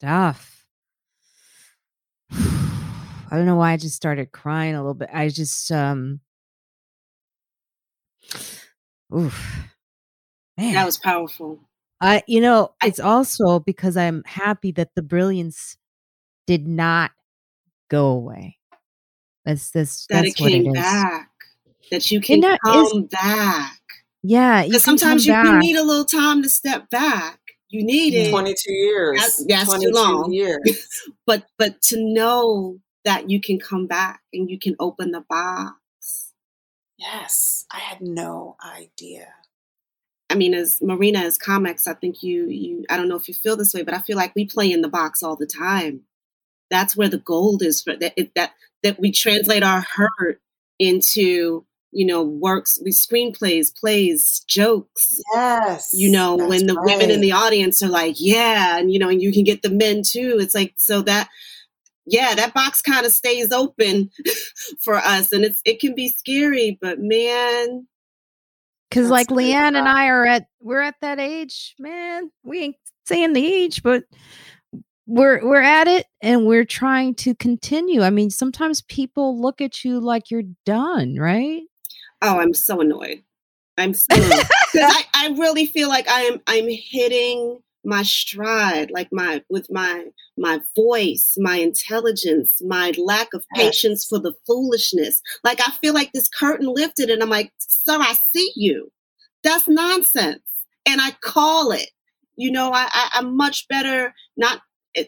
Stuff. 0.00 0.66
I 2.32 3.36
don't 3.36 3.46
know 3.46 3.56
why 3.56 3.72
I 3.72 3.76
just 3.76 3.94
started 3.94 4.32
crying 4.32 4.74
a 4.74 4.80
little 4.80 4.94
bit. 4.94 5.10
I 5.12 5.28
just 5.28 5.70
um 5.70 6.20
oof. 9.14 9.68
Man. 10.58 10.74
That 10.74 10.86
was 10.86 10.98
powerful. 10.98 11.60
I 12.00 12.22
you 12.26 12.40
know, 12.40 12.74
it's 12.82 13.00
also 13.00 13.60
because 13.60 13.96
I'm 13.96 14.22
happy 14.24 14.72
that 14.72 14.94
the 14.94 15.02
brilliance 15.02 15.76
did 16.46 16.66
not 16.66 17.12
go 17.88 18.08
away. 18.08 18.58
That's 19.44 19.70
this. 19.70 20.06
That 20.08 20.22
that's 20.22 20.28
it 20.28 20.36
came 20.36 20.72
back. 20.72 21.30
That 21.90 22.10
you 22.10 22.20
can 22.20 22.42
come 22.64 23.04
back. 23.04 23.80
Yeah, 24.22 24.64
because 24.64 24.84
sometimes 24.84 25.26
you, 25.26 25.34
you, 25.34 25.58
need 25.58 25.76
a 25.76 25.82
little 25.82 26.04
time 26.04 26.42
to 26.42 26.48
step 26.48 26.90
back. 26.90 27.40
You 27.68 27.84
need 27.84 28.14
it. 28.14 28.30
Twenty 28.30 28.54
two 28.54 28.72
years. 28.72 29.20
That's, 29.20 29.44
that's 29.46 29.82
too 29.82 29.90
long. 29.92 30.32
Years. 30.32 30.60
but 31.26 31.46
but 31.58 31.80
to 31.82 32.02
know 32.02 32.78
that 33.04 33.30
you 33.30 33.40
can 33.40 33.58
come 33.58 33.86
back 33.86 34.20
and 34.32 34.50
you 34.50 34.58
can 34.58 34.76
open 34.78 35.10
the 35.10 35.24
box. 35.28 36.32
Yes, 36.98 37.64
I 37.72 37.78
had 37.78 38.02
no 38.02 38.56
idea. 38.62 39.28
I 40.30 40.36
mean, 40.36 40.54
as 40.54 40.80
Marina, 40.80 41.18
as 41.18 41.36
comics, 41.36 41.88
I 41.88 41.94
think 41.94 42.22
you 42.22 42.46
you 42.46 42.84
I 42.88 42.96
don't 42.96 43.08
know 43.08 43.16
if 43.16 43.28
you 43.28 43.34
feel 43.34 43.56
this 43.56 43.74
way, 43.74 43.82
but 43.82 43.94
I 43.94 43.98
feel 43.98 44.16
like 44.16 44.34
we 44.34 44.46
play 44.46 44.70
in 44.70 44.80
the 44.80 44.88
box 44.88 45.22
all 45.22 45.36
the 45.36 45.46
time. 45.46 46.02
That's 46.70 46.96
where 46.96 47.08
the 47.08 47.18
gold 47.18 47.62
is 47.62 47.82
for 47.82 47.96
that 47.96 48.14
that 48.36 48.52
that 48.84 49.00
we 49.00 49.10
translate 49.10 49.64
our 49.64 49.80
hurt 49.80 50.40
into 50.78 51.66
you 51.90 52.06
know 52.06 52.22
works 52.22 52.78
we 52.84 52.92
screenplays 52.92 53.74
plays 53.76 54.44
jokes. 54.46 55.20
Yes 55.34 55.90
you 55.92 56.10
know 56.10 56.36
when 56.36 56.66
the 56.66 56.74
right. 56.74 56.86
women 56.86 57.10
in 57.10 57.20
the 57.20 57.32
audience 57.32 57.82
are 57.82 57.88
like 57.88 58.14
yeah 58.18 58.78
and 58.78 58.92
you 58.92 59.00
know 59.00 59.08
and 59.08 59.20
you 59.20 59.32
can 59.32 59.42
get 59.42 59.62
the 59.62 59.70
men 59.70 60.02
too. 60.06 60.36
It's 60.38 60.54
like 60.54 60.74
so 60.76 61.02
that 61.02 61.28
yeah 62.06 62.36
that 62.36 62.54
box 62.54 62.80
kind 62.80 63.04
of 63.04 63.12
stays 63.12 63.50
open 63.50 64.10
for 64.84 64.94
us 64.94 65.32
and 65.32 65.44
it's 65.44 65.60
it 65.64 65.80
can 65.80 65.94
be 65.94 66.08
scary 66.08 66.78
but 66.80 67.00
man 67.00 67.88
because 68.90 69.08
like 69.08 69.30
Leighann 69.30 69.76
and 69.76 69.88
i 69.88 70.08
are 70.08 70.26
at 70.26 70.46
we're 70.60 70.80
at 70.80 70.96
that 71.00 71.18
age 71.18 71.74
man 71.78 72.30
we 72.42 72.60
ain't 72.60 72.76
saying 73.06 73.32
the 73.32 73.46
age 73.46 73.82
but 73.82 74.04
we're 75.10 75.44
we're 75.44 75.60
at 75.60 75.88
it 75.88 76.06
and 76.22 76.46
we're 76.46 76.64
trying 76.64 77.16
to 77.16 77.34
continue. 77.34 78.02
I 78.02 78.10
mean, 78.10 78.30
sometimes 78.30 78.82
people 78.82 79.40
look 79.40 79.60
at 79.60 79.84
you 79.84 79.98
like 79.98 80.30
you're 80.30 80.44
done, 80.64 81.16
right? 81.16 81.62
Oh, 82.22 82.38
I'm 82.38 82.54
so 82.54 82.80
annoyed. 82.80 83.22
I'm 83.76 83.92
so 83.94 84.06
I, 84.10 85.04
I 85.14 85.34
really 85.36 85.66
feel 85.66 85.88
like 85.88 86.08
I 86.08 86.22
am 86.22 86.40
I'm 86.46 86.68
hitting 86.68 87.58
my 87.84 88.02
stride, 88.02 88.90
like 88.90 89.08
my 89.12 89.42
with 89.48 89.68
my 89.70 90.06
my 90.36 90.60
voice, 90.76 91.36
my 91.38 91.56
intelligence, 91.56 92.60
my 92.64 92.92
lack 92.98 93.32
of 93.34 93.44
patience 93.54 94.04
for 94.04 94.18
the 94.18 94.34
foolishness. 94.46 95.22
Like 95.44 95.60
I 95.60 95.70
feel 95.72 95.94
like 95.94 96.12
this 96.12 96.28
curtain 96.28 96.72
lifted 96.72 97.10
and 97.10 97.22
I'm 97.22 97.30
like, 97.30 97.52
sir, 97.58 97.98
I 97.98 98.14
see 98.32 98.52
you. 98.56 98.90
That's 99.42 99.68
nonsense. 99.68 100.42
And 100.86 101.00
I 101.00 101.12
call 101.22 101.72
it. 101.72 101.90
You 102.36 102.50
know, 102.50 102.70
I, 102.72 102.88
I, 102.90 103.10
I'm 103.14 103.36
much 103.36 103.68
better 103.68 104.14
not 104.36 104.62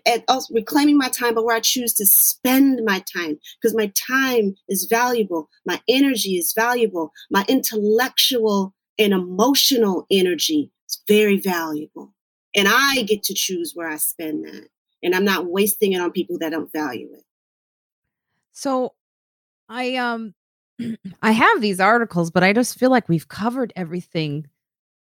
at 0.06 0.24
also 0.28 0.54
reclaiming 0.54 0.96
my 0.96 1.08
time, 1.08 1.34
but 1.34 1.44
where 1.44 1.56
I 1.56 1.60
choose 1.60 1.92
to 1.94 2.06
spend 2.06 2.80
my 2.84 3.02
time 3.12 3.38
because 3.60 3.74
my 3.74 3.92
time 3.96 4.54
is 4.68 4.86
valuable, 4.88 5.48
my 5.66 5.80
energy 5.88 6.36
is 6.36 6.52
valuable, 6.56 7.12
my 7.30 7.44
intellectual 7.48 8.74
and 8.98 9.12
emotional 9.12 10.06
energy 10.10 10.70
is 10.88 11.02
very 11.08 11.38
valuable. 11.38 12.12
And 12.54 12.68
I 12.68 13.02
get 13.02 13.22
to 13.24 13.34
choose 13.34 13.72
where 13.74 13.88
I 13.88 13.96
spend 13.96 14.44
that. 14.44 14.68
And 15.02 15.14
I'm 15.14 15.24
not 15.24 15.46
wasting 15.46 15.92
it 15.92 16.00
on 16.00 16.12
people 16.12 16.38
that 16.38 16.50
don't 16.50 16.72
value 16.72 17.08
it. 17.12 17.24
So 18.52 18.94
I 19.68 19.96
um 19.96 20.34
I 21.22 21.32
have 21.32 21.60
these 21.60 21.80
articles, 21.80 22.30
but 22.30 22.44
I 22.44 22.52
just 22.52 22.78
feel 22.78 22.90
like 22.90 23.08
we've 23.08 23.28
covered 23.28 23.72
everything 23.74 24.48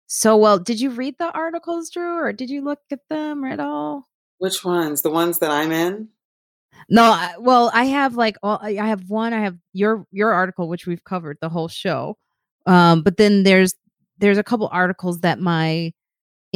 so 0.08 0.38
well. 0.38 0.60
Did 0.60 0.80
you 0.80 0.90
read 0.92 1.16
the 1.18 1.32
articles, 1.32 1.90
Drew, 1.90 2.18
or 2.18 2.34
did 2.34 2.50
you 2.50 2.62
look 2.62 2.80
at 2.92 3.08
them 3.10 3.44
at 3.44 3.60
all? 3.60 4.08
Which 4.38 4.64
ones? 4.64 5.02
The 5.02 5.10
ones 5.10 5.40
that 5.40 5.52
I'm 5.52 5.72
in? 5.72 6.10
No, 6.90 7.04
I, 7.04 7.34
well, 7.40 7.72
I 7.74 7.86
have 7.86 8.16
like 8.16 8.38
all 8.44 8.60
I 8.62 8.74
have 8.74 9.10
one. 9.10 9.34
I 9.34 9.42
have 9.42 9.58
your 9.74 10.06
your 10.12 10.32
article, 10.32 10.70
which 10.70 10.86
we've 10.86 11.04
covered 11.04 11.38
the 11.42 11.50
whole 11.50 11.68
show. 11.68 12.18
Um, 12.66 13.02
but 13.02 13.18
then 13.18 13.44
there's 13.44 13.74
there's 14.20 14.38
a 14.38 14.44
couple 14.44 14.70
articles 14.72 15.22
that 15.22 15.40
my 15.40 15.94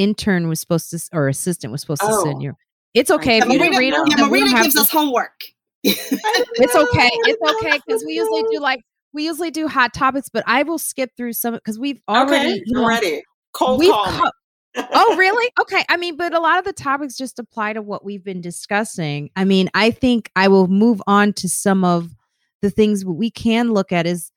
intern 0.01 0.47
was 0.47 0.59
supposed 0.59 0.89
to 0.91 0.99
or 1.13 1.27
assistant 1.27 1.71
was 1.71 1.81
supposed 1.81 2.01
oh. 2.03 2.23
to 2.23 2.29
send 2.29 2.37
oh. 2.37 2.41
you. 2.41 2.53
It's 2.93 3.11
okay 3.11 3.37
if 3.37 3.45
you 3.45 3.57
Marina, 3.57 3.77
read 3.77 3.93
them. 3.93 4.05
Yeah, 4.07 4.27
Marina 4.27 4.63
gives 4.63 4.75
us 4.75 4.91
homework. 4.91 5.39
it's 5.83 6.75
okay. 6.75 7.09
It's 7.13 7.55
okay 7.65 7.79
because 7.85 8.03
we 8.05 8.13
usually 8.13 8.43
do 8.51 8.59
like 8.59 8.81
we 9.13 9.25
usually 9.25 9.51
do 9.51 9.67
hot 9.67 9.93
topics, 9.93 10.29
but 10.29 10.43
I 10.47 10.63
will 10.63 10.77
skip 10.79 11.11
through 11.15 11.33
some 11.33 11.53
because 11.53 11.79
we've 11.79 12.01
already 12.07 12.53
okay, 12.53 12.63
you 12.65 12.75
know, 12.75 12.87
ready. 12.87 13.23
Cold 13.53 13.79
we've 13.79 13.91
call. 13.91 14.05
Co- 14.05 14.31
oh, 14.75 15.15
really? 15.17 15.51
Okay. 15.59 15.83
I 15.89 15.97
mean, 15.97 16.17
but 16.17 16.33
a 16.33 16.39
lot 16.39 16.59
of 16.59 16.65
the 16.65 16.73
topics 16.73 17.17
just 17.17 17.39
apply 17.39 17.73
to 17.73 17.82
what 17.82 18.05
we've 18.05 18.23
been 18.23 18.41
discussing. 18.41 19.29
I 19.36 19.45
mean, 19.45 19.69
I 19.73 19.91
think 19.91 20.32
I 20.36 20.47
will 20.47 20.67
move 20.67 21.01
on 21.07 21.33
to 21.33 21.49
some 21.49 21.83
of 21.83 22.15
the 22.61 22.69
things 22.69 23.03
we 23.03 23.32
can 23.32 23.71
look 23.71 23.91
at 23.91 24.05
is 24.05 24.32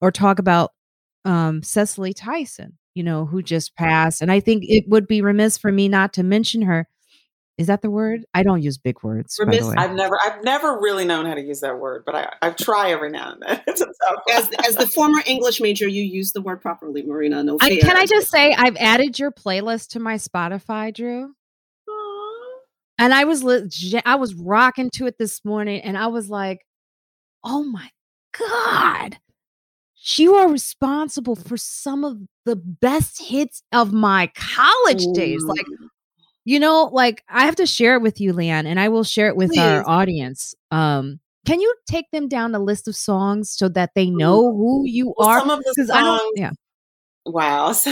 or 0.00 0.10
talk 0.10 0.38
about 0.38 0.72
um 1.24 1.62
Cicely 1.62 2.12
Tyson, 2.12 2.78
you 2.98 3.04
know, 3.04 3.24
who 3.24 3.40
just 3.42 3.76
passed. 3.76 4.20
And 4.20 4.30
I 4.30 4.40
think 4.40 4.64
it 4.66 4.88
would 4.88 5.06
be 5.06 5.22
remiss 5.22 5.56
for 5.56 5.72
me 5.72 5.88
not 5.88 6.12
to 6.14 6.22
mention 6.22 6.62
her 6.62 6.88
is 7.58 7.66
that 7.66 7.82
the 7.82 7.90
word? 7.90 8.24
I 8.32 8.44
don't 8.44 8.62
use 8.62 8.78
big 8.78 9.02
words. 9.02 9.36
Remiss, 9.40 9.66
I've 9.76 9.92
never, 9.92 10.16
I've 10.24 10.44
never 10.44 10.78
really 10.80 11.04
known 11.04 11.26
how 11.26 11.34
to 11.34 11.40
use 11.40 11.60
that 11.60 11.80
word, 11.80 12.04
but 12.06 12.14
I, 12.14 12.32
I 12.40 12.50
try 12.50 12.92
every 12.92 13.10
now 13.10 13.32
and 13.32 13.42
then. 13.42 13.60
as, 14.32 14.48
as 14.64 14.76
the 14.76 14.86
former 14.94 15.20
English 15.26 15.60
major, 15.60 15.88
you 15.88 16.04
use 16.04 16.30
the 16.30 16.40
word 16.40 16.62
properly, 16.62 17.02
Marina. 17.02 17.42
No, 17.42 17.58
I, 17.60 17.78
can 17.78 17.96
I 17.96 18.06
just 18.06 18.30
say 18.30 18.54
I've 18.56 18.76
added 18.76 19.18
your 19.18 19.32
playlist 19.32 19.88
to 19.90 19.98
my 19.98 20.14
Spotify, 20.14 20.94
Drew. 20.94 21.34
And 23.00 23.12
I 23.12 23.24
was, 23.24 23.44
I 24.04 24.14
was 24.14 24.34
rocking 24.34 24.90
to 24.94 25.06
it 25.06 25.18
this 25.18 25.44
morning, 25.44 25.80
and 25.82 25.96
I 25.96 26.08
was 26.08 26.28
like, 26.28 26.66
"Oh 27.44 27.62
my 27.62 27.90
god, 28.36 29.18
you 30.16 30.36
are 30.36 30.48
responsible 30.48 31.34
for 31.34 31.56
some 31.56 32.04
of 32.04 32.18
the 32.44 32.54
best 32.54 33.20
hits 33.20 33.62
of 33.72 33.92
my 33.92 34.30
college 34.36 35.04
Ooh. 35.06 35.12
days." 35.12 35.42
Like 35.42 35.66
you 36.44 36.60
know, 36.60 36.88
like 36.92 37.24
I 37.28 37.44
have 37.44 37.56
to 37.56 37.66
share 37.66 37.96
it 37.96 38.02
with 38.02 38.20
you, 38.20 38.32
Leighann, 38.32 38.66
and 38.66 38.78
I 38.78 38.88
will 38.88 39.04
share 39.04 39.28
it 39.28 39.36
with 39.36 39.50
Please. 39.50 39.58
our 39.58 39.86
audience. 39.86 40.54
Um, 40.70 41.20
can 41.44 41.60
you 41.60 41.74
take 41.86 42.10
them 42.10 42.28
down 42.28 42.52
the 42.52 42.58
list 42.58 42.88
of 42.88 42.96
songs 42.96 43.50
so 43.50 43.68
that 43.70 43.90
they 43.94 44.08
know 44.08 44.52
who 44.54 44.84
you 44.86 45.14
well, 45.18 45.28
are? 45.28 45.40
Some 45.40 45.50
of 45.50 45.64
the 45.64 45.84
songs, 45.86 46.22
yeah. 46.36 46.50
Wow. 47.26 47.72
So, 47.78 47.90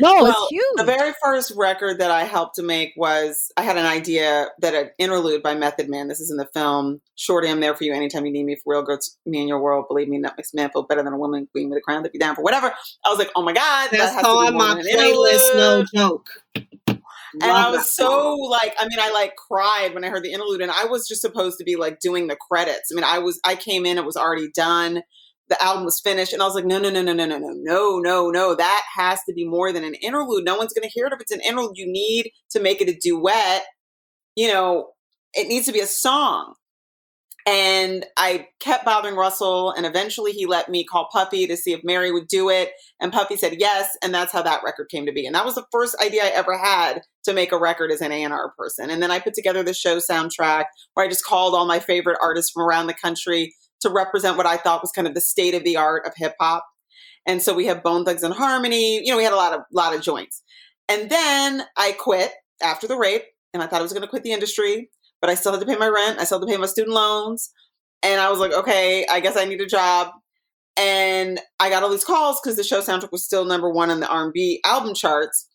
no, 0.00 0.14
well, 0.14 0.26
it's 0.26 0.50
huge. 0.50 0.64
The 0.76 0.84
very 0.84 1.12
first 1.22 1.52
record 1.56 2.00
that 2.00 2.10
I 2.10 2.24
helped 2.24 2.56
to 2.56 2.62
make 2.62 2.92
was 2.96 3.52
I 3.56 3.62
had 3.62 3.76
an 3.76 3.86
idea 3.86 4.48
that 4.60 4.74
an 4.74 4.90
interlude 4.98 5.42
by 5.42 5.54
Method 5.54 5.88
Man. 5.88 6.08
This 6.08 6.20
is 6.20 6.30
in 6.30 6.36
the 6.38 6.48
film 6.52 7.00
Shorty, 7.14 7.48
I'm 7.48 7.60
there 7.60 7.74
for 7.74 7.84
you 7.84 7.92
anytime 7.92 8.26
you 8.26 8.32
need 8.32 8.44
me 8.44 8.56
for 8.56 8.74
real. 8.74 8.82
Girls, 8.82 9.16
me 9.26 9.40
in 9.40 9.48
your 9.48 9.60
world. 9.60 9.84
Believe 9.88 10.08
me, 10.08 10.20
that 10.22 10.36
makes 10.36 10.52
man 10.52 10.70
feel 10.70 10.82
better 10.82 11.02
than 11.02 11.12
a 11.12 11.18
woman 11.18 11.46
queen 11.52 11.68
with 11.68 11.78
a 11.78 11.80
crown 11.80 12.02
that 12.02 12.12
be 12.12 12.18
down 12.18 12.34
for 12.34 12.42
whatever. 12.42 12.72
I 13.04 13.10
was 13.10 13.18
like, 13.18 13.30
oh 13.36 13.42
my 13.42 13.52
God. 13.52 13.90
That's 13.92 14.16
that 14.16 14.24
on 14.24 14.56
my 14.56 14.74
playlist, 14.74 15.54
no 15.54 15.84
joke. 15.94 16.26
and 16.56 17.44
I 17.44 17.70
was 17.70 17.94
so 17.94 18.34
like, 18.34 18.74
I 18.80 18.88
mean, 18.88 18.98
I 19.00 19.12
like 19.12 19.34
cried 19.36 19.94
when 19.94 20.04
I 20.04 20.08
heard 20.08 20.24
the 20.24 20.32
interlude, 20.32 20.62
and 20.62 20.70
I 20.70 20.86
was 20.86 21.06
just 21.06 21.20
supposed 21.20 21.58
to 21.58 21.64
be 21.64 21.76
like 21.76 22.00
doing 22.00 22.26
the 22.26 22.36
credits. 22.36 22.90
I 22.90 22.96
mean, 22.96 23.04
I 23.04 23.18
was, 23.18 23.38
I 23.44 23.54
came 23.54 23.86
in, 23.86 23.98
it 23.98 24.04
was 24.04 24.16
already 24.16 24.48
done 24.54 25.02
the 25.52 25.62
album 25.62 25.84
was 25.84 26.00
finished. 26.00 26.32
And 26.32 26.40
I 26.40 26.46
was 26.46 26.54
like, 26.54 26.64
no, 26.64 26.78
no, 26.78 26.88
no, 26.88 27.02
no, 27.02 27.12
no, 27.12 27.26
no, 27.26 27.38
no, 27.38 27.52
no, 27.52 27.98
no, 27.98 28.30
no. 28.30 28.54
That 28.54 28.82
has 28.96 29.20
to 29.28 29.34
be 29.34 29.46
more 29.46 29.70
than 29.70 29.84
an 29.84 29.94
interlude. 29.96 30.44
No 30.44 30.56
one's 30.56 30.72
going 30.72 30.88
to 30.88 30.92
hear 30.92 31.06
it 31.06 31.12
if 31.12 31.20
it's 31.20 31.30
an 31.30 31.42
interlude. 31.46 31.76
You 31.76 31.86
need 31.86 32.30
to 32.52 32.60
make 32.60 32.80
it 32.80 32.88
a 32.88 32.98
duet. 32.98 33.64
You 34.34 34.48
know, 34.48 34.92
it 35.34 35.48
needs 35.48 35.66
to 35.66 35.72
be 35.72 35.80
a 35.80 35.86
song. 35.86 36.54
And 37.44 38.06
I 38.16 38.46
kept 38.60 38.84
bothering 38.84 39.16
Russell, 39.16 39.72
and 39.72 39.84
eventually 39.84 40.30
he 40.30 40.46
let 40.46 40.68
me 40.68 40.84
call 40.84 41.08
Puffy 41.12 41.46
to 41.48 41.56
see 41.56 41.72
if 41.72 41.80
Mary 41.82 42.12
would 42.12 42.28
do 42.28 42.48
it. 42.48 42.70
And 43.00 43.12
Puffy 43.12 43.36
said 43.36 43.56
yes, 43.58 43.96
and 44.02 44.14
that's 44.14 44.32
how 44.32 44.42
that 44.42 44.62
record 44.64 44.88
came 44.90 45.06
to 45.06 45.12
be. 45.12 45.26
And 45.26 45.34
that 45.34 45.44
was 45.44 45.56
the 45.56 45.66
first 45.72 45.96
idea 46.00 46.22
I 46.22 46.28
ever 46.28 46.56
had 46.56 47.00
to 47.24 47.32
make 47.32 47.50
a 47.50 47.58
record 47.58 47.90
as 47.90 48.00
an 48.00 48.12
A&R 48.12 48.52
person. 48.56 48.90
And 48.90 49.02
then 49.02 49.10
I 49.10 49.18
put 49.18 49.34
together 49.34 49.64
the 49.64 49.74
show 49.74 49.98
soundtrack 49.98 50.66
where 50.94 51.04
I 51.04 51.08
just 51.08 51.24
called 51.24 51.54
all 51.54 51.66
my 51.66 51.80
favorite 51.80 52.18
artists 52.22 52.52
from 52.52 52.62
around 52.62 52.86
the 52.86 52.94
country 52.94 53.52
to 53.82 53.90
represent 53.90 54.36
what 54.36 54.46
I 54.46 54.56
thought 54.56 54.82
was 54.82 54.92
kind 54.92 55.06
of 55.06 55.14
the 55.14 55.20
state 55.20 55.54
of 55.54 55.64
the 55.64 55.76
art 55.76 56.06
of 56.06 56.12
hip 56.16 56.34
hop. 56.40 56.66
And 57.26 57.40
so 57.40 57.54
we 57.54 57.66
have 57.66 57.82
Bone 57.82 58.04
Thugs-n-Harmony. 58.04 59.04
You 59.04 59.12
know, 59.12 59.16
we 59.16 59.24
had 59.24 59.32
a 59.32 59.36
lot 59.36 59.52
of 59.52 59.60
lot 59.72 59.94
of 59.94 60.02
joints. 60.02 60.42
And 60.88 61.08
then 61.08 61.64
I 61.76 61.92
quit 61.92 62.32
after 62.62 62.86
the 62.86 62.96
rape, 62.96 63.22
and 63.54 63.62
I 63.62 63.66
thought 63.66 63.80
I 63.80 63.82
was 63.82 63.92
going 63.92 64.02
to 64.02 64.08
quit 64.08 64.24
the 64.24 64.32
industry, 64.32 64.90
but 65.20 65.30
I 65.30 65.34
still 65.34 65.52
had 65.52 65.60
to 65.60 65.66
pay 65.66 65.76
my 65.76 65.88
rent. 65.88 66.18
I 66.18 66.24
still 66.24 66.40
had 66.40 66.46
to 66.46 66.52
pay 66.52 66.58
my 66.58 66.66
student 66.66 66.94
loans, 66.94 67.50
and 68.02 68.20
I 68.20 68.30
was 68.30 68.38
like, 68.38 68.52
okay, 68.52 69.06
I 69.10 69.20
guess 69.20 69.36
I 69.36 69.44
need 69.44 69.60
a 69.60 69.66
job. 69.66 70.08
And 70.76 71.38
I 71.60 71.68
got 71.68 71.82
all 71.82 71.90
these 71.90 72.04
calls 72.04 72.40
because 72.40 72.56
the 72.56 72.64
show 72.64 72.80
soundtrack 72.80 73.12
was 73.12 73.24
still 73.24 73.44
number 73.44 73.70
one 73.70 73.90
on 73.90 74.00
the 74.00 74.08
R&B 74.08 74.60
album 74.64 74.94
charts 74.94 75.46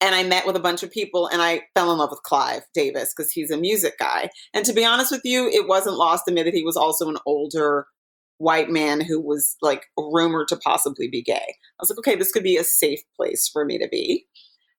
and 0.00 0.14
I 0.14 0.22
met 0.22 0.46
with 0.46 0.56
a 0.56 0.60
bunch 0.60 0.82
of 0.82 0.90
people 0.90 1.28
and 1.28 1.42
I 1.42 1.62
fell 1.74 1.92
in 1.92 1.98
love 1.98 2.10
with 2.10 2.22
Clive 2.22 2.62
Davis 2.74 3.12
because 3.14 3.30
he's 3.30 3.50
a 3.50 3.56
music 3.56 3.98
guy. 3.98 4.30
And 4.54 4.64
to 4.64 4.72
be 4.72 4.84
honest 4.84 5.10
with 5.10 5.22
you, 5.24 5.48
it 5.48 5.68
wasn't 5.68 5.96
lost 5.96 6.24
to 6.26 6.34
me 6.34 6.42
that 6.42 6.54
he 6.54 6.64
was 6.64 6.76
also 6.76 7.08
an 7.08 7.18
older 7.26 7.86
white 8.38 8.70
man 8.70 9.02
who 9.02 9.20
was 9.20 9.56
like 9.60 9.84
rumored 9.98 10.48
to 10.48 10.56
possibly 10.56 11.08
be 11.08 11.22
gay. 11.22 11.34
I 11.34 11.80
was 11.80 11.90
like, 11.90 11.98
okay, 11.98 12.16
this 12.16 12.32
could 12.32 12.42
be 12.42 12.56
a 12.56 12.64
safe 12.64 13.00
place 13.14 13.48
for 13.52 13.64
me 13.64 13.78
to 13.78 13.88
be. 13.88 14.26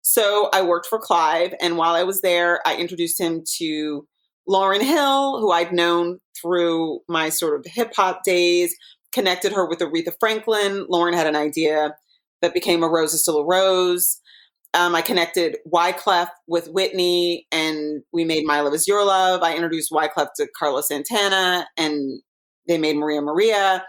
So 0.02 0.49
I 0.52 0.64
worked 0.64 0.88
for 0.88 0.98
Clive. 0.98 1.53
And 1.61 1.77
while 1.77 1.93
I 1.93 2.03
was 2.03 2.22
there, 2.22 2.60
I 2.65 2.76
introduced 2.76 3.22
him 3.22 3.43
to 3.57 4.07
Lauryn 4.49 4.81
Hill, 4.81 5.39
who 5.39 5.52
I'd 5.52 5.72
known 5.72 6.18
through 6.41 7.02
my 7.07 7.30
sort 7.30 7.60
of 7.60 7.72
hip 7.72 7.93
hop 7.95 8.23
days, 8.23 8.76
connected 9.14 9.53
her 9.53 9.68
with 9.68 9.80
Aretha 9.80 10.14
Franklin. 10.19 10.88
Lauryn 10.91 11.14
had 11.14 11.27
an 11.27 11.35
idea 11.35 11.95
that 12.41 12.56
became 12.56 12.81
A 12.81 12.89
Rose 12.89 13.14
is 13.14 13.22
Still 13.22 13.38
a 13.38 13.45
Rose 13.45 14.19
um, 14.73 14.95
I 14.95 15.02
connected 15.02 15.57
Wyclef 15.72 16.30
with 16.48 16.69
Whitney 16.69 17.48
and 17.52 18.03
we 18.14 18.23
made 18.23 18.45
My 18.45 18.61
Love 18.61 18.73
Is 18.73 18.88
Your 18.88 19.06
Love. 19.06 19.43
I 19.43 19.53
introduced 19.53 19.91
Wyclef 19.91 20.30
to 20.38 20.48
Carlos 20.57 20.88
Santana 20.88 21.68
and 21.77 22.22
they 22.68 22.77
made 22.77 22.95
Maria 22.95 23.22
Maria. 23.22 23.85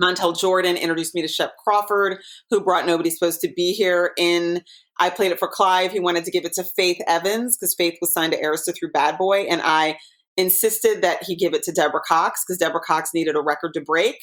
Montell 0.00 0.38
Jordan 0.38 0.76
introduced 0.76 1.14
me 1.14 1.20
to 1.20 1.28
Shep 1.28 1.52
Crawford, 1.62 2.18
who 2.48 2.62
brought 2.62 2.86
Nobody's 2.86 3.18
Supposed 3.18 3.42
to 3.42 3.52
Be 3.54 3.72
Here 3.72 4.12
in. 4.16 4.62
I 4.98 5.10
played 5.10 5.32
it 5.32 5.38
for 5.38 5.48
Clive. 5.48 5.92
He 5.92 6.00
wanted 6.00 6.24
to 6.24 6.30
give 6.30 6.46
it 6.46 6.54
to 6.54 6.64
Faith 6.64 7.02
Evans 7.06 7.56
because 7.56 7.74
Faith 7.74 7.98
was 8.00 8.12
signed 8.12 8.32
to 8.32 8.40
Arista 8.40 8.74
through 8.74 8.92
Bad 8.92 9.18
Boy. 9.18 9.42
And 9.42 9.60
I 9.62 9.98
insisted 10.38 11.02
that 11.02 11.22
he 11.22 11.36
give 11.36 11.52
it 11.52 11.62
to 11.64 11.72
Deborah 11.72 12.00
Cox 12.06 12.42
because 12.46 12.58
Deborah 12.58 12.80
Cox 12.80 13.10
needed 13.12 13.36
a 13.36 13.42
record 13.42 13.74
to 13.74 13.80
break. 13.82 14.16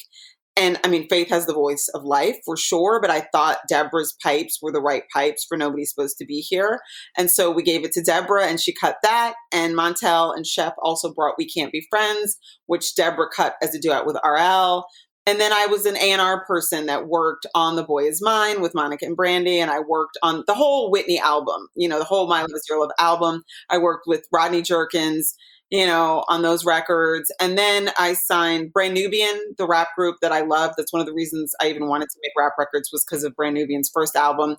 And 0.58 0.76
I 0.82 0.88
mean, 0.88 1.08
Faith 1.08 1.28
has 1.28 1.46
the 1.46 1.54
voice 1.54 1.88
of 1.94 2.02
life 2.02 2.36
for 2.44 2.56
sure, 2.56 3.00
but 3.00 3.10
I 3.10 3.20
thought 3.32 3.58
Deborah's 3.68 4.16
pipes 4.20 4.58
were 4.60 4.72
the 4.72 4.80
right 4.80 5.04
pipes 5.14 5.46
for 5.48 5.56
Nobody's 5.56 5.90
Supposed 5.90 6.18
to 6.18 6.26
Be 6.26 6.40
Here. 6.40 6.80
And 7.16 7.30
so 7.30 7.52
we 7.52 7.62
gave 7.62 7.84
it 7.84 7.92
to 7.92 8.02
Deborah 8.02 8.46
and 8.46 8.60
she 8.60 8.74
cut 8.74 8.96
that. 9.04 9.34
And 9.52 9.76
Montell 9.76 10.34
and 10.34 10.44
Shep 10.44 10.74
also 10.82 11.14
brought 11.14 11.36
We 11.38 11.48
Can't 11.48 11.70
Be 11.70 11.86
Friends, 11.88 12.36
which 12.66 12.96
Deborah 12.96 13.28
cut 13.34 13.54
as 13.62 13.72
a 13.72 13.78
duet 13.78 14.04
with 14.04 14.18
RL. 14.24 14.84
And 15.26 15.38
then 15.38 15.52
I 15.52 15.66
was 15.66 15.86
an 15.86 15.96
A&R 15.96 16.44
person 16.46 16.86
that 16.86 17.06
worked 17.06 17.46
on 17.54 17.76
The 17.76 17.84
Boy 17.84 18.04
Is 18.04 18.20
Mine 18.20 18.60
with 18.60 18.74
Monica 18.74 19.04
and 19.06 19.14
Brandy. 19.14 19.60
And 19.60 19.70
I 19.70 19.78
worked 19.78 20.18
on 20.24 20.42
the 20.48 20.54
whole 20.54 20.90
Whitney 20.90 21.20
album, 21.20 21.68
you 21.76 21.88
know, 21.88 21.98
the 21.98 22.04
whole 22.04 22.26
My 22.26 22.40
Love 22.40 22.50
Is 22.54 22.66
Your 22.68 22.80
Love 22.80 22.90
album. 22.98 23.44
I 23.70 23.78
worked 23.78 24.08
with 24.08 24.26
Rodney 24.32 24.62
Jerkins 24.62 25.36
you 25.70 25.86
know, 25.86 26.24
on 26.28 26.42
those 26.42 26.64
records. 26.64 27.30
And 27.40 27.58
then 27.58 27.90
I 27.98 28.14
signed 28.14 28.72
Brand 28.72 28.94
Nubian, 28.94 29.38
the 29.58 29.66
rap 29.66 29.88
group 29.96 30.16
that 30.22 30.32
I 30.32 30.40
love. 30.40 30.72
That's 30.76 30.92
one 30.92 31.00
of 31.00 31.06
the 31.06 31.12
reasons 31.12 31.54
I 31.60 31.68
even 31.68 31.88
wanted 31.88 32.08
to 32.10 32.18
make 32.22 32.32
rap 32.38 32.52
records 32.58 32.90
was 32.92 33.04
because 33.04 33.22
of 33.22 33.36
Brand 33.36 33.54
Nubian's 33.54 33.90
first 33.92 34.16
album 34.16 34.56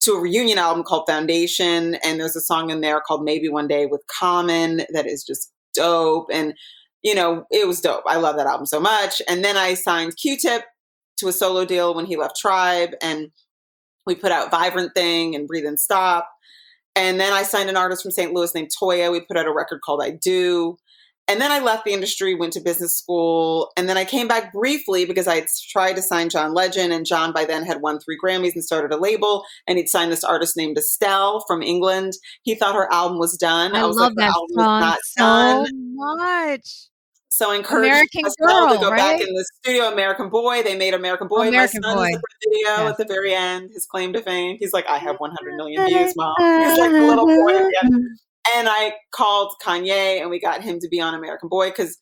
to 0.00 0.12
a 0.12 0.20
reunion 0.20 0.58
album 0.58 0.82
called 0.82 1.04
Foundation. 1.06 1.96
And 1.96 2.18
there's 2.18 2.36
a 2.36 2.40
song 2.40 2.70
in 2.70 2.80
there 2.80 3.00
called 3.00 3.24
Maybe 3.24 3.48
One 3.48 3.68
Day 3.68 3.86
with 3.86 4.02
Common 4.06 4.82
that 4.92 5.06
is 5.06 5.24
just 5.24 5.52
dope. 5.74 6.28
And, 6.32 6.54
you 7.02 7.14
know, 7.14 7.44
it 7.50 7.66
was 7.66 7.80
dope. 7.80 8.04
I 8.06 8.16
love 8.16 8.36
that 8.36 8.46
album 8.46 8.66
so 8.66 8.80
much. 8.80 9.20
And 9.28 9.44
then 9.44 9.56
I 9.56 9.74
signed 9.74 10.16
Q 10.16 10.38
Tip 10.38 10.64
to 11.18 11.28
a 11.28 11.32
solo 11.32 11.64
deal 11.64 11.94
when 11.94 12.06
he 12.06 12.16
left 12.16 12.36
Tribe. 12.36 12.90
And 13.02 13.30
we 14.06 14.14
put 14.14 14.32
out 14.32 14.50
Vibrant 14.50 14.94
Thing 14.94 15.34
and 15.34 15.46
Breathe 15.46 15.66
and 15.66 15.80
Stop. 15.80 16.28
And 16.96 17.20
then 17.20 17.32
I 17.32 17.42
signed 17.42 17.68
an 17.68 17.76
artist 17.76 18.02
from 18.02 18.10
St. 18.10 18.32
Louis 18.32 18.54
named 18.54 18.70
Toya. 18.80 19.12
We 19.12 19.20
put 19.20 19.36
out 19.36 19.46
a 19.46 19.52
record 19.52 19.80
called 19.84 20.02
I 20.02 20.10
Do. 20.10 20.78
And 21.28 21.40
then 21.40 21.50
I 21.50 21.58
left 21.58 21.84
the 21.84 21.92
industry, 21.92 22.36
went 22.36 22.52
to 22.52 22.60
business 22.60 22.96
school, 22.96 23.72
and 23.76 23.88
then 23.88 23.96
I 23.96 24.04
came 24.04 24.28
back 24.28 24.52
briefly 24.52 25.04
because 25.04 25.26
I 25.26 25.44
tried 25.72 25.94
to 25.96 26.02
sign 26.02 26.28
John 26.28 26.54
Legend, 26.54 26.92
and 26.92 27.04
John 27.04 27.32
by 27.32 27.44
then 27.44 27.64
had 27.64 27.82
won 27.82 27.98
three 27.98 28.16
Grammys 28.16 28.54
and 28.54 28.62
started 28.62 28.92
a 28.92 28.96
label, 28.96 29.44
and 29.66 29.76
he'd 29.76 29.88
signed 29.88 30.12
this 30.12 30.22
artist 30.22 30.56
named 30.56 30.78
Estelle 30.78 31.42
from 31.48 31.62
England. 31.62 32.12
He 32.42 32.54
thought 32.54 32.76
her 32.76 32.92
album 32.92 33.18
was 33.18 33.36
done. 33.36 33.74
I, 33.74 33.80
I 33.80 33.86
was 33.86 33.96
love 33.96 34.12
like, 34.16 34.32
that 34.80 34.98
song 35.18 35.66
so 35.66 35.72
done. 35.72 35.96
much. 35.96 36.88
So 37.36 37.52
I 37.52 37.56
encouraged 37.56 37.90
American 37.90 38.22
Girl, 38.40 38.72
to 38.72 38.78
go 38.80 38.90
right? 38.90 38.96
back 38.96 39.20
in 39.20 39.34
the 39.34 39.44
studio. 39.60 39.92
American 39.92 40.30
Boy. 40.30 40.62
They 40.62 40.74
made 40.74 40.94
American 40.94 41.28
Boy. 41.28 41.48
American 41.48 41.82
My 41.82 41.88
son 41.88 41.96
Boy. 41.98 42.08
is 42.08 42.16
the 42.16 42.48
video 42.48 42.84
yes. 42.84 42.90
at 42.92 42.96
the 42.96 43.04
very 43.04 43.34
end. 43.34 43.68
His 43.74 43.84
claim 43.84 44.14
to 44.14 44.22
fame. 44.22 44.56
He's 44.58 44.72
like, 44.72 44.86
I 44.88 44.96
have 44.96 45.16
100 45.18 45.54
million 45.56 45.84
views, 45.84 46.14
mom. 46.16 46.34
He's 46.38 46.78
like 46.78 46.92
the 46.92 47.02
little 47.02 47.26
boy. 47.26 47.68
And 48.56 48.70
I 48.70 48.94
called 49.14 49.52
Kanye, 49.62 50.18
and 50.22 50.30
we 50.30 50.40
got 50.40 50.62
him 50.62 50.78
to 50.80 50.88
be 50.88 50.98
on 50.98 51.12
American 51.12 51.50
Boy 51.50 51.68
because 51.68 51.98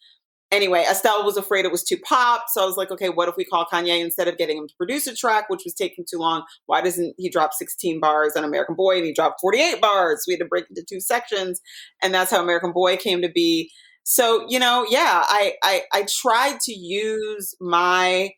anyway, 0.52 0.86
Estelle 0.88 1.24
was 1.24 1.36
afraid 1.36 1.64
it 1.64 1.72
was 1.72 1.82
too 1.82 1.98
pop. 2.08 2.44
So 2.52 2.62
I 2.62 2.66
was 2.66 2.76
like, 2.76 2.92
okay, 2.92 3.08
what 3.08 3.28
if 3.28 3.34
we 3.36 3.44
call 3.44 3.66
Kanye 3.66 4.00
instead 4.00 4.28
of 4.28 4.38
getting 4.38 4.58
him 4.58 4.68
to 4.68 4.74
produce 4.76 5.08
a 5.08 5.16
track, 5.16 5.50
which 5.50 5.62
was 5.64 5.74
taking 5.74 6.04
too 6.08 6.18
long? 6.18 6.44
Why 6.66 6.80
doesn't 6.80 7.12
he 7.18 7.28
drop 7.28 7.54
16 7.54 7.98
bars 7.98 8.34
on 8.36 8.44
American 8.44 8.76
Boy 8.76 8.98
and 8.98 9.04
he 9.04 9.12
dropped 9.12 9.40
48 9.40 9.80
bars? 9.80 10.22
We 10.28 10.34
had 10.34 10.40
to 10.40 10.46
break 10.46 10.66
into 10.70 10.84
two 10.88 11.00
sections. 11.00 11.60
And 12.04 12.14
that's 12.14 12.30
how 12.30 12.40
American 12.40 12.70
Boy 12.70 12.96
came 12.96 13.20
to 13.22 13.28
be. 13.28 13.72
So, 14.04 14.46
you 14.48 14.58
know, 14.58 14.86
yeah, 14.88 15.22
I, 15.26 15.54
I, 15.62 15.82
I 15.92 16.06
tried 16.08 16.60
to 16.60 16.72
use 16.72 17.54
my 17.60 18.30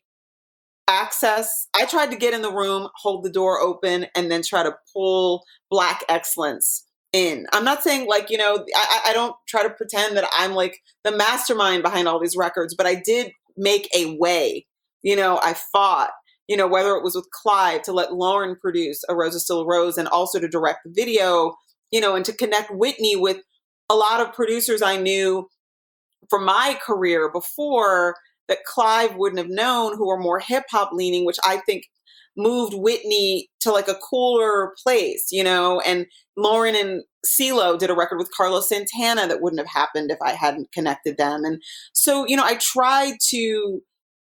access. 0.87 1.67
I 1.75 1.85
tried 1.85 2.11
to 2.11 2.17
get 2.17 2.33
in 2.33 2.41
the 2.41 2.51
room, 2.51 2.87
hold 2.95 3.23
the 3.23 3.29
door 3.29 3.59
open, 3.59 4.07
and 4.15 4.31
then 4.31 4.41
try 4.41 4.63
to 4.63 4.75
pull 4.93 5.43
Black 5.69 6.03
excellence 6.07 6.85
in. 7.11 7.45
I'm 7.51 7.65
not 7.65 7.83
saying 7.83 8.07
like, 8.07 8.29
you 8.29 8.37
know, 8.37 8.65
I, 8.75 9.01
I 9.07 9.13
don't 9.13 9.35
try 9.47 9.63
to 9.63 9.69
pretend 9.69 10.15
that 10.15 10.29
I'm 10.37 10.53
like 10.53 10.79
the 11.03 11.15
mastermind 11.15 11.83
behind 11.83 12.07
all 12.07 12.19
these 12.19 12.37
records, 12.37 12.73
but 12.73 12.85
I 12.85 12.95
did 12.95 13.31
make 13.57 13.89
a 13.93 14.17
way. 14.17 14.65
You 15.03 15.17
know, 15.17 15.39
I 15.43 15.53
fought, 15.53 16.11
you 16.47 16.55
know, 16.55 16.67
whether 16.67 16.95
it 16.95 17.03
was 17.03 17.15
with 17.15 17.29
Clive 17.31 17.81
to 17.83 17.91
let 17.91 18.11
Lauryn 18.11 18.57
produce 18.57 19.03
A 19.09 19.15
Rose 19.15 19.35
is 19.35 19.43
Still 19.43 19.61
a 19.61 19.67
Rose 19.67 19.97
and 19.97 20.07
also 20.07 20.39
to 20.39 20.47
direct 20.47 20.79
the 20.85 20.93
video, 20.95 21.55
you 21.91 21.99
know, 21.99 22.15
and 22.15 22.23
to 22.25 22.33
connect 22.33 22.71
Whitney 22.71 23.17
with 23.17 23.41
a 23.89 23.95
lot 23.95 24.21
of 24.21 24.33
producers 24.33 24.81
I 24.81 24.97
knew 24.97 25.47
from 26.29 26.45
my 26.45 26.77
career 26.85 27.31
before 27.31 28.15
that 28.47 28.63
Clive 28.65 29.15
wouldn't 29.15 29.39
have 29.39 29.49
known 29.49 29.95
who 29.95 30.07
were 30.07 30.19
more 30.19 30.39
hip 30.39 30.65
hop 30.71 30.91
leaning, 30.93 31.25
which 31.25 31.37
I 31.45 31.57
think 31.65 31.83
moved 32.37 32.73
Whitney 32.75 33.49
to 33.61 33.71
like 33.71 33.87
a 33.87 33.95
cooler 33.95 34.73
place, 34.81 35.27
you 35.31 35.43
know, 35.43 35.81
and 35.81 36.05
Lauryn 36.37 36.79
and 36.79 37.03
CeeLo 37.25 37.77
did 37.77 37.89
a 37.89 37.95
record 37.95 38.17
with 38.17 38.31
Carlos 38.35 38.69
Santana 38.69 39.27
that 39.27 39.41
wouldn't 39.41 39.59
have 39.59 39.67
happened 39.67 40.11
if 40.11 40.19
I 40.21 40.33
hadn't 40.33 40.71
connected 40.71 41.17
them. 41.17 41.43
And 41.43 41.61
so, 41.93 42.25
you 42.27 42.37
know, 42.37 42.45
I 42.45 42.55
tried 42.55 43.15
to 43.29 43.81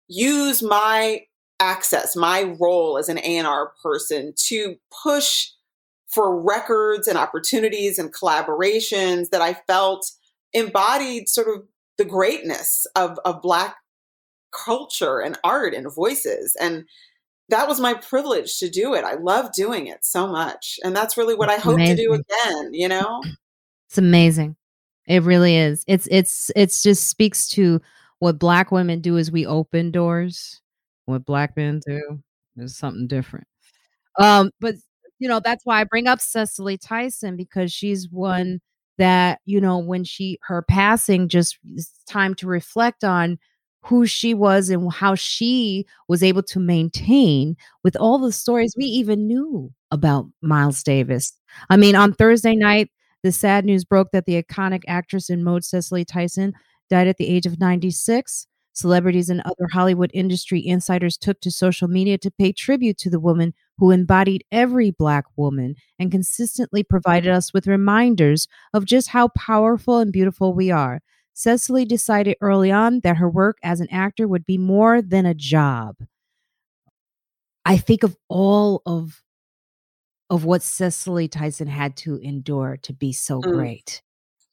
use 0.07 0.63
my 0.63 1.21
access, 1.59 2.15
my 2.15 2.55
role 2.59 2.97
as 2.97 3.09
an 3.09 3.17
A&R 3.17 3.71
person 3.81 4.33
to 4.47 4.75
push 5.03 5.47
for 6.07 6.39
records 6.41 7.07
and 7.07 7.17
opportunities 7.17 7.99
and 7.99 8.13
collaborations 8.13 9.29
that 9.29 9.41
I 9.41 9.55
felt 9.67 10.09
embodied 10.53 11.29
sort 11.29 11.47
of 11.47 11.63
the 11.97 12.05
greatness 12.05 12.85
of, 12.95 13.19
of 13.25 13.41
Black 13.41 13.75
culture 14.51 15.19
and 15.19 15.37
art 15.43 15.73
and 15.73 15.93
voices. 15.93 16.55
And 16.59 16.85
that 17.49 17.67
was 17.67 17.79
my 17.79 17.93
privilege 17.93 18.57
to 18.59 18.69
do 18.69 18.93
it. 18.93 19.03
I 19.03 19.15
love 19.15 19.53
doing 19.53 19.87
it 19.87 20.03
so 20.03 20.27
much. 20.27 20.79
And 20.83 20.95
that's 20.95 21.17
really 21.17 21.35
what 21.35 21.49
I 21.49 21.57
hope 21.57 21.75
amazing. 21.75 21.97
to 21.97 22.03
do 22.03 22.13
again, 22.13 22.73
you 22.73 22.87
know? 22.87 23.23
It's 23.87 23.97
amazing. 23.97 24.57
It 25.07 25.23
really 25.23 25.55
is. 25.55 25.85
It's 25.87 26.07
it's 26.11 26.51
it's 26.55 26.83
just 26.83 27.07
speaks 27.07 27.47
to 27.49 27.79
what 28.19 28.37
black 28.39 28.71
women 28.71 28.99
do 28.99 29.15
is 29.15 29.31
we 29.31 29.45
open 29.45 29.91
doors. 29.91 30.61
What 31.05 31.25
black 31.25 31.55
men 31.55 31.79
do 31.87 32.19
is 32.57 32.75
something 32.75 33.07
different. 33.07 33.47
Um, 34.19 34.51
but 34.59 34.75
you 35.19 35.29
know, 35.29 35.39
that's 35.39 35.65
why 35.65 35.79
I 35.79 35.85
bring 35.85 36.07
up 36.07 36.19
Cicely 36.19 36.77
Tyson 36.77 37.37
because 37.37 37.71
she's 37.71 38.09
one 38.09 38.59
that, 38.97 39.39
you 39.45 39.61
know, 39.61 39.77
when 39.77 40.03
she 40.03 40.39
her 40.43 40.61
passing 40.61 41.27
just 41.27 41.57
time 42.07 42.35
to 42.35 42.47
reflect 42.47 43.03
on 43.03 43.37
who 43.83 44.05
she 44.05 44.33
was 44.33 44.69
and 44.69 44.91
how 44.91 45.15
she 45.15 45.85
was 46.09 46.21
able 46.21 46.43
to 46.43 46.59
maintain 46.59 47.55
with 47.83 47.95
all 47.95 48.17
the 48.17 48.31
stories 48.31 48.73
we 48.77 48.85
even 48.85 49.27
knew 49.27 49.71
about 49.91 50.25
Miles 50.41 50.83
Davis. 50.83 51.31
I 51.69 51.77
mean, 51.77 51.95
on 51.95 52.13
Thursday 52.13 52.55
night, 52.55 52.89
the 53.23 53.31
sad 53.31 53.65
news 53.65 53.85
broke 53.85 54.11
that 54.11 54.25
the 54.25 54.41
iconic 54.41 54.83
actress 54.87 55.29
and 55.29 55.43
mode 55.43 55.63
Cicely 55.63 56.03
Tyson 56.03 56.53
died 56.89 57.07
at 57.07 57.17
the 57.17 57.27
age 57.27 57.45
of 57.45 57.59
96. 57.59 58.47
Celebrities 58.73 59.29
and 59.29 59.41
other 59.41 59.67
Hollywood 59.71 60.11
industry 60.13 60.65
insiders 60.65 61.17
took 61.17 61.39
to 61.41 61.49
social 61.49 61.87
media 61.87 62.17
to 62.19 62.29
pay 62.29 62.51
tribute 62.51 62.97
to 62.99 63.09
the 63.09 63.19
woman 63.19 63.53
who 63.77 63.91
embodied 63.91 64.43
every 64.51 64.91
Black 64.91 65.25
woman 65.35 65.75
and 65.99 66.11
consistently 66.11 66.83
provided 66.83 67.29
us 67.29 67.53
with 67.53 67.67
reminders 67.67 68.47
of 68.73 68.85
just 68.85 69.09
how 69.09 69.29
powerful 69.29 69.99
and 69.99 70.11
beautiful 70.11 70.53
we 70.53 70.71
are. 70.71 71.01
Cicely 71.33 71.85
decided 71.85 72.35
early 72.41 72.71
on 72.71 73.01
that 73.01 73.17
her 73.17 73.29
work 73.29 73.57
as 73.63 73.79
an 73.79 73.87
actor 73.91 74.27
would 74.27 74.45
be 74.45 74.57
more 74.57 75.01
than 75.01 75.25
a 75.25 75.35
job. 75.35 75.95
I 77.63 77.77
think 77.77 78.03
of 78.03 78.15
all 78.27 78.81
of 78.85 79.21
of 80.29 80.43
what 80.43 80.61
Cicely 80.61 81.27
Tyson 81.27 81.67
had 81.67 81.95
to 81.97 82.17
endure 82.17 82.77
to 82.83 82.93
be 82.93 83.13
so 83.13 83.41
mm. 83.41 83.53
great. 83.53 84.01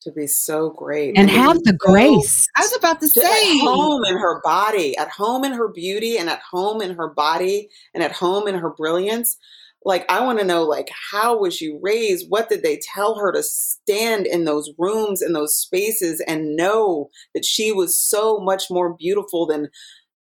To 0.05 0.13
be 0.13 0.27
so 0.27 0.71
great. 0.71 1.17
And, 1.17 1.31
and 1.31 1.31
have 1.31 1.63
the 1.65 1.77
so, 1.81 1.93
grace. 1.93 2.47
I 2.57 2.61
was 2.61 2.77
about 2.77 3.01
to 3.01 3.09
say. 3.09 3.23
At 3.23 3.65
home 3.65 4.05
in 4.05 4.19
her 4.19 4.41
body, 4.43 4.97
at 4.99 5.09
home 5.09 5.45
in 5.45 5.53
her 5.53 5.69
beauty, 5.69 6.19
and 6.19 6.29
at 6.29 6.41
home 6.41 6.83
in 6.83 6.95
her 6.95 7.09
body, 7.09 7.71
and 7.95 8.03
at 8.03 8.13
home 8.13 8.47
in 8.47 8.55
her 8.55 8.71
brilliance. 8.71 9.39
Like, 9.83 10.05
I 10.11 10.23
want 10.23 10.39
to 10.41 10.45
know, 10.45 10.63
like, 10.63 10.91
how 11.11 11.39
was 11.39 11.55
she 11.55 11.79
raised? 11.81 12.27
What 12.29 12.51
did 12.51 12.63
they 12.63 12.81
tell 12.95 13.19
her 13.19 13.33
to 13.33 13.43
stand 13.43 14.27
in 14.27 14.45
those 14.45 14.71
rooms, 14.79 15.23
in 15.23 15.33
those 15.33 15.57
spaces, 15.57 16.23
and 16.27 16.57
know 16.57 17.11
that 17.35 17.45
she 17.45 17.73
was 17.73 17.99
so 17.99 18.41
much 18.41 18.65
more 18.71 18.95
beautiful 18.95 19.47
than 19.47 19.69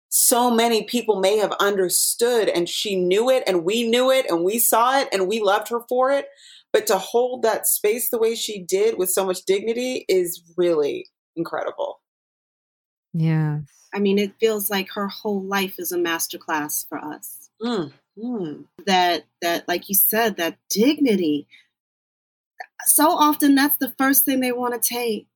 so 0.09 0.51
many 0.51 0.85
people 0.85 1.21
may 1.21 1.37
have 1.37 1.53
understood 1.61 2.49
and 2.49 2.69
she 2.69 2.97
knew 2.97 3.29
it 3.29 3.43
and 3.47 3.65
we 3.65 3.87
knew 3.87 4.11
it 4.11 4.25
and 4.31 4.45
we 4.45 4.59
saw 4.59 4.99
it 4.99 5.09
and 5.13 5.29
we 5.29 5.41
loved 5.41 5.69
her 5.69 5.81
for 5.89 6.11
it 6.11 6.27
but 6.77 6.87
to 6.87 6.99
hold 6.99 7.43
that 7.43 7.67
space 7.67 8.11
the 8.11 8.19
way 8.19 8.35
she 8.35 8.63
did 8.63 8.99
with 8.99 9.09
so 9.11 9.25
much 9.25 9.45
dignity 9.47 10.05
is 10.09 10.43
really 10.57 11.07
incredible. 11.35 12.01
Yeah 13.15 13.61
i 13.97 13.99
mean 13.99 14.19
it 14.19 14.39
feels 14.39 14.71
like 14.71 14.91
her 14.93 15.09
whole 15.09 15.43
life 15.43 15.77
is 15.79 15.91
a 15.91 15.97
masterclass 15.97 16.87
for 16.87 16.99
us. 16.99 17.49
Mm, 17.63 17.93
mm. 18.19 18.65
that 18.85 19.25
that 19.41 19.67
like 19.67 19.89
you 19.89 19.95
said 19.95 20.37
that 20.37 20.59
dignity. 20.69 21.49
So 22.85 23.09
often 23.09 23.55
that's 23.55 23.79
the 23.79 23.95
first 23.97 24.25
thing 24.25 24.41
they 24.41 24.53
want 24.53 24.81
to 24.81 24.95
take 24.95 25.27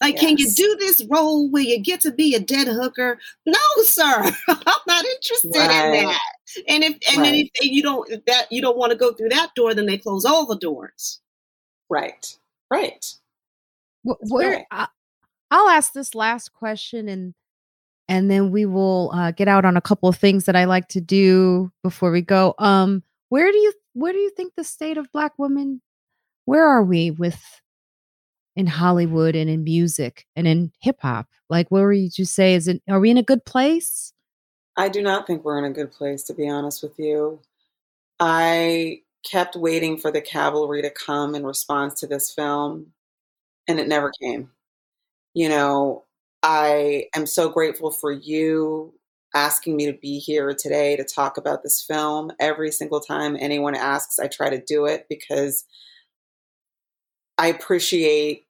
like, 0.00 0.14
yes. 0.14 0.24
can 0.24 0.38
you 0.38 0.50
do 0.50 0.76
this 0.78 1.04
role 1.10 1.50
where 1.50 1.62
you 1.62 1.78
get 1.78 2.00
to 2.02 2.10
be 2.10 2.34
a 2.34 2.40
dead 2.40 2.68
hooker? 2.68 3.18
No, 3.44 3.58
sir. 3.82 4.32
I'm 4.48 4.80
not 4.86 5.04
interested 5.04 5.56
right. 5.56 5.94
in 5.94 6.06
that. 6.06 6.20
And 6.68 6.84
if 6.84 6.98
and 7.08 7.18
right. 7.18 7.24
then 7.24 7.34
if 7.34 7.50
you 7.70 7.82
don't 7.82 8.10
if 8.10 8.24
that 8.24 8.50
you 8.50 8.62
don't 8.62 8.78
want 8.78 8.92
to 8.92 8.98
go 8.98 9.12
through 9.12 9.28
that 9.28 9.54
door, 9.54 9.74
then 9.74 9.86
they 9.86 9.98
close 9.98 10.24
all 10.24 10.46
the 10.46 10.56
doors. 10.56 11.20
Right. 11.88 12.38
Right. 12.70 13.04
Where 14.02 14.66
I, 14.70 14.88
I'll 15.50 15.68
ask 15.68 15.92
this 15.92 16.14
last 16.14 16.52
question 16.52 17.08
and 17.08 17.34
and 18.08 18.28
then 18.28 18.50
we 18.50 18.66
will 18.66 19.12
uh, 19.14 19.30
get 19.30 19.46
out 19.46 19.64
on 19.64 19.76
a 19.76 19.80
couple 19.80 20.08
of 20.08 20.16
things 20.16 20.46
that 20.46 20.56
I 20.56 20.64
like 20.64 20.88
to 20.88 21.00
do 21.00 21.70
before 21.84 22.10
we 22.10 22.22
go. 22.22 22.54
Um, 22.58 23.04
where 23.28 23.52
do 23.52 23.58
you 23.58 23.72
where 23.92 24.12
do 24.12 24.18
you 24.18 24.30
think 24.30 24.54
the 24.56 24.64
state 24.64 24.96
of 24.96 25.12
Black 25.12 25.32
women? 25.38 25.82
Where 26.46 26.66
are 26.66 26.82
we 26.82 27.10
with 27.10 27.40
in 28.56 28.66
Hollywood 28.66 29.34
and 29.34 29.48
in 29.48 29.64
music 29.64 30.26
and 30.36 30.46
in 30.46 30.72
hip 30.80 30.98
hop? 31.00 31.26
Like, 31.48 31.70
what 31.70 31.82
were 31.82 31.92
you 31.92 32.10
to 32.10 32.26
say? 32.26 32.54
Is 32.54 32.68
it 32.68 32.82
are 32.88 33.00
we 33.00 33.10
in 33.10 33.16
a 33.16 33.22
good 33.22 33.44
place? 33.44 34.12
I 34.76 34.88
do 34.88 35.02
not 35.02 35.26
think 35.26 35.44
we're 35.44 35.58
in 35.58 35.70
a 35.70 35.74
good 35.74 35.92
place, 35.92 36.22
to 36.24 36.34
be 36.34 36.48
honest 36.48 36.82
with 36.82 36.98
you. 36.98 37.40
I 38.18 39.00
kept 39.30 39.56
waiting 39.56 39.98
for 39.98 40.10
the 40.10 40.20
cavalry 40.20 40.82
to 40.82 40.90
come 40.90 41.34
in 41.34 41.44
response 41.44 42.00
to 42.00 42.06
this 42.06 42.32
film, 42.32 42.92
and 43.68 43.78
it 43.78 43.88
never 43.88 44.12
came. 44.22 44.50
You 45.34 45.48
know, 45.48 46.04
I 46.42 47.06
am 47.14 47.26
so 47.26 47.48
grateful 47.48 47.90
for 47.90 48.10
you 48.10 48.94
asking 49.34 49.76
me 49.76 49.86
to 49.86 49.92
be 49.92 50.18
here 50.18 50.54
today 50.54 50.96
to 50.96 51.04
talk 51.04 51.36
about 51.36 51.62
this 51.62 51.82
film. 51.82 52.32
Every 52.40 52.72
single 52.72 53.00
time 53.00 53.36
anyone 53.38 53.74
asks, 53.74 54.18
I 54.18 54.26
try 54.26 54.50
to 54.50 54.62
do 54.62 54.86
it 54.86 55.06
because 55.08 55.64
I 57.40 57.46
appreciate 57.46 58.46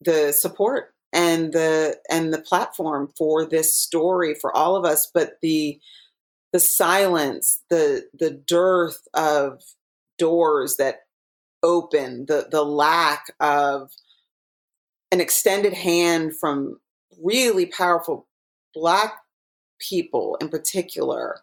the 0.00 0.32
support 0.32 0.94
and 1.12 1.52
the 1.52 1.98
and 2.08 2.32
the 2.32 2.40
platform 2.40 3.12
for 3.18 3.44
this 3.44 3.76
story 3.76 4.34
for 4.40 4.56
all 4.56 4.76
of 4.76 4.84
us 4.84 5.10
but 5.12 5.32
the 5.42 5.80
the 6.52 6.60
silence 6.60 7.62
the 7.70 8.04
the 8.16 8.30
dearth 8.30 9.08
of 9.14 9.60
doors 10.16 10.76
that 10.76 11.00
open 11.64 12.26
the 12.26 12.46
the 12.50 12.64
lack 12.64 13.34
of 13.40 13.90
an 15.10 15.20
extended 15.20 15.72
hand 15.72 16.38
from 16.38 16.78
really 17.20 17.66
powerful 17.66 18.28
black 18.72 19.18
people 19.80 20.36
in 20.40 20.48
particular 20.48 21.40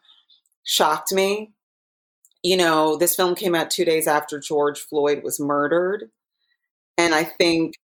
shocked 0.64 1.12
me. 1.12 1.52
You 2.44 2.56
know 2.56 2.96
this 2.96 3.16
film 3.16 3.36
came 3.36 3.56
out 3.56 3.70
2 3.70 3.84
days 3.84 4.08
after 4.08 4.40
George 4.40 4.80
Floyd 4.80 5.22
was 5.22 5.38
murdered 5.38 6.10
and 6.98 7.14
i 7.14 7.24
think 7.24 7.76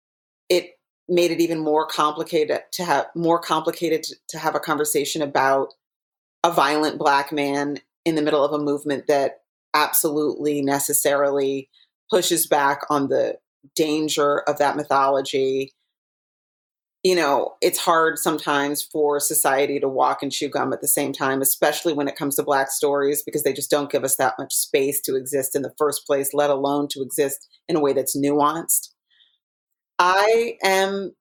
it 0.49 0.71
made 1.07 1.31
it 1.31 1.41
even 1.41 1.59
more 1.59 1.85
complicated 1.85 2.61
to 2.71 2.83
have 2.83 3.07
more 3.15 3.39
complicated 3.39 4.05
to, 4.29 4.39
have 4.39 4.55
a 4.55 4.59
conversation 4.59 5.21
about 5.21 5.73
a 6.43 6.51
violent 6.51 6.97
black 6.97 7.31
man 7.31 7.79
in 8.05 8.15
the 8.15 8.21
middle 8.21 8.43
of 8.43 8.53
a 8.53 8.63
movement 8.63 9.07
that 9.07 9.41
absolutely 9.73 10.61
necessarily 10.61 11.69
pushes 12.09 12.47
back 12.47 12.81
on 12.89 13.09
the 13.09 13.37
danger 13.75 14.39
of 14.41 14.57
that 14.59 14.75
mythology. 14.75 15.71
You 17.03 17.15
know 17.15 17.55
it's 17.59 17.79
hard 17.79 18.17
sometimes 18.17 18.81
for 18.81 19.19
society 19.19 19.77
to 19.81 19.89
walk 19.89 20.23
and 20.23 20.31
chew 20.31 20.47
gum 20.47 20.71
at 20.71 20.79
the 20.79 20.87
same 20.87 21.11
time 21.11 21.41
especially 21.41 21.91
when 21.91 22.07
it 22.07 22.15
comes 22.15 22.37
to 22.37 22.43
black 22.43 22.71
stories 22.71 23.21
because 23.21 23.43
they 23.43 23.51
just 23.51 23.69
don't 23.69 23.91
give 23.91 24.05
us 24.05 24.15
that 24.15 24.35
much 24.39 24.53
space 24.53 25.01
to 25.01 25.17
exist 25.17 25.53
in 25.53 25.63
the 25.63 25.73
first 25.77 26.07
place 26.07 26.33
let 26.33 26.49
alone 26.49 26.87
to 26.91 27.01
exist 27.01 27.45
in 27.67 27.75
a 27.75 27.81
way 27.81 27.91
that's 27.91 28.15
nuanced 28.15 28.92
I 30.03 30.57
am 30.61 31.15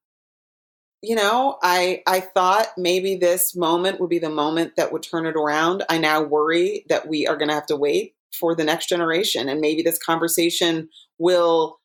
you 1.04 1.16
know, 1.16 1.58
I 1.62 2.02
I 2.06 2.20
thought 2.20 2.68
maybe 2.76 3.16
this 3.16 3.54
moment 3.56 4.00
would 4.00 4.10
be 4.10 4.18
the 4.18 4.28
moment 4.28 4.74
that 4.76 4.92
would 4.92 5.02
turn 5.02 5.26
it 5.26 5.36
around. 5.36 5.84
I 5.88 5.98
now 5.98 6.22
worry 6.22 6.84
that 6.88 7.08
we 7.08 7.26
are 7.26 7.36
going 7.36 7.48
to 7.48 7.54
have 7.54 7.66
to 7.66 7.76
wait 7.76 8.14
for 8.38 8.54
the 8.54 8.64
next 8.64 8.88
generation 8.88 9.48
and 9.48 9.60
maybe 9.60 9.82
this 9.82 9.98
conversation 9.98 10.88
will 11.18 11.78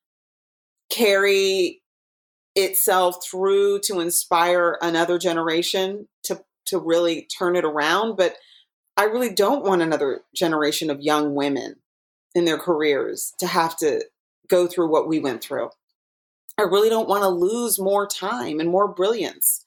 carry 0.90 1.82
itself 2.56 3.18
through 3.30 3.80
to 3.82 4.00
inspire 4.00 4.80
another 4.82 5.20
generation 5.20 6.08
to 6.24 6.42
to 6.66 6.80
really 6.80 7.28
turn 7.38 7.56
it 7.56 7.64
around, 7.66 8.18
but 8.18 8.38
I 8.98 9.04
really 9.04 9.34
don't 9.34 9.64
want 9.64 9.84
another 9.84 10.22
generation 10.36 10.90
of 10.90 11.02
young 11.02 11.36
women 11.36 11.76
in 12.34 12.46
their 12.46 12.58
careers 12.58 13.34
to 13.40 13.46
have 13.48 13.78
to 13.78 14.04
go 14.50 14.66
through 14.66 14.90
what 14.90 15.08
we 15.08 15.20
went 15.20 15.44
through. 15.44 15.70
I 16.58 16.64
really 16.64 16.90
don't 16.90 17.10
want 17.10 17.24
to 17.24 17.30
lose 17.30 17.80
more 17.80 18.08
time 18.08 18.60
and 18.60 18.70
more 18.70 18.88
brilliance. 18.88 19.64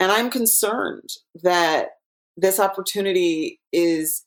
And 0.00 0.10
I'm 0.10 0.30
concerned 0.30 1.10
that 1.42 1.90
this 2.36 2.60
opportunity 2.60 3.60
is 3.72 4.24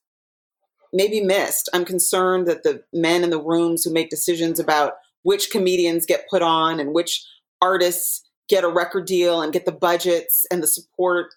maybe 0.94 1.22
missed. 1.22 1.70
I'm 1.74 1.86
concerned 1.86 2.48
that 2.48 2.64
the 2.64 2.84
men 2.94 3.24
in 3.24 3.30
the 3.30 3.42
rooms 3.42 3.84
who 3.84 3.94
make 3.94 4.10
decisions 4.10 4.60
about 4.60 4.94
which 5.24 5.50
comedians 5.50 6.06
get 6.06 6.30
put 6.30 6.42
on 6.42 6.80
and 6.80 6.94
which 6.94 7.26
artists 7.62 8.22
get 8.50 8.64
a 8.64 8.70
record 8.70 9.06
deal 9.06 9.42
and 9.42 9.54
get 9.54 9.66
the 9.66 9.72
budgets 9.72 10.46
and 10.52 10.62
the 10.62 10.68
support 10.68 11.34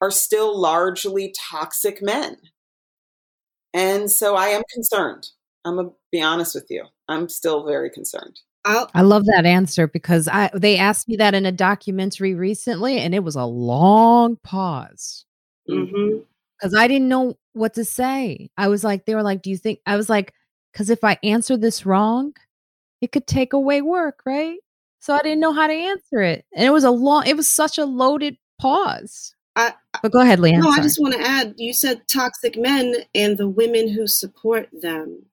are 0.00 0.10
still 0.10 0.58
largely 0.58 1.34
toxic 1.50 2.02
men. 2.02 2.36
And 3.72 4.10
so 4.10 4.36
I 4.36 4.48
am 4.48 4.62
concerned. 4.72 5.28
I'm 5.64 5.76
going 5.76 5.88
to 5.88 5.94
be 6.12 6.20
honest 6.20 6.54
with 6.54 6.66
you. 6.68 6.84
I'm 7.08 7.28
still 7.28 7.64
very 7.64 7.90
concerned. 7.90 8.40
I'll, 8.68 8.90
i 8.92 9.00
love 9.00 9.24
that 9.24 9.46
answer 9.46 9.88
because 9.88 10.28
I 10.28 10.50
they 10.54 10.76
asked 10.76 11.08
me 11.08 11.16
that 11.16 11.34
in 11.34 11.46
a 11.46 11.52
documentary 11.52 12.34
recently, 12.34 12.98
and 12.98 13.14
it 13.14 13.24
was 13.24 13.34
a 13.34 13.44
long 13.44 14.36
pause. 14.44 15.24
Mm-hmm. 15.68 16.20
because 16.58 16.74
I 16.74 16.88
didn't 16.88 17.08
know 17.08 17.36
what 17.52 17.74
to 17.74 17.84
say. 17.84 18.48
I 18.56 18.68
was 18.68 18.82
like, 18.84 19.04
they 19.04 19.14
were 19.14 19.22
like, 19.22 19.42
do 19.42 19.50
you 19.50 19.58
think? 19.58 19.80
I 19.84 19.96
was 19.96 20.08
like, 20.08 20.32
because 20.72 20.90
if 20.90 21.04
I 21.04 21.18
answer 21.22 21.56
this 21.56 21.84
wrong, 21.84 22.32
it 23.00 23.12
could 23.12 23.26
take 23.26 23.52
away 23.52 23.82
work, 23.82 24.20
right? 24.24 24.58
So 25.00 25.14
I 25.14 25.18
didn't 25.18 25.40
know 25.40 25.52
how 25.52 25.66
to 25.66 25.72
answer 25.72 26.22
it. 26.22 26.44
And 26.54 26.64
it 26.64 26.70
was 26.70 26.84
a 26.84 26.90
long, 26.90 27.26
it 27.26 27.36
was 27.36 27.48
such 27.48 27.78
a 27.78 27.84
loaded 27.84 28.36
pause. 28.60 29.34
I, 29.56 29.74
but 30.02 30.12
go 30.12 30.20
ahead, 30.20 30.40
Leighann. 30.40 30.60
No, 30.60 30.70
sorry. 30.70 30.80
I 30.80 30.82
just 30.82 31.00
want 31.00 31.14
to 31.14 31.20
add 31.20 31.54
you 31.56 31.72
said 31.72 32.02
toxic 32.08 32.58
men 32.58 32.94
and 33.14 33.36
the 33.36 33.48
women 33.48 33.88
who 33.88 34.06
support 34.06 34.68
them. 34.72 35.26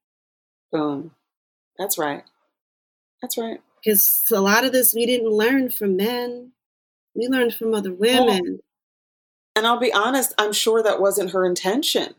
Boom. 0.71 1.11
That's 1.77 1.97
right. 1.97 2.23
That's 3.25 3.39
right. 3.39 3.59
Because 3.83 4.21
a 4.31 4.39
lot 4.39 4.65
of 4.65 4.71
this 4.71 4.93
we 4.93 5.07
didn't 5.07 5.31
learn 5.31 5.71
from 5.71 5.97
men, 5.97 6.51
we 7.15 7.27
learned 7.27 7.55
from 7.55 7.73
other 7.73 7.91
women. 7.91 8.59
and 9.55 9.65
I'll 9.65 9.79
be 9.79 9.91
honest, 9.91 10.35
I'm 10.37 10.53
sure 10.53 10.83
that 10.83 11.01
wasn't 11.01 11.31
her 11.31 11.43
intention. 11.43 12.13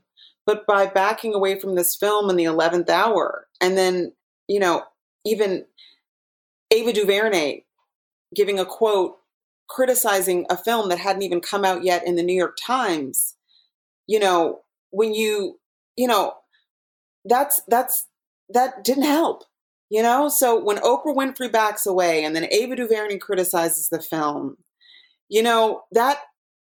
But 0.47 0.67
by 0.67 0.87
backing 0.87 1.33
away 1.33 1.61
from 1.61 1.77
this 1.77 1.95
film 1.95 2.29
in 2.29 2.35
the 2.35 2.45
11th 2.45 2.89
hour, 2.89 3.47
and 3.61 3.79
then, 3.79 4.15
you 4.49 4.59
know, 4.59 4.83
even 5.25 5.67
Ava 6.73 6.93
DuVernay 6.93 7.63
giving 8.35 8.59
a 8.59 8.65
quote 8.65 9.19
criticizing 9.69 10.45
a 10.51 10.57
film 10.57 10.89
that 10.89 10.99
hadn't 10.99 11.23
even 11.23 11.41
come 11.41 11.65
out 11.65 11.85
yet 11.85 12.05
in 12.05 12.17
the 12.17 12.23
New 12.25 12.37
York 12.37 12.57
Times, 12.61 13.37
you 14.09 14.19
know, 14.19 14.63
when 14.91 15.15
you, 15.15 15.61
you 15.97 16.09
know, 16.09 16.35
that's 17.25 17.61
that's 17.69 18.09
that 18.49 18.83
didn't 18.83 19.05
help, 19.05 19.45
you 19.91 20.03
know. 20.03 20.29
So 20.29 20.63
when 20.63 20.79
Oprah 20.79 21.15
Winfrey 21.15 21.51
backs 21.51 21.87
away 21.87 22.25
and 22.25 22.35
then 22.35 22.49
Ava 22.51 22.77
DuVernay 22.77 23.19
criticizes 23.19 23.89
the 23.89 24.01
film, 24.01 24.57
you 25.29 25.43
know, 25.43 25.83
that 25.93 26.19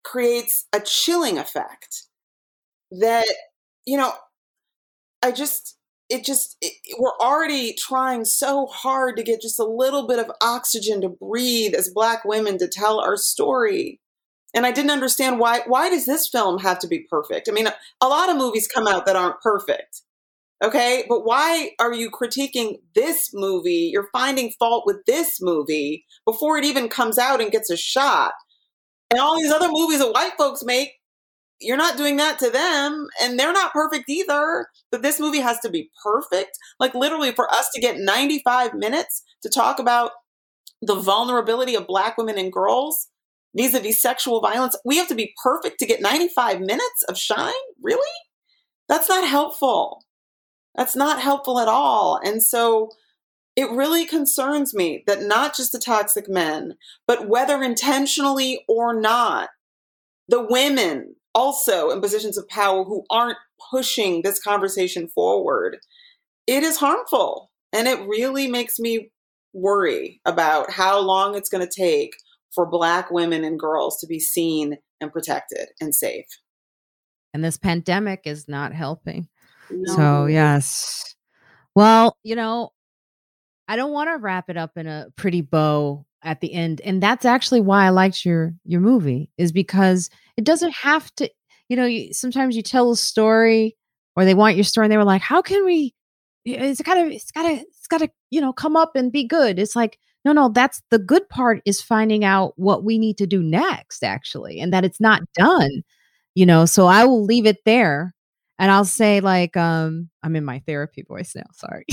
creates 0.05 0.67
a 0.73 0.81
chilling 0.81 1.39
effect 1.39 2.05
that, 2.91 3.27
you 3.87 3.97
know, 3.97 4.13
I 5.23 5.33
just 5.33 5.77
it 6.13 6.25
just 6.25 6.59
it, 6.61 6.75
we're 6.99 7.17
already 7.21 7.73
trying 7.73 8.25
so 8.25 8.67
hard 8.67 9.17
to 9.17 9.23
get 9.23 9.41
just 9.41 9.59
a 9.59 9.65
little 9.65 10.07
bit 10.07 10.19
of 10.19 10.31
oxygen 10.43 11.01
to 11.01 11.09
breathe 11.09 11.75
as 11.75 11.89
black 11.89 12.25
women 12.25 12.59
to 12.59 12.69
tell 12.69 13.01
our 13.01 13.17
story 13.17 13.99
and 14.55 14.67
i 14.67 14.71
didn't 14.71 14.91
understand 14.91 15.39
why 15.39 15.63
why 15.67 15.89
does 15.89 16.05
this 16.05 16.29
film 16.29 16.59
have 16.59 16.79
to 16.79 16.87
be 16.87 17.07
perfect 17.09 17.49
i 17.49 17.53
mean 17.53 17.67
a, 17.67 17.75
a 18.03 18.09
lot 18.09 18.29
of 18.29 18.37
movies 18.37 18.69
come 18.69 18.87
out 18.87 19.07
that 19.07 19.17
aren't 19.17 19.41
perfect 19.41 20.03
okay? 20.63 21.05
But 21.09 21.25
why 21.25 21.71
are 21.79 21.93
you 21.93 22.11
critiquing 22.11 22.77
this 22.95 23.31
movie? 23.35 23.91
You're 23.93 24.09
finding 24.13 24.53
fault 24.59 24.85
with 24.87 25.05
this 25.07 25.39
movie 25.41 26.05
before 26.25 26.57
it 26.57 26.65
even 26.65 26.89
comes 26.89 27.19
out 27.19 27.41
and 27.41 27.51
gets 27.51 27.71
a 27.71 27.77
shot. 27.77 28.33
And 29.11 29.21
all 29.21 29.37
these 29.37 29.53
other 29.53 29.69
movies 29.71 29.99
that 29.99 30.13
white 30.13 30.35
folks 30.39 30.65
make 30.65 30.93
you're 31.65 31.77
not 31.77 31.97
doing 31.97 32.17
that 32.17 32.39
to 32.41 32.51
them 32.51 33.07
and 33.23 33.39
they're 33.39 33.53
not 33.53 33.73
perfect 33.73 34.09
either. 34.09 34.67
But 34.91 35.03
this 35.03 35.21
movie 35.21 35.41
has 35.41 35.61
to 35.61 35.71
be 35.71 35.91
perfect. 36.03 36.59
Like 36.81 36.95
literally 36.95 37.33
for 37.33 37.53
us 37.53 37.69
to 37.75 37.81
get 37.81 37.99
95 37.99 38.75
minutes 38.75 39.23
to 39.43 39.49
talk 39.49 39.79
about 39.79 40.11
the 40.81 40.97
vulnerability 40.97 41.77
of 41.77 41.87
black 41.87 42.19
women 42.19 42.39
and 42.39 42.53
girls 42.53 43.09
vis-a-vis 43.57 44.01
sexual 44.01 44.41
violence 44.41 44.75
we 44.85 44.97
have 44.97 45.07
to 45.07 45.15
be 45.15 45.35
perfect 45.43 45.79
to 45.79 45.87
get 45.87 46.01
95 46.01 46.61
minutes 46.61 47.05
of 47.09 47.17
shine? 47.17 47.53
Really? 47.81 48.01
That's 48.89 49.09
not 49.09 49.27
helpful 49.27 50.03
that's 50.75 50.97
not 50.97 51.21
helpful 51.21 51.59
at 51.59 51.69
all 51.69 52.21
and 52.25 52.43
so 52.43 52.91
it 53.55 53.71
really 53.71 54.07
concerns 54.07 54.73
me 54.73 55.05
that 55.07 55.23
not 55.23 55.55
just 55.55 55.73
the 55.73 55.79
toxic 55.79 56.29
men 56.29 56.75
but 57.07 57.29
whether 57.29 57.63
intentionally 57.63 58.65
or 58.69 58.99
not 58.99 59.51
the 60.29 60.47
women 60.49 61.15
also 61.35 61.91
in 61.91 62.01
positions 62.01 62.37
of 62.37 62.49
power 62.49 62.85
who 62.85 63.05
aren't 63.11 63.39
pushing 63.71 64.23
this 64.23 64.43
conversation 64.43 65.09
forward, 65.09 65.79
it 66.47 66.63
is 66.63 66.79
harmful. 66.79 67.51
And 67.73 67.89
it 67.89 68.01
really 68.07 68.49
makes 68.49 68.79
me 68.79 69.11
worry 69.53 70.21
about 70.25 70.71
how 70.71 71.01
long 71.01 71.35
it's 71.35 71.49
going 71.49 71.67
to 71.67 71.81
take 71.81 72.13
for 72.55 72.67
Black 72.67 73.11
women 73.11 73.45
and 73.45 73.59
girls 73.59 73.99
to 74.01 74.07
be 74.07 74.21
seen 74.21 74.77
and 75.01 75.13
protected 75.13 75.69
and 75.81 75.95
safe. 75.95 76.27
And 77.33 77.43
this 77.43 77.57
pandemic 77.57 78.23
is 78.25 78.47
not 78.47 78.75
helping. 78.75 79.29
No. 79.71 79.95
So, 79.95 80.27
yes. 80.27 81.15
Well, 81.75 82.17
you 82.23 82.37
know, 82.37 82.73
I 83.69 83.77
don't 83.77 83.93
want 83.93 84.11
to 84.11 84.19
wrap 84.19 84.51
it 84.51 84.57
up 84.57 84.77
in 84.77 84.87
a 84.87 85.07
pretty 85.17 85.41
bow 85.41 86.05
at 86.25 86.41
the 86.41 86.53
end 86.53 86.81
and 86.83 87.03
that's 87.03 87.25
actually 87.25 87.61
why 87.61 87.85
i 87.85 87.89
liked 87.89 88.25
your 88.25 88.55
your 88.65 88.81
movie 88.81 89.31
is 89.39 89.51
because 89.51 90.09
it 90.37 90.45
doesn't 90.45 90.73
have 90.73 91.13
to 91.15 91.29
you 91.69 91.77
know 91.77 91.85
you, 91.85 92.13
sometimes 92.15 92.55
you 92.55 92.63
tell 92.63 92.93
a 92.93 92.97
story 92.97 93.77
or 94.15 94.25
they 94.25 94.35
want 94.35 94.57
your 94.57 94.65
story 94.65 94.87
and 94.87 94.93
they 94.93 94.97
were 94.97 95.05
like 95.05 95.23
how 95.23 95.43
can 95.43 95.65
we 95.65 95.95
it's 96.45 96.81
gotta 96.83 97.07
it's 97.07 97.31
gotta 97.31 97.55
it's 97.55 97.87
gotta 97.89 98.09
you 98.31 98.41
know 98.41 98.53
come 98.53 98.77
up 98.77 98.95
and 98.95 99.13
be 99.13 99.27
good 99.27 99.59
it's 99.59 99.75
like 99.75 99.99
no 100.25 100.33
no 100.33 100.49
that's 100.49 100.83
the 100.91 100.99
good 100.99 101.29
part 101.29 101.61
is 101.65 101.83
finding 101.83 102.25
out 102.25 102.53
what 102.57 102.85
we 102.85 102.99
need 102.99 103.19
to 103.19 103.27
do 103.27 103.43
next 103.43 104.05
actually 104.05 104.61
and 104.61 104.73
that 104.73 104.85
it's 104.85 105.01
not 105.01 105.23
done 105.35 105.83
you 106.35 106.47
know 106.47 106.65
so 106.65 106.87
i 106.87 107.05
will 107.05 107.25
leave 107.25 107.47
it 107.47 107.59
there 107.65 108.15
and 108.59 108.71
I'll 108.71 108.85
say 108.85 109.21
like 109.21 109.57
um 109.57 110.11
I'm 110.23 110.37
in 110.37 110.45
my 110.45 110.61
therapy 110.67 111.03
voice 111.03 111.35
now, 111.35 111.47
sorry. 111.53 111.85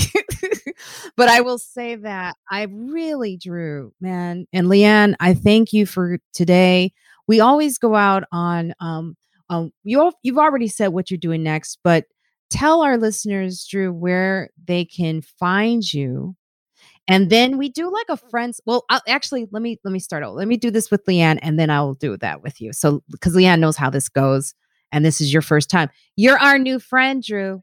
but 1.16 1.28
I 1.28 1.40
will 1.40 1.58
say 1.58 1.96
that 1.96 2.36
I 2.50 2.66
really 2.70 3.36
drew, 3.36 3.92
man. 4.00 4.46
And 4.52 4.68
Leighann, 4.68 5.16
I 5.20 5.34
thank 5.34 5.72
you 5.72 5.86
for 5.86 6.18
today. 6.32 6.92
We 7.26 7.40
always 7.40 7.78
go 7.78 7.94
out 7.94 8.24
on 8.32 8.74
um 8.80 9.16
um 9.48 9.72
you 9.82 10.12
you've 10.22 10.38
already 10.38 10.68
said 10.68 10.88
what 10.88 11.10
you're 11.10 11.18
doing 11.18 11.42
next, 11.42 11.78
but 11.82 12.04
tell 12.50 12.82
our 12.82 12.98
listeners, 12.98 13.64
Drew, 13.64 13.92
where 13.92 14.50
they 14.64 14.84
can 14.84 15.22
find 15.22 15.92
you. 15.92 16.36
And 17.08 17.30
then 17.30 17.58
we 17.58 17.68
do 17.68 17.90
like 17.90 18.06
a 18.08 18.16
friends. 18.16 18.60
Well, 18.66 18.84
I'll, 18.88 19.00
actually, 19.08 19.48
let 19.50 19.62
me 19.62 19.78
let 19.82 19.92
me 19.92 19.98
start 19.98 20.22
out. 20.22 20.34
Let 20.34 20.46
me 20.46 20.56
do 20.56 20.70
this 20.70 20.90
with 20.90 21.04
Leighann, 21.06 21.38
and 21.38 21.58
then 21.58 21.70
I'll 21.70 21.94
do 21.94 22.16
that 22.18 22.42
with 22.42 22.60
you. 22.60 22.72
So, 22.72 23.02
because 23.10 23.34
Leighann 23.34 23.58
knows 23.60 23.76
how 23.76 23.90
this 23.90 24.08
goes 24.08 24.54
and 24.92 25.04
this 25.04 25.20
is 25.20 25.32
your 25.32 25.42
first 25.42 25.70
time. 25.70 25.90
You're 26.16 26.38
our 26.38 26.58
new 26.58 26.78
friend, 26.78 27.22
Drew. 27.22 27.62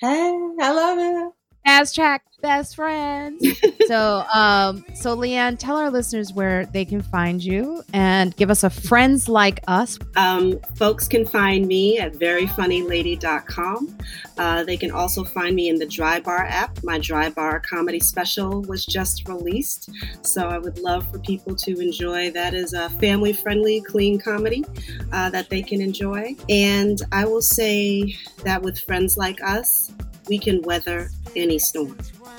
Hey, 0.00 0.32
I 0.60 0.72
love 0.72 0.98
it. 0.98 1.32
Fast 1.64 1.94
track 1.94 2.22
best 2.44 2.76
friends. 2.76 3.42
so, 3.86 4.22
um, 4.34 4.84
so 4.94 5.14
Leighann, 5.14 5.56
tell 5.56 5.78
our 5.78 5.90
listeners 5.90 6.30
where 6.34 6.66
they 6.66 6.84
can 6.84 7.00
find 7.00 7.42
you 7.42 7.82
and 7.94 8.36
give 8.36 8.50
us 8.50 8.64
a 8.64 8.68
friends 8.68 9.30
like 9.30 9.60
us. 9.66 9.98
Um, 10.14 10.60
folks 10.76 11.08
can 11.08 11.24
find 11.24 11.66
me 11.66 11.98
at 11.98 12.12
veryfunnylady.com. 12.12 13.98
Uh, 14.36 14.62
they 14.64 14.76
can 14.76 14.90
also 14.90 15.24
find 15.24 15.56
me 15.56 15.70
in 15.70 15.76
the 15.76 15.86
Dry 15.86 16.20
Bar 16.20 16.44
app. 16.44 16.84
My 16.84 16.98
Dry 16.98 17.30
Bar 17.30 17.60
comedy 17.60 18.00
special 18.00 18.60
was 18.62 18.84
just 18.84 19.26
released, 19.26 19.88
so 20.20 20.48
I 20.48 20.58
would 20.58 20.78
love 20.80 21.10
for 21.10 21.18
people 21.20 21.56
to 21.56 21.80
enjoy. 21.80 22.30
That 22.30 22.52
is 22.52 22.74
a 22.74 22.90
family-friendly, 22.90 23.80
clean 23.82 24.20
comedy 24.20 24.66
uh, 25.12 25.30
that 25.30 25.48
they 25.48 25.62
can 25.62 25.80
enjoy. 25.80 26.36
And 26.50 27.00
I 27.10 27.24
will 27.24 27.40
say 27.40 28.14
that 28.42 28.60
with 28.60 28.78
friends 28.80 29.16
like 29.16 29.42
us, 29.42 29.90
we 30.28 30.38
can 30.38 30.62
weather 30.62 31.10
any 31.36 31.58
storm. 31.58 31.96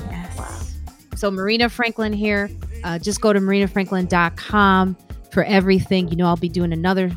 Yes. 0.09 0.37
Wow. 0.37 0.59
So, 1.15 1.31
Marina 1.31 1.69
Franklin 1.69 2.13
here. 2.13 2.49
Uh, 2.83 2.99
just 2.99 3.19
go 3.21 3.33
to 3.33 3.39
marinafranklin.com 3.39 4.95
for 5.31 5.43
everything. 5.43 6.07
You 6.09 6.15
know, 6.17 6.27
I'll 6.27 6.37
be 6.37 6.49
doing 6.49 6.71
another 6.71 7.11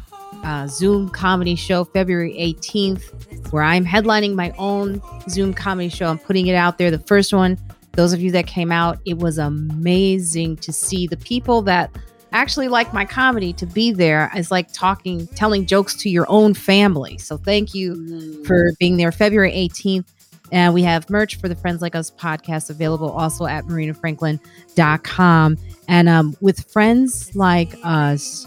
uh, 0.44 0.66
Zoom 0.66 1.08
comedy 1.10 1.54
show 1.56 1.84
February 1.84 2.34
18th, 2.34 3.52
where 3.52 3.62
I'm 3.62 3.84
headlining 3.84 4.34
my 4.34 4.52
own 4.58 5.02
Zoom 5.28 5.52
comedy 5.52 5.88
show. 5.88 6.06
I'm 6.06 6.18
putting 6.18 6.46
it 6.46 6.54
out 6.54 6.78
there. 6.78 6.90
The 6.90 7.00
first 7.00 7.32
one, 7.32 7.58
those 7.92 8.12
of 8.12 8.20
you 8.20 8.30
that 8.32 8.46
came 8.46 8.72
out, 8.72 8.98
it 9.04 9.18
was 9.18 9.38
amazing 9.38 10.56
to 10.58 10.72
see 10.72 11.06
the 11.06 11.16
people 11.16 11.62
that 11.62 11.90
actually 12.32 12.68
like 12.68 12.92
my 12.92 13.04
comedy 13.04 13.52
to 13.54 13.66
be 13.66 13.92
there. 13.92 14.30
It's 14.34 14.50
like 14.50 14.72
talking, 14.72 15.26
telling 15.28 15.66
jokes 15.66 15.96
to 15.96 16.10
your 16.10 16.26
own 16.28 16.54
family. 16.54 17.18
So 17.18 17.36
thank 17.36 17.74
you 17.74 17.94
mm. 17.94 18.46
for 18.46 18.70
being 18.78 18.96
there. 18.96 19.12
February 19.12 19.52
18th. 19.52 20.06
And 20.50 20.72
we 20.72 20.82
have 20.82 21.08
merch 21.10 21.36
for 21.36 21.48
the 21.48 21.56
Friends 21.56 21.82
Like 21.82 21.94
Us 21.94 22.10
podcast 22.10 22.70
available 22.70 23.10
also 23.10 23.46
at 23.46 23.66
marinafranklin.com. 23.66 25.58
And 25.88 26.08
um, 26.08 26.36
with 26.40 26.70
friends 26.70 27.34
like 27.36 27.74
us, 27.82 28.46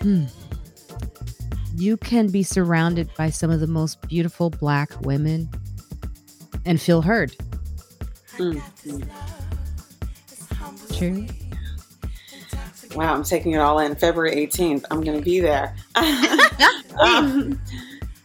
hmm, 0.00 0.24
you 1.76 1.96
can 1.98 2.28
be 2.28 2.42
surrounded 2.42 3.10
by 3.16 3.30
some 3.30 3.50
of 3.50 3.60
the 3.60 3.66
most 3.66 4.00
beautiful 4.08 4.50
Black 4.50 4.98
women 5.02 5.48
and 6.64 6.80
feel 6.80 7.02
heard. 7.02 7.36
Mm-hmm. 8.38 9.02
True. 10.94 11.26
Wow, 12.96 13.14
I'm 13.14 13.24
taking 13.24 13.52
it 13.52 13.58
all 13.58 13.78
in. 13.80 13.94
February 13.94 14.34
18th, 14.46 14.86
I'm 14.90 15.02
going 15.02 15.18
to 15.18 15.24
be 15.24 15.40
there. 15.40 15.76
um, 16.98 17.60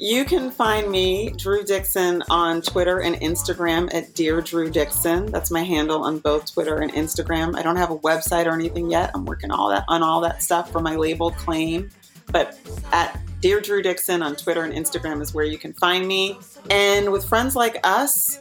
you 0.02 0.26
can 0.26 0.50
find 0.50 0.90
me, 0.90 1.30
Drew 1.38 1.64
Dixon, 1.64 2.24
on 2.28 2.64
Twitter 2.64 3.02
and 3.02 3.16
Instagram 3.18 3.94
at 3.94 4.16
Dear 4.16 4.42
Drew 4.42 4.72
Dixon. 4.72 5.28
That's 5.28 5.52
my 5.52 5.62
handle 5.62 6.04
on 6.04 6.18
both 6.18 6.52
Twitter 6.52 6.78
and 6.78 6.92
Instagram. 6.94 7.56
I 7.56 7.62
don't 7.62 7.76
have 7.76 7.92
a 7.92 8.00
website 8.00 8.48
or 8.48 8.54
anything 8.54 8.90
yet. 8.90 9.12
I'm 9.14 9.26
working 9.26 9.52
all 9.52 9.70
that 9.70 9.86
on 9.88 10.02
all 10.02 10.20
that 10.22 10.42
stuff 10.42 10.72
for 10.72 10.80
my 10.80 10.96
label 10.96 11.30
claim. 11.30 11.92
But 12.32 12.58
at 12.92 13.22
Dear 13.42 13.62
Drew 13.62 13.84
Dixon 13.84 14.24
on 14.24 14.36
Twitter 14.36 14.64
and 14.64 14.74
Instagram 14.74 15.22
is 15.22 15.36
where 15.36 15.46
you 15.46 15.60
can 15.60 15.74
find 15.74 16.08
me. 16.08 16.40
And 16.72 17.12
with 17.12 17.24
friends 17.24 17.56
like 17.56 17.80
us, 17.84 18.40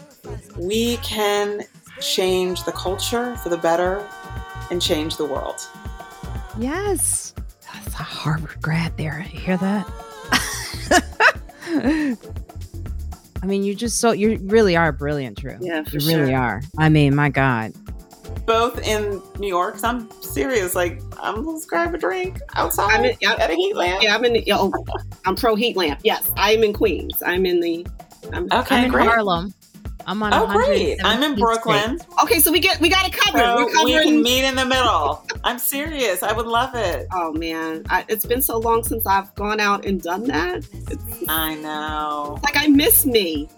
we 0.57 0.97
can 0.99 1.65
change 2.01 2.65
the 2.65 2.73
culture 2.73 3.37
for 3.37 3.51
the 3.51 3.59
better 3.59 4.09
and 4.71 4.81
change 4.81 5.19
the 5.19 5.27
world. 5.27 5.61
Yes. 6.59 7.35
That's 7.71 7.95
a 8.01 8.03
Harvard 8.03 8.63
grad 8.63 8.97
there. 8.97 9.27
You 9.31 9.41
hear 9.41 9.57
that? 9.59 9.87
I 13.43 13.47
mean, 13.47 13.63
you 13.65 13.75
just 13.75 13.99
so 14.01 14.13
you 14.13 14.39
really 14.43 14.77
are 14.77 14.93
brilliant, 14.93 15.39
Drew. 15.39 15.57
Yeah, 15.61 15.83
for 15.85 15.91
you 15.95 16.01
sure. 16.01 16.19
really 16.19 16.35
are. 16.35 16.63
I 16.79 16.89
mean, 16.89 17.15
my 17.15 17.29
God. 17.31 17.73
Both 18.47 18.81
in 18.87 19.23
New 19.39 19.49
York. 19.49 19.79
So 19.79 19.89
I'm 19.89 20.11
serious. 20.23 20.75
Like, 20.75 21.01
I'm 21.21 21.45
gonna 21.45 21.59
grab 21.67 21.95
a 21.95 21.99
drink 21.99 22.41
outside 22.57 22.93
I'm 22.93 23.05
in, 23.05 23.17
I, 23.27 23.35
at 23.37 23.51
a 23.51 23.55
heat 23.55 23.75
lamp. 23.77 24.03
yeah, 24.03 24.15
I'm 24.15 24.25
in. 24.25 24.43
Oh, 24.53 24.73
I'm 25.25 25.37
pro 25.37 25.55
heat 25.55 25.77
lamp. 25.77 26.01
Yes, 26.05 26.31
I'm 26.37 26.63
in 26.63 26.73
Queens. 26.73 27.23
I'm 27.25 27.47
in 27.47 27.61
the. 27.61 27.87
I'm, 28.33 28.45
Okay, 28.53 28.77
I'm 28.77 28.85
in 28.85 28.91
great. 28.91 29.07
Harlem. 29.09 29.55
I'm 30.11 30.21
on. 30.25 30.35
Oh, 30.35 30.49
great. 30.49 30.99
I'm 31.05 31.23
in 31.23 31.37
117th 31.37 31.37
Street. 31.37 31.41
Brooklyn. 31.41 32.01
okay, 32.25 32.41
so 32.41 32.51
we 32.51 32.59
get 32.59 32.81
we 32.81 32.89
got 32.89 33.07
it 33.07 33.13
covered. 33.13 33.39
So 33.39 33.57
We're 33.57 33.67
we 33.67 33.73
covering. 33.93 34.09
can 34.09 34.23
meet 34.23 34.45
in 34.45 34.57
the 34.57 34.65
middle. 34.67 35.25
I'm 35.45 35.59
serious. 35.61 36.25
I 36.25 36.33
would 36.33 36.47
love 36.47 36.75
it. 36.75 37.07
oh 37.13 37.33
man, 37.33 37.85
I, 37.89 38.05
it's 38.09 38.27
been 38.27 38.43
so 38.43 38.59
long 38.59 38.83
since 38.83 39.07
I've 39.07 39.33
gone 39.37 39.61
out 39.61 39.85
and 39.87 40.03
done 40.03 40.25
that. 40.25 40.67
It's 40.89 41.25
I 41.29 41.55
know. 41.55 42.41
like 42.43 42.57
I 42.57 42.67
miss 42.67 43.07
me. 43.07 43.49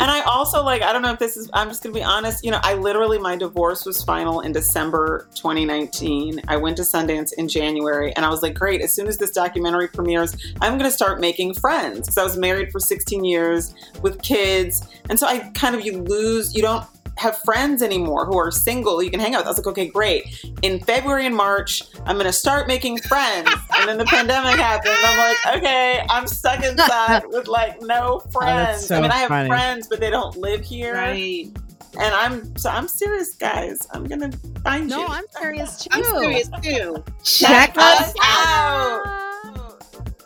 And 0.00 0.10
I 0.10 0.22
also 0.22 0.62
like, 0.64 0.80
I 0.80 0.92
don't 0.94 1.02
know 1.02 1.12
if 1.12 1.18
this 1.18 1.36
is, 1.36 1.50
I'm 1.52 1.68
just 1.68 1.82
going 1.82 1.92
to 1.94 2.00
be 2.00 2.04
honest. 2.04 2.42
You 2.42 2.50
know, 2.50 2.60
I 2.62 2.74
literally, 2.74 3.18
my 3.18 3.36
divorce 3.36 3.84
was 3.84 4.02
final 4.02 4.40
in 4.40 4.52
December 4.52 5.28
2019. 5.34 6.40
I 6.48 6.56
went 6.56 6.78
to 6.78 6.82
Sundance 6.84 7.32
in 7.36 7.48
January 7.48 8.14
and 8.16 8.24
I 8.24 8.30
was 8.30 8.42
like, 8.42 8.54
great, 8.54 8.80
as 8.80 8.94
soon 8.94 9.08
as 9.08 9.18
this 9.18 9.30
documentary 9.30 9.88
premieres, 9.88 10.34
I'm 10.62 10.78
going 10.78 10.90
to 10.90 10.94
start 10.96 11.20
making 11.20 11.52
friends. 11.54 12.00
Because 12.00 12.16
I 12.16 12.24
was 12.24 12.38
married 12.38 12.72
for 12.72 12.80
16 12.80 13.24
years 13.24 13.74
with 14.02 14.22
kids. 14.22 14.86
And 15.10 15.18
so 15.18 15.26
I 15.26 15.40
kind 15.54 15.69
of, 15.74 15.84
you 15.84 16.02
lose, 16.02 16.54
you 16.54 16.62
don't 16.62 16.84
have 17.20 17.36
friends 17.42 17.82
anymore 17.82 18.24
who 18.24 18.38
are 18.38 18.50
single 18.50 19.02
you 19.02 19.10
can 19.10 19.20
hang 19.20 19.34
out 19.34 19.40
with. 19.40 19.46
I 19.46 19.50
was 19.50 19.58
like, 19.58 19.66
okay, 19.66 19.88
great. 19.88 20.42
In 20.62 20.80
February 20.80 21.26
and 21.26 21.36
March, 21.36 21.82
I'm 22.06 22.16
going 22.16 22.26
to 22.26 22.32
start 22.32 22.66
making 22.66 22.98
friends. 22.98 23.50
and 23.76 23.88
then 23.88 23.98
the 23.98 24.06
pandemic 24.06 24.56
happened. 24.56 24.94
I'm 24.96 25.18
like, 25.18 25.56
okay, 25.58 26.02
I'm 26.08 26.26
stuck 26.26 26.64
inside 26.64 27.24
with 27.26 27.46
like 27.46 27.82
no 27.82 28.22
oh, 28.24 28.30
friends. 28.30 28.86
so 28.86 28.96
I 28.96 29.02
mean, 29.02 29.10
I 29.10 29.18
have 29.18 29.28
funny. 29.28 29.48
friends, 29.48 29.86
but 29.86 30.00
they 30.00 30.10
don't 30.10 30.36
live 30.36 30.64
here. 30.64 30.94
Right. 30.94 31.50
And 31.98 32.14
I'm 32.14 32.56
so 32.56 32.70
I'm 32.70 32.86
serious, 32.86 33.34
guys. 33.34 33.80
I'm 33.92 34.04
gonna 34.04 34.30
find 34.62 34.88
No, 34.88 35.00
you. 35.00 35.06
I'm 35.08 35.24
serious 35.40 35.76
too. 35.84 35.88
I'm 35.90 36.04
serious 36.04 36.48
too. 36.62 37.02
Check 37.24 37.74
us 37.76 38.14
out. 38.22 39.02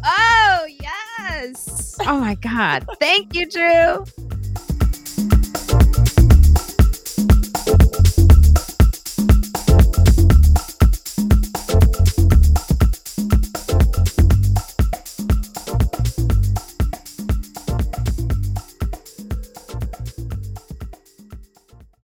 Oh 0.04 0.66
yes. 0.80 1.96
Oh 2.06 2.20
my 2.20 2.34
God. 2.34 2.86
Thank 3.00 3.34
you, 3.34 3.48
Drew. 3.48 4.04